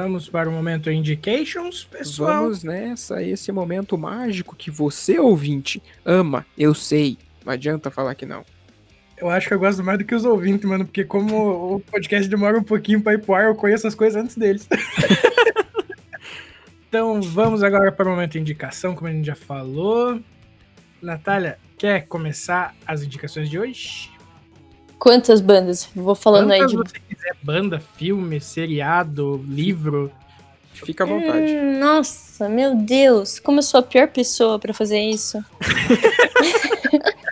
Vamos 0.00 0.28
para 0.28 0.48
o 0.48 0.52
momento 0.52 0.92
Indications, 0.92 1.82
pessoal. 1.82 2.42
Vamos 2.42 2.62
nessa, 2.62 3.20
esse 3.20 3.50
momento 3.50 3.98
mágico 3.98 4.54
que 4.54 4.70
você, 4.70 5.18
ouvinte, 5.18 5.82
ama, 6.04 6.46
eu 6.56 6.72
sei. 6.72 7.18
Não 7.44 7.52
adianta 7.52 7.90
falar 7.90 8.14
que 8.14 8.24
não. 8.24 8.44
Eu 9.16 9.28
acho 9.28 9.48
que 9.48 9.54
eu 9.54 9.58
gosto 9.58 9.82
mais 9.82 9.98
do 9.98 10.04
que 10.04 10.14
os 10.14 10.24
ouvintes, 10.24 10.68
mano, 10.68 10.84
porque 10.84 11.02
como 11.02 11.74
o 11.74 11.80
podcast 11.80 12.30
demora 12.30 12.56
um 12.56 12.62
pouquinho 12.62 13.02
pra 13.02 13.14
ir 13.14 13.18
pro 13.18 13.34
ar, 13.34 13.46
eu 13.46 13.56
conheço 13.56 13.88
as 13.88 13.94
coisas 13.96 14.22
antes 14.22 14.36
deles. 14.36 14.68
então 16.88 17.20
vamos 17.20 17.64
agora 17.64 17.90
para 17.90 18.06
o 18.06 18.10
momento 18.12 18.38
indicação, 18.38 18.94
como 18.94 19.08
a 19.08 19.12
gente 19.12 19.26
já 19.26 19.34
falou. 19.34 20.20
Natália, 21.02 21.58
quer 21.76 22.06
começar 22.06 22.72
as 22.86 23.02
indicações 23.02 23.50
de 23.50 23.58
hoje? 23.58 24.12
Quantas 24.96 25.40
bandas? 25.40 25.90
Vou 25.92 26.14
falando 26.14 26.52
aí 26.52 26.60
Quantas 26.60 26.70
de. 26.70 26.76
você 26.76 27.07
quiser, 27.18 27.36
banda, 27.42 27.80
filme, 27.96 28.40
seriado, 28.40 29.44
livro. 29.48 30.10
Fica 30.72 31.02
à 31.04 31.06
vontade. 31.06 31.52
Hum, 31.52 31.78
nossa, 31.80 32.48
meu 32.48 32.76
Deus, 32.76 33.40
como 33.40 33.58
eu 33.58 33.62
sou 33.62 33.80
a 33.80 33.82
pior 33.82 34.08
pessoa 34.08 34.58
pra 34.58 34.72
fazer 34.72 35.00
isso. 35.00 35.42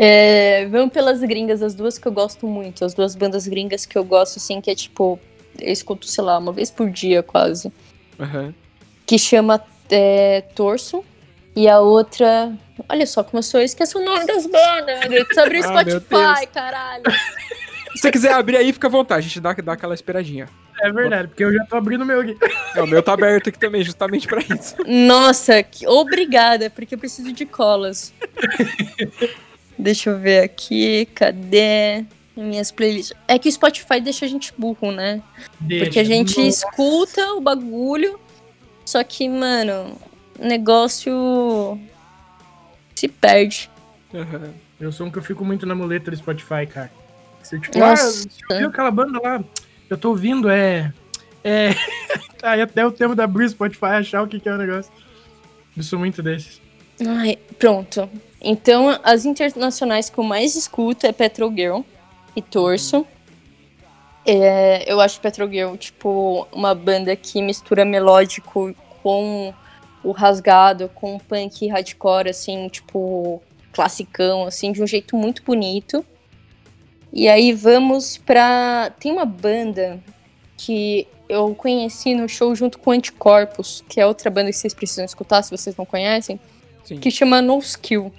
É, 0.00 0.66
vamos 0.66 0.92
pelas 0.92 1.18
gringas, 1.20 1.60
as 1.60 1.74
duas 1.74 1.98
que 1.98 2.06
eu 2.06 2.12
gosto 2.12 2.46
muito, 2.46 2.84
as 2.84 2.94
duas 2.94 3.16
bandas 3.16 3.48
gringas 3.48 3.84
que 3.84 3.98
eu 3.98 4.04
gosto, 4.04 4.36
assim, 4.36 4.60
que 4.60 4.70
é 4.70 4.74
tipo, 4.74 5.18
eu 5.60 5.72
escuto, 5.72 6.06
sei 6.06 6.22
lá, 6.22 6.38
uma 6.38 6.52
vez 6.52 6.70
por 6.70 6.88
dia 6.88 7.20
quase. 7.20 7.72
Aham. 8.20 8.54
Que 9.04 9.18
chama 9.18 9.60
é, 9.90 10.42
Torso. 10.54 11.04
E 11.56 11.68
a 11.68 11.80
outra. 11.80 12.52
Olha 12.88 13.04
só 13.04 13.24
como 13.24 13.38
eu 13.38 13.42
sou, 13.42 13.58
eu 13.58 13.64
esqueço 13.64 13.98
o 13.98 14.04
nome 14.04 14.24
das 14.24 14.46
bandas. 14.46 15.04
Abrir 15.36 15.62
o 15.62 15.64
Ah, 15.64 15.82
Spotify, 15.82 16.46
caralho. 16.54 17.02
Se 17.98 18.02
você 18.02 18.10
quiser 18.12 18.32
abrir 18.32 18.56
aí, 18.56 18.72
fica 18.72 18.86
à 18.86 18.90
vontade, 18.90 19.26
a 19.26 19.28
gente 19.28 19.40
dá, 19.40 19.52
dá 19.52 19.72
aquela 19.72 19.92
esperadinha. 19.92 20.48
É 20.80 20.92
verdade, 20.92 21.26
porque 21.26 21.42
eu 21.42 21.52
já 21.52 21.64
tô 21.64 21.74
abrindo 21.74 22.02
o 22.02 22.06
meu 22.06 22.20
aqui. 22.20 22.36
É, 22.76 22.80
o 22.80 22.86
meu 22.86 23.02
tá 23.02 23.12
aberto 23.12 23.48
aqui 23.48 23.58
também, 23.58 23.82
justamente 23.82 24.28
pra 24.28 24.40
isso. 24.40 24.76
Nossa, 24.86 25.60
que- 25.64 25.84
obrigada, 25.84 26.70
porque 26.70 26.94
eu 26.94 26.98
preciso 26.98 27.32
de 27.32 27.44
colas. 27.44 28.14
Deixa 29.76 30.10
eu 30.10 30.18
ver 30.20 30.44
aqui, 30.44 31.06
cadê 31.12 32.04
minhas 32.36 32.70
playlists? 32.70 33.16
É 33.26 33.36
que 33.36 33.48
o 33.48 33.52
Spotify 33.52 34.00
deixa 34.00 34.26
a 34.26 34.28
gente 34.28 34.54
burro, 34.56 34.92
né? 34.92 35.20
Deixa. 35.58 35.86
Porque 35.86 35.98
a 35.98 36.04
gente 36.04 36.36
Nossa. 36.38 36.48
escuta 36.68 37.32
o 37.32 37.40
bagulho, 37.40 38.20
só 38.84 39.02
que, 39.02 39.28
mano, 39.28 39.98
o 40.38 40.46
negócio 40.46 41.76
se 42.94 43.08
perde. 43.08 43.68
Aham. 44.14 44.52
Eu 44.80 44.92
sou 44.92 45.08
um 45.08 45.10
que 45.10 45.18
eu 45.18 45.22
fico 45.24 45.44
muito 45.44 45.66
na 45.66 45.74
muleta 45.74 46.12
do 46.12 46.16
Spotify, 46.16 46.64
cara. 46.72 46.92
Tipo, 47.50 47.78
Nossa. 47.78 48.28
ah, 48.50 48.54
viu 48.58 48.68
aquela 48.68 48.90
banda 48.90 49.20
lá? 49.22 49.42
Eu 49.88 49.96
tô 49.96 50.10
ouvindo, 50.10 50.50
é. 50.50 50.92
É. 51.42 51.70
Aí 52.42 52.60
até 52.60 52.86
o 52.86 52.92
tempo 52.92 53.14
de 53.14 53.22
abrir 53.22 53.44
o 53.44 53.48
Spotify 53.48 53.86
achar 53.86 54.22
o 54.22 54.26
que, 54.26 54.38
que 54.38 54.48
é 54.48 54.52
o 54.52 54.58
negócio. 54.58 54.92
Eu 55.76 55.82
sou 55.82 55.98
muito 55.98 56.22
desses. 56.22 56.60
Ai, 57.06 57.38
pronto. 57.58 58.08
Então, 58.40 58.98
as 59.02 59.24
internacionais 59.24 60.10
que 60.10 60.18
eu 60.18 60.24
mais 60.24 60.56
escuto 60.56 61.06
é 61.06 61.12
Petrol 61.12 61.52
Girl 61.52 61.80
e 62.34 62.42
Torso. 62.42 63.06
É, 64.26 64.90
eu 64.90 65.00
acho 65.00 65.20
Petrol 65.20 65.48
Girl, 65.48 65.74
tipo, 65.76 66.46
uma 66.52 66.74
banda 66.74 67.16
que 67.16 67.40
mistura 67.40 67.84
melódico 67.84 68.74
com 69.02 69.54
o 70.02 70.12
rasgado, 70.12 70.90
com 70.94 71.16
o 71.16 71.20
punk 71.20 71.66
hardcore, 71.66 72.28
assim, 72.28 72.68
tipo, 72.68 73.42
classicão, 73.72 74.44
assim, 74.44 74.70
de 74.72 74.82
um 74.82 74.86
jeito 74.86 75.16
muito 75.16 75.42
bonito. 75.42 76.04
E 77.18 77.28
aí 77.28 77.52
vamos 77.52 78.16
pra. 78.16 78.92
Tem 79.00 79.10
uma 79.10 79.24
banda 79.24 79.98
que 80.56 81.04
eu 81.28 81.52
conheci 81.52 82.14
no 82.14 82.28
show 82.28 82.54
junto 82.54 82.78
com 82.78 82.92
Anticorpos, 82.92 83.82
que 83.88 84.00
é 84.00 84.06
outra 84.06 84.30
banda 84.30 84.50
que 84.50 84.56
vocês 84.56 84.72
precisam 84.72 85.04
escutar 85.04 85.42
se 85.42 85.50
vocês 85.50 85.76
não 85.76 85.84
conhecem 85.84 86.38
Sim. 86.84 86.98
que 86.98 87.10
chama 87.10 87.42
No 87.42 87.58
Skill. 87.58 88.12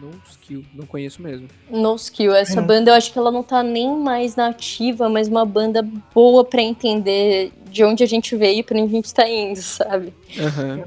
No 0.00 0.12
skill, 0.30 0.64
não 0.72 0.86
conheço 0.86 1.20
mesmo. 1.20 1.48
No 1.68 1.96
Skill. 1.96 2.32
Essa 2.32 2.60
Hum. 2.60 2.66
banda 2.66 2.92
eu 2.92 2.94
acho 2.94 3.12
que 3.12 3.18
ela 3.18 3.32
não 3.32 3.42
tá 3.42 3.64
nem 3.64 3.90
mais 3.96 4.36
na 4.36 4.46
ativa, 4.46 5.08
mas 5.08 5.26
uma 5.26 5.44
banda 5.44 5.82
boa 6.14 6.44
pra 6.44 6.62
entender 6.62 7.52
de 7.68 7.82
onde 7.84 8.04
a 8.04 8.06
gente 8.06 8.36
veio 8.36 8.60
e 8.60 8.62
pra 8.62 8.78
onde 8.78 8.92
a 8.92 8.96
gente 8.96 9.12
tá 9.12 9.28
indo, 9.28 9.56
sabe? 9.60 10.14
Aham. 10.38 10.84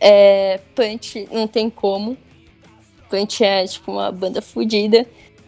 É, 0.00 0.58
Punch 0.74 1.28
não 1.30 1.46
tem 1.46 1.70
como. 1.70 2.16
Punch 3.08 3.44
é 3.44 3.64
tipo 3.64 3.92
uma 3.92 4.10
banda 4.10 4.42
fodida. 4.42 5.06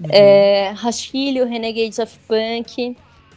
É, 0.08 0.70
Rastilho, 0.70 1.46
Renegades 1.46 1.98
of 1.98 2.18
Punk. 2.26 2.96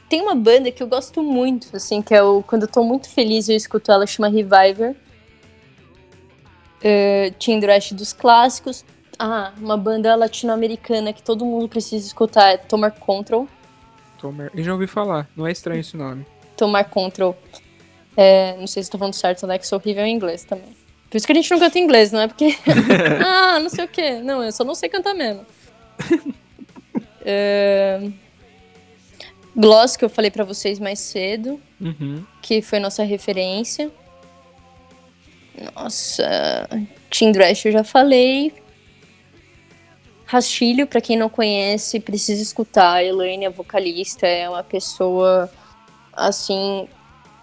Tem 0.10 0.22
uma 0.22 0.36
banda 0.36 0.72
que 0.72 0.82
eu 0.82 0.88
gosto 0.88 1.22
muito, 1.22 1.76
assim, 1.76 2.02
que 2.02 2.14
é 2.14 2.24
o. 2.24 2.42
Quando 2.42 2.64
eu 2.64 2.68
tô 2.68 2.84
muito 2.84 3.10
feliz 3.10 3.50
eu 3.50 3.56
escuto 3.56 3.92
ela, 3.92 4.08
chama 4.08 4.30
Reviver. 4.30 4.96
É, 6.82 7.32
Thrash 7.32 7.92
dos 7.92 8.14
clássicos. 8.14 8.86
Ah, 9.20 9.52
uma 9.58 9.76
banda 9.76 10.16
latino-americana 10.16 11.12
que 11.12 11.24
todo 11.24 11.44
mundo 11.44 11.68
precisa 11.68 12.06
escutar 12.06 12.54
é 12.54 12.58
Tomar 12.58 12.92
Control. 12.92 13.48
Tomer. 14.20 14.52
Eu 14.54 14.64
já 14.64 14.74
ouvi 14.74 14.88
falar, 14.88 15.28
não 15.36 15.46
é 15.46 15.52
estranho 15.52 15.82
esse 15.82 15.98
nome. 15.98 16.26
Tomar 16.56 16.86
Control. 16.86 17.36
É, 18.16 18.56
não 18.58 18.68
sei 18.68 18.84
se 18.84 18.90
tô 18.90 18.98
falando 18.98 19.14
certo, 19.14 19.46
né? 19.46 19.58
Que 19.58 19.68
sou 19.68 19.80
horrível 19.80 20.06
em 20.06 20.16
inglês 20.16 20.44
também. 20.44 20.76
Por 21.10 21.18
isso 21.18 21.26
que 21.26 21.32
a 21.32 21.36
gente 21.36 21.50
não 21.52 21.60
canta 21.60 21.80
em 21.80 21.84
inglês, 21.84 22.12
não 22.12 22.22
é 22.22 22.28
porque. 22.28 22.56
ah, 23.26 23.60
não 23.60 23.70
sei 23.70 23.86
o 23.86 23.88
quê. 23.88 24.20
Não, 24.20 24.44
eu 24.44 24.52
só 24.52 24.64
não 24.64 24.76
sei 24.76 24.90
cantar 24.90 25.14
mesmo. 25.14 25.46
É, 27.30 28.10
Gloss, 29.54 29.98
que 29.98 30.06
eu 30.06 30.10
falei 30.10 30.32
pra 30.32 30.46
vocês 30.46 30.80
mais 30.80 31.00
cedo, 31.00 31.60
Uhum. 31.82 32.24
que 32.42 32.62
foi 32.62 32.80
nossa 32.80 33.04
referência. 33.04 33.92
Nossa. 35.76 36.70
Team 37.10 37.32
eu 37.66 37.72
já 37.72 37.84
falei. 37.84 38.54
Rastilho, 40.26 40.88
pra 40.88 41.02
quem 41.02 41.18
não 41.18 41.30
conhece, 41.30 42.00
precisa 42.00 42.42
escutar. 42.42 42.94
A 42.96 43.04
Elaine, 43.04 43.46
a 43.46 43.50
vocalista, 43.50 44.28
é 44.28 44.48
uma 44.48 44.64
pessoa, 44.64 45.50
assim, 46.14 46.88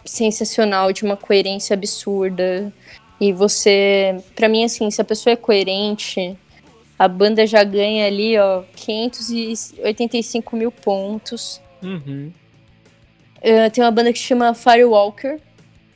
sensacional, 0.05 0.93
de 0.93 1.03
uma 1.03 1.17
coerência 1.17 1.75
absurda. 1.75 2.73
E 3.21 3.33
você, 3.33 4.17
pra 4.35 4.49
mim, 4.49 4.65
assim, 4.65 4.91
se 4.91 5.01
a 5.01 5.05
pessoa 5.05 5.33
é 5.33 5.37
coerente, 5.37 6.37
a 6.99 7.09
banda 7.09 7.47
já 7.47 7.65
ganha 7.65 8.07
ali, 8.07 8.39
ó, 8.39 8.63
585 8.77 10.57
mil 10.57 10.71
pontos. 10.71 11.61
Uhum. 11.83 12.33
Uh, 13.39 13.71
tem 13.71 13.85
uma 13.85 13.91
banda 13.91 14.13
que 14.13 14.19
chama 14.19 14.55
Firewalker, 14.55 15.41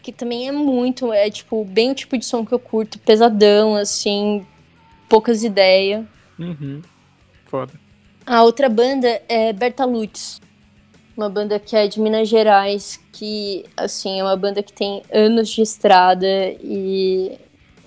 que 0.02 0.12
também 0.12 0.48
é 0.48 0.52
muito, 0.52 1.12
é 1.12 1.30
tipo, 1.30 1.64
bem 1.64 1.90
o 1.90 1.94
tipo 1.94 2.18
de 2.18 2.24
som 2.24 2.44
que 2.44 2.52
eu 2.52 2.58
curto, 2.58 2.98
pesadão, 2.98 3.74
assim, 3.74 4.44
poucas 5.08 5.42
ideias. 5.44 6.04
Uhum. 6.38 6.82
Foda. 7.46 7.72
A 8.26 8.42
outra 8.42 8.68
banda 8.68 9.22
é 9.28 9.52
Berta 9.52 9.84
Lutz, 9.84 10.40
uma 11.16 11.30
banda 11.30 11.58
que 11.58 11.74
é 11.74 11.88
de 11.88 12.00
Minas 12.00 12.28
Gerais, 12.28 13.00
que, 13.12 13.64
assim, 13.76 14.20
é 14.20 14.22
uma 14.22 14.36
banda 14.36 14.62
que 14.62 14.72
tem 14.72 15.02
anos 15.12 15.48
de 15.48 15.62
estrada 15.62 16.26
e, 16.62 17.38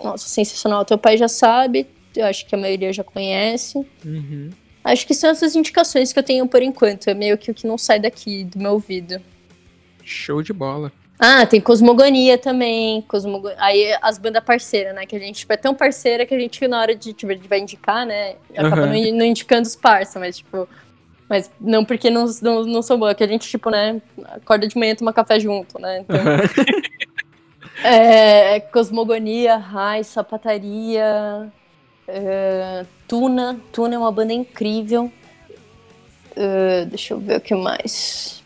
nossa, 0.03 0.27
sensacional. 0.27 0.83
Teu 0.83 0.97
pai 0.97 1.15
já 1.17 1.27
sabe, 1.27 1.87
eu 2.15 2.25
acho 2.25 2.45
que 2.45 2.55
a 2.55 2.57
maioria 2.57 2.91
já 2.91 3.03
conhece. 3.03 3.77
Uhum. 4.05 4.49
Acho 4.83 5.05
que 5.05 5.13
são 5.13 5.29
essas 5.29 5.55
indicações 5.55 6.11
que 6.11 6.19
eu 6.19 6.23
tenho 6.23 6.47
por 6.47 6.61
enquanto, 6.61 7.07
é 7.07 7.13
meio 7.13 7.37
que 7.37 7.51
o 7.51 7.53
que 7.53 7.67
não 7.67 7.77
sai 7.77 7.99
daqui 7.99 8.43
do 8.43 8.59
meu 8.59 8.71
ouvido. 8.73 9.21
Show 10.03 10.41
de 10.41 10.53
bola. 10.53 10.91
Ah, 11.23 11.45
tem 11.45 11.61
Cosmogonia 11.61 12.35
também. 12.35 13.03
Cosmogo... 13.03 13.51
Aí 13.57 13.95
as 14.01 14.17
bandas 14.17 14.43
parceiras, 14.43 14.95
né? 14.95 15.05
Que 15.05 15.15
a 15.15 15.19
gente 15.19 15.41
tipo, 15.41 15.53
é 15.53 15.57
tão 15.57 15.75
parceira 15.75 16.25
que 16.25 16.33
a 16.33 16.39
gente, 16.39 16.67
na 16.67 16.81
hora 16.81 16.95
de, 16.95 17.13
tipo, 17.13 17.31
vai 17.47 17.59
indicar, 17.59 18.07
né? 18.07 18.37
Acaba 18.57 18.87
Aham. 18.87 19.11
não, 19.13 19.25
indicando 19.25 19.67
os 19.67 19.75
parça, 19.75 20.19
mas 20.19 20.37
tipo. 20.37 20.67
Mas 21.29 21.49
não 21.61 21.85
porque 21.85 22.09
não, 22.09 22.25
não, 22.41 22.65
não 22.65 22.81
são 22.81 22.97
boas, 22.97 23.13
que 23.13 23.23
a 23.23 23.27
gente, 23.27 23.47
tipo, 23.47 23.69
né, 23.69 24.01
acorda 24.33 24.67
de 24.67 24.75
manhã 24.77 24.91
e 24.91 24.95
toma 24.95 25.13
café 25.13 25.39
junto, 25.39 25.79
né? 25.79 25.99
Então, 25.99 26.17
é, 27.85 28.59
Cosmogonia, 28.59 29.55
Rai, 29.55 30.03
Sapataria, 30.03 31.49
é, 32.07 32.85
Tuna. 33.07 33.59
Tuna 33.71 33.95
é 33.95 33.97
uma 33.97 34.11
banda 34.11 34.33
incrível. 34.33 35.11
Uh, 36.31 36.85
deixa 36.87 37.13
eu 37.13 37.19
ver 37.19 37.37
o 37.37 37.41
que 37.41 37.53
mais. 37.53 38.41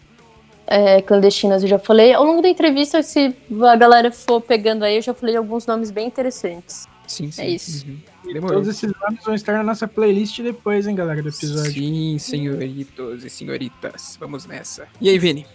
É, 0.67 1.01
clandestinas 1.01 1.63
eu 1.63 1.69
já 1.69 1.79
falei. 1.79 2.13
Ao 2.13 2.23
longo 2.23 2.41
da 2.41 2.49
entrevista, 2.49 3.03
se 3.03 3.35
a 3.63 3.75
galera 3.75 4.11
for 4.11 4.41
pegando 4.41 4.83
aí, 4.83 4.95
eu 4.95 5.01
já 5.01 5.13
falei 5.13 5.35
alguns 5.35 5.65
nomes 5.65 5.91
bem 5.91 6.07
interessantes. 6.07 6.87
Sim, 7.07 7.31
sim. 7.31 7.41
É 7.41 7.49
isso. 7.49 7.85
Uhum. 7.87 8.41
Todos 8.47 8.67
esses 8.67 8.91
nomes 8.99 9.23
vão 9.23 9.35
estar 9.35 9.53
na 9.53 9.63
nossa 9.63 9.87
playlist 9.87 10.41
depois, 10.41 10.87
hein, 10.87 10.95
galera, 10.95 11.21
do 11.21 11.29
episódio. 11.29 11.71
Sim, 11.71 12.17
senhoritos 12.17 13.23
e 13.23 13.29
senhoritas. 13.29 14.17
Vamos 14.19 14.47
nessa. 14.47 14.87
E 14.99 15.09
aí, 15.09 15.19
Vini? 15.19 15.45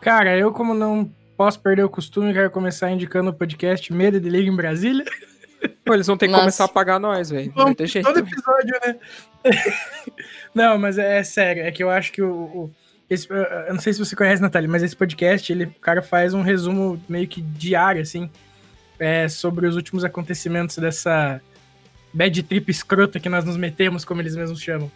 Cara, 0.00 0.36
eu 0.38 0.52
como 0.52 0.72
não 0.72 1.10
posso 1.36 1.58
perder 1.58 1.84
o 1.84 1.88
costume, 1.88 2.32
quero 2.32 2.50
começar 2.50 2.90
indicando 2.90 3.30
o 3.30 3.34
podcast 3.34 3.92
Medo 3.92 4.20
de 4.20 4.28
Liga 4.28 4.48
em 4.48 4.54
Brasília. 4.54 5.04
Pô, 5.86 5.94
eles 5.94 6.06
vão 6.06 6.16
ter 6.16 6.26
que 6.26 6.32
Nossa. 6.32 6.42
começar 6.42 6.64
a 6.64 6.68
pagar 6.68 6.98
nós, 6.98 7.30
velho. 7.30 7.52
Todo 8.02 8.18
episódio, 8.18 8.74
né? 8.84 8.96
não, 10.54 10.76
mas 10.78 10.98
é, 10.98 11.18
é 11.18 11.22
sério, 11.22 11.62
é 11.62 11.70
que 11.70 11.82
eu 11.82 11.90
acho 11.90 12.12
que 12.12 12.20
o... 12.22 12.30
o- 12.32 12.70
esse- 13.08 13.30
eu- 13.30 13.36
eu 13.36 13.72
não 13.74 13.80
sei 13.80 13.92
se 13.92 13.98
você 14.00 14.16
conhece, 14.16 14.42
Natália, 14.42 14.68
mas 14.68 14.82
esse 14.82 14.96
podcast, 14.96 15.52
ele, 15.52 15.64
o 15.66 15.70
cara 15.80 16.02
faz 16.02 16.34
um 16.34 16.42
resumo 16.42 17.00
meio 17.08 17.28
que 17.28 17.40
diário, 17.40 18.02
assim, 18.02 18.28
é, 18.98 19.28
sobre 19.28 19.64
os 19.66 19.76
últimos 19.76 20.04
acontecimentos 20.04 20.76
dessa 20.78 21.40
bad 22.12 22.42
trip 22.42 22.68
escrota 22.68 23.20
que 23.20 23.28
nós 23.28 23.44
nos 23.44 23.56
metemos, 23.56 24.04
como 24.04 24.20
eles 24.20 24.34
mesmos 24.34 24.60
chamam. 24.60 24.90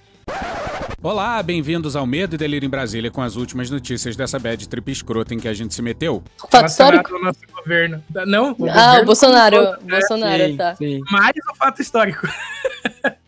Olá, 1.03 1.43
bem-vindos 1.43 1.97
ao 1.97 2.07
Medo 2.07 2.35
e 2.35 2.39
Delírio 2.39 2.67
em 2.67 2.71
Brasília 2.71 3.11
com 3.11 3.23
as 3.23 3.35
últimas 3.37 3.71
notícias 3.71 4.15
dessa 4.17 4.39
bad 4.39 4.69
trip 4.69 4.93
escrota 4.93 5.33
em 5.35 5.39
que 5.39 5.49
a 5.49 5.55
gente 5.55 5.73
se 5.75 5.81
meteu. 5.81 6.23
Fato 6.51 6.67
histórico? 6.67 7.19
Nosso 7.19 7.41
governo. 7.57 8.05
Não, 8.27 8.51
o 8.59 8.69
Ah, 8.69 8.99
governo 8.99 9.03
o 9.03 9.07
Bolsonaro. 9.07 9.57
um 9.57 9.65
todo, 9.65 9.85
né? 9.87 9.99
Bolsonaro, 9.99 10.45
sim, 10.47 10.57
tá. 10.57 10.77
sim. 10.77 11.01
mais 11.11 11.33
o 11.51 11.55
fato 11.57 11.81
histórico. 11.83 12.27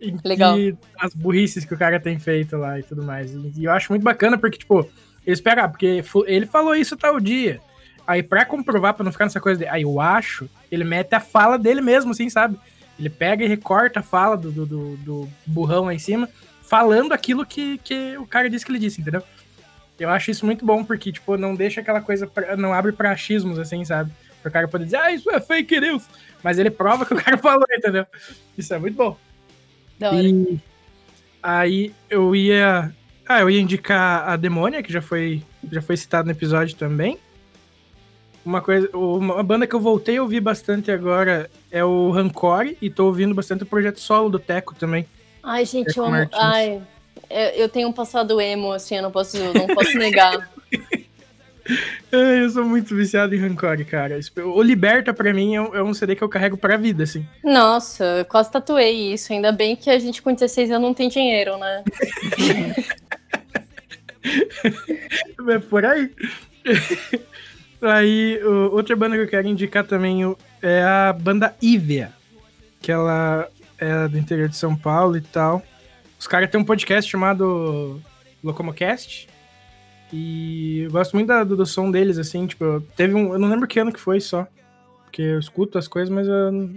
E 0.00 0.14
Legal. 0.24 0.54
que 0.54 0.76
as 1.00 1.12
burrices 1.12 1.64
que 1.64 1.74
o 1.74 1.76
cara 1.76 1.98
tem 1.98 2.20
feito 2.20 2.56
lá 2.56 2.78
e 2.78 2.84
tudo 2.84 3.02
mais. 3.02 3.32
E, 3.34 3.52
e 3.56 3.64
eu 3.64 3.72
acho 3.72 3.90
muito 3.90 4.04
bacana 4.04 4.38
porque, 4.38 4.56
tipo, 4.56 4.88
eles 5.26 5.40
pegam, 5.40 5.64
ah, 5.64 5.68
porque 5.68 6.04
ele 6.28 6.46
falou 6.46 6.72
isso 6.76 6.96
tal 6.96 7.18
dia. 7.18 7.60
Aí, 8.06 8.22
pra 8.22 8.44
comprovar, 8.44 8.94
pra 8.94 9.02
não 9.02 9.10
ficar 9.10 9.24
nessa 9.24 9.40
coisa 9.40 9.58
de, 9.58 9.66
aí 9.66 9.82
eu 9.82 10.00
acho, 10.00 10.48
ele 10.70 10.84
mete 10.84 11.14
a 11.16 11.18
fala 11.18 11.58
dele 11.58 11.80
mesmo, 11.80 12.12
assim, 12.12 12.30
sabe? 12.30 12.56
Ele 12.96 13.10
pega 13.10 13.44
e 13.44 13.48
recorta 13.48 13.98
a 13.98 14.02
fala 14.04 14.36
do, 14.36 14.52
do, 14.52 14.66
do- 14.66 14.96
do 14.98 15.28
burrão 15.44 15.86
lá 15.86 15.92
em 15.94 15.98
cima, 15.98 16.28
falando 16.68 17.12
aquilo 17.12 17.46
que, 17.46 17.78
que 17.78 18.16
o 18.18 18.26
cara 18.26 18.48
disse 18.50 18.64
que 18.64 18.70
ele 18.72 18.78
disse, 18.78 19.00
entendeu? 19.00 19.22
Eu 19.98 20.10
acho 20.10 20.30
isso 20.30 20.46
muito 20.46 20.64
bom, 20.64 20.84
porque, 20.84 21.10
tipo, 21.10 21.36
não 21.36 21.54
deixa 21.54 21.80
aquela 21.80 22.00
coisa, 22.00 22.26
pra- 22.26 22.56
não 22.56 22.72
abre 22.72 22.92
pra 22.92 23.10
achismos, 23.10 23.58
assim, 23.58 23.84
sabe? 23.84 24.12
Pro 24.42 24.50
cara 24.52 24.68
poder 24.68 24.84
dizer, 24.84 24.98
ah, 24.98 25.10
isso 25.10 25.28
é 25.30 25.40
fake 25.40 25.80
news. 25.80 26.04
Mas 26.42 26.58
ele 26.58 26.70
prova 26.70 27.04
que 27.04 27.14
o 27.14 27.16
cara 27.22 27.36
falou, 27.36 27.64
entendeu? 27.72 28.06
Isso 28.56 28.72
é 28.72 28.78
muito 28.78 28.94
bom. 28.96 29.16
Da 29.98 30.10
hora. 30.10 30.22
E 30.22 30.60
aí 31.42 31.92
eu 32.08 32.34
ia. 32.36 32.94
Ah, 33.28 33.40
eu 33.40 33.50
ia 33.50 33.60
indicar 33.60 34.28
a 34.28 34.36
Demônia, 34.36 34.82
que 34.82 34.92
já 34.92 35.02
foi, 35.02 35.42
já 35.70 35.82
foi 35.82 35.96
citado 35.96 36.26
no 36.26 36.32
episódio 36.32 36.76
também. 36.76 37.18
Uma 38.44 38.60
coisa. 38.62 38.88
Uma 38.96 39.42
banda 39.42 39.66
que 39.66 39.74
eu 39.74 39.80
voltei 39.80 40.16
a 40.18 40.22
ouvir 40.22 40.40
bastante 40.40 40.90
agora 40.92 41.50
é 41.70 41.82
o 41.84 42.10
Rancore, 42.10 42.78
e 42.80 42.88
tô 42.88 43.06
ouvindo 43.06 43.34
bastante 43.34 43.64
o 43.64 43.66
projeto 43.66 43.98
solo 44.00 44.30
do 44.30 44.38
Teco 44.38 44.74
também. 44.76 45.06
Ai, 45.42 45.64
gente, 45.64 45.96
eu 45.96 46.04
amo. 46.04 46.12
Martins. 46.12 46.38
Ai, 46.40 46.82
eu, 47.30 47.62
eu 47.62 47.68
tenho 47.68 47.88
um 47.88 47.92
passado 47.92 48.40
emo, 48.40 48.72
assim, 48.72 48.96
eu 48.96 49.02
não 49.02 49.10
posso, 49.10 49.36
não 49.52 49.66
posso 49.68 49.96
negar. 49.96 50.48
Eu 52.10 52.48
sou 52.48 52.64
muito 52.64 52.94
viciado 52.96 53.34
em 53.34 53.38
Rancore, 53.38 53.84
cara. 53.84 54.18
O 54.38 54.62
Liberta, 54.62 55.12
pra 55.12 55.34
mim, 55.34 55.54
é 55.54 55.60
um, 55.60 55.90
é 55.90 55.94
CD 55.94 56.16
que 56.16 56.24
eu 56.24 56.28
carrego 56.28 56.56
pra 56.56 56.78
vida, 56.78 57.02
assim. 57.04 57.26
Nossa, 57.44 58.04
eu 58.04 58.24
quase 58.24 58.50
tatuei 58.50 59.12
isso. 59.12 59.32
Ainda 59.32 59.52
bem 59.52 59.76
que 59.76 59.90
a 59.90 59.98
gente 59.98 60.22
com 60.22 60.32
16 60.32 60.70
anos 60.70 60.82
não 60.82 60.94
tem 60.94 61.08
dinheiro, 61.08 61.58
né? 61.58 61.84
É 65.48 65.58
por 65.58 65.86
aí. 65.86 66.10
aí, 67.80 68.40
outra 68.70 68.94
banda 68.94 69.16
que 69.16 69.22
eu 69.22 69.28
quero 69.28 69.48
indicar 69.48 69.86
também 69.86 70.20
é 70.60 70.82
a 70.82 71.12
banda 71.12 71.54
Ivea, 71.62 72.12
que 72.82 72.92
ela 72.92 73.48
é 73.78 74.08
do 74.08 74.18
interior 74.18 74.48
de 74.48 74.56
São 74.56 74.74
Paulo 74.76 75.16
e 75.16 75.20
tal. 75.20 75.62
Os 76.18 76.26
caras 76.26 76.50
têm 76.50 76.60
um 76.60 76.64
podcast 76.64 77.10
chamado 77.10 78.00
Locomocast. 78.42 79.28
E 80.12 80.80
eu 80.82 80.90
gosto 80.90 81.14
muito 81.14 81.28
da- 81.28 81.44
do, 81.44 81.56
do 81.56 81.66
som 81.66 81.90
deles, 81.90 82.18
assim, 82.18 82.46
tipo, 82.46 82.64
eu- 82.64 82.80
teve 82.96 83.14
um. 83.14 83.32
Eu 83.32 83.38
não 83.38 83.48
lembro 83.48 83.66
que 83.68 83.78
ano 83.78 83.92
que 83.92 84.00
foi 84.00 84.20
só. 84.20 84.46
Porque 85.04 85.22
eu 85.22 85.38
escuto 85.38 85.78
as 85.78 85.86
coisas, 85.88 86.08
mas 86.08 86.26
eu. 86.26 86.70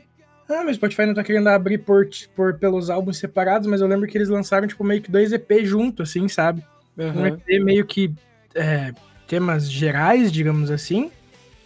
Ah, 0.50 0.64
meu 0.66 0.74
Spotify 0.74 1.06
não 1.06 1.14
tá 1.14 1.24
querendo 1.24 1.48
abrir 1.48 1.78
por, 1.78 2.08
por, 2.36 2.56
pelos 2.56 2.90
álbuns 2.90 3.18
separados, 3.18 3.68
mas 3.68 3.80
eu 3.80 3.88
lembro 3.88 4.06
que 4.08 4.18
eles 4.18 4.28
lançaram, 4.28 4.68
tipo, 4.68 4.84
meio 4.84 5.02
que 5.02 5.10
dois 5.10 5.32
EP 5.32 5.64
junto, 5.64 6.04
assim, 6.04 6.28
sabe? 6.28 6.62
Um 6.98 7.04
Aham. 7.04 7.28
EP 7.28 7.60
meio 7.64 7.86
que 7.86 8.14
é, 8.54 8.92
temas 9.28 9.72
gerais, 9.72 10.30
digamos 10.30 10.70
assim, 10.70 11.10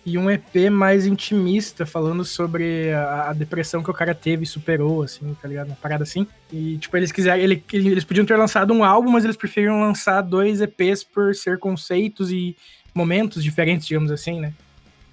e 0.06 0.18
um 0.18 0.30
EP 0.30 0.69
mais 0.69 1.06
intimista, 1.07 1.86
falando 1.86 2.23
sobre 2.23 2.91
a, 2.94 3.30
a 3.30 3.34
depressão 3.34 3.82
que 3.82 3.90
o 3.90 3.94
cara 3.94 4.14
teve 4.14 4.44
e 4.44 4.48
superou, 4.48 5.02
assim, 5.02 5.36
tá 5.41 5.48
ligado? 5.48 5.68
Uma 5.68 5.76
parada 5.76 6.03
assim. 6.03 6.27
E, 6.53 6.77
tipo, 6.77 6.95
eles 6.95 7.11
quiseram. 7.11 7.41
ele- 7.41 7.64
eles 7.73 8.03
podiam 8.03 8.26
ter 8.26 8.36
lançado 8.36 8.72
um 8.73 8.84
álbum, 8.84 9.10
mas 9.10 9.23
eles 9.23 9.36
preferiram 9.36 9.80
lançar 9.82 10.22
dois 10.22 10.61
EPs 10.61 11.03
por 11.03 11.34
ser 11.34 11.57
conceitos 11.57 12.32
e 12.32 12.56
momentos 12.94 13.44
diferentes, 13.44 13.88
digamos 13.88 14.11
assim, 14.11 14.40
né? 14.40 14.53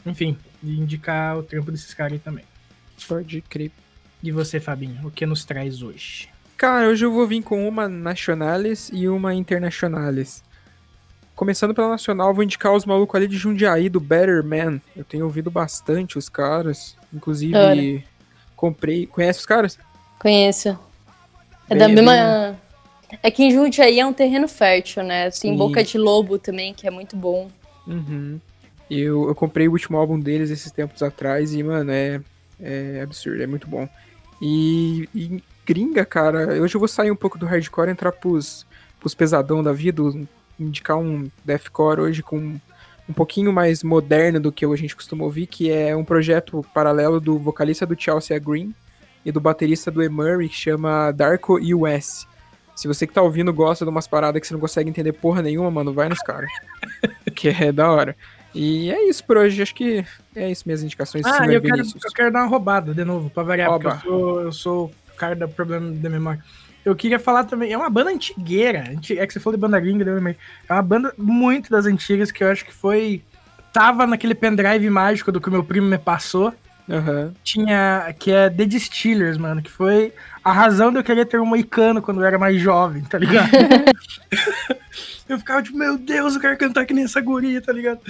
Enfim, 0.04 0.36
e 0.62 0.78
indicar 0.78 1.38
o 1.38 1.42
trampo 1.42 1.70
desses 1.70 1.94
caras 1.94 2.12
aí 2.14 2.18
também. 2.18 2.44
Pode 3.08 3.40
crer. 3.42 3.70
E 4.22 4.30
você, 4.30 4.60
Fabinho, 4.60 5.06
o 5.06 5.10
que 5.10 5.24
nos 5.26 5.44
traz 5.44 5.82
hoje? 5.82 6.28
Cara, 6.56 6.88
hoje 6.88 7.04
eu 7.04 7.10
vou 7.12 7.26
vir 7.26 7.42
com 7.42 7.66
uma 7.66 7.88
Nacionales 7.88 8.88
e 8.92 9.08
uma 9.08 9.34
Internacionales. 9.34 10.44
Começando 11.42 11.74
pela 11.74 11.88
Nacional, 11.88 12.32
vou 12.32 12.44
indicar 12.44 12.72
os 12.72 12.86
malucos 12.86 13.16
ali 13.16 13.26
de 13.26 13.36
Jundiaí, 13.36 13.88
do 13.88 13.98
Better 13.98 14.44
Man. 14.44 14.80
Eu 14.96 15.02
tenho 15.02 15.24
ouvido 15.24 15.50
bastante 15.50 16.16
os 16.16 16.28
caras. 16.28 16.96
Inclusive, 17.12 18.04
comprei. 18.54 19.08
Conhece 19.08 19.40
os 19.40 19.46
caras? 19.46 19.76
Conheço. 20.20 20.68
É 21.68 21.74
Bem- 21.74 21.78
da 21.78 21.88
mesma. 21.88 22.56
É 23.20 23.28
que 23.28 23.42
em 23.42 23.50
Jundiaí 23.50 23.98
é 23.98 24.06
um 24.06 24.12
terreno 24.12 24.46
fértil, 24.46 25.02
né? 25.02 25.24
Tem 25.32 25.50
Sim. 25.50 25.56
Boca 25.56 25.82
de 25.82 25.98
Lobo 25.98 26.38
também, 26.38 26.72
que 26.72 26.86
é 26.86 26.92
muito 26.92 27.16
bom. 27.16 27.50
Uhum. 27.88 28.38
Eu, 28.88 29.26
eu 29.26 29.34
comprei 29.34 29.66
o 29.66 29.72
último 29.72 29.98
álbum 29.98 30.20
deles 30.20 30.48
esses 30.48 30.70
tempos 30.70 31.02
atrás 31.02 31.52
e, 31.52 31.60
mano, 31.60 31.90
é, 31.90 32.20
é 32.60 33.00
absurdo, 33.02 33.42
é 33.42 33.48
muito 33.48 33.66
bom. 33.66 33.88
E, 34.40 35.08
e 35.12 35.42
gringa, 35.66 36.04
cara, 36.04 36.62
hoje 36.62 36.76
eu 36.76 36.78
vou 36.78 36.86
sair 36.86 37.10
um 37.10 37.16
pouco 37.16 37.36
do 37.36 37.46
hardcore 37.46 37.88
e 37.88 37.90
entrar 37.90 38.12
pros, 38.12 38.64
pros 39.00 39.12
pesadão 39.12 39.60
da 39.60 39.72
vida, 39.72 40.00
indicar 40.62 40.98
um 40.98 41.30
deathcore 41.44 42.00
hoje 42.00 42.22
com 42.22 42.58
um 43.08 43.12
pouquinho 43.12 43.52
mais 43.52 43.82
moderno 43.82 44.40
do 44.40 44.52
que 44.52 44.64
a 44.64 44.76
gente 44.76 44.96
costuma 44.96 45.24
ouvir, 45.24 45.46
que 45.46 45.70
é 45.70 45.94
um 45.94 46.04
projeto 46.04 46.64
paralelo 46.72 47.20
do 47.20 47.38
vocalista 47.38 47.84
do 47.84 48.00
Chelsea 48.00 48.38
Green 48.38 48.74
e 49.24 49.32
do 49.32 49.40
baterista 49.40 49.90
do 49.90 50.02
Emurray, 50.02 50.48
que 50.48 50.56
chama 50.56 51.12
Darko 51.12 51.58
US. 51.58 52.26
Se 52.74 52.88
você 52.88 53.06
que 53.06 53.12
tá 53.12 53.20
ouvindo 53.20 53.52
gosta 53.52 53.84
de 53.84 53.90
umas 53.90 54.06
paradas 54.06 54.40
que 54.40 54.46
você 54.46 54.54
não 54.54 54.60
consegue 54.60 54.88
entender 54.88 55.12
porra 55.12 55.42
nenhuma, 55.42 55.70
mano, 55.70 55.92
vai 55.92 56.08
nos 56.08 56.20
caras. 56.20 56.50
que 57.34 57.48
é 57.48 57.70
da 57.70 57.90
hora. 57.90 58.16
E 58.54 58.90
é 58.90 59.08
isso 59.08 59.24
por 59.24 59.36
hoje. 59.36 59.60
Acho 59.62 59.74
que 59.74 60.04
é 60.34 60.50
isso 60.50 60.62
minhas 60.66 60.82
indicações. 60.82 61.24
Ah, 61.26 61.46
eu 61.46 61.60
quero, 61.60 61.80
eu 61.80 62.12
quero 62.14 62.32
dar 62.32 62.40
uma 62.40 62.48
roubada 62.48 62.94
de 62.94 63.04
novo, 63.04 63.30
pra 63.30 63.42
variar, 63.42 63.70
Rouba. 63.70 63.90
porque 63.90 64.08
eu 64.08 64.10
sou, 64.10 64.40
eu 64.40 64.52
sou 64.52 64.92
o 65.12 65.16
cara 65.16 65.36
do 65.36 65.48
problema 65.48 65.90
da 65.92 66.08
memória. 66.08 66.42
Eu 66.84 66.96
queria 66.96 67.18
falar 67.18 67.44
também, 67.44 67.72
é 67.72 67.76
uma 67.78 67.88
banda 67.90 68.10
antigueira, 68.10 68.84
anti- 68.90 69.18
é 69.18 69.26
que 69.26 69.32
você 69.32 69.38
falou 69.40 69.56
de 69.56 69.60
banda 69.60 69.78
gringa, 69.78 70.04
eu 70.04 70.14
lembrei. 70.16 70.36
É 70.68 70.72
uma 70.72 70.82
banda 70.82 71.14
muito 71.16 71.70
das 71.70 71.86
antigas 71.86 72.30
que 72.32 72.42
eu 72.42 72.50
acho 72.50 72.64
que 72.64 72.72
foi. 72.74 73.22
Tava 73.72 74.06
naquele 74.06 74.34
pendrive 74.34 74.90
mágico 74.90 75.30
do 75.32 75.40
que 75.40 75.48
o 75.48 75.52
meu 75.52 75.62
primo 75.64 75.86
me 75.86 75.96
passou. 75.98 76.52
Aham. 76.90 77.32
Tinha. 77.44 78.12
Que 78.18 78.32
é 78.32 78.50
The 78.50 78.64
Distillers, 78.66 79.38
mano, 79.38 79.62
que 79.62 79.70
foi 79.70 80.12
a 80.44 80.52
razão 80.52 80.90
de 80.90 80.98
eu 80.98 81.04
querer 81.04 81.24
ter 81.26 81.40
um 81.40 81.46
moicano 81.46 82.02
quando 82.02 82.20
eu 82.20 82.26
era 82.26 82.38
mais 82.38 82.60
jovem, 82.60 83.02
tá 83.04 83.16
ligado? 83.16 83.48
eu 85.28 85.38
ficava 85.38 85.62
tipo, 85.62 85.78
meu 85.78 85.96
Deus, 85.96 86.34
eu 86.34 86.40
quero 86.40 86.56
cantar 86.58 86.84
que 86.84 86.92
nem 86.94 87.04
essa 87.04 87.20
guria, 87.20 87.60
tá 87.62 87.72
ligado? 87.72 88.00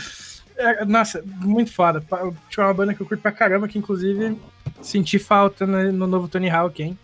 É, 0.56 0.84
nossa, 0.84 1.22
muito 1.26 1.72
foda. 1.72 2.02
Tinha 2.48 2.66
uma 2.66 2.74
banda 2.74 2.94
que 2.94 3.00
eu 3.02 3.06
curto 3.06 3.20
pra 3.20 3.32
caramba, 3.32 3.68
que 3.68 3.78
inclusive 3.78 4.36
senti 4.80 5.18
falta 5.18 5.66
no, 5.66 5.92
no 5.92 6.06
novo 6.06 6.28
Tony 6.28 6.50
Hawk, 6.50 6.82
hein? 6.82 6.98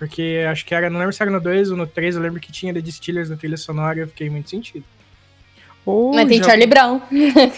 Porque 0.00 0.44
acho 0.50 0.64
que 0.64 0.74
era, 0.74 0.88
não 0.90 0.98
lembro 0.98 1.12
se 1.12 1.22
era 1.22 1.30
no 1.30 1.38
2 1.38 1.70
ou 1.70 1.76
no 1.76 1.86
3, 1.86 2.16
eu 2.16 2.22
lembro 2.22 2.40
que 2.40 2.50
tinha 2.50 2.72
The 2.74 2.80
Distillers 2.80 3.28
na 3.30 3.36
trilha 3.36 3.58
sonora 3.58 3.98
e 3.98 4.02
eu 4.02 4.08
fiquei 4.08 4.28
muito 4.30 4.48
sentido. 4.50 4.82
Ou 5.84 6.14
Mas 6.14 6.26
tem 6.26 6.38
já- 6.38 6.44
Charlie 6.46 6.66
Brown. 6.66 7.00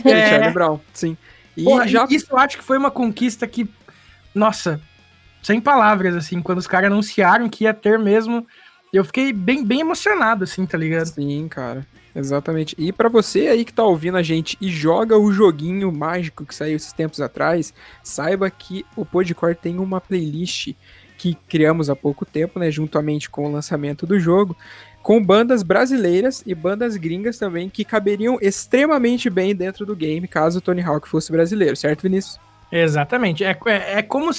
Tem 0.02 0.12
É. 0.12 0.28
Charlie 0.28 0.52
Brown, 0.52 0.80
sim. 0.92 1.16
E 1.56 1.62
Porra, 1.64 1.86
já 1.86 2.04
Isso 2.10 2.26
eu 2.30 2.38
acho 2.38 2.58
que 2.58 2.64
foi 2.64 2.76
uma 2.76 2.90
conquista 2.90 3.46
que, 3.46 3.68
nossa, 4.34 4.80
sem 5.40 5.60
palavras, 5.60 6.16
assim, 6.16 6.42
quando 6.42 6.58
os 6.58 6.66
caras 6.66 6.90
anunciaram 6.90 7.48
que 7.48 7.62
ia 7.64 7.72
ter 7.72 7.96
mesmo, 7.98 8.44
eu 8.92 9.04
fiquei 9.04 9.32
bem, 9.32 9.64
bem 9.64 9.80
emocionado, 9.80 10.42
assim, 10.44 10.66
tá 10.66 10.76
ligado? 10.76 11.06
Sim, 11.06 11.46
cara. 11.48 11.86
Exatamente. 12.14 12.74
E 12.78 12.92
pra 12.92 13.08
você 13.08 13.48
aí 13.48 13.64
que 13.64 13.72
tá 13.72 13.82
ouvindo 13.84 14.16
a 14.18 14.22
gente 14.22 14.58
e 14.60 14.68
joga 14.68 15.16
o 15.16 15.32
joguinho 15.32 15.90
mágico 15.92 16.44
que 16.44 16.54
saiu 16.54 16.76
esses 16.76 16.92
tempos 16.92 17.20
atrás, 17.20 17.72
saiba 18.02 18.50
que 18.50 18.84
o 18.96 19.04
Podcore 19.04 19.54
tem 19.54 19.78
uma 19.78 20.00
playlist 20.00 20.72
que 21.22 21.38
criamos 21.48 21.88
há 21.88 21.94
pouco 21.94 22.26
tempo, 22.26 22.58
né, 22.58 22.68
juntamente 22.68 23.30
com 23.30 23.46
o 23.46 23.52
lançamento 23.52 24.04
do 24.04 24.18
jogo, 24.18 24.56
com 25.04 25.24
bandas 25.24 25.62
brasileiras 25.62 26.42
e 26.44 26.52
bandas 26.52 26.96
gringas 26.96 27.38
também 27.38 27.70
que 27.70 27.84
caberiam 27.84 28.38
extremamente 28.42 29.30
bem 29.30 29.54
dentro 29.54 29.86
do 29.86 29.94
game, 29.94 30.26
caso 30.26 30.58
o 30.58 30.60
Tony 30.60 30.82
Hawk 30.82 31.08
fosse 31.08 31.30
brasileiro, 31.30 31.76
certo, 31.76 32.02
Vinícius? 32.02 32.40
Exatamente. 32.72 33.44
É, 33.44 33.56
é, 33.66 33.98
é 33.98 34.02
como, 34.02 34.32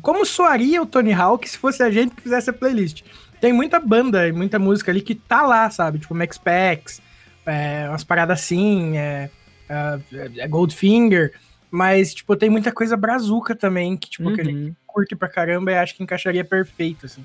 como 0.00 0.24
soaria 0.24 0.80
o 0.80 0.86
Tony 0.86 1.12
Hawk 1.12 1.46
se 1.46 1.58
fosse 1.58 1.82
a 1.82 1.90
gente 1.90 2.14
que 2.14 2.22
fizesse 2.22 2.48
a 2.48 2.54
playlist. 2.54 3.02
Tem 3.38 3.52
muita 3.52 3.78
banda 3.78 4.26
e 4.26 4.32
muita 4.32 4.58
música 4.58 4.90
ali 4.90 5.02
que 5.02 5.14
tá 5.14 5.42
lá, 5.42 5.68
sabe? 5.68 5.98
Tipo 5.98 6.14
Max 6.14 6.38
Pax, 6.38 7.02
é, 7.44 7.86
umas 7.86 8.02
paradas 8.02 8.40
assim, 8.40 8.96
é, 8.96 9.28
é, 9.68 10.00
é 10.38 10.48
Goldfinger. 10.48 11.34
Mas, 11.70 12.12
tipo, 12.14 12.34
tem 12.36 12.50
muita 12.50 12.72
coisa 12.72 12.96
brazuca 12.96 13.54
também, 13.54 13.96
que, 13.96 14.10
tipo, 14.10 14.28
Uhum. 14.28 14.34
que 14.34 14.40
a 14.40 14.44
gente 14.44 14.74
curte 14.86 15.14
pra 15.14 15.28
caramba 15.28 15.70
e 15.70 15.78
acho 15.78 15.94
que 15.96 16.02
encaixaria 16.02 16.44
perfeito, 16.44 17.06
assim. 17.06 17.24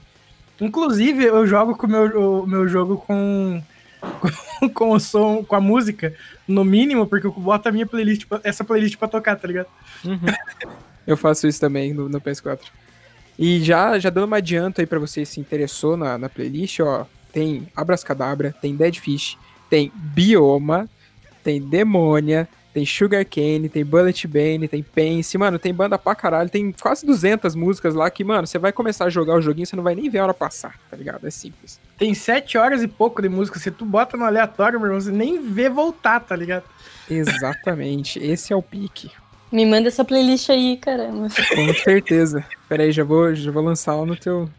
Inclusive, 0.61 1.23
eu 1.23 1.45
jogo 1.47 1.75
com 1.75 1.87
o 1.87 1.89
meu, 1.89 2.41
o 2.43 2.47
meu 2.47 2.67
jogo 2.67 2.97
com, 2.97 3.61
com, 3.99 4.69
com 4.69 4.91
o 4.91 4.99
som, 4.99 5.43
com 5.43 5.55
a 5.55 5.59
música, 5.59 6.13
no 6.47 6.63
mínimo, 6.63 7.07
porque 7.07 7.25
eu 7.27 7.31
boto 7.31 7.67
a 7.67 7.71
minha 7.71 7.85
playlist, 7.87 8.25
essa 8.43 8.63
playlist 8.63 8.97
pra 8.97 9.07
tocar, 9.07 9.35
tá 9.35 9.47
ligado? 9.47 9.67
Eu 11.07 11.15
faço 11.15 11.47
isso 11.47 11.59
também 11.59 11.93
no, 11.93 12.09
no 12.09 12.19
PS4. 12.19 12.61
E 13.37 13.59
já, 13.61 13.99
já 13.99 14.09
dando 14.09 14.25
uma 14.25 14.37
adianto 14.37 14.81
aí 14.81 14.87
pra 14.87 14.97
você 14.97 15.23
se 15.23 15.39
interessou 15.39 15.95
na, 15.95 16.17
na 16.17 16.27
playlist, 16.29 16.79
ó, 16.79 17.05
tem 17.31 17.67
Abrascadabra, 17.75 18.55
tem 18.59 18.75
Dead 18.75 18.95
Fish, 18.97 19.37
tem 19.69 19.91
Bioma, 19.93 20.89
tem 21.43 21.61
Demônia, 21.61 22.47
tem 22.75 22.85
Sugarcane, 22.85 23.69
tem 23.69 23.85
Bullet 23.85 24.27
Bane, 24.27 24.67
tem 24.67 24.83
Pense, 24.83 25.37
mano, 25.37 25.57
tem 25.57 25.73
banda 25.73 25.97
pra 25.97 26.13
caralho, 26.13 26.49
tem 26.49 26.73
quase 26.73 27.05
200 27.05 27.55
músicas 27.55 27.95
lá 27.95 28.09
que, 28.09 28.21
mano, 28.21 28.45
você 28.45 28.59
vai 28.59 28.73
começar 28.73 29.05
a 29.05 29.09
jogar 29.09 29.35
o 29.35 29.41
joguinho, 29.41 29.65
você 29.65 29.77
não 29.77 29.83
vai 29.83 29.95
nem 29.95 30.09
ver 30.09 30.19
a 30.19 30.23
hora 30.23 30.33
passar, 30.33 30.77
tá 30.91 30.97
ligado? 30.97 31.25
É 31.25 31.31
simples. 31.31 31.79
Tem 31.97 32.13
sete 32.13 32.57
horas 32.57 32.83
e 32.83 32.87
pouco 32.89 33.21
de 33.21 33.29
música. 33.29 33.57
Se 33.59 33.71
tu 33.71 33.85
bota 33.85 34.17
no 34.17 34.25
aleatório, 34.25 34.77
meu 34.77 34.87
irmão, 34.87 34.99
você 34.99 35.09
nem 35.09 35.41
vê 35.41 35.69
voltar, 35.69 36.19
tá 36.19 36.35
ligado? 36.35 36.65
Exatamente, 37.09 38.19
esse 38.21 38.51
é 38.51 38.55
o 38.57 38.61
pique. 38.61 39.09
Me 39.49 39.65
manda 39.65 39.87
essa 39.87 40.03
playlist 40.03 40.49
aí, 40.49 40.75
caramba. 40.75 41.29
Com 41.29 41.73
certeza. 41.75 42.43
Pera 42.67 42.83
aí, 42.83 42.91
já 42.91 43.05
vou, 43.05 43.33
já 43.33 43.51
vou 43.51 43.63
lançar 43.63 43.95
lá 43.95 44.05
no 44.05 44.17
teu, 44.17 44.49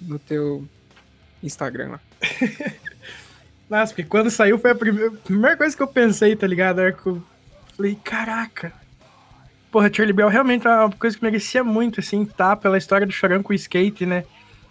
no 0.00 0.20
teu 0.20 0.64
Instagram 1.42 1.88
lá. 1.88 2.00
Nossa, 3.68 3.92
porque 3.92 4.08
quando 4.08 4.30
saiu 4.30 4.60
foi 4.60 4.70
a 4.70 4.74
primeira, 4.76 5.08
a 5.08 5.16
primeira 5.24 5.56
coisa 5.56 5.76
que 5.76 5.82
eu 5.82 5.88
pensei, 5.88 6.36
tá 6.36 6.46
ligado? 6.46 6.80
Era 6.80 6.92
que 6.92 7.04
eu 7.04 7.20
falei, 7.76 7.98
caraca. 8.02 8.72
Porra, 9.70 9.90
Charlie 9.92 10.12
Brown 10.12 10.28
realmente 10.28 10.66
é 10.66 10.70
uma 10.70 10.90
coisa 10.92 11.16
que 11.16 11.22
merecia 11.24 11.64
muito, 11.64 12.00
assim, 12.00 12.24
tá? 12.24 12.54
Pela 12.54 12.78
história 12.78 13.06
do 13.06 13.12
Chorão 13.12 13.42
com 13.42 13.52
o 13.52 13.56
skate, 13.56 14.06
né? 14.06 14.24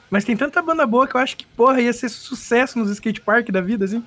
Mas 0.10 0.24
tem 0.24 0.38
tanta 0.38 0.62
banda 0.62 0.86
boa 0.86 1.08
que 1.08 1.16
eu 1.16 1.20
acho 1.22 1.36
que, 1.36 1.46
porra, 1.46 1.82
ia 1.82 1.92
ser 1.92 2.08
sucesso 2.10 2.78
nos 2.80 2.90
skate 2.92 3.20
park 3.20 3.50
da 3.50 3.60
vida, 3.62 3.84
assim. 3.86 4.04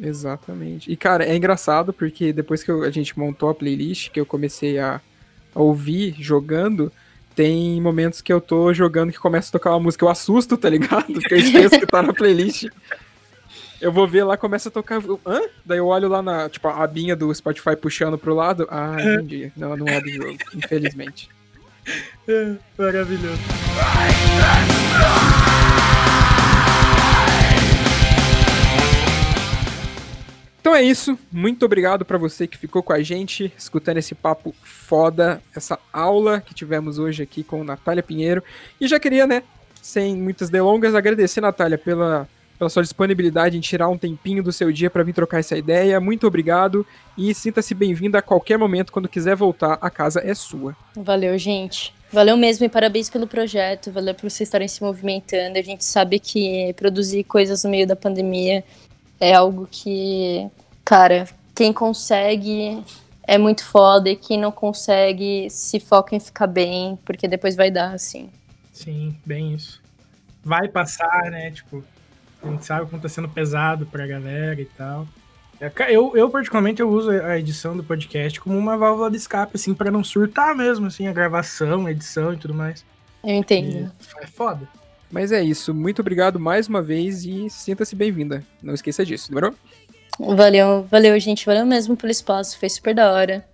Exatamente. 0.00 0.90
E, 0.90 0.96
cara, 0.96 1.24
é 1.24 1.36
engraçado 1.36 1.92
porque 1.92 2.32
depois 2.32 2.64
que 2.64 2.70
eu- 2.70 2.82
a 2.82 2.90
gente 2.90 3.16
montou 3.18 3.48
a 3.48 3.54
playlist, 3.54 4.10
que 4.10 4.18
eu 4.18 4.26
comecei 4.26 4.78
a, 4.78 5.00
a 5.54 5.60
ouvir 5.60 6.16
jogando, 6.18 6.90
tem 7.36 7.80
momentos 7.80 8.20
que 8.20 8.32
eu 8.32 8.40
tô 8.40 8.72
jogando 8.74 9.12
que 9.12 9.18
começa 9.18 9.50
a 9.50 9.52
tocar 9.52 9.70
uma 9.70 9.80
música, 9.80 10.04
eu 10.04 10.08
assusto, 10.08 10.56
tá 10.56 10.68
ligado? 10.68 11.12
Porque 11.12 11.34
eu 11.34 11.38
esqueço 11.38 11.78
que 11.78 11.86
tá 11.86 12.02
na 12.02 12.12
playlist. 12.12 12.66
Eu 13.84 13.92
vou 13.92 14.08
ver 14.08 14.24
lá, 14.24 14.34
começa 14.34 14.70
a 14.70 14.72
tocar. 14.72 14.98
Hã? 15.26 15.42
Daí 15.62 15.76
eu 15.76 15.86
olho 15.86 16.08
lá 16.08 16.22
na, 16.22 16.48
tipo, 16.48 16.66
a 16.66 16.82
abinha 16.82 17.14
do 17.14 17.32
Spotify 17.34 17.76
puxando 17.76 18.16
pro 18.16 18.34
lado. 18.34 18.66
Ah, 18.70 18.96
entendi. 18.98 19.52
Não, 19.54 19.76
não 19.76 19.86
é 19.86 20.00
do 20.00 20.08
jogo, 20.08 20.38
infelizmente. 20.56 21.28
É, 22.26 22.54
maravilhoso. 22.78 23.38
Então 30.58 30.74
é 30.74 30.82
isso. 30.82 31.18
Muito 31.30 31.66
obrigado 31.66 32.06
pra 32.06 32.16
você 32.16 32.46
que 32.46 32.56
ficou 32.56 32.82
com 32.82 32.94
a 32.94 33.02
gente, 33.02 33.52
escutando 33.54 33.98
esse 33.98 34.14
papo 34.14 34.54
foda, 34.62 35.42
essa 35.54 35.78
aula 35.92 36.40
que 36.40 36.54
tivemos 36.54 36.98
hoje 36.98 37.22
aqui 37.22 37.44
com 37.44 37.62
Natália 37.62 38.02
Pinheiro. 38.02 38.42
E 38.80 38.88
já 38.88 38.98
queria, 38.98 39.26
né, 39.26 39.42
sem 39.82 40.16
muitas 40.16 40.48
delongas, 40.48 40.94
agradecer, 40.94 41.42
Natália, 41.42 41.76
pela, 41.76 42.26
pela 42.58 42.70
sua 42.70 42.82
disponibilidade 42.82 43.56
em 43.56 43.60
tirar 43.60 43.88
um 43.88 43.98
tempinho 43.98 44.42
do 44.42 44.52
seu 44.52 44.72
dia 44.72 44.90
pra 44.90 45.02
vir 45.02 45.12
trocar 45.12 45.40
essa 45.40 45.56
ideia. 45.56 46.00
Muito 46.00 46.26
obrigado 46.26 46.86
e 47.16 47.34
sinta-se 47.34 47.74
bem-vinda 47.74 48.18
a 48.18 48.22
qualquer 48.22 48.58
momento 48.58 48.92
quando 48.92 49.08
quiser 49.08 49.34
voltar. 49.34 49.78
A 49.80 49.90
casa 49.90 50.20
é 50.24 50.34
sua. 50.34 50.76
Valeu, 50.96 51.36
gente. 51.38 51.92
Valeu 52.12 52.36
mesmo 52.36 52.64
e 52.64 52.68
parabéns 52.68 53.10
pelo 53.10 53.26
projeto. 53.26 53.90
Valeu 53.90 54.14
por 54.14 54.30
vocês 54.30 54.48
estarem 54.48 54.68
se 54.68 54.82
movimentando. 54.82 55.58
A 55.58 55.62
gente 55.62 55.84
sabe 55.84 56.20
que 56.20 56.72
produzir 56.74 57.24
coisas 57.24 57.64
no 57.64 57.70
meio 57.70 57.86
da 57.86 57.96
pandemia 57.96 58.62
é 59.20 59.34
algo 59.34 59.66
que, 59.70 60.48
cara, 60.84 61.26
quem 61.54 61.72
consegue 61.72 62.82
é 63.26 63.38
muito 63.38 63.64
foda 63.64 64.10
e 64.10 64.16
quem 64.16 64.38
não 64.38 64.52
consegue 64.52 65.48
se 65.50 65.80
foca 65.80 66.14
em 66.14 66.20
ficar 66.20 66.46
bem, 66.46 66.98
porque 67.04 67.26
depois 67.26 67.56
vai 67.56 67.70
dar, 67.70 67.92
assim. 67.94 68.30
Sim, 68.72 69.16
bem 69.24 69.54
isso. 69.54 69.82
Vai 70.44 70.68
passar, 70.68 71.30
né? 71.30 71.50
Tipo, 71.50 71.82
a 72.44 72.50
gente 72.50 72.64
sabe 72.64 72.88
como 72.90 73.00
tá 73.00 73.08
sendo 73.08 73.28
pesado 73.28 73.86
pra 73.86 74.06
galera 74.06 74.60
e 74.60 74.64
tal. 74.66 75.06
É, 75.60 75.70
Eu, 75.94 76.16
eu, 76.16 76.28
particularmente, 76.30 76.80
eu 76.82 76.88
uso 76.90 77.10
a 77.10 77.38
edição 77.38 77.76
do 77.76 77.84
podcast 77.84 78.40
como 78.40 78.56
uma 78.58 78.76
válvula 78.76 79.10
de 79.10 79.16
escape, 79.16 79.52
assim, 79.54 79.72
pra 79.72 79.90
não 79.90 80.02
surtar 80.04 80.54
mesmo, 80.54 80.86
assim, 80.86 81.06
a 81.06 81.12
gravação, 81.12 81.86
a 81.86 81.90
edição 81.92 82.32
e 82.32 82.36
tudo 82.36 82.54
mais. 82.54 82.84
Eu 83.24 83.34
entendo. 83.34 83.90
E 84.20 84.24
é 84.24 84.26
foda. 84.26 84.68
Mas 85.10 85.32
é 85.32 85.42
isso. 85.42 85.72
Muito 85.72 86.00
obrigado 86.00 86.38
mais 86.40 86.66
uma 86.68 86.82
vez 86.82 87.24
e 87.24 87.48
sinta-se 87.48 87.94
bem-vinda. 87.94 88.42
Não 88.62 88.74
esqueça 88.74 89.04
disso, 89.06 89.28
demorou? 89.28 89.54
Valeu, 90.18 90.82
valeu, 90.90 91.18
gente. 91.18 91.46
Valeu 91.46 91.64
mesmo 91.64 91.96
pelo 91.96 92.10
espaço. 92.10 92.58
Foi 92.58 92.68
super 92.68 92.94
da 92.94 93.12
hora. 93.12 93.44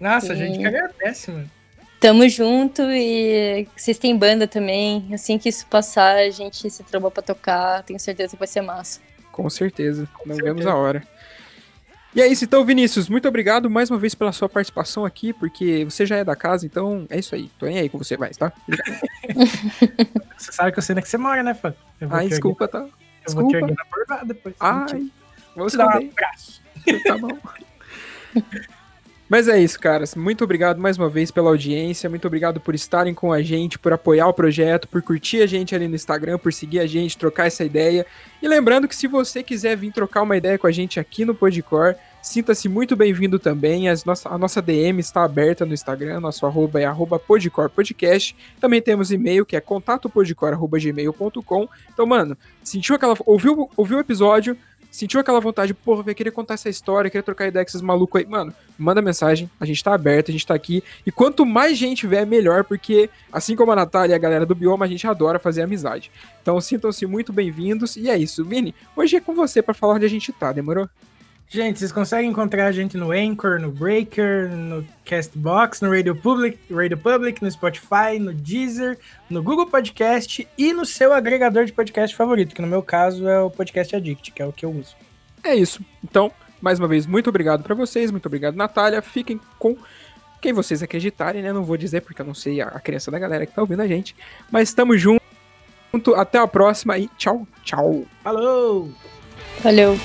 Nossa, 0.00 0.32
a 0.32 0.36
Sim. 0.36 0.46
gente 0.46 0.58
que 0.60 0.66
agradece, 0.66 1.30
mano. 1.30 1.50
Tamo 2.00 2.28
junto 2.28 2.82
e 2.82 3.66
vocês 3.76 3.98
têm 3.98 4.16
banda 4.16 4.46
também. 4.46 5.08
Assim 5.12 5.36
que 5.36 5.48
isso 5.48 5.66
passar, 5.66 6.16
a 6.16 6.30
gente 6.30 6.70
se 6.70 6.82
tromba 6.84 7.10
pra 7.10 7.22
tocar. 7.22 7.82
Tenho 7.82 7.98
certeza 7.98 8.32
que 8.32 8.38
vai 8.38 8.46
ser 8.46 8.60
massa. 8.60 9.00
Com 9.32 9.50
certeza. 9.50 10.08
Não 10.24 10.36
certeza. 10.36 10.42
vemos 10.42 10.66
a 10.66 10.74
hora. 10.76 11.02
E 12.14 12.22
é 12.22 12.26
isso 12.26 12.44
então, 12.44 12.64
Vinícius. 12.64 13.08
Muito 13.08 13.28
obrigado 13.28 13.68
mais 13.68 13.90
uma 13.90 13.98
vez 13.98 14.14
pela 14.14 14.32
sua 14.32 14.48
participação 14.48 15.04
aqui, 15.04 15.32
porque 15.32 15.84
você 15.84 16.06
já 16.06 16.16
é 16.16 16.24
da 16.24 16.34
casa, 16.34 16.64
então 16.64 17.06
é 17.10 17.18
isso 17.18 17.34
aí. 17.34 17.50
Tô 17.58 17.66
nem 17.66 17.78
aí 17.78 17.88
com 17.88 17.98
você 17.98 18.16
mais, 18.16 18.36
tá? 18.36 18.52
Você 20.38 20.52
sabe 20.52 20.72
que 20.72 20.78
eu 20.78 20.82
sei 20.82 20.94
onde 20.94 21.00
é 21.00 21.02
que 21.02 21.08
você 21.08 21.18
mora, 21.18 21.42
né, 21.42 21.52
fã? 21.52 21.74
Eu 22.00 22.08
vou 22.08 22.16
Ai, 22.16 22.26
te 22.26 22.30
desculpa, 22.30 22.68
tá? 22.68 22.78
Eu 22.78 23.34
vou 23.34 23.48
te 23.48 23.52
desculpa. 23.52 23.56
erguer 23.56 23.76
na 24.08 24.24
depois. 24.24 24.54
Ai, 24.60 25.10
vou 25.54 25.68
te 25.68 25.76
dar 25.76 25.86
um 25.86 25.90
abraço. 25.90 26.62
Tá 27.04 27.18
bom. 27.18 27.38
Mas 29.28 29.46
é 29.46 29.60
isso, 29.60 29.78
caras. 29.78 30.14
Muito 30.14 30.42
obrigado 30.42 30.80
mais 30.80 30.96
uma 30.96 31.10
vez 31.10 31.30
pela 31.30 31.50
audiência. 31.50 32.08
Muito 32.08 32.26
obrigado 32.26 32.58
por 32.58 32.74
estarem 32.74 33.12
com 33.12 33.30
a 33.30 33.42
gente, 33.42 33.78
por 33.78 33.92
apoiar 33.92 34.26
o 34.26 34.32
projeto, 34.32 34.88
por 34.88 35.02
curtir 35.02 35.42
a 35.42 35.46
gente 35.46 35.74
ali 35.74 35.86
no 35.86 35.94
Instagram, 35.94 36.38
por 36.38 36.50
seguir 36.50 36.80
a 36.80 36.86
gente, 36.86 37.18
trocar 37.18 37.46
essa 37.46 37.62
ideia. 37.62 38.06
E 38.40 38.48
lembrando 38.48 38.88
que 38.88 38.96
se 38.96 39.06
você 39.06 39.42
quiser 39.42 39.76
vir 39.76 39.92
trocar 39.92 40.22
uma 40.22 40.34
ideia 40.34 40.56
com 40.56 40.66
a 40.66 40.72
gente 40.72 40.98
aqui 40.98 41.26
no 41.26 41.34
Podcore, 41.34 41.94
sinta-se 42.22 42.70
muito 42.70 42.96
bem-vindo 42.96 43.38
também. 43.38 43.90
As 43.90 44.02
nossa, 44.02 44.30
a 44.30 44.38
nossa 44.38 44.62
DM 44.62 44.98
está 44.98 45.24
aberta 45.24 45.66
no 45.66 45.74
Instagram, 45.74 46.20
nosso 46.20 46.46
arroba 46.46 46.80
é 46.80 46.86
arroba 46.86 47.18
Podcore 47.18 47.68
Podcast. 47.68 48.34
Também 48.58 48.80
temos 48.80 49.12
e-mail 49.12 49.44
que 49.44 49.56
é 49.56 49.60
contatopodcore.gmail.com. 49.60 51.68
Então, 51.92 52.06
mano, 52.06 52.34
sentiu 52.64 52.94
aquela. 52.94 53.14
Ouviu, 53.26 53.68
ouviu 53.76 53.98
o 53.98 54.00
episódio? 54.00 54.56
Sentiu 54.90 55.20
aquela 55.20 55.40
vontade, 55.40 55.74
porra, 55.74 56.02
velho, 56.02 56.16
queria 56.16 56.32
contar 56.32 56.54
essa 56.54 56.68
história, 56.68 57.10
queria 57.10 57.22
trocar 57.22 57.46
ideia 57.46 57.64
com 57.64 57.68
esses 57.68 57.82
malucos 57.82 58.20
aí. 58.20 58.26
Mano, 58.26 58.54
manda 58.78 59.02
mensagem, 59.02 59.50
a 59.60 59.66
gente 59.66 59.84
tá 59.84 59.94
aberto, 59.94 60.30
a 60.30 60.32
gente 60.32 60.46
tá 60.46 60.54
aqui. 60.54 60.82
E 61.06 61.12
quanto 61.12 61.44
mais 61.44 61.76
gente 61.76 62.06
vier, 62.06 62.26
melhor, 62.26 62.64
porque 62.64 63.10
assim 63.30 63.54
como 63.54 63.70
a 63.72 63.76
Natália 63.76 64.14
e 64.14 64.16
a 64.16 64.18
galera 64.18 64.46
do 64.46 64.54
Bioma, 64.54 64.86
a 64.86 64.88
gente 64.88 65.06
adora 65.06 65.38
fazer 65.38 65.62
amizade. 65.62 66.10
Então 66.40 66.58
sintam-se 66.60 67.04
muito 67.06 67.32
bem-vindos. 67.32 67.96
E 67.96 68.08
é 68.08 68.16
isso, 68.16 68.44
Vini, 68.44 68.74
hoje 68.96 69.16
é 69.16 69.20
com 69.20 69.34
você 69.34 69.60
pra 69.60 69.74
falar 69.74 69.94
onde 69.94 70.06
a 70.06 70.10
gente 70.10 70.32
tá, 70.32 70.52
demorou? 70.52 70.88
Gente, 71.50 71.78
vocês 71.78 71.90
conseguem 71.90 72.30
encontrar 72.30 72.66
a 72.66 72.72
gente 72.72 72.98
no 72.98 73.10
Anchor, 73.10 73.58
no 73.58 73.70
Breaker, 73.70 74.50
no 74.54 74.86
Castbox, 75.02 75.80
no 75.80 75.90
Radio 75.90 76.14
Public, 76.14 76.58
Radio 76.70 76.98
Public, 76.98 77.42
no 77.42 77.50
Spotify, 77.50 78.18
no 78.20 78.34
Deezer, 78.34 78.98
no 79.30 79.42
Google 79.42 79.66
Podcast 79.66 80.46
e 80.58 80.74
no 80.74 80.84
seu 80.84 81.10
agregador 81.10 81.64
de 81.64 81.72
podcast 81.72 82.14
favorito, 82.14 82.54
que 82.54 82.60
no 82.60 82.68
meu 82.68 82.82
caso 82.82 83.26
é 83.26 83.40
o 83.40 83.50
Podcast 83.50 83.96
Addict, 83.96 84.30
que 84.30 84.42
é 84.42 84.44
o 84.44 84.52
que 84.52 84.66
eu 84.66 84.70
uso. 84.70 84.94
É 85.42 85.54
isso. 85.54 85.80
Então, 86.04 86.30
mais 86.60 86.78
uma 86.78 86.86
vez, 86.86 87.06
muito 87.06 87.30
obrigado 87.30 87.62
pra 87.62 87.74
vocês, 87.74 88.10
muito 88.10 88.26
obrigado, 88.26 88.54
Natália. 88.54 89.00
Fiquem 89.00 89.40
com 89.58 89.74
quem 90.42 90.52
vocês 90.52 90.82
acreditarem, 90.82 91.42
né? 91.42 91.50
Não 91.50 91.64
vou 91.64 91.78
dizer 91.78 92.02
porque 92.02 92.20
eu 92.20 92.26
não 92.26 92.34
sei 92.34 92.60
a, 92.60 92.66
a 92.66 92.78
crença 92.78 93.10
da 93.10 93.18
galera 93.18 93.46
que 93.46 93.54
tá 93.54 93.62
ouvindo 93.62 93.80
a 93.80 93.88
gente. 93.88 94.14
Mas 94.50 94.68
estamos 94.68 95.00
junto. 95.00 95.22
Até 96.14 96.36
a 96.36 96.46
próxima 96.46 96.98
e 96.98 97.08
tchau, 97.16 97.48
tchau. 97.64 98.04
Falou! 98.22 98.92
Valeu. 99.62 99.98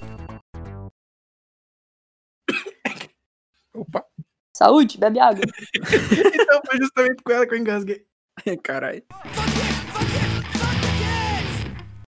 Opa, 3.76 4.06
Saúde, 4.56 4.98
bebe 4.98 5.20
água. 5.20 5.44
Então 6.34 6.62
foi 6.66 6.78
justamente 6.78 7.22
com 7.22 7.34
ela 7.34 7.45
que 7.45 7.54
eu 7.54 7.60
engasguei. 7.60 8.06
caralho. 8.64 9.04